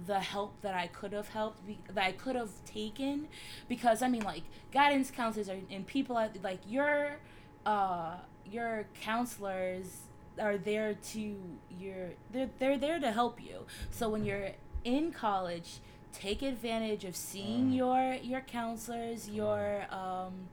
the 0.07 0.21
help 0.21 0.61
that 0.62 0.75
I 0.75 0.87
could 0.87 1.12
have 1.12 1.29
helped 1.29 1.66
be, 1.66 1.79
that 1.93 2.05
I 2.05 2.12
could 2.12 2.37
have 2.37 2.51
taken 2.64 3.29
because 3.69 4.01
I 4.03 4.09
mean 4.09 4.23
like 4.23 4.45
guidance 4.73 5.11
counselors 5.11 5.49
are, 5.49 5.57
and 5.71 5.87
people 5.87 6.16
are, 6.16 6.31
like 6.43 6.61
your 6.66 7.16
uh 7.66 8.16
your 8.47 8.87
counselors 9.01 9.87
are 10.41 10.57
there 10.59 10.95
to 11.12 11.36
your 11.78 12.11
they're 12.32 12.51
they're 12.59 12.78
there 12.78 12.99
to 13.01 13.12
help 13.12 13.43
you. 13.43 13.66
So 13.91 14.09
when 14.09 14.24
you're 14.24 14.51
in 14.84 15.12
college, 15.12 15.78
take 16.12 16.43
advantage 16.43 17.05
of 17.05 17.14
seeing 17.16 17.70
Mm. 17.72 17.76
your 17.76 18.14
your 18.22 18.41
counselors, 18.41 19.28
your 19.28 19.84
um 19.91 20.49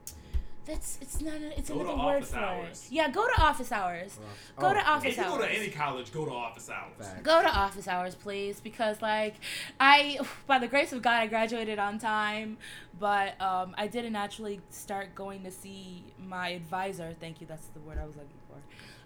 that's 0.64 0.98
it's 1.00 1.20
not 1.20 1.34
a, 1.34 1.56
it's 1.56 1.70
Go 1.70 1.76
to 1.76 1.80
another 1.82 1.96
word 2.04 2.16
office 2.16 2.30
for 2.32 2.38
hours. 2.40 2.86
it. 2.90 2.92
Yeah, 2.92 3.08
go 3.08 3.24
to 3.24 3.40
office 3.40 3.70
hours. 3.70 4.18
Go 4.58 4.74
to 4.74 4.80
office 4.80 5.16
hours. 5.16 5.28
If 5.28 5.32
you 5.32 5.38
go 5.38 5.38
to 5.46 5.52
any 5.60 5.70
college, 5.70 6.12
go 6.12 6.24
to 6.24 6.32
office 6.32 6.68
hours. 6.68 7.06
Facts. 7.06 7.22
Go 7.22 7.40
to 7.40 7.48
office 7.48 7.86
hours, 7.86 8.16
please, 8.16 8.58
because 8.58 9.00
like 9.00 9.36
I, 9.78 10.18
by 10.48 10.58
the 10.58 10.66
grace 10.66 10.92
of 10.92 11.02
God, 11.02 11.22
I 11.22 11.28
graduated 11.28 11.78
on 11.78 12.00
time, 12.00 12.58
but 12.98 13.40
um, 13.40 13.76
I 13.78 13.86
didn't 13.86 14.16
actually 14.16 14.60
start 14.70 15.14
going 15.14 15.44
to 15.44 15.52
see 15.52 16.02
my 16.18 16.48
advisor. 16.48 17.14
Thank 17.20 17.40
you, 17.40 17.46
that's 17.46 17.68
the 17.68 17.78
word 17.80 17.98
I 18.02 18.04
was 18.04 18.16
looking 18.16 18.40
for. 18.48 18.56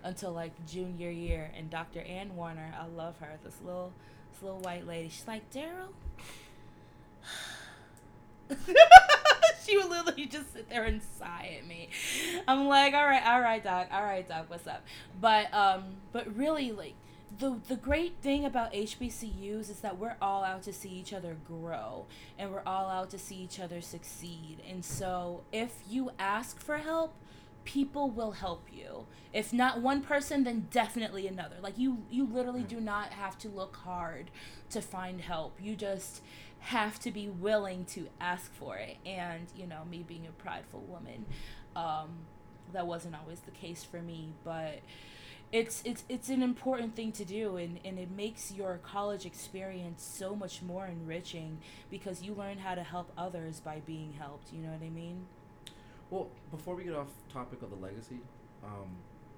Until 0.02 0.32
like 0.32 0.52
junior 0.66 1.10
year, 1.10 1.50
and 1.56 1.68
Dr. 1.70 2.00
Ann 2.00 2.34
Warner, 2.36 2.74
I 2.78 2.86
love 2.86 3.18
her. 3.18 3.38
This 3.44 3.56
little, 3.64 3.92
this 4.32 4.42
little 4.42 4.60
white 4.60 4.86
lady. 4.86 5.08
She's 5.08 5.26
like 5.26 5.50
Daryl. 5.52 5.88
she 9.64 9.76
would 9.76 9.88
literally 9.88 10.26
just 10.26 10.52
sit 10.52 10.68
there 10.68 10.84
and 10.84 11.00
sigh 11.18 11.56
at 11.58 11.66
me. 11.66 11.88
I'm 12.48 12.66
like, 12.66 12.94
all 12.94 13.04
right, 13.04 13.24
all 13.24 13.40
right, 13.40 13.62
doc, 13.62 13.88
all 13.92 14.02
right, 14.02 14.26
doc, 14.26 14.46
what's 14.48 14.66
up? 14.66 14.84
But 15.20 15.52
um, 15.54 15.84
but 16.12 16.34
really, 16.36 16.72
like 16.72 16.94
the 17.38 17.58
the 17.68 17.76
great 17.76 18.14
thing 18.22 18.44
about 18.44 18.72
HBCUs 18.72 19.70
is 19.70 19.80
that 19.80 19.98
we're 19.98 20.16
all 20.20 20.44
out 20.44 20.62
to 20.64 20.72
see 20.72 20.90
each 20.90 21.12
other 21.12 21.36
grow, 21.46 22.06
and 22.38 22.50
we're 22.52 22.62
all 22.66 22.88
out 22.88 23.10
to 23.10 23.18
see 23.18 23.36
each 23.36 23.60
other 23.60 23.80
succeed. 23.80 24.58
And 24.68 24.84
so, 24.84 25.42
if 25.52 25.74
you 25.88 26.10
ask 26.18 26.60
for 26.60 26.78
help, 26.78 27.14
people 27.64 28.10
will 28.10 28.32
help 28.32 28.66
you. 28.72 29.06
If 29.32 29.52
not 29.52 29.80
one 29.80 30.02
person, 30.02 30.44
then 30.44 30.68
definitely 30.70 31.26
another. 31.26 31.56
Like 31.62 31.78
you, 31.78 31.98
you 32.10 32.26
literally 32.26 32.62
do 32.62 32.80
not 32.80 33.10
have 33.10 33.38
to 33.40 33.48
look 33.48 33.76
hard 33.76 34.30
to 34.70 34.80
find 34.80 35.20
help. 35.20 35.58
You 35.60 35.76
just 35.76 36.22
have 36.60 36.98
to 37.00 37.10
be 37.10 37.28
willing 37.28 37.84
to 37.86 38.08
ask 38.20 38.52
for 38.54 38.76
it. 38.76 38.96
And 39.06 39.46
you 39.56 39.66
know, 39.66 39.84
me 39.90 40.04
being 40.06 40.26
a 40.26 40.42
prideful 40.42 40.80
woman, 40.80 41.26
um, 41.76 42.10
that 42.72 42.86
wasn't 42.86 43.16
always 43.16 43.40
the 43.40 43.50
case 43.50 43.84
for 43.84 44.02
me, 44.02 44.32
but 44.44 44.80
it's 45.52 45.82
it's 45.84 46.04
it's 46.08 46.28
an 46.28 46.42
important 46.42 46.94
thing 46.94 47.10
to 47.10 47.24
do 47.24 47.56
and, 47.56 47.80
and 47.84 47.98
it 47.98 48.10
makes 48.10 48.52
your 48.52 48.78
college 48.84 49.26
experience 49.26 50.02
so 50.02 50.34
much 50.34 50.62
more 50.62 50.86
enriching 50.86 51.58
because 51.90 52.22
you 52.22 52.32
learn 52.32 52.58
how 52.58 52.74
to 52.74 52.84
help 52.84 53.10
others 53.18 53.58
by 53.58 53.80
being 53.84 54.12
helped 54.16 54.52
you 54.52 54.60
know 54.60 54.70
what 54.70 54.80
i 54.80 54.88
mean 54.88 55.26
Well, 56.10 56.28
before 56.50 56.74
we 56.74 56.84
get 56.84 56.94
off 56.94 57.08
topic 57.32 57.62
of 57.62 57.70
the 57.70 57.76
legacy 57.76 58.18
um, 58.64 58.90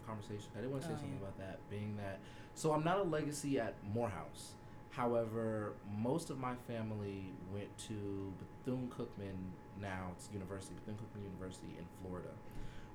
conversation, 0.07 0.49
I 0.57 0.62
did 0.62 0.70
want 0.70 0.83
to 0.83 0.89
say 0.89 0.95
Oh, 0.95 1.01
something 1.01 1.18
yeah. 1.20 1.29
about 1.29 1.39
that. 1.39 1.59
Being 1.70 1.97
that, 1.99 2.18
so 2.55 2.73
I'm 2.73 2.85
not 2.85 2.99
a 2.99 3.03
legacy 3.03 3.61
at 3.61 3.75
Morehouse. 3.95 4.53
However, 4.91 5.73
most 5.99 6.31
of 6.31 6.39
my 6.39 6.55
family 6.66 7.33
went 7.53 7.77
to 7.89 8.33
Bethune 8.39 8.91
Cookman. 8.97 9.37
Now 9.81 10.09
it's 10.16 10.29
university, 10.33 10.75
Bethune 10.75 10.97
Cookman 10.97 11.25
University 11.25 11.77
in 11.79 11.85
Florida. 12.03 12.29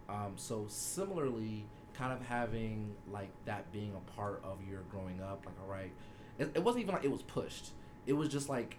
Um, 0.10 0.34
so 0.36 0.66
similarly, 0.70 1.66
kind 1.94 2.14
of 2.14 2.26
having 2.28 2.96
like 3.12 3.30
that 3.46 3.72
being 3.72 3.94
a 3.96 4.12
part 4.12 4.42
of 4.44 4.58
your 4.70 4.82
growing 4.92 5.22
up, 5.22 5.44
like 5.46 5.56
all 5.62 5.70
right, 5.70 5.92
it, 6.40 6.52
it 6.56 6.64
wasn't 6.64 6.84
even 6.84 6.94
like 6.96 7.04
it 7.04 7.12
was 7.12 7.24
pushed. 7.24 7.72
It 8.06 8.14
was 8.14 8.30
just 8.30 8.48
like, 8.48 8.78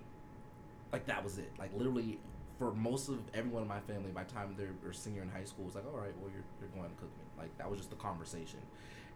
like 0.92 1.06
that 1.06 1.22
was 1.22 1.38
it. 1.38 1.50
Like 1.58 1.70
literally, 1.76 2.18
for 2.58 2.72
most 2.72 3.08
of 3.08 3.18
everyone 3.34 3.62
in 3.62 3.68
my 3.68 3.80
family, 3.80 4.10
by 4.10 4.24
the 4.24 4.32
time 4.32 4.54
they're, 4.58 4.74
they're 4.82 4.92
senior 4.92 5.22
in 5.22 5.28
high 5.28 5.44
school, 5.44 5.66
it's 5.66 5.76
like, 5.76 5.86
all 5.86 6.00
right, 6.00 6.16
well, 6.20 6.30
you're, 6.32 6.44
you're 6.60 6.70
going 6.70 6.90
to 6.90 6.96
Cookman. 6.96 7.38
Like, 7.38 7.56
that 7.58 7.70
was 7.70 7.78
just 7.78 7.90
the 7.90 7.96
conversation. 7.96 8.60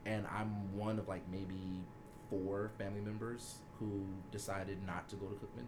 And 0.07 0.26
I'm 0.26 0.76
one 0.76 0.99
of, 0.99 1.09
like, 1.09 1.22
maybe 1.30 1.84
four 2.30 2.70
family 2.78 3.01
members 3.01 3.57
who 3.78 4.05
decided 4.30 4.86
not 4.86 5.09
to 5.09 5.16
go 5.16 5.26
to 5.26 5.34
Cookman. 5.34 5.66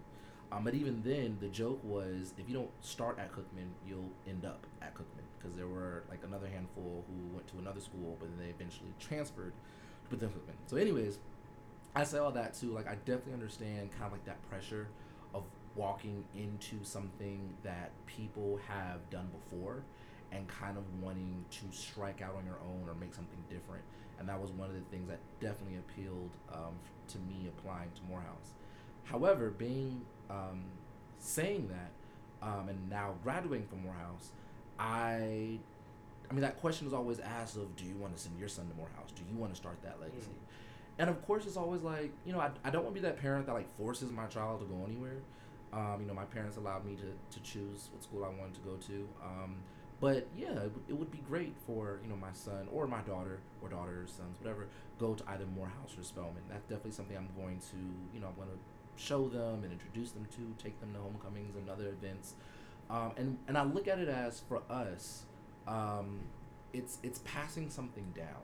Um, 0.53 0.63
but 0.63 0.75
even 0.75 1.03
then, 1.03 1.37
the 1.41 1.49
joke 1.49 1.81
was 1.83 2.33
if 2.39 2.49
you 2.49 2.55
don't 2.55 2.71
start 2.81 3.19
at 3.19 3.33
Cookman, 3.33 3.71
you'll 3.87 4.11
end 4.29 4.45
up 4.45 4.67
at 4.81 4.95
Cookman. 4.95 5.25
Because 5.39 5.57
there 5.57 5.67
were, 5.67 6.05
like, 6.09 6.21
another 6.25 6.47
handful 6.47 7.05
who 7.09 7.35
went 7.35 7.47
to 7.49 7.59
another 7.59 7.81
school, 7.81 8.17
but 8.21 8.29
then 8.31 8.47
they 8.47 8.51
eventually 8.51 8.95
transferred 9.01 9.53
to 10.11 10.17
Cookman. 10.17 10.55
So, 10.67 10.77
anyways, 10.77 11.19
I 11.97 12.05
say 12.05 12.19
all 12.19 12.31
that 12.33 12.55
too. 12.55 12.71
Like, 12.73 12.87
I 12.87 12.95
definitely 12.95 13.33
understand 13.33 13.91
kind 13.93 14.07
of 14.07 14.13
like 14.13 14.25
that 14.27 14.41
pressure 14.49 14.87
walking 15.77 16.25
into 16.37 16.83
something 16.83 17.55
that 17.63 17.91
people 18.07 18.61
have 18.69 19.09
done 19.11 19.29
before 19.33 19.83
and 20.33 20.47
kind 20.49 20.77
of 20.77 20.85
wanting 21.03 21.45
to 21.51 21.65
strike 21.77 22.23
out 22.23 22.35
on 22.37 22.45
your 22.45 22.59
own 22.69 22.89
or 22.89 22.95
make 22.95 23.15
something 23.15 23.39
different. 23.49 23.83
And 24.19 24.29
that 24.29 24.41
was 24.41 24.51
one 24.53 24.69
of 24.69 24.75
the 24.75 24.83
things 24.91 25.09
that 25.09 25.19
definitely 25.41 25.79
appealed 25.79 26.31
um, 26.53 26.75
to 27.09 27.19
me 27.19 27.49
applying 27.49 27.91
to 27.97 28.03
Morehouse. 28.09 28.55
However, 29.05 29.51
being 29.51 30.03
um, 30.31 30.65
saying 31.19 31.69
that, 31.69 32.47
um, 32.47 32.69
and 32.69 32.91
now 32.91 33.15
graduating 33.23 33.67
from 33.67 33.83
Morehouse, 33.83 34.31
I, 34.79 35.59
I 36.31 36.33
mean, 36.33 36.41
that 36.41 36.61
question 36.61 36.87
is 36.87 36.93
always 36.93 37.19
asked 37.21 37.57
of, 37.57 37.75
do 37.77 37.85
you 37.85 37.97
want 37.97 38.17
to 38.17 38.23
send 38.23 38.39
your 38.39 38.49
son 38.49 38.69
to 38.69 38.77
Morehouse? 38.77 39.11
Do 39.15 39.23
you 39.31 39.39
want 39.39 39.53
to 39.53 39.57
start 39.57 39.83
that 39.83 40.01
legacy? 40.01 40.31
And 40.99 41.11
of 41.11 41.25
course, 41.27 41.45
it's 41.45 41.57
always 41.57 41.83
like, 41.83 42.13
you 42.25 42.33
know, 42.33 42.41
I, 42.41 42.51
I 42.65 42.71
don't 42.71 42.85
want 42.85 42.95
to 42.95 43.01
be 43.01 43.07
that 43.07 43.21
parent 43.21 43.47
that 43.47 43.53
like 43.53 43.77
forces 43.77 44.11
my 44.13 44.27
child 44.27 44.61
to 44.61 44.67
go 44.67 44.85
anywhere. 44.87 45.19
Um, 45.75 45.97
you 46.01 46.07
know, 46.07 46.15
my 46.15 46.25
parents 46.25 46.57
allowed 46.57 46.85
me 46.87 46.95
to, 46.97 47.11
to 47.37 47.43
choose 47.43 47.89
what 47.93 48.03
school 48.03 48.25
I 48.25 48.29
wanted 48.29 48.55
to 48.55 48.61
go 48.61 48.77
to. 48.87 49.09
Um, 49.25 49.57
but 50.01 50.27
yeah, 50.37 50.51
it, 50.53 50.73
would- 50.73 50.85
it 50.89 50.97
would 50.99 51.11
be 51.11 51.19
great 51.29 51.55
for 51.67 51.99
you 52.03 52.09
know 52.11 52.17
my 52.17 52.33
son 52.33 52.69
or 52.73 52.87
my 52.87 53.01
daughter 53.03 53.41
or 53.63 53.69
daughters, 53.69 54.13
sons, 54.17 54.39
whatever, 54.41 54.67
go 54.99 55.15
to 55.15 55.25
either 55.31 55.47
Morehouse 55.47 55.97
or 55.99 56.05
Spelman. 56.05 56.43
That's 56.49 56.63
definitely 56.65 56.93
something 56.93 57.17
I'm 57.17 57.29
going 57.37 57.59
to 57.71 57.77
you 58.15 58.21
know 58.21 58.29
I'm 58.29 58.35
going 58.37 58.49
to 58.49 59.03
show 59.03 59.29
them 59.29 59.65
and 59.65 59.73
introduce 59.73 60.13
them 60.13 60.25
to, 60.37 60.63
take 60.63 60.79
them 60.81 60.93
to 60.95 61.01
homecomings 61.01 61.57
and 61.57 61.69
other 61.69 61.89
events. 61.89 62.35
Um, 62.91 63.13
and 63.17 63.39
and 63.49 63.59
I 63.59 63.65
look 63.65 63.89
at 63.89 63.99
it 63.99 64.09
as 64.09 64.41
for 64.49 64.63
us, 64.71 65.23
um, 65.67 66.21
it's 66.73 66.99
it's 67.03 67.21
passing 67.25 67.71
something 67.71 68.13
down. 68.15 68.43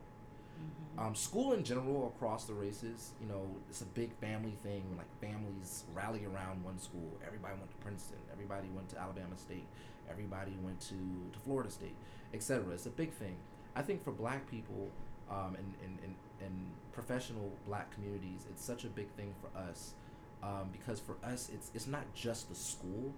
Um, 0.99 1.15
school 1.15 1.55
in 1.55 1.65
general 1.65 2.13
across 2.15 2.45
the 2.45 2.53
races, 2.53 3.13
you 3.21 3.27
know, 3.27 3.47
it's 3.71 3.81
a 3.81 3.87
big 3.87 4.13
family 4.21 4.57
thing. 4.63 4.83
When, 4.89 4.99
like 4.99 5.21
families 5.21 5.85
rally 5.95 6.27
around 6.27 6.63
one 6.63 6.79
school. 6.79 7.11
Everybody 7.27 7.55
went 7.55 7.71
to 7.71 7.77
Princeton. 7.79 8.19
Everybody 8.33 8.69
went 8.75 8.89
to 8.91 8.99
Alabama 8.99 9.37
State. 9.37 9.67
Everybody 10.11 10.57
went 10.63 10.81
to, 10.81 10.97
to 11.33 11.39
Florida 11.45 11.71
State, 11.71 11.97
etc. 12.35 12.75
It's 12.75 12.87
a 12.87 12.91
big 12.91 13.13
thing. 13.13 13.37
I 13.77 13.83
think 13.83 14.03
for 14.03 14.11
Black 14.11 14.51
people 14.51 14.91
um, 15.31 15.57
and, 15.57 15.75
and, 15.85 15.99
and, 16.03 16.15
and 16.45 16.67
professional 16.93 17.53
Black 17.67 17.91
communities, 17.95 18.47
it's 18.51 18.65
such 18.65 18.85
a 18.85 18.89
big 18.89 19.09
thing 19.13 19.33
for 19.41 19.57
us 19.59 19.95
um, 20.43 20.71
because 20.73 21.01
for 21.01 21.17
us, 21.23 21.51
it's 21.53 21.71
it's 21.75 21.87
not 21.87 22.03
just 22.15 22.49
the 22.49 22.55
school. 22.55 23.13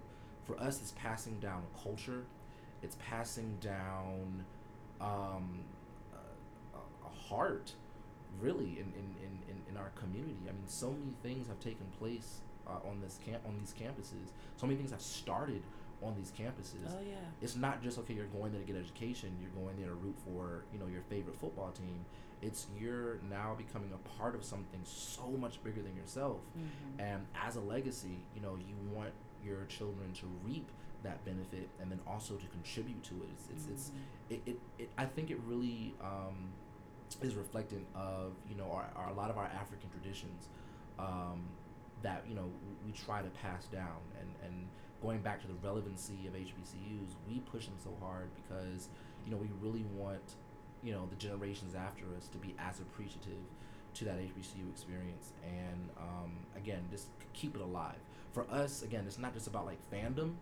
For 0.45 0.59
us, 0.59 0.81
it's 0.81 0.91
passing 0.91 1.39
down 1.39 1.63
a 1.63 1.83
culture. 1.83 2.25
It's 2.81 2.97
passing 3.07 3.57
down 3.61 4.43
um, 4.99 5.59
heart, 7.33 7.73
really, 8.41 8.77
in, 8.81 8.87
in, 9.01 9.07
in, 9.25 9.31
in, 9.49 9.57
in 9.71 9.77
our 9.77 9.89
community. 9.95 10.37
I 10.47 10.51
mean, 10.51 10.67
so 10.67 10.91
many 10.91 11.13
things 11.23 11.47
have 11.47 11.59
taken 11.59 11.85
place 11.99 12.39
uh, 12.67 12.87
on 12.89 13.01
this 13.01 13.19
camp 13.25 13.41
on 13.45 13.55
these 13.59 13.73
campuses. 13.73 14.29
So 14.57 14.65
many 14.67 14.77
things 14.77 14.91
have 14.91 15.01
started 15.01 15.61
on 16.01 16.15
these 16.15 16.31
campuses. 16.31 16.87
Oh 16.89 16.99
yeah. 17.07 17.15
It's 17.41 17.55
not 17.55 17.81
just 17.83 17.97
okay. 17.99 18.13
You're 18.13 18.25
going 18.27 18.51
there 18.51 18.61
to 18.61 18.67
get 18.67 18.75
education. 18.77 19.29
You're 19.41 19.51
going 19.63 19.75
there 19.77 19.89
to 19.89 19.95
root 19.95 20.15
for 20.25 20.63
you 20.73 20.79
know 20.79 20.87
your 20.87 21.01
favorite 21.09 21.37
football 21.39 21.71
team. 21.71 22.05
It's 22.41 22.67
you're 22.79 23.19
now 23.29 23.55
becoming 23.57 23.91
a 23.93 24.19
part 24.19 24.35
of 24.35 24.43
something 24.43 24.79
so 24.83 25.27
much 25.39 25.63
bigger 25.63 25.81
than 25.81 25.95
yourself. 25.95 26.39
Mhm. 26.57 26.99
And 26.99 27.25
as 27.41 27.55
a 27.55 27.61
legacy, 27.61 28.17
you 28.35 28.41
know, 28.41 28.55
you 28.55 28.75
want 28.93 29.11
your 29.43 29.65
children 29.65 30.11
to 30.13 30.25
reap 30.45 30.69
that 31.03 31.23
benefit 31.25 31.67
and 31.81 31.91
then 31.91 31.99
also 32.07 32.35
to 32.35 32.47
contribute 32.47 33.03
to 33.03 33.15
it. 33.15 33.29
It's 33.33 33.47
it's, 33.53 33.67
it's 33.73 33.89
Mhm. 33.89 34.33
it, 34.35 34.41
it, 34.51 34.59
it 34.79 34.89
I 34.97 35.05
think 35.05 35.31
it 35.31 35.39
really 35.45 35.95
um, 36.01 36.51
is 37.21 37.35
reflecting 37.35 37.85
of 37.95 38.33
you 38.49 38.55
know 38.55 38.69
our, 38.71 38.85
our 38.95 39.09
a 39.09 39.13
lot 39.13 39.29
of 39.29 39.37
our 39.37 39.45
African 39.45 39.89
traditions 39.89 40.47
um, 40.99 41.43
that 42.01 42.23
you 42.27 42.35
know 42.35 42.49
we 42.85 42.91
try 42.91 43.21
to 43.21 43.29
pass 43.29 43.65
down. 43.65 44.01
And 44.19 44.29
and 44.45 44.67
going 45.01 45.19
back 45.19 45.41
to 45.41 45.47
the 45.47 45.55
relevancy 45.63 46.27
of 46.27 46.33
HBCUs, 46.33 47.15
we 47.27 47.39
push 47.51 47.65
them 47.65 47.75
so 47.83 47.91
hard 48.01 48.29
because 48.35 48.89
you 49.25 49.31
know 49.31 49.37
we 49.37 49.49
really 49.61 49.85
want 49.97 50.35
you 50.83 50.93
know 50.93 51.07
the 51.09 51.15
generations 51.15 51.75
after 51.75 52.05
us 52.17 52.27
to 52.29 52.37
be 52.37 52.55
as 52.59 52.79
appreciative 52.79 53.43
to 53.95 54.05
that 54.05 54.17
HBCU 54.17 54.69
experience. 54.71 55.33
And 55.45 55.89
um, 55.97 56.31
again 56.55 56.81
just 56.91 57.07
keep 57.33 57.55
it 57.55 57.61
alive. 57.61 57.97
For 58.31 58.45
us, 58.49 58.81
again, 58.81 59.03
it's 59.05 59.19
not 59.19 59.33
just 59.33 59.47
about 59.47 59.65
like 59.65 59.77
fandom; 59.91 60.33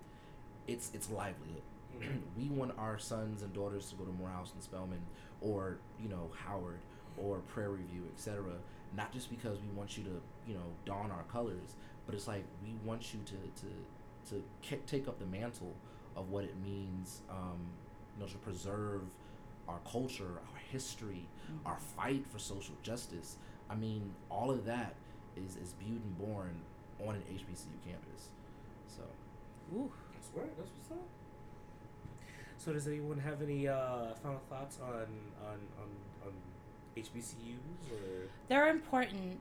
it's 0.67 0.91
it's 0.93 1.09
livelihood. 1.09 1.63
We 2.37 2.47
want 2.49 2.71
our 2.77 2.97
sons 2.97 3.41
and 3.41 3.53
daughters 3.53 3.89
to 3.89 3.95
go 3.95 4.05
to 4.05 4.11
Morehouse 4.11 4.51
and 4.53 4.63
Spelman 4.63 5.01
or 5.41 5.77
you 6.01 6.09
know 6.09 6.29
Howard 6.45 6.79
or 7.17 7.37
Prairie 7.47 7.85
View, 7.91 8.03
etc. 8.15 8.43
Not 8.95 9.11
just 9.11 9.29
because 9.29 9.57
we 9.59 9.69
want 9.77 9.97
you 9.97 10.03
to 10.03 10.21
you 10.47 10.53
know 10.53 10.65
don 10.85 11.11
our 11.11 11.23
colors, 11.31 11.75
but 12.05 12.15
it's 12.15 12.27
like 12.27 12.43
we 12.63 12.73
want 12.85 13.13
you 13.13 13.19
to 13.25 13.33
to 13.61 14.35
to 14.35 14.43
ki- 14.61 14.81
take 14.87 15.07
up 15.07 15.19
the 15.19 15.25
mantle 15.25 15.73
of 16.15 16.29
what 16.29 16.43
it 16.43 16.55
means, 16.63 17.21
um, 17.29 17.59
you 18.17 18.23
know, 18.23 18.29
to 18.29 18.37
preserve 18.39 19.01
our 19.67 19.79
culture, 19.89 20.25
our 20.53 20.59
history, 20.71 21.25
our 21.65 21.77
fight 21.95 22.25
for 22.29 22.39
social 22.39 22.75
justice. 22.83 23.37
I 23.69 23.75
mean, 23.75 24.13
all 24.29 24.51
of 24.51 24.65
that 24.65 24.95
is 25.37 25.55
is 25.55 25.73
viewed 25.79 26.01
and 26.03 26.17
born 26.17 26.51
on 26.99 27.15
an 27.15 27.23
HBCU 27.31 27.79
campus. 27.85 28.29
So. 28.87 29.03
Ooh. 29.75 29.91
That's 30.13 30.29
right. 30.35 30.57
That's 30.57 30.69
what's 30.77 30.91
up. 30.91 31.07
So 32.63 32.71
does 32.73 32.87
anyone 32.87 33.17
have 33.19 33.41
any 33.41 33.67
uh, 33.67 34.13
final 34.21 34.39
thoughts 34.49 34.77
on 34.83 35.07
on 35.49 35.57
on, 35.81 35.89
on 36.25 36.33
HBCUs 36.95 37.91
or? 37.91 38.27
They're 38.49 38.69
important. 38.69 39.39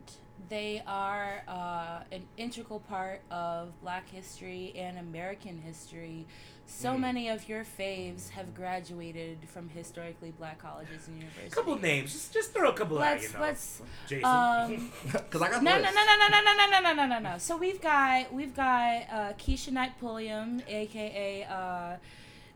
They 0.49 0.83
are 0.87 1.43
uh, 1.47 2.01
an 2.11 2.23
integral 2.39 2.81
part 2.81 3.21
of 3.31 3.79
Black 3.83 4.09
history 4.09 4.73
and 4.75 4.99
American 4.99 5.59
history. 5.59 6.27
So 6.67 6.93
Mm. 6.95 7.01
many 7.01 7.29
of 7.29 7.47
your 7.49 7.63
faves 7.65 8.31
have 8.31 8.55
graduated 8.55 9.39
from 9.53 9.69
historically 9.69 10.31
black 10.31 10.59
colleges 10.59 11.09
and 11.09 11.17
universities. 11.19 11.53
Couple 11.55 11.77
names. 11.79 12.13
Just 12.13 12.33
just 12.33 12.55
throw 12.55 12.71
a 12.71 12.73
couple 12.73 12.97
out. 12.99 13.03
Let's 13.21 13.23
You 13.25 13.33
know. 13.35 13.41
let's 13.45 13.83
Jason. 14.09 14.25
um, 14.25 14.93
Because 15.13 15.43
I 15.43 15.51
got 15.51 15.63
no, 15.63 15.73
no, 15.73 15.83
no, 15.83 15.91
no, 15.91 16.17
no, 16.17 16.29
no, 16.29 16.41
no, 16.41 16.53
no, 16.57 16.67
no, 16.71 16.81
no, 16.81 16.93
no, 16.95 17.07
no, 17.07 17.19
no. 17.33 17.39
So 17.39 17.57
we've 17.59 17.83
got 17.83 18.33
we've 18.33 18.55
got 18.57 19.03
uh, 19.13 19.33
Keshia 19.35 19.73
Knight 19.73 19.99
Pulliam, 20.01 20.63
aka 20.67 21.45
uh, 21.45 21.97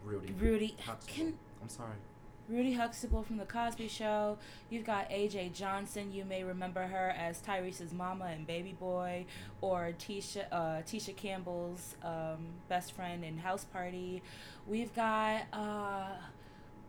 Rudy. 0.04 0.32
Rudy. 0.38 0.76
Huxtable. 0.84 1.14
Can 1.14 1.34
I'm 1.62 1.68
sorry. 1.68 1.94
Rudy 2.48 2.74
Huxtable 2.74 3.22
from 3.22 3.38
the 3.38 3.46
Cosby 3.46 3.88
Show. 3.88 4.36
You've 4.68 4.84
got 4.84 5.08
AJ 5.08 5.54
Johnson. 5.54 6.12
You 6.12 6.26
may 6.26 6.44
remember 6.44 6.82
her 6.82 7.14
as 7.16 7.40
Tyrese's 7.40 7.92
mama 7.92 8.26
and 8.26 8.46
Baby 8.46 8.76
Boy, 8.78 9.24
or 9.62 9.94
Tisha 9.98 10.44
uh, 10.52 10.82
Tisha 10.82 11.16
Campbell's 11.16 11.94
um, 12.02 12.46
best 12.68 12.92
friend 12.92 13.24
in 13.24 13.38
House 13.38 13.64
Party. 13.64 14.22
We've 14.66 14.94
got 14.94 15.44
uh, 15.54 16.08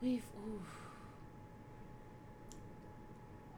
we've 0.01 0.26
ooh. 0.45 0.61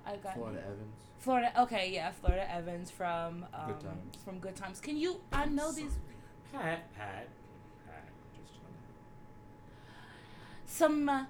I've 0.06 0.24
got 0.24 0.36
Florida 0.36 0.60
Evans. 0.60 0.96
Florida. 1.20 1.52
Okay, 1.62 1.92
yeah, 1.92 2.12
Florida 2.12 2.50
Evans 2.54 2.92
from 2.92 3.46
um, 3.54 3.68
Good 3.68 3.80
Times. 3.82 4.18
from 4.24 4.40
Good 4.40 4.56
Times. 4.56 4.80
Can 4.80 4.98
you? 4.98 5.20
I 5.34 5.46
know 5.46 5.72
these. 5.72 5.98
Pat, 6.54 6.94
Pat, 6.96 7.28
Pat. 7.86 8.08
Just 10.66 10.67
Some 10.78 11.10
uh, 11.10 11.26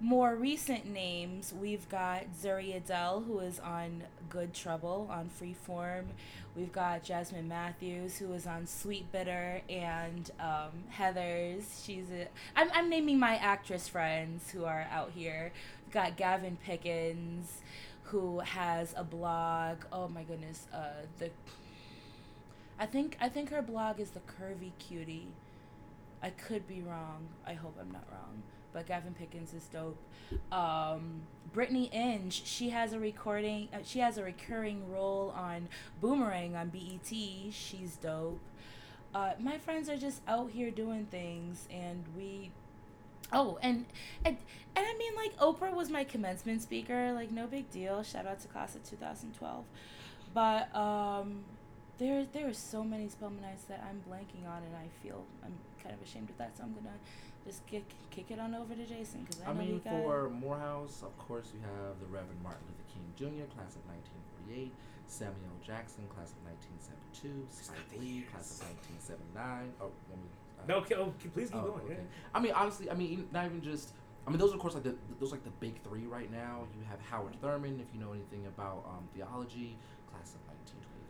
more 0.00 0.34
recent 0.34 0.86
names, 0.86 1.54
we've 1.56 1.88
got 1.88 2.24
Zuri 2.34 2.74
Adele, 2.74 3.22
who 3.28 3.38
is 3.38 3.60
on 3.60 4.02
Good 4.28 4.54
Trouble 4.54 5.08
on 5.08 5.30
Freeform. 5.30 6.06
We've 6.56 6.72
got 6.72 7.04
Jasmine 7.04 7.46
Matthews, 7.46 8.18
who 8.18 8.32
is 8.32 8.44
on 8.44 8.66
Sweetbitter, 8.66 9.60
and 9.70 10.28
um, 10.40 10.82
Heather's. 10.88 11.84
She's 11.84 12.10
a. 12.10 12.26
I'm, 12.56 12.72
I'm 12.74 12.90
naming 12.90 13.20
my 13.20 13.36
actress 13.36 13.86
friends 13.86 14.50
who 14.50 14.64
are 14.64 14.88
out 14.90 15.12
here. 15.14 15.52
We've 15.86 15.94
got 15.94 16.16
Gavin 16.16 16.58
Pickens, 16.64 17.60
who 18.02 18.40
has 18.40 18.94
a 18.96 19.04
blog. 19.04 19.76
Oh 19.92 20.08
my 20.08 20.24
goodness, 20.24 20.66
uh, 20.74 21.06
the. 21.20 21.30
I 22.80 22.86
think 22.86 23.16
I 23.20 23.28
think 23.28 23.50
her 23.50 23.62
blog 23.62 24.00
is 24.00 24.10
the 24.10 24.22
Curvy 24.22 24.72
Cutie. 24.80 25.28
I 26.20 26.30
could 26.30 26.66
be 26.66 26.82
wrong. 26.82 27.28
I 27.46 27.52
hope 27.52 27.76
I'm 27.80 27.92
not 27.92 28.08
wrong. 28.10 28.42
But 28.72 28.86
Gavin 28.86 29.14
Pickens 29.14 29.52
is 29.54 29.64
dope. 29.64 29.98
Um, 30.50 31.22
Brittany 31.52 31.90
Inge, 31.92 32.44
she 32.46 32.70
has 32.70 32.92
a 32.92 32.98
recording. 32.98 33.68
Uh, 33.72 33.78
she 33.84 33.98
has 33.98 34.16
a 34.16 34.24
recurring 34.24 34.90
role 34.90 35.32
on 35.36 35.68
Boomerang 36.00 36.56
on 36.56 36.68
BET. 36.68 37.12
She's 37.52 37.96
dope. 38.00 38.40
Uh, 39.14 39.32
my 39.38 39.58
friends 39.58 39.90
are 39.90 39.98
just 39.98 40.22
out 40.26 40.50
here 40.50 40.70
doing 40.70 41.06
things, 41.06 41.68
and 41.70 42.04
we. 42.16 42.50
Oh, 43.34 43.58
and, 43.62 43.86
and 44.24 44.36
and 44.74 44.86
I 44.86 44.96
mean, 44.98 45.14
like 45.14 45.36
Oprah 45.38 45.74
was 45.74 45.90
my 45.90 46.04
commencement 46.04 46.62
speaker. 46.62 47.12
Like, 47.12 47.30
no 47.30 47.46
big 47.46 47.70
deal. 47.70 48.02
Shout 48.02 48.26
out 48.26 48.40
to 48.40 48.48
class 48.48 48.74
of 48.74 48.88
2012. 48.88 49.64
But 50.34 50.74
um, 50.74 51.44
there 51.98 52.26
there 52.32 52.48
are 52.48 52.54
so 52.54 52.82
many 52.82 53.06
Spelmanites 53.06 53.66
that 53.68 53.84
I'm 53.88 54.02
blanking 54.10 54.48
on, 54.48 54.62
and 54.62 54.74
I 54.76 54.88
feel 55.02 55.24
I'm 55.44 55.52
kind 55.82 55.94
of 55.94 56.06
ashamed 56.06 56.30
of 56.30 56.38
that. 56.38 56.56
So 56.56 56.64
I'm 56.64 56.72
gonna 56.72 56.96
just 57.44 57.66
kick 57.66 57.84
kick 58.10 58.30
it 58.30 58.38
on 58.38 58.54
over 58.54 58.74
to 58.74 58.84
Jason 58.86 59.22
because 59.24 59.40
I, 59.42 59.50
I 59.50 59.52
know 59.52 59.60
mean, 59.60 59.72
he 59.74 59.78
got. 59.80 59.92
for 60.02 60.30
Morehouse, 60.30 61.02
of 61.02 61.16
course, 61.18 61.50
you 61.54 61.60
have 61.60 61.98
the 62.00 62.06
Reverend 62.06 62.42
Martin 62.42 62.62
Luther 62.68 62.86
King 62.92 63.06
Jr., 63.16 63.46
class 63.54 63.74
of 63.76 63.82
1948, 64.46 64.70
Samuel 65.08 65.56
Jackson, 65.64 66.04
class 66.14 66.30
of 66.32 66.40
1972, 66.46 67.46
Spike 67.50 68.00
Lee, 68.00 68.22
class 68.30 68.60
of 68.60 68.68
1979. 69.34 69.72
Oh, 69.80 69.90
let 70.10 70.18
me. 70.18 70.28
uh, 70.60 70.62
No, 70.68 70.74
okay, 70.84 70.94
oh, 70.94 71.12
please 71.34 71.50
keep 71.50 71.58
Oh, 71.60 71.72
going. 71.78 71.84
okay. 71.98 72.00
I 72.34 72.38
mean, 72.40 72.52
honestly, 72.52 72.90
I 72.90 72.94
mean, 72.94 73.26
not 73.32 73.46
even 73.46 73.60
just. 73.60 73.90
I 74.26 74.30
mean, 74.30 74.38
those 74.38 74.52
are 74.52 74.54
of 74.54 74.60
course 74.60 74.74
like 74.74 74.84
the 74.84 74.94
those 75.18 75.30
are 75.32 75.36
like 75.36 75.44
the 75.44 75.56
big 75.58 75.82
three 75.82 76.06
right 76.06 76.30
now. 76.30 76.68
You 76.78 76.84
have 76.88 77.00
Howard 77.10 77.34
Thurman, 77.42 77.80
if 77.82 77.88
you 77.92 77.98
know 77.98 78.12
anything 78.12 78.46
about 78.46 78.84
um, 78.86 79.02
theology, 79.16 79.76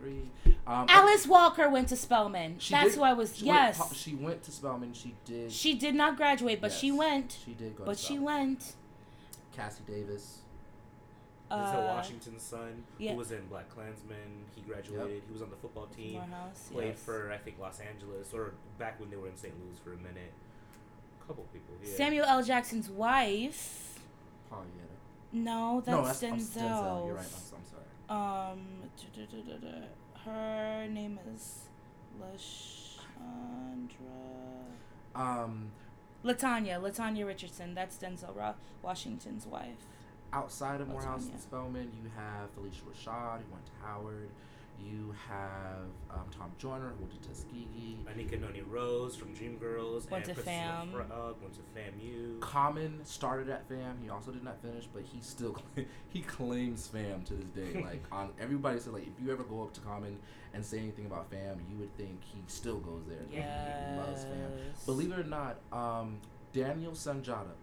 class 0.02 0.12
of 0.42 0.46
1923. 0.46 0.54
Um, 0.66 0.86
Alice 0.88 1.26
Walker 1.26 1.68
went 1.68 1.88
to 1.88 1.96
Spelman. 1.96 2.56
she 2.58 2.74
That's 2.74 2.90
did- 2.90 2.96
who 2.98 3.02
I 3.02 3.12
was. 3.12 3.36
she 3.36 3.46
yes. 3.46 3.78
po- 3.78 3.94
she 3.94 4.14
went 4.14 4.42
to 4.44 4.50
Spelman. 4.52 4.92
She 4.92 5.14
did. 5.24 5.52
she 5.52 5.74
did 5.74 5.94
not 5.94 6.16
graduate, 6.16 6.60
but 6.60 6.72
she 6.72 6.92
went. 6.92 7.38
She 7.44 7.52
did 7.52 7.76
go. 7.76 7.84
But 7.84 7.96
to 7.98 8.02
she 8.02 8.18
went. 8.18 8.74
Cassi 9.56 9.84
Davis. 9.86 10.38
There's 11.50 11.60
a 11.68 11.78
Uh, 11.90 11.94
Washington's 11.96 12.42
son 12.42 12.82
yeah. 12.98 13.12
who 13.12 13.18
was 13.18 13.30
in 13.30 13.42
BlacKkKlansman. 13.50 14.46
He 14.54 14.62
graduated. 14.62 15.22
He 15.26 15.32
was 15.32 15.42
on 15.42 15.50
the 15.50 15.56
football 15.56 15.86
team. 15.86 16.14
Morehouse. 16.14 16.70
Played 16.72 16.86
yes. 16.88 16.98
for 17.02 17.30
I 17.30 17.36
think 17.36 17.58
Los 17.60 17.78
Angeles 17.80 18.32
or 18.32 18.54
back 18.78 18.98
when 18.98 19.10
they 19.10 19.16
were 19.16 19.28
in 19.28 19.36
St. 19.36 19.52
Louis 19.62 19.76
for 19.84 19.92
a 19.92 19.96
minute. 19.98 20.32
couple 21.26 21.44
people. 21.52 21.74
Yeah. 21.84 21.94
Samuel 21.94 22.24
L. 22.24 22.42
Jackson's 22.42 22.88
wife. 22.88 24.00
Pauletta. 24.48 24.68
No, 25.32 25.82
that's, 25.84 25.96
no, 25.96 26.04
that's 26.04 26.20
Denzel. 26.22 26.30
I'm, 26.32 26.38
Denzel. 26.40 27.06
You're 27.06 27.14
right. 27.14 27.24
I'm, 27.26 27.58
I'm 27.58 27.66
sorry. 27.70 27.71
Um, 28.12 28.60
her 30.26 30.86
name 30.90 31.18
is 31.34 31.60
Lashandra. 32.20 32.98
Um, 35.14 35.70
Latanya, 36.24 36.78
Latanya 36.80 37.26
Richardson. 37.26 37.74
That's 37.74 37.96
Denzel 37.96 38.36
Ro- 38.36 38.54
Washington's 38.82 39.46
wife. 39.46 39.86
outside 40.34 40.80
of 40.80 40.88
Morehouse 40.88 41.26
and. 41.26 41.40
Spelman, 41.40 41.90
you 42.02 42.10
have 42.16 42.54
Phylicia 42.54 42.82
Rashad, 42.90 43.38
who 43.46 43.52
went 43.52 43.66
to 43.66 43.72
Howard. 43.82 44.28
You 44.84 45.14
have 45.28 45.86
um, 46.10 46.24
Tom 46.36 46.50
Joyner, 46.58 46.92
who 46.98 47.04
went 47.04 47.22
to 47.22 47.28
Tuskegee. 47.28 47.98
Anika 48.06 48.40
Noni 48.40 48.62
Rose 48.62 49.14
from 49.16 49.34
Dreamgirls 49.34 50.10
Went 50.10 50.26
and 50.26 50.36
to 50.36 50.42
Princess 50.42 50.44
FAM. 50.44 50.90
Frog 50.92 51.36
went 51.40 51.54
to 51.54 51.60
FAMU. 51.76 52.40
Common 52.40 53.04
started 53.04 53.48
at 53.48 53.68
FAM. 53.68 53.98
He 54.02 54.10
also 54.10 54.30
did 54.32 54.42
not 54.42 54.60
finish, 54.60 54.86
but 54.92 55.02
he 55.02 55.20
still 55.20 55.56
he 56.08 56.20
claims 56.20 56.86
FAM 56.88 57.22
to 57.24 57.34
this 57.34 57.48
day. 57.48 57.80
like 57.84 58.02
on 58.10 58.30
everybody 58.40 58.80
said, 58.80 58.92
like 58.92 59.06
if 59.06 59.24
you 59.24 59.32
ever 59.32 59.44
go 59.44 59.62
up 59.62 59.72
to 59.74 59.80
Common 59.80 60.18
and 60.54 60.64
say 60.64 60.78
anything 60.78 61.06
about 61.06 61.30
FAM, 61.30 61.60
you 61.70 61.76
would 61.78 61.96
think 61.96 62.20
he 62.24 62.40
still 62.46 62.78
goes 62.78 63.02
there. 63.08 63.18
He 63.30 63.98
loves 63.98 64.24
FAM. 64.24 64.50
Believe 64.86 65.12
it 65.12 65.18
or 65.18 65.24
not, 65.24 65.58
um, 65.72 66.18
Daniel 66.52 66.92
Sunjata. 66.92 67.54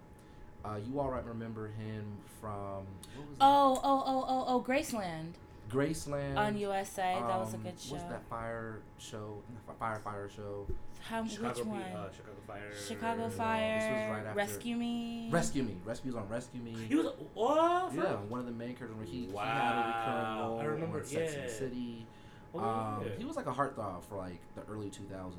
Uh, 0.66 0.78
you 0.86 1.00
all 1.00 1.10
right 1.10 1.26
remember 1.26 1.68
him 1.68 2.18
from 2.42 2.86
what 3.16 3.28
was? 3.28 3.38
Oh, 3.40 3.80
oh, 3.82 4.04
oh, 4.06 4.26
oh, 4.28 4.46
oh, 4.48 4.62
Graceland 4.62 5.36
Graceland 5.70 6.38
on 6.38 6.58
USA. 6.58 7.16
that 7.20 7.40
was 7.40 7.54
a 7.54 7.58
um, 7.58 7.64
good 7.64 7.80
show. 7.80 7.94
What's 7.94 8.06
that 8.06 8.28
fire 8.30 8.82
show? 8.98 9.42
Fire 9.80 10.00
Fire 10.04 10.30
show. 10.30 10.66
How? 11.02 11.26
Chicago 11.26 11.48
which 11.50 11.64
P- 11.64 11.70
one? 11.70 11.82
Uh, 11.82 12.10
Chicago 12.12 12.36
Fire. 12.48 12.72
Chicago 12.88 13.30
Fire. 13.30 13.80
this 13.80 13.84
was 13.84 13.92
right 13.92 14.26
after- 14.28 14.38
Rescue 14.38 14.76
Me. 14.76 15.30
Rescue 15.32 15.64
Me. 15.64 15.78
Rescue's 15.86 16.16
on 16.16 16.28
Rescue 16.28 16.62
Me. 16.62 16.76
He 16.88 16.96
was 16.96 17.14
oh, 17.38 17.92
yeah, 17.96 18.16
one 18.28 18.40
of 18.40 18.46
the 18.46 18.52
main 18.52 18.76
characters. 18.76 18.98
He, 19.10 19.28
he 19.28 19.38
had 19.38 19.74
a 19.74 19.88
recurring 19.88 20.40
role 20.40 20.60
I 20.60 20.66
remember, 20.66 21.00
on 21.00 21.06
Sex 21.06 21.34
and 21.34 21.42
yeah. 21.42 21.48
the 21.48 21.54
City. 21.54 22.08
Oh, 22.54 22.60
um, 22.60 23.04
yeah. 23.06 23.12
He 23.18 23.26
was 23.26 23.36
like 23.36 23.46
a 23.46 23.54
heartthrob 23.54 24.04
for 24.04 24.18
like 24.18 24.40
the 24.56 24.62
early 24.72 24.88
2000s. 24.88 25.34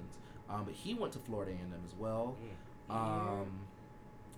Um, 0.48 0.64
but 0.64 0.74
he 0.74 0.94
went 0.94 1.12
to 1.12 1.18
Florida 1.18 1.52
A&M 1.52 1.72
as 1.86 1.94
well. 1.96 2.36
Mm. 2.90 2.94
Um, 2.94 3.46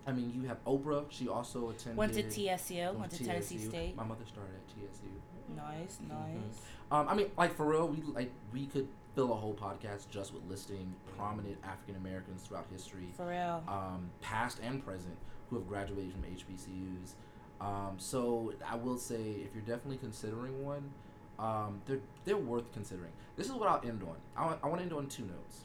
I 0.07 0.13
mean, 0.13 0.33
you 0.35 0.49
have 0.49 0.63
Oprah. 0.65 1.05
She 1.09 1.29
also 1.29 1.71
attended. 1.71 1.97
Went 1.97 2.15
to 2.15 2.23
TSU. 2.23 2.75
went 2.75 2.99
Went 2.99 3.13
to 3.13 3.25
Tennessee 3.25 3.59
TSU. 3.59 3.69
State. 3.69 3.97
My 3.97 4.05
mother 4.05 4.25
started 4.27 4.55
at 4.55 4.69
TSU. 4.69 5.09
Nice, 5.57 5.99
nice. 6.09 6.61
Um, 6.91 7.09
I 7.09 7.15
mean, 7.15 7.31
like 7.37 7.55
for 7.57 7.67
real, 7.67 7.89
we 7.89 8.03
like 8.13 8.31
we 8.53 8.67
could 8.67 8.89
fill 9.15 9.33
a 9.33 9.37
whole 9.37 9.55
podcast 9.55 10.09
just 10.11 10.33
with 10.33 10.43
listing 10.49 10.95
prominent 11.17 11.57
African 11.65 11.97
Americans 11.97 12.43
throughout 12.43 12.67
history, 12.73 13.09
For 13.17 13.27
real. 13.29 13.63
um, 13.69 14.11
past 14.21 14.59
and 14.63 14.85
present, 14.85 15.17
who 15.51 15.57
have 15.57 15.69
graduated 15.69 16.13
from 16.13 16.23
HBCUs. 16.23 17.13
Um, 17.61 17.95
so 17.99 18.53
I 18.69 18.77
will 18.77 18.99
say, 18.99 19.17
if 19.45 19.55
you're 19.55 19.63
definitely 19.65 19.99
considering 19.99 20.65
one, 20.65 20.91
um, 21.39 21.81
they're 21.87 22.01
they're 22.25 22.37
worth 22.37 22.73
considering. 22.73 23.13
This 23.37 23.47
is 23.47 23.53
what 23.53 23.69
I'll 23.69 23.87
end 23.89 24.03
on. 24.03 24.17
I 24.37 24.47
want, 24.47 24.61
I 24.63 24.67
want 24.67 24.79
to 24.81 24.83
end 24.85 24.93
on 24.93 25.07
two 25.07 25.25
notes. 25.25 25.61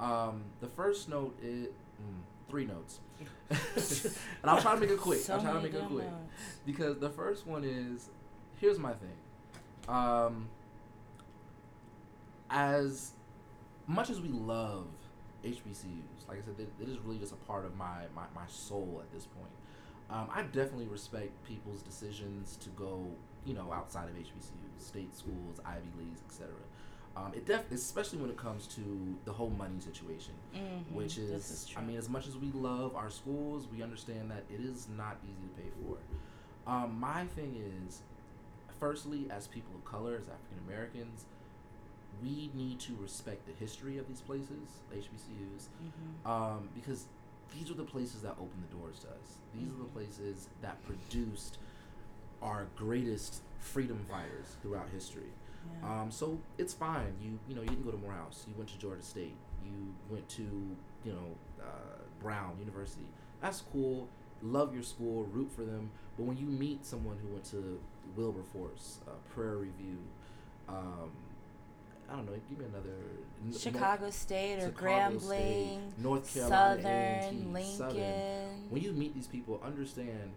Um, 0.00 0.42
the 0.60 0.66
first 0.68 1.08
note 1.08 1.36
is 1.42 1.68
mm, 1.68 2.48
three 2.48 2.64
notes, 2.66 3.00
and 3.50 4.50
I'll 4.50 4.60
try 4.60 4.74
to 4.74 4.80
make 4.80 4.90
it 4.90 4.98
quick. 4.98 5.20
So 5.20 5.34
I'll 5.34 5.40
try 5.40 5.52
to 5.52 5.60
make 5.60 5.74
it 5.74 5.84
quick 5.86 6.04
notes. 6.04 6.58
because 6.66 6.98
the 6.98 7.10
first 7.10 7.46
one 7.46 7.62
is 7.64 8.08
here's 8.60 8.78
my 8.78 8.92
thing 8.92 9.10
um 9.88 10.48
as 12.50 13.12
much 13.86 14.10
as 14.10 14.20
we 14.20 14.28
love 14.28 14.86
hbcus 15.44 16.28
like 16.28 16.38
i 16.38 16.42
said 16.42 16.54
it, 16.58 16.68
it 16.80 16.88
is 16.88 16.98
really 17.04 17.18
just 17.18 17.32
a 17.32 17.36
part 17.36 17.64
of 17.64 17.76
my, 17.76 18.02
my, 18.14 18.22
my 18.34 18.46
soul 18.48 19.02
at 19.02 19.12
this 19.12 19.26
point. 19.26 19.50
Um, 20.10 20.28
i 20.32 20.42
definitely 20.42 20.86
respect 20.86 21.30
people's 21.46 21.82
decisions 21.82 22.56
to 22.62 22.68
go 22.70 23.06
you 23.44 23.54
know 23.54 23.72
outside 23.72 24.08
of 24.08 24.14
hbcus 24.14 24.48
state 24.78 25.14
schools 25.14 25.60
ivy 25.66 25.88
leagues 25.98 26.20
etc 26.28 26.52
um, 27.16 27.30
it 27.34 27.46
def- 27.46 27.70
especially 27.70 28.18
when 28.18 28.30
it 28.30 28.36
comes 28.36 28.66
to 28.68 29.16
the 29.24 29.32
whole 29.32 29.50
money 29.50 29.78
situation 29.80 30.34
Mhm, 30.54 30.92
which 30.92 31.16
is, 31.18 31.30
is 31.30 31.68
I 31.76 31.80
mean, 31.82 31.96
as 31.96 32.08
much 32.08 32.26
as 32.26 32.36
we 32.36 32.50
love 32.52 32.94
our 32.96 33.08
schools, 33.10 33.66
we 33.72 33.82
understand 33.82 34.30
that 34.30 34.42
it 34.52 34.60
is 34.60 34.88
not 34.96 35.16
easy 35.24 35.42
to 35.42 35.62
pay 35.62 35.68
for. 35.84 35.96
Um, 36.70 36.98
my 36.98 37.24
thing 37.26 37.54
is, 37.86 38.00
firstly, 38.88 39.26
as 39.30 39.46
people 39.46 39.72
of 39.74 39.82
color, 39.86 40.14
as 40.20 40.28
African 40.28 40.58
Americans, 40.68 41.24
we 42.22 42.50
need 42.54 42.78
to 42.78 42.92
respect 43.00 43.46
the 43.46 43.52
history 43.58 43.96
of 43.96 44.06
these 44.06 44.20
places, 44.20 44.82
HBCUs, 44.92 45.68
Mhm. 45.82 46.28
um, 46.30 46.68
because 46.74 47.06
these 47.54 47.70
are 47.70 47.74
the 47.74 47.84
places 47.84 48.20
that 48.22 48.32
opened 48.32 48.62
the 48.68 48.76
doors 48.76 48.98
to 49.00 49.08
us. 49.08 49.38
These 49.54 49.68
are 49.70 49.78
the 49.78 49.84
Mhm. 49.84 49.92
places 49.94 50.48
that 50.60 50.84
produced 50.84 51.56
our 52.42 52.66
greatest 52.76 53.42
freedom 53.58 53.98
fighters 54.04 54.56
throughout 54.60 54.90
history. 54.90 55.32
Yeah. 55.80 56.02
Um, 56.02 56.10
so 56.10 56.38
it's 56.58 56.74
fine. 56.74 57.14
You 57.22 57.38
you 57.48 57.54
know 57.54 57.62
you 57.62 57.68
didn't 57.68 57.84
go 57.86 57.90
to 57.90 57.96
Morehouse. 57.96 58.44
You 58.46 58.54
went 58.54 58.68
to 58.70 58.78
Georgia 58.78 59.02
State. 59.02 59.36
You 59.64 59.94
went 60.10 60.28
to 60.30 60.42
you 60.42 61.12
know 61.12 61.36
uh, 61.58 62.02
Brown 62.20 62.58
University. 62.58 63.06
That's 63.40 63.62
cool. 63.62 64.08
Love 64.42 64.74
your 64.74 64.82
school. 64.82 65.24
Root 65.24 65.50
for 65.50 65.64
them. 65.64 65.90
But 66.18 66.24
when 66.24 66.36
you 66.36 66.44
meet 66.46 66.84
someone 66.84 67.16
who 67.16 67.28
went 67.28 67.44
to 67.46 67.80
Wilberforce, 68.16 68.98
uh, 69.06 69.12
Prairie 69.34 69.72
View, 69.78 69.98
um, 70.68 71.10
I 72.10 72.16
don't 72.16 72.26
know. 72.26 72.32
Give 72.48 72.58
me 72.58 72.66
another. 72.66 73.58
Chicago 73.58 74.10
State 74.10 74.58
or 74.58 74.66
Chicago 74.68 75.18
State, 75.18 75.78
Grambling, 75.78 75.80
North 76.02 76.32
Carolina, 76.32 76.82
Southern, 76.82 77.52
Lincoln. 77.52 77.76
Southern. 77.76 78.70
When 78.70 78.82
you 78.82 78.92
meet 78.92 79.14
these 79.14 79.26
people, 79.26 79.60
understand 79.64 80.32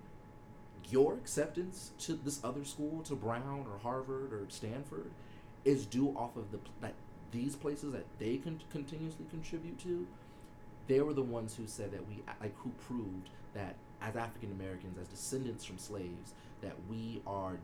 your 0.90 1.14
acceptance 1.14 1.92
to 2.00 2.14
this 2.14 2.40
other 2.44 2.64
school, 2.64 3.02
to 3.04 3.16
Brown 3.16 3.66
or 3.70 3.78
Harvard 3.84 4.34
or 4.34 4.46
Stanford, 4.50 5.12
is 5.66 5.86
due 5.86 6.10
off 6.18 6.36
of 6.38 6.52
the 6.52 6.60
that 6.82 6.94
these 7.32 7.56
places 7.56 7.92
that 7.94 8.06
they 8.20 8.38
can 8.38 8.60
continuously 8.72 9.26
contribute 9.30 9.80
to. 9.80 10.08
They 10.88 11.02
were 11.02 11.14
the 11.14 11.22
ones 11.22 11.56
who 11.56 11.68
said 11.68 11.92
that 11.92 12.08
we 12.08 12.24
like 12.40 12.56
who 12.60 12.72
proved 12.88 13.30
that 13.54 13.76
as 14.02 14.16
African 14.16 14.52
Americans, 14.52 14.98
as 15.00 15.08
descendants 15.08 15.66
from 15.66 15.78
slaves, 15.78 16.34
that 16.62 16.76
we 16.90 17.22
are 17.28 17.58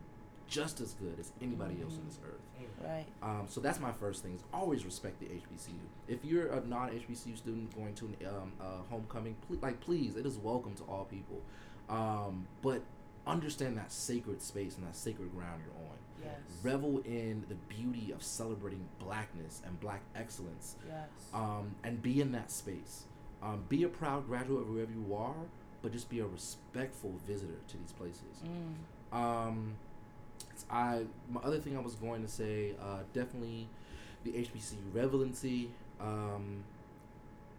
just 0.48 0.82
as 0.82 0.94
good 0.94 1.16
as 1.20 1.32
anybody 1.41 1.78
else 1.82 1.94
on 1.98 2.06
this 2.08 2.20
earth. 2.26 2.39
Right. 2.84 3.06
Um, 3.22 3.46
so 3.48 3.62
that's 3.62 3.80
my 3.80 3.91
first 3.91 4.24
thing. 4.24 4.36
Is 4.36 4.44
always 4.54 4.84
respect 4.86 5.20
the 5.20 5.26
HBCU. 5.28 5.74
If 6.08 6.24
you're 6.26 6.48
a 6.48 6.66
non-HBCU 6.66 7.38
student 7.38 7.74
going 7.76 7.94
to 7.96 8.06
an 8.06 8.16
um, 8.28 8.52
uh, 8.60 8.64
homecoming, 8.89 9.36
ple- 9.48 9.58
like 9.62 9.80
please, 9.80 10.16
it 10.16 10.26
is 10.26 10.38
welcome 10.38 10.74
to 10.76 10.84
all 10.84 11.06
people. 11.06 11.41
Um, 11.89 12.48
but 12.62 12.82
understand 13.26 13.78
that 13.78 13.91
sacred 13.91 14.41
space 14.41 14.76
and 14.76 14.86
that 14.86 14.96
sacred 14.96 15.32
ground 15.34 15.62
you're 15.66 15.76
on. 15.88 15.96
Yes. 16.22 16.36
Revel 16.62 17.00
in 17.06 17.46
the 17.50 17.56
beauty 17.56 18.12
of 18.12 18.22
celebrating 18.24 18.86
blackness 19.00 19.62
and 19.66 19.80
black 19.80 20.02
excellence, 20.16 20.76
Yes. 20.88 21.08
um, 21.34 21.76
and 21.84 22.02
be 22.02 22.22
in 22.22 22.32
that 22.34 22.52
space. 22.52 23.06
Um, 23.41 23.64
be 23.68 23.84
a 23.84 23.89
proud 23.89 24.28
graduate 24.28 24.62
of 24.64 24.70
wherever 24.70 24.91
you 24.91 25.14
are, 25.16 25.36
but 25.84 25.91
just 25.91 26.09
be 26.09 26.21
a 26.21 26.25
respectful 26.25 27.13
visitor 27.27 27.59
to 27.67 27.77
these 27.77 27.91
places. 27.91 28.41
Mm. 29.13 29.15
Um, 29.15 29.75
I 30.71 31.03
my 31.29 31.41
other 31.41 31.59
thing 31.59 31.77
I 31.77 31.81
was 31.81 31.93
going 31.95 32.23
to 32.23 32.27
say, 32.27 32.73
uh, 32.81 32.99
definitely 33.13 33.67
the 34.23 34.31
HBCU 34.31 34.93
relevancy. 34.93 35.69
Um, 35.99 36.63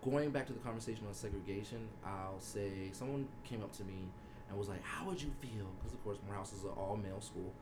going 0.04 0.30
back 0.30 0.46
to 0.46 0.52
the 0.52 0.58
conversation 0.60 1.04
on 1.06 1.14
segregation, 1.14 1.86
I'll 2.04 2.40
say 2.40 2.90
someone 2.92 3.28
came 3.44 3.62
up 3.62 3.72
to 3.76 3.84
me 3.84 4.08
and 4.48 4.58
was 4.58 4.68
like, 4.68 4.82
"How 4.82 5.04
would 5.06 5.22
you 5.22 5.30
feel?" 5.40 5.66
Because 5.78 5.92
of 5.92 6.02
course 6.02 6.18
Morehouse 6.26 6.52
is 6.52 6.64
an 6.64 6.70
all 6.70 6.96
male 6.96 7.20
school. 7.20 7.52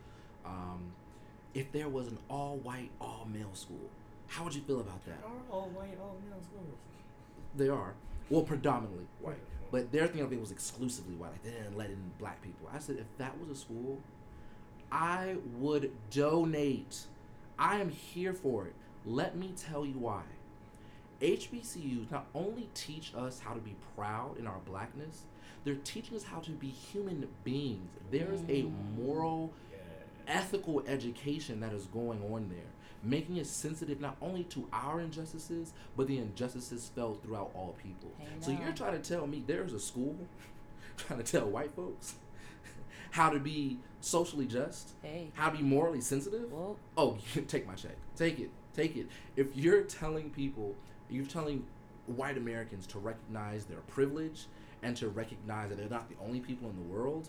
Um, 0.46 0.92
if 1.54 1.70
there 1.72 1.88
was 1.88 2.06
an 2.06 2.18
all 2.30 2.56
white, 2.58 2.90
all 3.00 3.26
male 3.30 3.54
school, 3.54 3.90
how 4.28 4.44
would 4.44 4.54
you 4.54 4.62
feel 4.62 4.80
about 4.80 5.04
that? 5.06 5.18
Are 5.24 5.54
all 5.54 5.68
white, 5.74 5.98
all 6.00 6.16
male 6.28 6.40
schools? 6.40 6.78
They 7.56 7.68
are 7.68 7.94
well 8.30 8.42
predominantly 8.42 9.06
white, 9.20 9.42
but 9.72 9.90
their 9.90 10.06
thing 10.06 10.20
of 10.20 10.32
it 10.32 10.38
was 10.38 10.52
exclusively 10.52 11.14
white. 11.14 11.30
Like 11.30 11.42
they 11.42 11.50
didn't 11.50 11.76
let 11.76 11.88
in 11.88 11.96
black 12.18 12.40
people. 12.42 12.68
I 12.72 12.78
said, 12.78 12.98
if 12.98 13.06
that 13.16 13.36
was 13.40 13.48
a 13.48 13.58
school, 13.58 13.98
I 14.92 15.36
would 15.56 15.90
donate. 16.10 17.06
I 17.58 17.80
am 17.80 17.88
here 17.88 18.34
for 18.34 18.66
it. 18.66 18.74
Let 19.06 19.34
me 19.34 19.54
tell 19.56 19.86
you 19.86 19.94
why. 19.94 20.22
HBCUs 21.22 22.10
not 22.10 22.26
only 22.34 22.68
teach 22.74 23.14
us 23.16 23.40
how 23.40 23.54
to 23.54 23.60
be 23.60 23.74
proud 23.96 24.38
in 24.38 24.46
our 24.46 24.58
blackness, 24.66 25.22
they're 25.64 25.76
teaching 25.76 26.16
us 26.16 26.24
how 26.24 26.40
to 26.40 26.50
be 26.50 26.68
human 26.68 27.26
beings. 27.42 27.88
There 28.10 28.30
is 28.30 28.42
a 28.42 28.64
mm. 28.64 28.72
moral, 28.98 29.52
Yeah. 29.72 29.78
ethical 30.36 30.82
education 30.86 31.60
that 31.60 31.72
is 31.72 31.86
going 31.86 32.20
on 32.30 32.50
there. 32.50 32.72
Making 33.02 33.36
it 33.36 33.46
sensitive 33.46 34.00
not 34.00 34.16
only 34.22 34.44
to 34.44 34.68
our 34.72 35.00
injustices, 35.00 35.72
but 35.96 36.06
the 36.06 36.18
injustices 36.18 36.90
felt 36.94 37.22
throughout 37.22 37.50
all 37.54 37.74
people. 37.82 38.10
So 38.40 38.50
you're 38.52 38.72
trying 38.72 39.00
to 39.00 39.08
tell 39.08 39.26
me 39.26 39.42
there's 39.46 39.72
a 39.72 39.80
school 39.80 40.16
trying 40.96 41.22
to 41.22 41.24
tell 41.24 41.46
white 41.48 41.72
folks 41.74 42.14
how 43.10 43.30
to 43.30 43.38
be 43.40 43.78
socially 44.00 44.46
just, 44.46 44.90
Hey. 45.02 45.30
how 45.34 45.50
to 45.50 45.56
be 45.58 45.62
morally 45.64 46.00
sensitive? 46.00 46.52
Well, 46.52 46.76
Oh, 46.96 47.18
take 47.48 47.66
my 47.66 47.74
check. 47.74 47.96
Take 48.16 48.38
it. 48.38 48.50
Take 48.74 48.96
it. 48.96 49.06
If 49.36 49.56
you're 49.56 49.82
telling 49.82 50.30
people, 50.30 50.74
you're 51.10 51.26
telling 51.26 51.64
white 52.06 52.36
Americans 52.38 52.86
to 52.88 52.98
recognize 52.98 53.64
their 53.64 53.80
privilege 53.80 54.46
and 54.82 54.96
to 54.96 55.08
recognize 55.08 55.68
that 55.68 55.78
they're 55.78 55.88
not 55.88 56.08
the 56.08 56.16
only 56.24 56.40
people 56.40 56.68
in 56.70 56.76
the 56.76 56.82
world, 56.82 57.28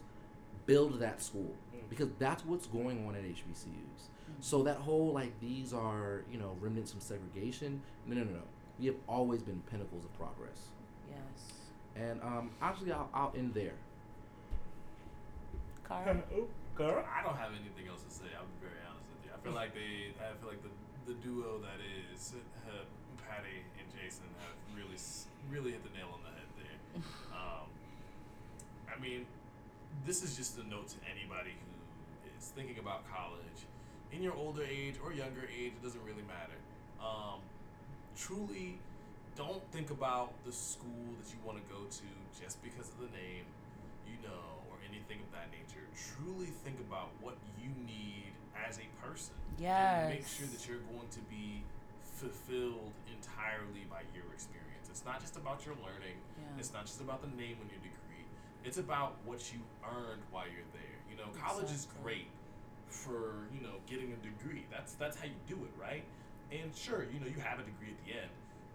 build 0.65 0.99
that 0.99 1.21
school 1.21 1.53
Mm. 1.76 1.89
because 1.89 2.07
that's 2.19 2.45
what's 2.45 2.65
going 2.67 3.05
on 3.07 3.15
at 3.15 3.24
HBCUs. 3.24 4.07
So 4.44 4.62
that 4.64 4.76
whole 4.76 5.14
like 5.14 5.32
these 5.39 5.72
are 5.72 6.26
you 6.30 6.38
know 6.38 6.52
remnants 6.60 6.91
from 6.91 7.00
segregation. 7.00 7.80
No, 8.06 8.16
no, 8.16 8.24
no, 8.28 8.32
no. 8.44 8.48
We 8.78 8.88
have 8.88 9.00
always 9.08 9.41
been 9.41 9.64
pinnacles 9.72 10.04
of 10.04 10.12
progress. 10.20 10.68
yes. 11.08 11.64
And 11.96 12.20
um, 12.22 12.52
actually, 12.62 12.91
I'll, 12.91 13.08
I'll 13.14 13.34
end 13.38 13.54
there. 13.54 13.80
Carl. 15.88 16.20
girl. 16.76 17.06
I 17.08 17.24
don't 17.24 17.38
have 17.38 17.56
anything 17.56 17.88
else 17.88 18.04
to 18.04 18.12
say. 18.12 18.28
I'll 18.36 18.50
be 18.60 18.68
very 18.68 18.82
honest 18.84 19.08
with 19.16 19.24
you. 19.24 19.32
I 19.32 19.39
feel 19.39 19.56
like 19.64 19.72
they, 19.72 20.12
I 20.20 20.36
feel 20.44 20.52
like 20.52 20.60
the 20.60 20.74
the 21.08 21.16
duo 21.24 21.64
that 21.64 21.80
is 22.12 22.36
uh, 22.68 22.84
Patty 23.24 23.64
and 23.80 23.88
Jason 23.96 24.28
have 24.44 24.60
really 24.76 25.00
really 25.48 25.72
hit 25.72 25.88
the 25.88 25.94
nail 25.96 26.12
on 26.12 26.20
the 26.20 26.36
head 26.36 26.52
there. 26.60 26.78
Um, 27.34 27.66
I 28.91 29.00
mean, 29.02 29.26
this 30.06 30.22
is 30.22 30.36
just 30.36 30.60
a 30.60 30.68
note 30.68 30.89
to 30.89 31.00
anybody 31.08 31.56
who 31.56 32.30
is 32.38 32.52
thinking 32.52 32.78
about 32.78 33.08
college 33.10 33.66
in 34.14 34.22
your 34.22 34.34
older 34.36 34.64
age 34.64 34.95
or 35.03 35.11
younger 35.11 35.49
age. 35.49 35.74
It 35.74 35.84
doesn't 35.84 36.03
really 36.05 36.24
matter. 36.30 36.57
Um, 37.01 37.41
truly, 38.16 38.78
don't 39.36 39.64
think 39.74 39.89
about 39.89 40.32
the 40.45 40.53
school 40.53 41.18
that 41.18 41.28
you 41.34 41.41
want 41.43 41.57
to 41.57 41.66
go 41.74 41.82
to 41.89 42.09
just 42.38 42.61
because 42.61 42.89
of 42.93 43.01
the 43.01 43.11
name, 43.18 43.49
you 44.05 44.22
know, 44.22 44.61
or 44.70 44.78
anything 44.86 45.18
of 45.18 45.30
that 45.34 45.49
nature. 45.49 45.82
Truly 45.97 46.53
think 46.64 46.80
about 46.86 47.09
what 47.20 47.36
you 47.57 47.74
need 47.86 48.38
as 48.53 48.78
a 48.78 48.88
person. 49.01 49.34
And 50.05 50.22
make 50.22 50.30
sure 50.30 50.45
that 50.47 50.61
you're 50.70 50.86
going 50.93 51.09
to 51.09 51.22
be 51.28 51.66
fulfilled 52.05 52.93
entirely 53.09 53.89
by 53.89 54.05
your 54.14 54.30
experience. 54.32 54.88
It's 54.89 55.03
not 55.03 55.20
just 55.20 55.36
about 55.36 55.66
your 55.66 55.74
learning. 55.82 56.22
Yeah. 56.38 56.61
It's 56.61 56.72
not 56.72 56.86
just 56.86 57.01
about 57.01 57.26
the 57.26 57.34
name 57.34 57.57
on 57.57 57.68
your 57.74 57.82
degree. 57.82 58.26
It's 58.64 58.78
about 58.78 59.18
what 59.26 59.41
you 59.51 59.59
earned 59.82 60.22
while 60.32 60.45
you're 60.45 60.70
there. 60.72 60.97
You 61.09 61.18
know, 61.18 61.28
college 61.41 61.74
is 61.74 61.89
great 62.01 62.30
for, 62.94 63.50
you 63.54 63.62
know, 63.66 63.76
getting 63.89 64.14
a 64.14 64.20
degree. 64.22 64.66
That's 64.72 64.94
that's 64.94 65.18
how 65.18 65.26
you 65.26 65.39
do 65.48 65.56
it, 65.66 65.74
right? 65.80 66.04
And 66.52 66.70
sure, 66.76 67.06
you 67.12 67.20
know, 67.20 67.26
you 67.28 67.41
have 67.41 67.58
a 67.60 67.64
degree 67.66 67.89
at 67.89 68.00
the 68.06 68.14
end, 68.22 68.30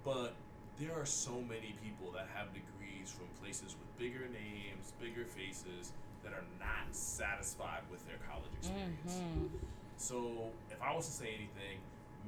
but 0.05 0.35
there 0.79 0.93
are 0.99 1.07
so 1.07 1.41
many 1.47 1.75
people 1.83 2.11
that 2.12 2.27
have 2.35 2.49
degrees 2.53 3.11
from 3.14 3.27
places 3.41 3.75
with 3.79 3.89
bigger 3.99 4.27
names, 4.29 4.93
bigger 5.01 5.25
faces 5.25 5.93
that 6.25 6.33
are 6.33 6.45
not 6.59 6.91
satisfied 6.91 7.83
with 7.91 8.05
their 8.07 8.19
college 8.29 8.51
experience. 8.59 9.14
Mhm. 9.14 9.49
So, 9.97 10.51
if 10.71 10.81
I 10.83 10.95
was 10.95 11.07
to 11.07 11.12
say 11.12 11.35
anything, 11.35 11.79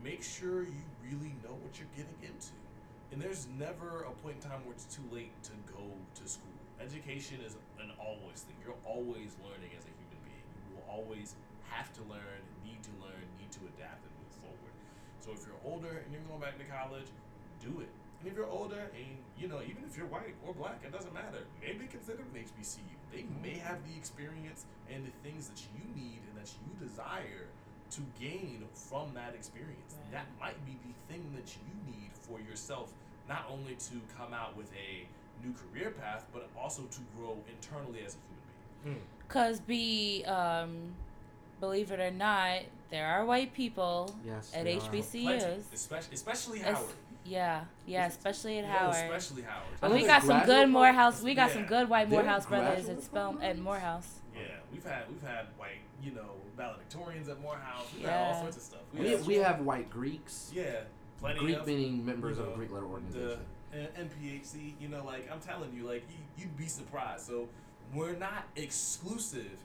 make 0.03 0.23
sure 0.23 0.63
you 0.63 0.83
really 1.03 1.35
know 1.43 1.55
what 1.63 1.79
you're 1.79 1.91
getting 1.97 2.19
into. 2.23 2.55
And 3.13 3.21
there's 3.21 3.47
never 3.59 4.03
a 4.07 4.13
point 4.23 4.37
in 4.43 4.51
time 4.51 4.63
where 4.65 4.75
it's 4.75 4.87
too 4.87 5.03
late 5.11 5.35
to 5.45 5.53
go 5.75 5.83
to 6.15 6.29
school. 6.29 6.47
Education 6.81 7.41
is 7.43 7.57
an 7.79 7.91
always 7.99 8.43
thing. 8.47 8.57
You're 8.65 8.79
always 8.85 9.35
learning 9.43 9.71
as 9.77 9.85
a 9.85 9.93
human 9.99 10.21
being. 10.25 10.47
You 10.71 10.77
will 10.79 10.87
always 10.89 11.35
have 11.71 11.93
to 11.95 12.03
learn, 12.11 12.43
need 12.67 12.83
to 12.83 12.95
learn, 13.01 13.25
need 13.39 13.51
to 13.55 13.63
adapt 13.79 14.03
and 14.03 14.13
move 14.19 14.35
forward. 14.43 14.75
So, 15.23 15.31
if 15.33 15.47
you're 15.47 15.63
older 15.65 16.03
and 16.03 16.09
you're 16.11 16.27
going 16.27 16.43
back 16.43 16.59
to 16.59 16.67
college, 16.67 17.09
do 17.63 17.81
it. 17.81 17.93
And 18.21 18.29
if 18.29 18.37
you're 18.37 18.51
older 18.51 18.93
and, 18.93 19.17
you 19.39 19.49
know, 19.49 19.65
even 19.65 19.81
if 19.89 19.97
you're 19.97 20.07
white 20.07 20.37
or 20.45 20.53
black, 20.53 20.81
it 20.85 20.93
doesn't 20.93 21.15
matter. 21.15 21.49
Maybe 21.63 21.87
consider 21.87 22.21
an 22.21 22.37
HBCU. 22.37 22.85
They 23.13 23.25
may 23.43 23.57
have 23.57 23.79
the 23.89 23.97
experience 23.97 24.67
and 24.93 25.07
the 25.07 25.15
things 25.25 25.49
that 25.49 25.61
you 25.73 25.81
need 25.97 26.21
and 26.29 26.37
that 26.37 26.53
you 26.61 26.87
desire 26.87 27.49
to 27.91 28.01
gain 28.21 28.65
from 28.75 29.15
that 29.15 29.35
experience. 29.35 29.97
Right. 29.97 30.13
That 30.13 30.27
might 30.39 30.67
be 30.67 30.77
the 30.85 31.13
thing 31.13 31.25
that 31.35 31.57
you 31.57 31.93
need 31.93 32.11
for 32.13 32.41
yourself, 32.41 32.93
not 33.29 33.47
only 33.51 33.75
to 33.75 33.95
come 34.17 34.35
out 34.35 34.57
with 34.57 34.71
a 34.75 35.07
new 35.45 35.55
career 35.55 35.91
path, 35.91 36.27
but 36.33 36.49
also 36.59 36.83
to 36.83 37.01
grow 37.17 37.37
internally 37.49 38.01
as 38.05 38.15
a 38.15 38.21
human 38.29 38.45
being. 38.85 38.97
Hmm. 38.97 39.03
Cause 39.29 39.61
be 39.61 40.25
um, 40.25 40.95
believe 41.61 41.93
it 41.93 42.01
or 42.01 42.11
not, 42.11 42.61
there 42.91 43.07
are 43.07 43.25
white 43.25 43.55
people 43.55 44.15
Yes, 44.25 44.51
at 44.55 44.65
there 44.65 44.77
are. 44.77 44.81
Plenty, 44.81 45.03
HBCUs. 45.03 45.73
especially, 45.73 46.15
especially 46.15 46.61
Es- 46.61 46.75
Howard. 46.77 46.91
Yeah, 47.25 47.65
yeah, 47.87 48.07
especially 48.07 48.59
at 48.59 48.65
No, 48.65 48.71
Howard. 48.71 48.95
especially 48.97 49.43
Howard. 49.43 49.67
I 49.75 49.77
But 49.81 49.89
know 49.89 49.95
we 49.95 50.07
got 50.07 50.23
some 50.23 50.45
good 50.47 50.69
Morehouse. 50.71 51.23
We 51.23 51.35
got 51.35 51.51
some 51.51 51.67
good 51.67 51.89
white 51.89 52.09
Morehouse 52.09 52.47
brothers 52.47 52.89
at 52.89 53.03
Spell 53.03 53.39
at? 53.43 53.59
Morehouse. 53.59 54.09
Yeah, 54.35 54.43
we've 54.73 54.85
had 54.85 55.09
we've 55.11 55.23
had 55.23 55.47
white, 55.59 55.81
you 56.03 56.13
know, 56.13 56.31
valedictorians 56.59 57.29
at 57.29 57.41
Morehouse. 57.41 57.85
We've 57.95 58.07
had 58.07 58.11
Yeah. 58.11 58.27
all 58.35 58.41
sorts 58.43 58.57
of 58.57 58.63
stuff. 58.63 58.81
We, 58.95 59.15
we 59.17 59.35
have 59.37 59.61
white 59.61 59.91
Greeks. 59.91 60.51
yeah, 60.55 60.81
plenty 61.21 61.41
Greek 61.41 61.59
of 61.59 61.67
meaning 61.67 62.05
members 62.05 62.39
you 62.39 62.45
of 62.45 62.53
a 62.53 62.57
Greek 62.57 62.71
letter 62.73 62.87
the 62.87 62.93
organization. 62.93 63.41
uh, 63.75 63.77
NPHC. 64.01 64.75
You 64.81 64.89
know, 64.89 65.05
like 65.05 65.31
I'm 65.31 65.41
telling 65.41 65.73
you, 65.75 65.87
like 65.87 66.03
you, 66.11 66.17
you'd 66.45 66.57
be 66.57 66.67
surprised. 66.67 67.27
So 67.27 67.49
we're 67.95 68.17
not 68.17 68.45
exclusive 68.57 69.59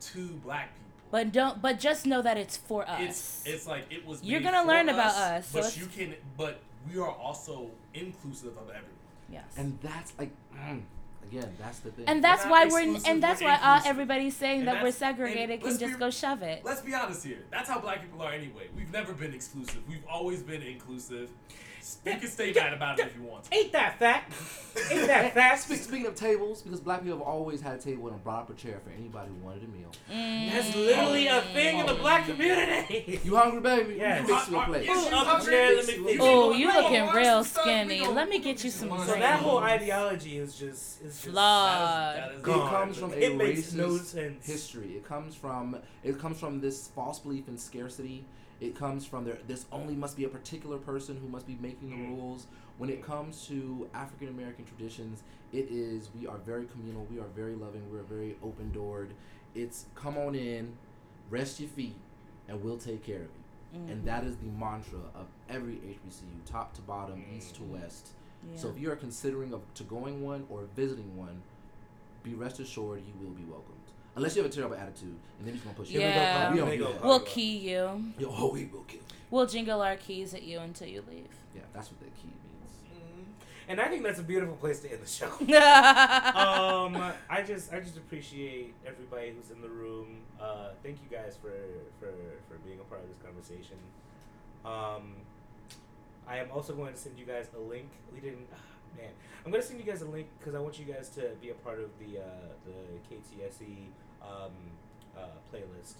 to 0.00 0.26
black 0.44 0.74
people. 0.74 0.85
But 1.10 1.32
don't. 1.32 1.62
But 1.62 1.78
just 1.80 2.06
know 2.06 2.20
that 2.22 2.36
it's 2.36 2.56
for 2.56 2.88
us. 2.88 3.00
It's 3.00 3.42
it's 3.46 3.66
like 3.66 3.84
it 3.90 4.06
was. 4.06 4.22
You're 4.22 4.40
gonna 4.40 4.62
for 4.62 4.68
learn 4.68 4.88
about 4.88 5.14
us, 5.14 5.50
but 5.52 5.58
it's- 5.60 5.78
you 5.78 5.86
can. 5.86 6.14
But 6.36 6.60
we 6.92 6.98
are 7.00 7.10
also 7.10 7.70
inclusive 7.94 8.56
of 8.56 8.68
everyone. 8.68 8.82
yes. 9.30 9.44
And 9.56 9.78
that's 9.82 10.12
like, 10.18 10.30
mm, 10.54 10.82
again, 11.28 11.52
that's 11.58 11.78
the 11.80 11.90
thing. 11.90 12.04
And 12.06 12.22
that's 12.22 12.44
not 12.44 12.50
why 12.50 12.66
we're 12.66 12.96
and 13.06 13.22
that's 13.22 13.40
we're 13.40 13.48
why 13.48 13.58
uh, 13.62 13.80
everybody's 13.84 14.36
saying 14.36 14.60
And 14.60 14.68
that 14.68 14.82
we're 14.82 14.92
segregated 14.92 15.60
can 15.60 15.68
let's 15.70 15.80
just 15.80 15.94
be- 15.94 15.98
go 15.98 16.10
shove 16.10 16.42
it. 16.42 16.64
Let's 16.64 16.82
be 16.82 16.94
honest 16.94 17.24
here. 17.24 17.38
That's 17.50 17.68
how 17.68 17.80
black 17.80 18.02
people 18.02 18.22
are 18.22 18.32
anyway. 18.32 18.68
We've 18.76 18.92
never 18.92 19.12
been 19.12 19.34
exclusive. 19.34 19.82
We've 19.88 20.06
always 20.08 20.42
been 20.42 20.62
inclusive. 20.62 21.30
You 22.04 22.16
can 22.16 22.28
stay 22.28 22.52
mad 22.52 22.72
about 22.72 22.98
it 22.98 23.06
if 23.06 23.16
you 23.16 23.22
want 23.22 23.44
to. 23.44 23.54
Ain't 23.54 23.72
that 23.72 23.98
fact? 23.98 24.32
Ain't 24.90 25.06
that 25.06 25.34
fact? 25.34 25.60
Speaking 25.62 26.06
of 26.06 26.14
tables, 26.14 26.62
because 26.62 26.80
black 26.80 27.02
people 27.02 27.18
have 27.18 27.26
always 27.26 27.60
had 27.60 27.74
a 27.76 27.78
table 27.78 28.08
and 28.08 28.22
brought 28.24 28.42
up 28.42 28.50
a 28.50 28.54
chair 28.54 28.80
for 28.84 28.90
anybody 28.90 29.28
who 29.30 29.44
wanted 29.44 29.64
a 29.64 29.68
meal. 29.68 29.90
Mm. 30.12 30.52
That's 30.52 30.74
literally 30.74 31.26
a 31.28 31.40
thing 31.52 31.78
in 31.78 31.86
the 31.86 31.94
black 31.94 32.26
community. 32.26 33.20
You 33.24 33.36
hungry, 33.36 33.60
baby? 33.60 33.94
Yes. 33.98 34.26
You 34.28 34.34
fix 34.36 34.50
you 34.50 34.58
a 34.60 34.64
plate. 34.64 34.84
yes, 34.84 34.96
Pull 35.02 35.10
you 35.10 35.16
up 35.16 35.22
a 35.26 35.30
hungry? 35.30 35.52
chair, 35.52 35.76
let 35.76 35.86
me 35.86 35.94
You 35.94 36.04
fix 36.06 36.18
Oh, 36.22 36.50
you 36.52 36.66
We 36.68 36.72
looking 36.74 37.06
real 37.14 37.44
some 37.44 37.44
stuff. 37.44 37.66
We 37.66 37.70
skinny. 37.98 38.06
Let 38.08 38.28
me 38.28 38.38
get 38.38 38.64
you 38.64 38.70
do 38.70 38.76
some 38.76 38.88
So 38.90 38.96
brains. 38.96 39.10
that 39.20 39.40
whole 39.40 39.58
ideology 39.58 40.38
is 40.38 40.58
just 40.58 41.02
is 41.02 41.20
Flawed. 41.20 42.16
That 42.16 42.18
is- 42.18 42.26
that 42.28 42.36
is 42.36 42.42
gone. 42.42 42.66
It 42.66 42.70
comes 42.70 42.98
from 42.98 43.12
a 43.12 43.16
It 43.16 43.36
makes 43.36 43.60
racist 43.60 43.74
no 43.74 43.96
sense. 43.98 44.46
history. 44.46 44.92
It 44.96 45.04
comes 45.06 45.34
from 45.34 45.76
it 46.02 46.18
comes 46.18 46.38
from 46.38 46.60
this 46.60 46.88
false 46.88 47.18
belief 47.18 47.48
in 47.48 47.58
scarcity. 47.58 48.24
It 48.60 48.74
comes 48.74 49.04
from 49.04 49.24
there. 49.24 49.38
This 49.46 49.66
only 49.70 49.94
must 49.94 50.16
be 50.16 50.24
a 50.24 50.28
particular 50.28 50.78
person 50.78 51.16
who 51.20 51.28
must 51.28 51.46
be 51.46 51.56
making 51.60 51.90
the 51.90 51.96
Mm. 51.96 52.16
rules. 52.16 52.46
When 52.78 52.88
it 52.90 53.02
comes 53.02 53.46
to 53.48 53.88
African 53.94 54.28
American 54.28 54.64
traditions, 54.64 55.22
it 55.52 55.70
is 55.70 56.10
we 56.18 56.26
are 56.26 56.38
very 56.38 56.66
communal. 56.66 57.06
We 57.10 57.18
are 57.18 57.28
very 57.28 57.54
loving. 57.54 57.90
We 57.92 57.98
are 57.98 58.02
very 58.02 58.36
open 58.42 58.72
doored. 58.72 59.12
It's 59.54 59.86
come 59.94 60.16
on 60.18 60.34
in, 60.34 60.76
rest 61.30 61.60
your 61.60 61.68
feet, 61.68 61.96
and 62.48 62.62
we'll 62.62 62.78
take 62.78 63.02
care 63.04 63.22
of 63.22 63.28
you. 63.28 63.78
Mm-hmm. 63.80 63.90
And 63.92 64.04
that 64.06 64.24
is 64.24 64.36
the 64.36 64.46
mantra 64.46 65.00
of 65.14 65.26
every 65.48 65.76
HBCU, 65.76 66.40
top 66.46 66.72
to 66.74 66.82
bottom, 66.82 67.24
east 67.34 67.56
to 67.56 67.62
Mm. 67.62 67.70
west. 67.70 68.10
Yeah. 68.50 68.58
So 68.58 68.68
if 68.68 68.78
you 68.78 68.90
are 68.90 68.96
considering 68.96 69.52
of 69.52 69.62
to 69.74 69.84
going 69.84 70.22
one 70.22 70.46
or 70.48 70.64
visiting 70.74 71.16
one, 71.16 71.42
be 72.22 72.34
rest 72.34 72.58
assured 72.60 73.02
you 73.06 73.14
will 73.22 73.34
be 73.34 73.44
welcomed. 73.44 73.85
Unless 74.16 74.34
you 74.34 74.42
have 74.42 74.50
a 74.50 74.54
terrible 74.54 74.76
attitude, 74.76 75.14
and 75.38 75.46
then 75.46 75.54
he's 75.54 75.62
gonna 75.62 75.76
push 75.76 75.90
you. 75.90 76.00
Yeah. 76.00 76.50
we 76.50 76.58
don't 76.58 76.68
They 76.70 76.78
do 76.78 76.84
go 76.84 76.92
that. 76.92 77.02
call 77.02 77.10
we'll 77.10 77.20
key 77.20 77.58
you. 77.58 78.04
Yo, 78.18 78.28
oh, 78.34 78.52
we 78.52 78.64
will 78.64 78.80
kill. 78.84 78.96
you. 79.00 79.04
We'll 79.30 79.46
jingle 79.46 79.82
our 79.82 79.96
keys 79.96 80.32
at 80.32 80.42
you 80.42 80.58
until 80.60 80.88
you 80.88 81.04
leave. 81.08 81.28
Yeah, 81.54 81.62
that's 81.74 81.90
what 81.90 82.00
the 82.00 82.06
key 82.06 82.28
means. 82.28 82.72
Mm. 82.94 83.24
And 83.68 83.80
I 83.80 83.88
think 83.88 84.02
that's 84.04 84.18
a 84.18 84.22
beautiful 84.22 84.56
place 84.56 84.80
to 84.80 84.90
end 84.90 85.02
the 85.02 85.06
show. 85.06 85.30
Oh, 85.38 86.86
um, 86.94 87.12
I 87.28 87.42
just 87.42 87.72
I 87.74 87.80
just 87.80 87.96
appreciate 87.98 88.74
everybody 88.86 89.32
who's 89.36 89.50
in 89.50 89.60
the 89.60 89.68
room. 89.68 90.18
Uh, 90.40 90.68
thank 90.82 90.98
you 91.02 91.14
guys 91.14 91.36
for 91.40 91.52
for 92.00 92.12
for 92.48 92.56
being 92.64 92.80
a 92.80 92.84
part 92.84 93.02
of 93.02 93.08
this 93.08 93.18
conversation. 93.18 93.76
Um, 94.64 95.12
I 96.26 96.38
am 96.38 96.50
also 96.52 96.74
going 96.74 96.92
to 96.92 96.98
send 96.98 97.18
you 97.18 97.24
guys 97.26 97.48
a 97.56 97.60
link. 97.60 97.88
We 98.12 98.20
didn't, 98.20 98.48
ah, 98.52 98.56
man. 98.96 99.10
I'm 99.44 99.52
going 99.52 99.62
to 99.62 99.68
send 99.68 99.78
you 99.78 99.86
guys 99.86 100.02
a 100.02 100.06
link 100.06 100.26
because 100.38 100.56
I 100.56 100.58
want 100.58 100.76
you 100.78 100.84
guys 100.84 101.08
to 101.10 101.30
be 101.40 101.50
a 101.50 101.54
part 101.54 101.78
of 101.78 101.90
the 102.00 102.18
uh, 102.18 102.22
the 102.64 103.14
KTSE 103.14 103.86
um, 104.22 104.52
uh, 105.16 105.20
playlist 105.52 105.96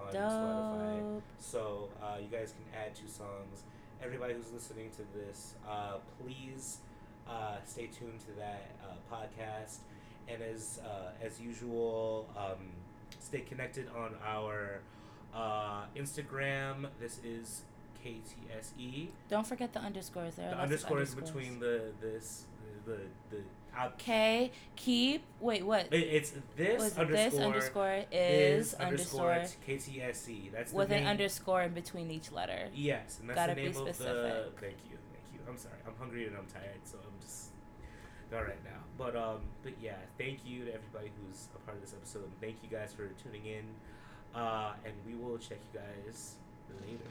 on 0.00 0.12
Spotify. 0.14 1.22
So 1.38 1.88
uh, 2.02 2.18
you 2.20 2.28
guys 2.28 2.52
can 2.52 2.80
add 2.80 2.94
two 2.94 3.08
songs. 3.08 3.64
Everybody 4.02 4.34
who's 4.34 4.52
listening 4.52 4.90
to 4.92 5.02
this, 5.18 5.54
uh, 5.68 5.96
please 6.22 6.78
uh, 7.28 7.56
stay 7.64 7.86
tuned 7.86 8.20
to 8.20 8.32
that 8.38 8.70
uh, 8.84 9.14
podcast. 9.14 9.78
And 10.28 10.42
as 10.42 10.80
uh, 10.84 11.24
as 11.24 11.40
usual, 11.40 12.28
um, 12.36 12.68
stay 13.18 13.40
connected 13.40 13.88
on 13.96 14.14
our 14.24 14.80
uh, 15.34 15.84
Instagram. 15.96 16.86
This 17.00 17.18
is 17.24 17.62
KTSE. 18.04 19.08
Don't 19.28 19.46
forget 19.46 19.72
the 19.72 19.80
underscores. 19.80 20.34
There 20.34 20.50
The 20.50 20.50
lots 20.50 20.58
of 20.58 20.64
underscore 20.64 21.00
is 21.02 21.14
underscores. 21.14 21.30
between 21.32 21.60
the 21.60 21.92
this 22.00 22.44
the 22.86 22.98
the, 23.30 23.42
K 23.98 24.50
keep 24.76 25.22
wait 25.40 25.64
what 25.64 25.86
It, 25.92 25.96
it's 25.96 26.32
this 26.56 26.96
underscore 26.98 27.04
this 27.06 27.34
underscore 27.38 28.04
is, 28.12 28.74
underscore 28.74 29.32
underscore 29.32 29.58
KTSE. 29.68 30.52
That's 30.52 30.72
with 30.72 30.90
an 30.90 31.06
underscore 31.06 31.62
in 31.62 31.72
between 31.72 32.10
each 32.10 32.32
letter. 32.32 32.68
Yes, 32.74 33.18
and 33.20 33.28
that's 33.28 33.36
Gotta 33.38 33.54
the 33.54 33.56
be 33.56 33.68
name 33.68 33.76
of 33.76 33.86
the. 33.86 33.94
specific. 33.94 34.60
Thank 34.60 34.76
you, 34.90 34.96
thank 35.12 35.24
you. 35.32 35.40
I'm 35.48 35.56
sorry, 35.56 35.76
I'm 35.86 35.94
hungry 35.98 36.26
and 36.26 36.36
I'm 36.36 36.46
tired, 36.46 36.80
so 36.84 36.98
I'm 36.98 37.20
just 37.20 37.50
not 38.32 38.40
right 38.40 38.62
now. 38.64 38.80
But 38.98 39.16
um, 39.16 39.40
but 39.62 39.74
yeah, 39.80 39.96
thank 40.18 40.40
you 40.44 40.64
to 40.64 40.74
everybody 40.74 41.10
who's 41.20 41.48
a 41.54 41.58
part 41.60 41.76
of 41.76 41.82
this 41.82 41.94
episode. 41.94 42.30
Thank 42.40 42.56
you 42.62 42.68
guys 42.68 42.92
for 42.92 43.08
tuning 43.22 43.46
in, 43.46 43.64
uh, 44.34 44.72
and 44.84 44.94
we 45.06 45.14
will 45.14 45.38
check 45.38 45.58
you 45.72 45.80
guys 45.80 46.34
later. 46.84 47.04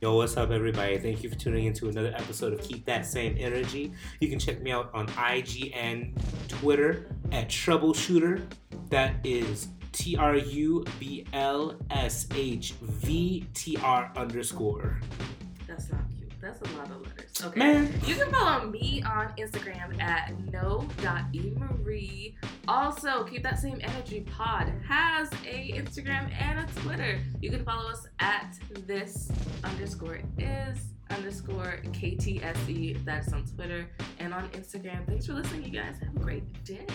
Yo, 0.00 0.14
what's 0.14 0.36
up, 0.36 0.52
everybody? 0.52 0.96
Thank 0.96 1.24
you 1.24 1.28
for 1.28 1.34
tuning 1.34 1.64
in 1.64 1.72
to 1.72 1.88
another 1.88 2.14
episode 2.14 2.52
of 2.52 2.62
Keep 2.62 2.84
That 2.84 3.04
Same 3.04 3.34
Energy. 3.36 3.92
You 4.20 4.28
can 4.28 4.38
check 4.38 4.62
me 4.62 4.70
out 4.70 4.90
on 4.94 5.08
IGN, 5.08 6.12
Twitter 6.46 7.08
at 7.32 7.48
Troubleshooter. 7.48 8.48
That 8.90 9.16
is 9.24 9.66
T 9.90 10.16
R 10.16 10.36
U 10.36 10.84
B 11.00 11.26
L 11.32 11.74
S 11.90 12.28
H 12.32 12.74
V 12.80 13.44
T 13.54 13.76
R 13.82 14.12
underscore. 14.14 15.00
That's 15.66 15.90
not 15.90 16.02
cute. 16.16 16.30
That's 16.40 16.60
a 16.60 16.76
lot 16.76 16.88
of 16.92 17.02
letters. 17.02 17.17
Okay. 17.44 17.58
Man. 17.58 17.92
You 18.06 18.16
can 18.16 18.30
follow 18.30 18.66
me 18.66 19.02
on 19.02 19.32
Instagram 19.38 20.00
at 20.00 20.32
no.emarie. 20.50 22.34
Also, 22.66 23.24
keep 23.24 23.42
that 23.42 23.58
same 23.58 23.80
energy 23.82 24.20
pod 24.20 24.72
has 24.86 25.30
a 25.46 25.72
Instagram 25.74 26.30
and 26.40 26.60
a 26.60 26.66
Twitter. 26.80 27.20
You 27.40 27.50
can 27.50 27.64
follow 27.64 27.88
us 27.90 28.06
at 28.20 28.56
this 28.86 29.30
underscore 29.64 30.20
is 30.38 30.78
underscore 31.10 31.80
KTSE. 31.84 33.04
That's 33.04 33.32
on 33.32 33.44
Twitter 33.46 33.88
and 34.18 34.34
on 34.34 34.48
Instagram. 34.50 35.06
Thanks 35.06 35.26
for 35.26 35.34
listening, 35.34 35.64
you 35.64 35.70
guys. 35.70 35.96
Have 36.00 36.16
a 36.16 36.20
great 36.20 36.64
day. 36.64 36.86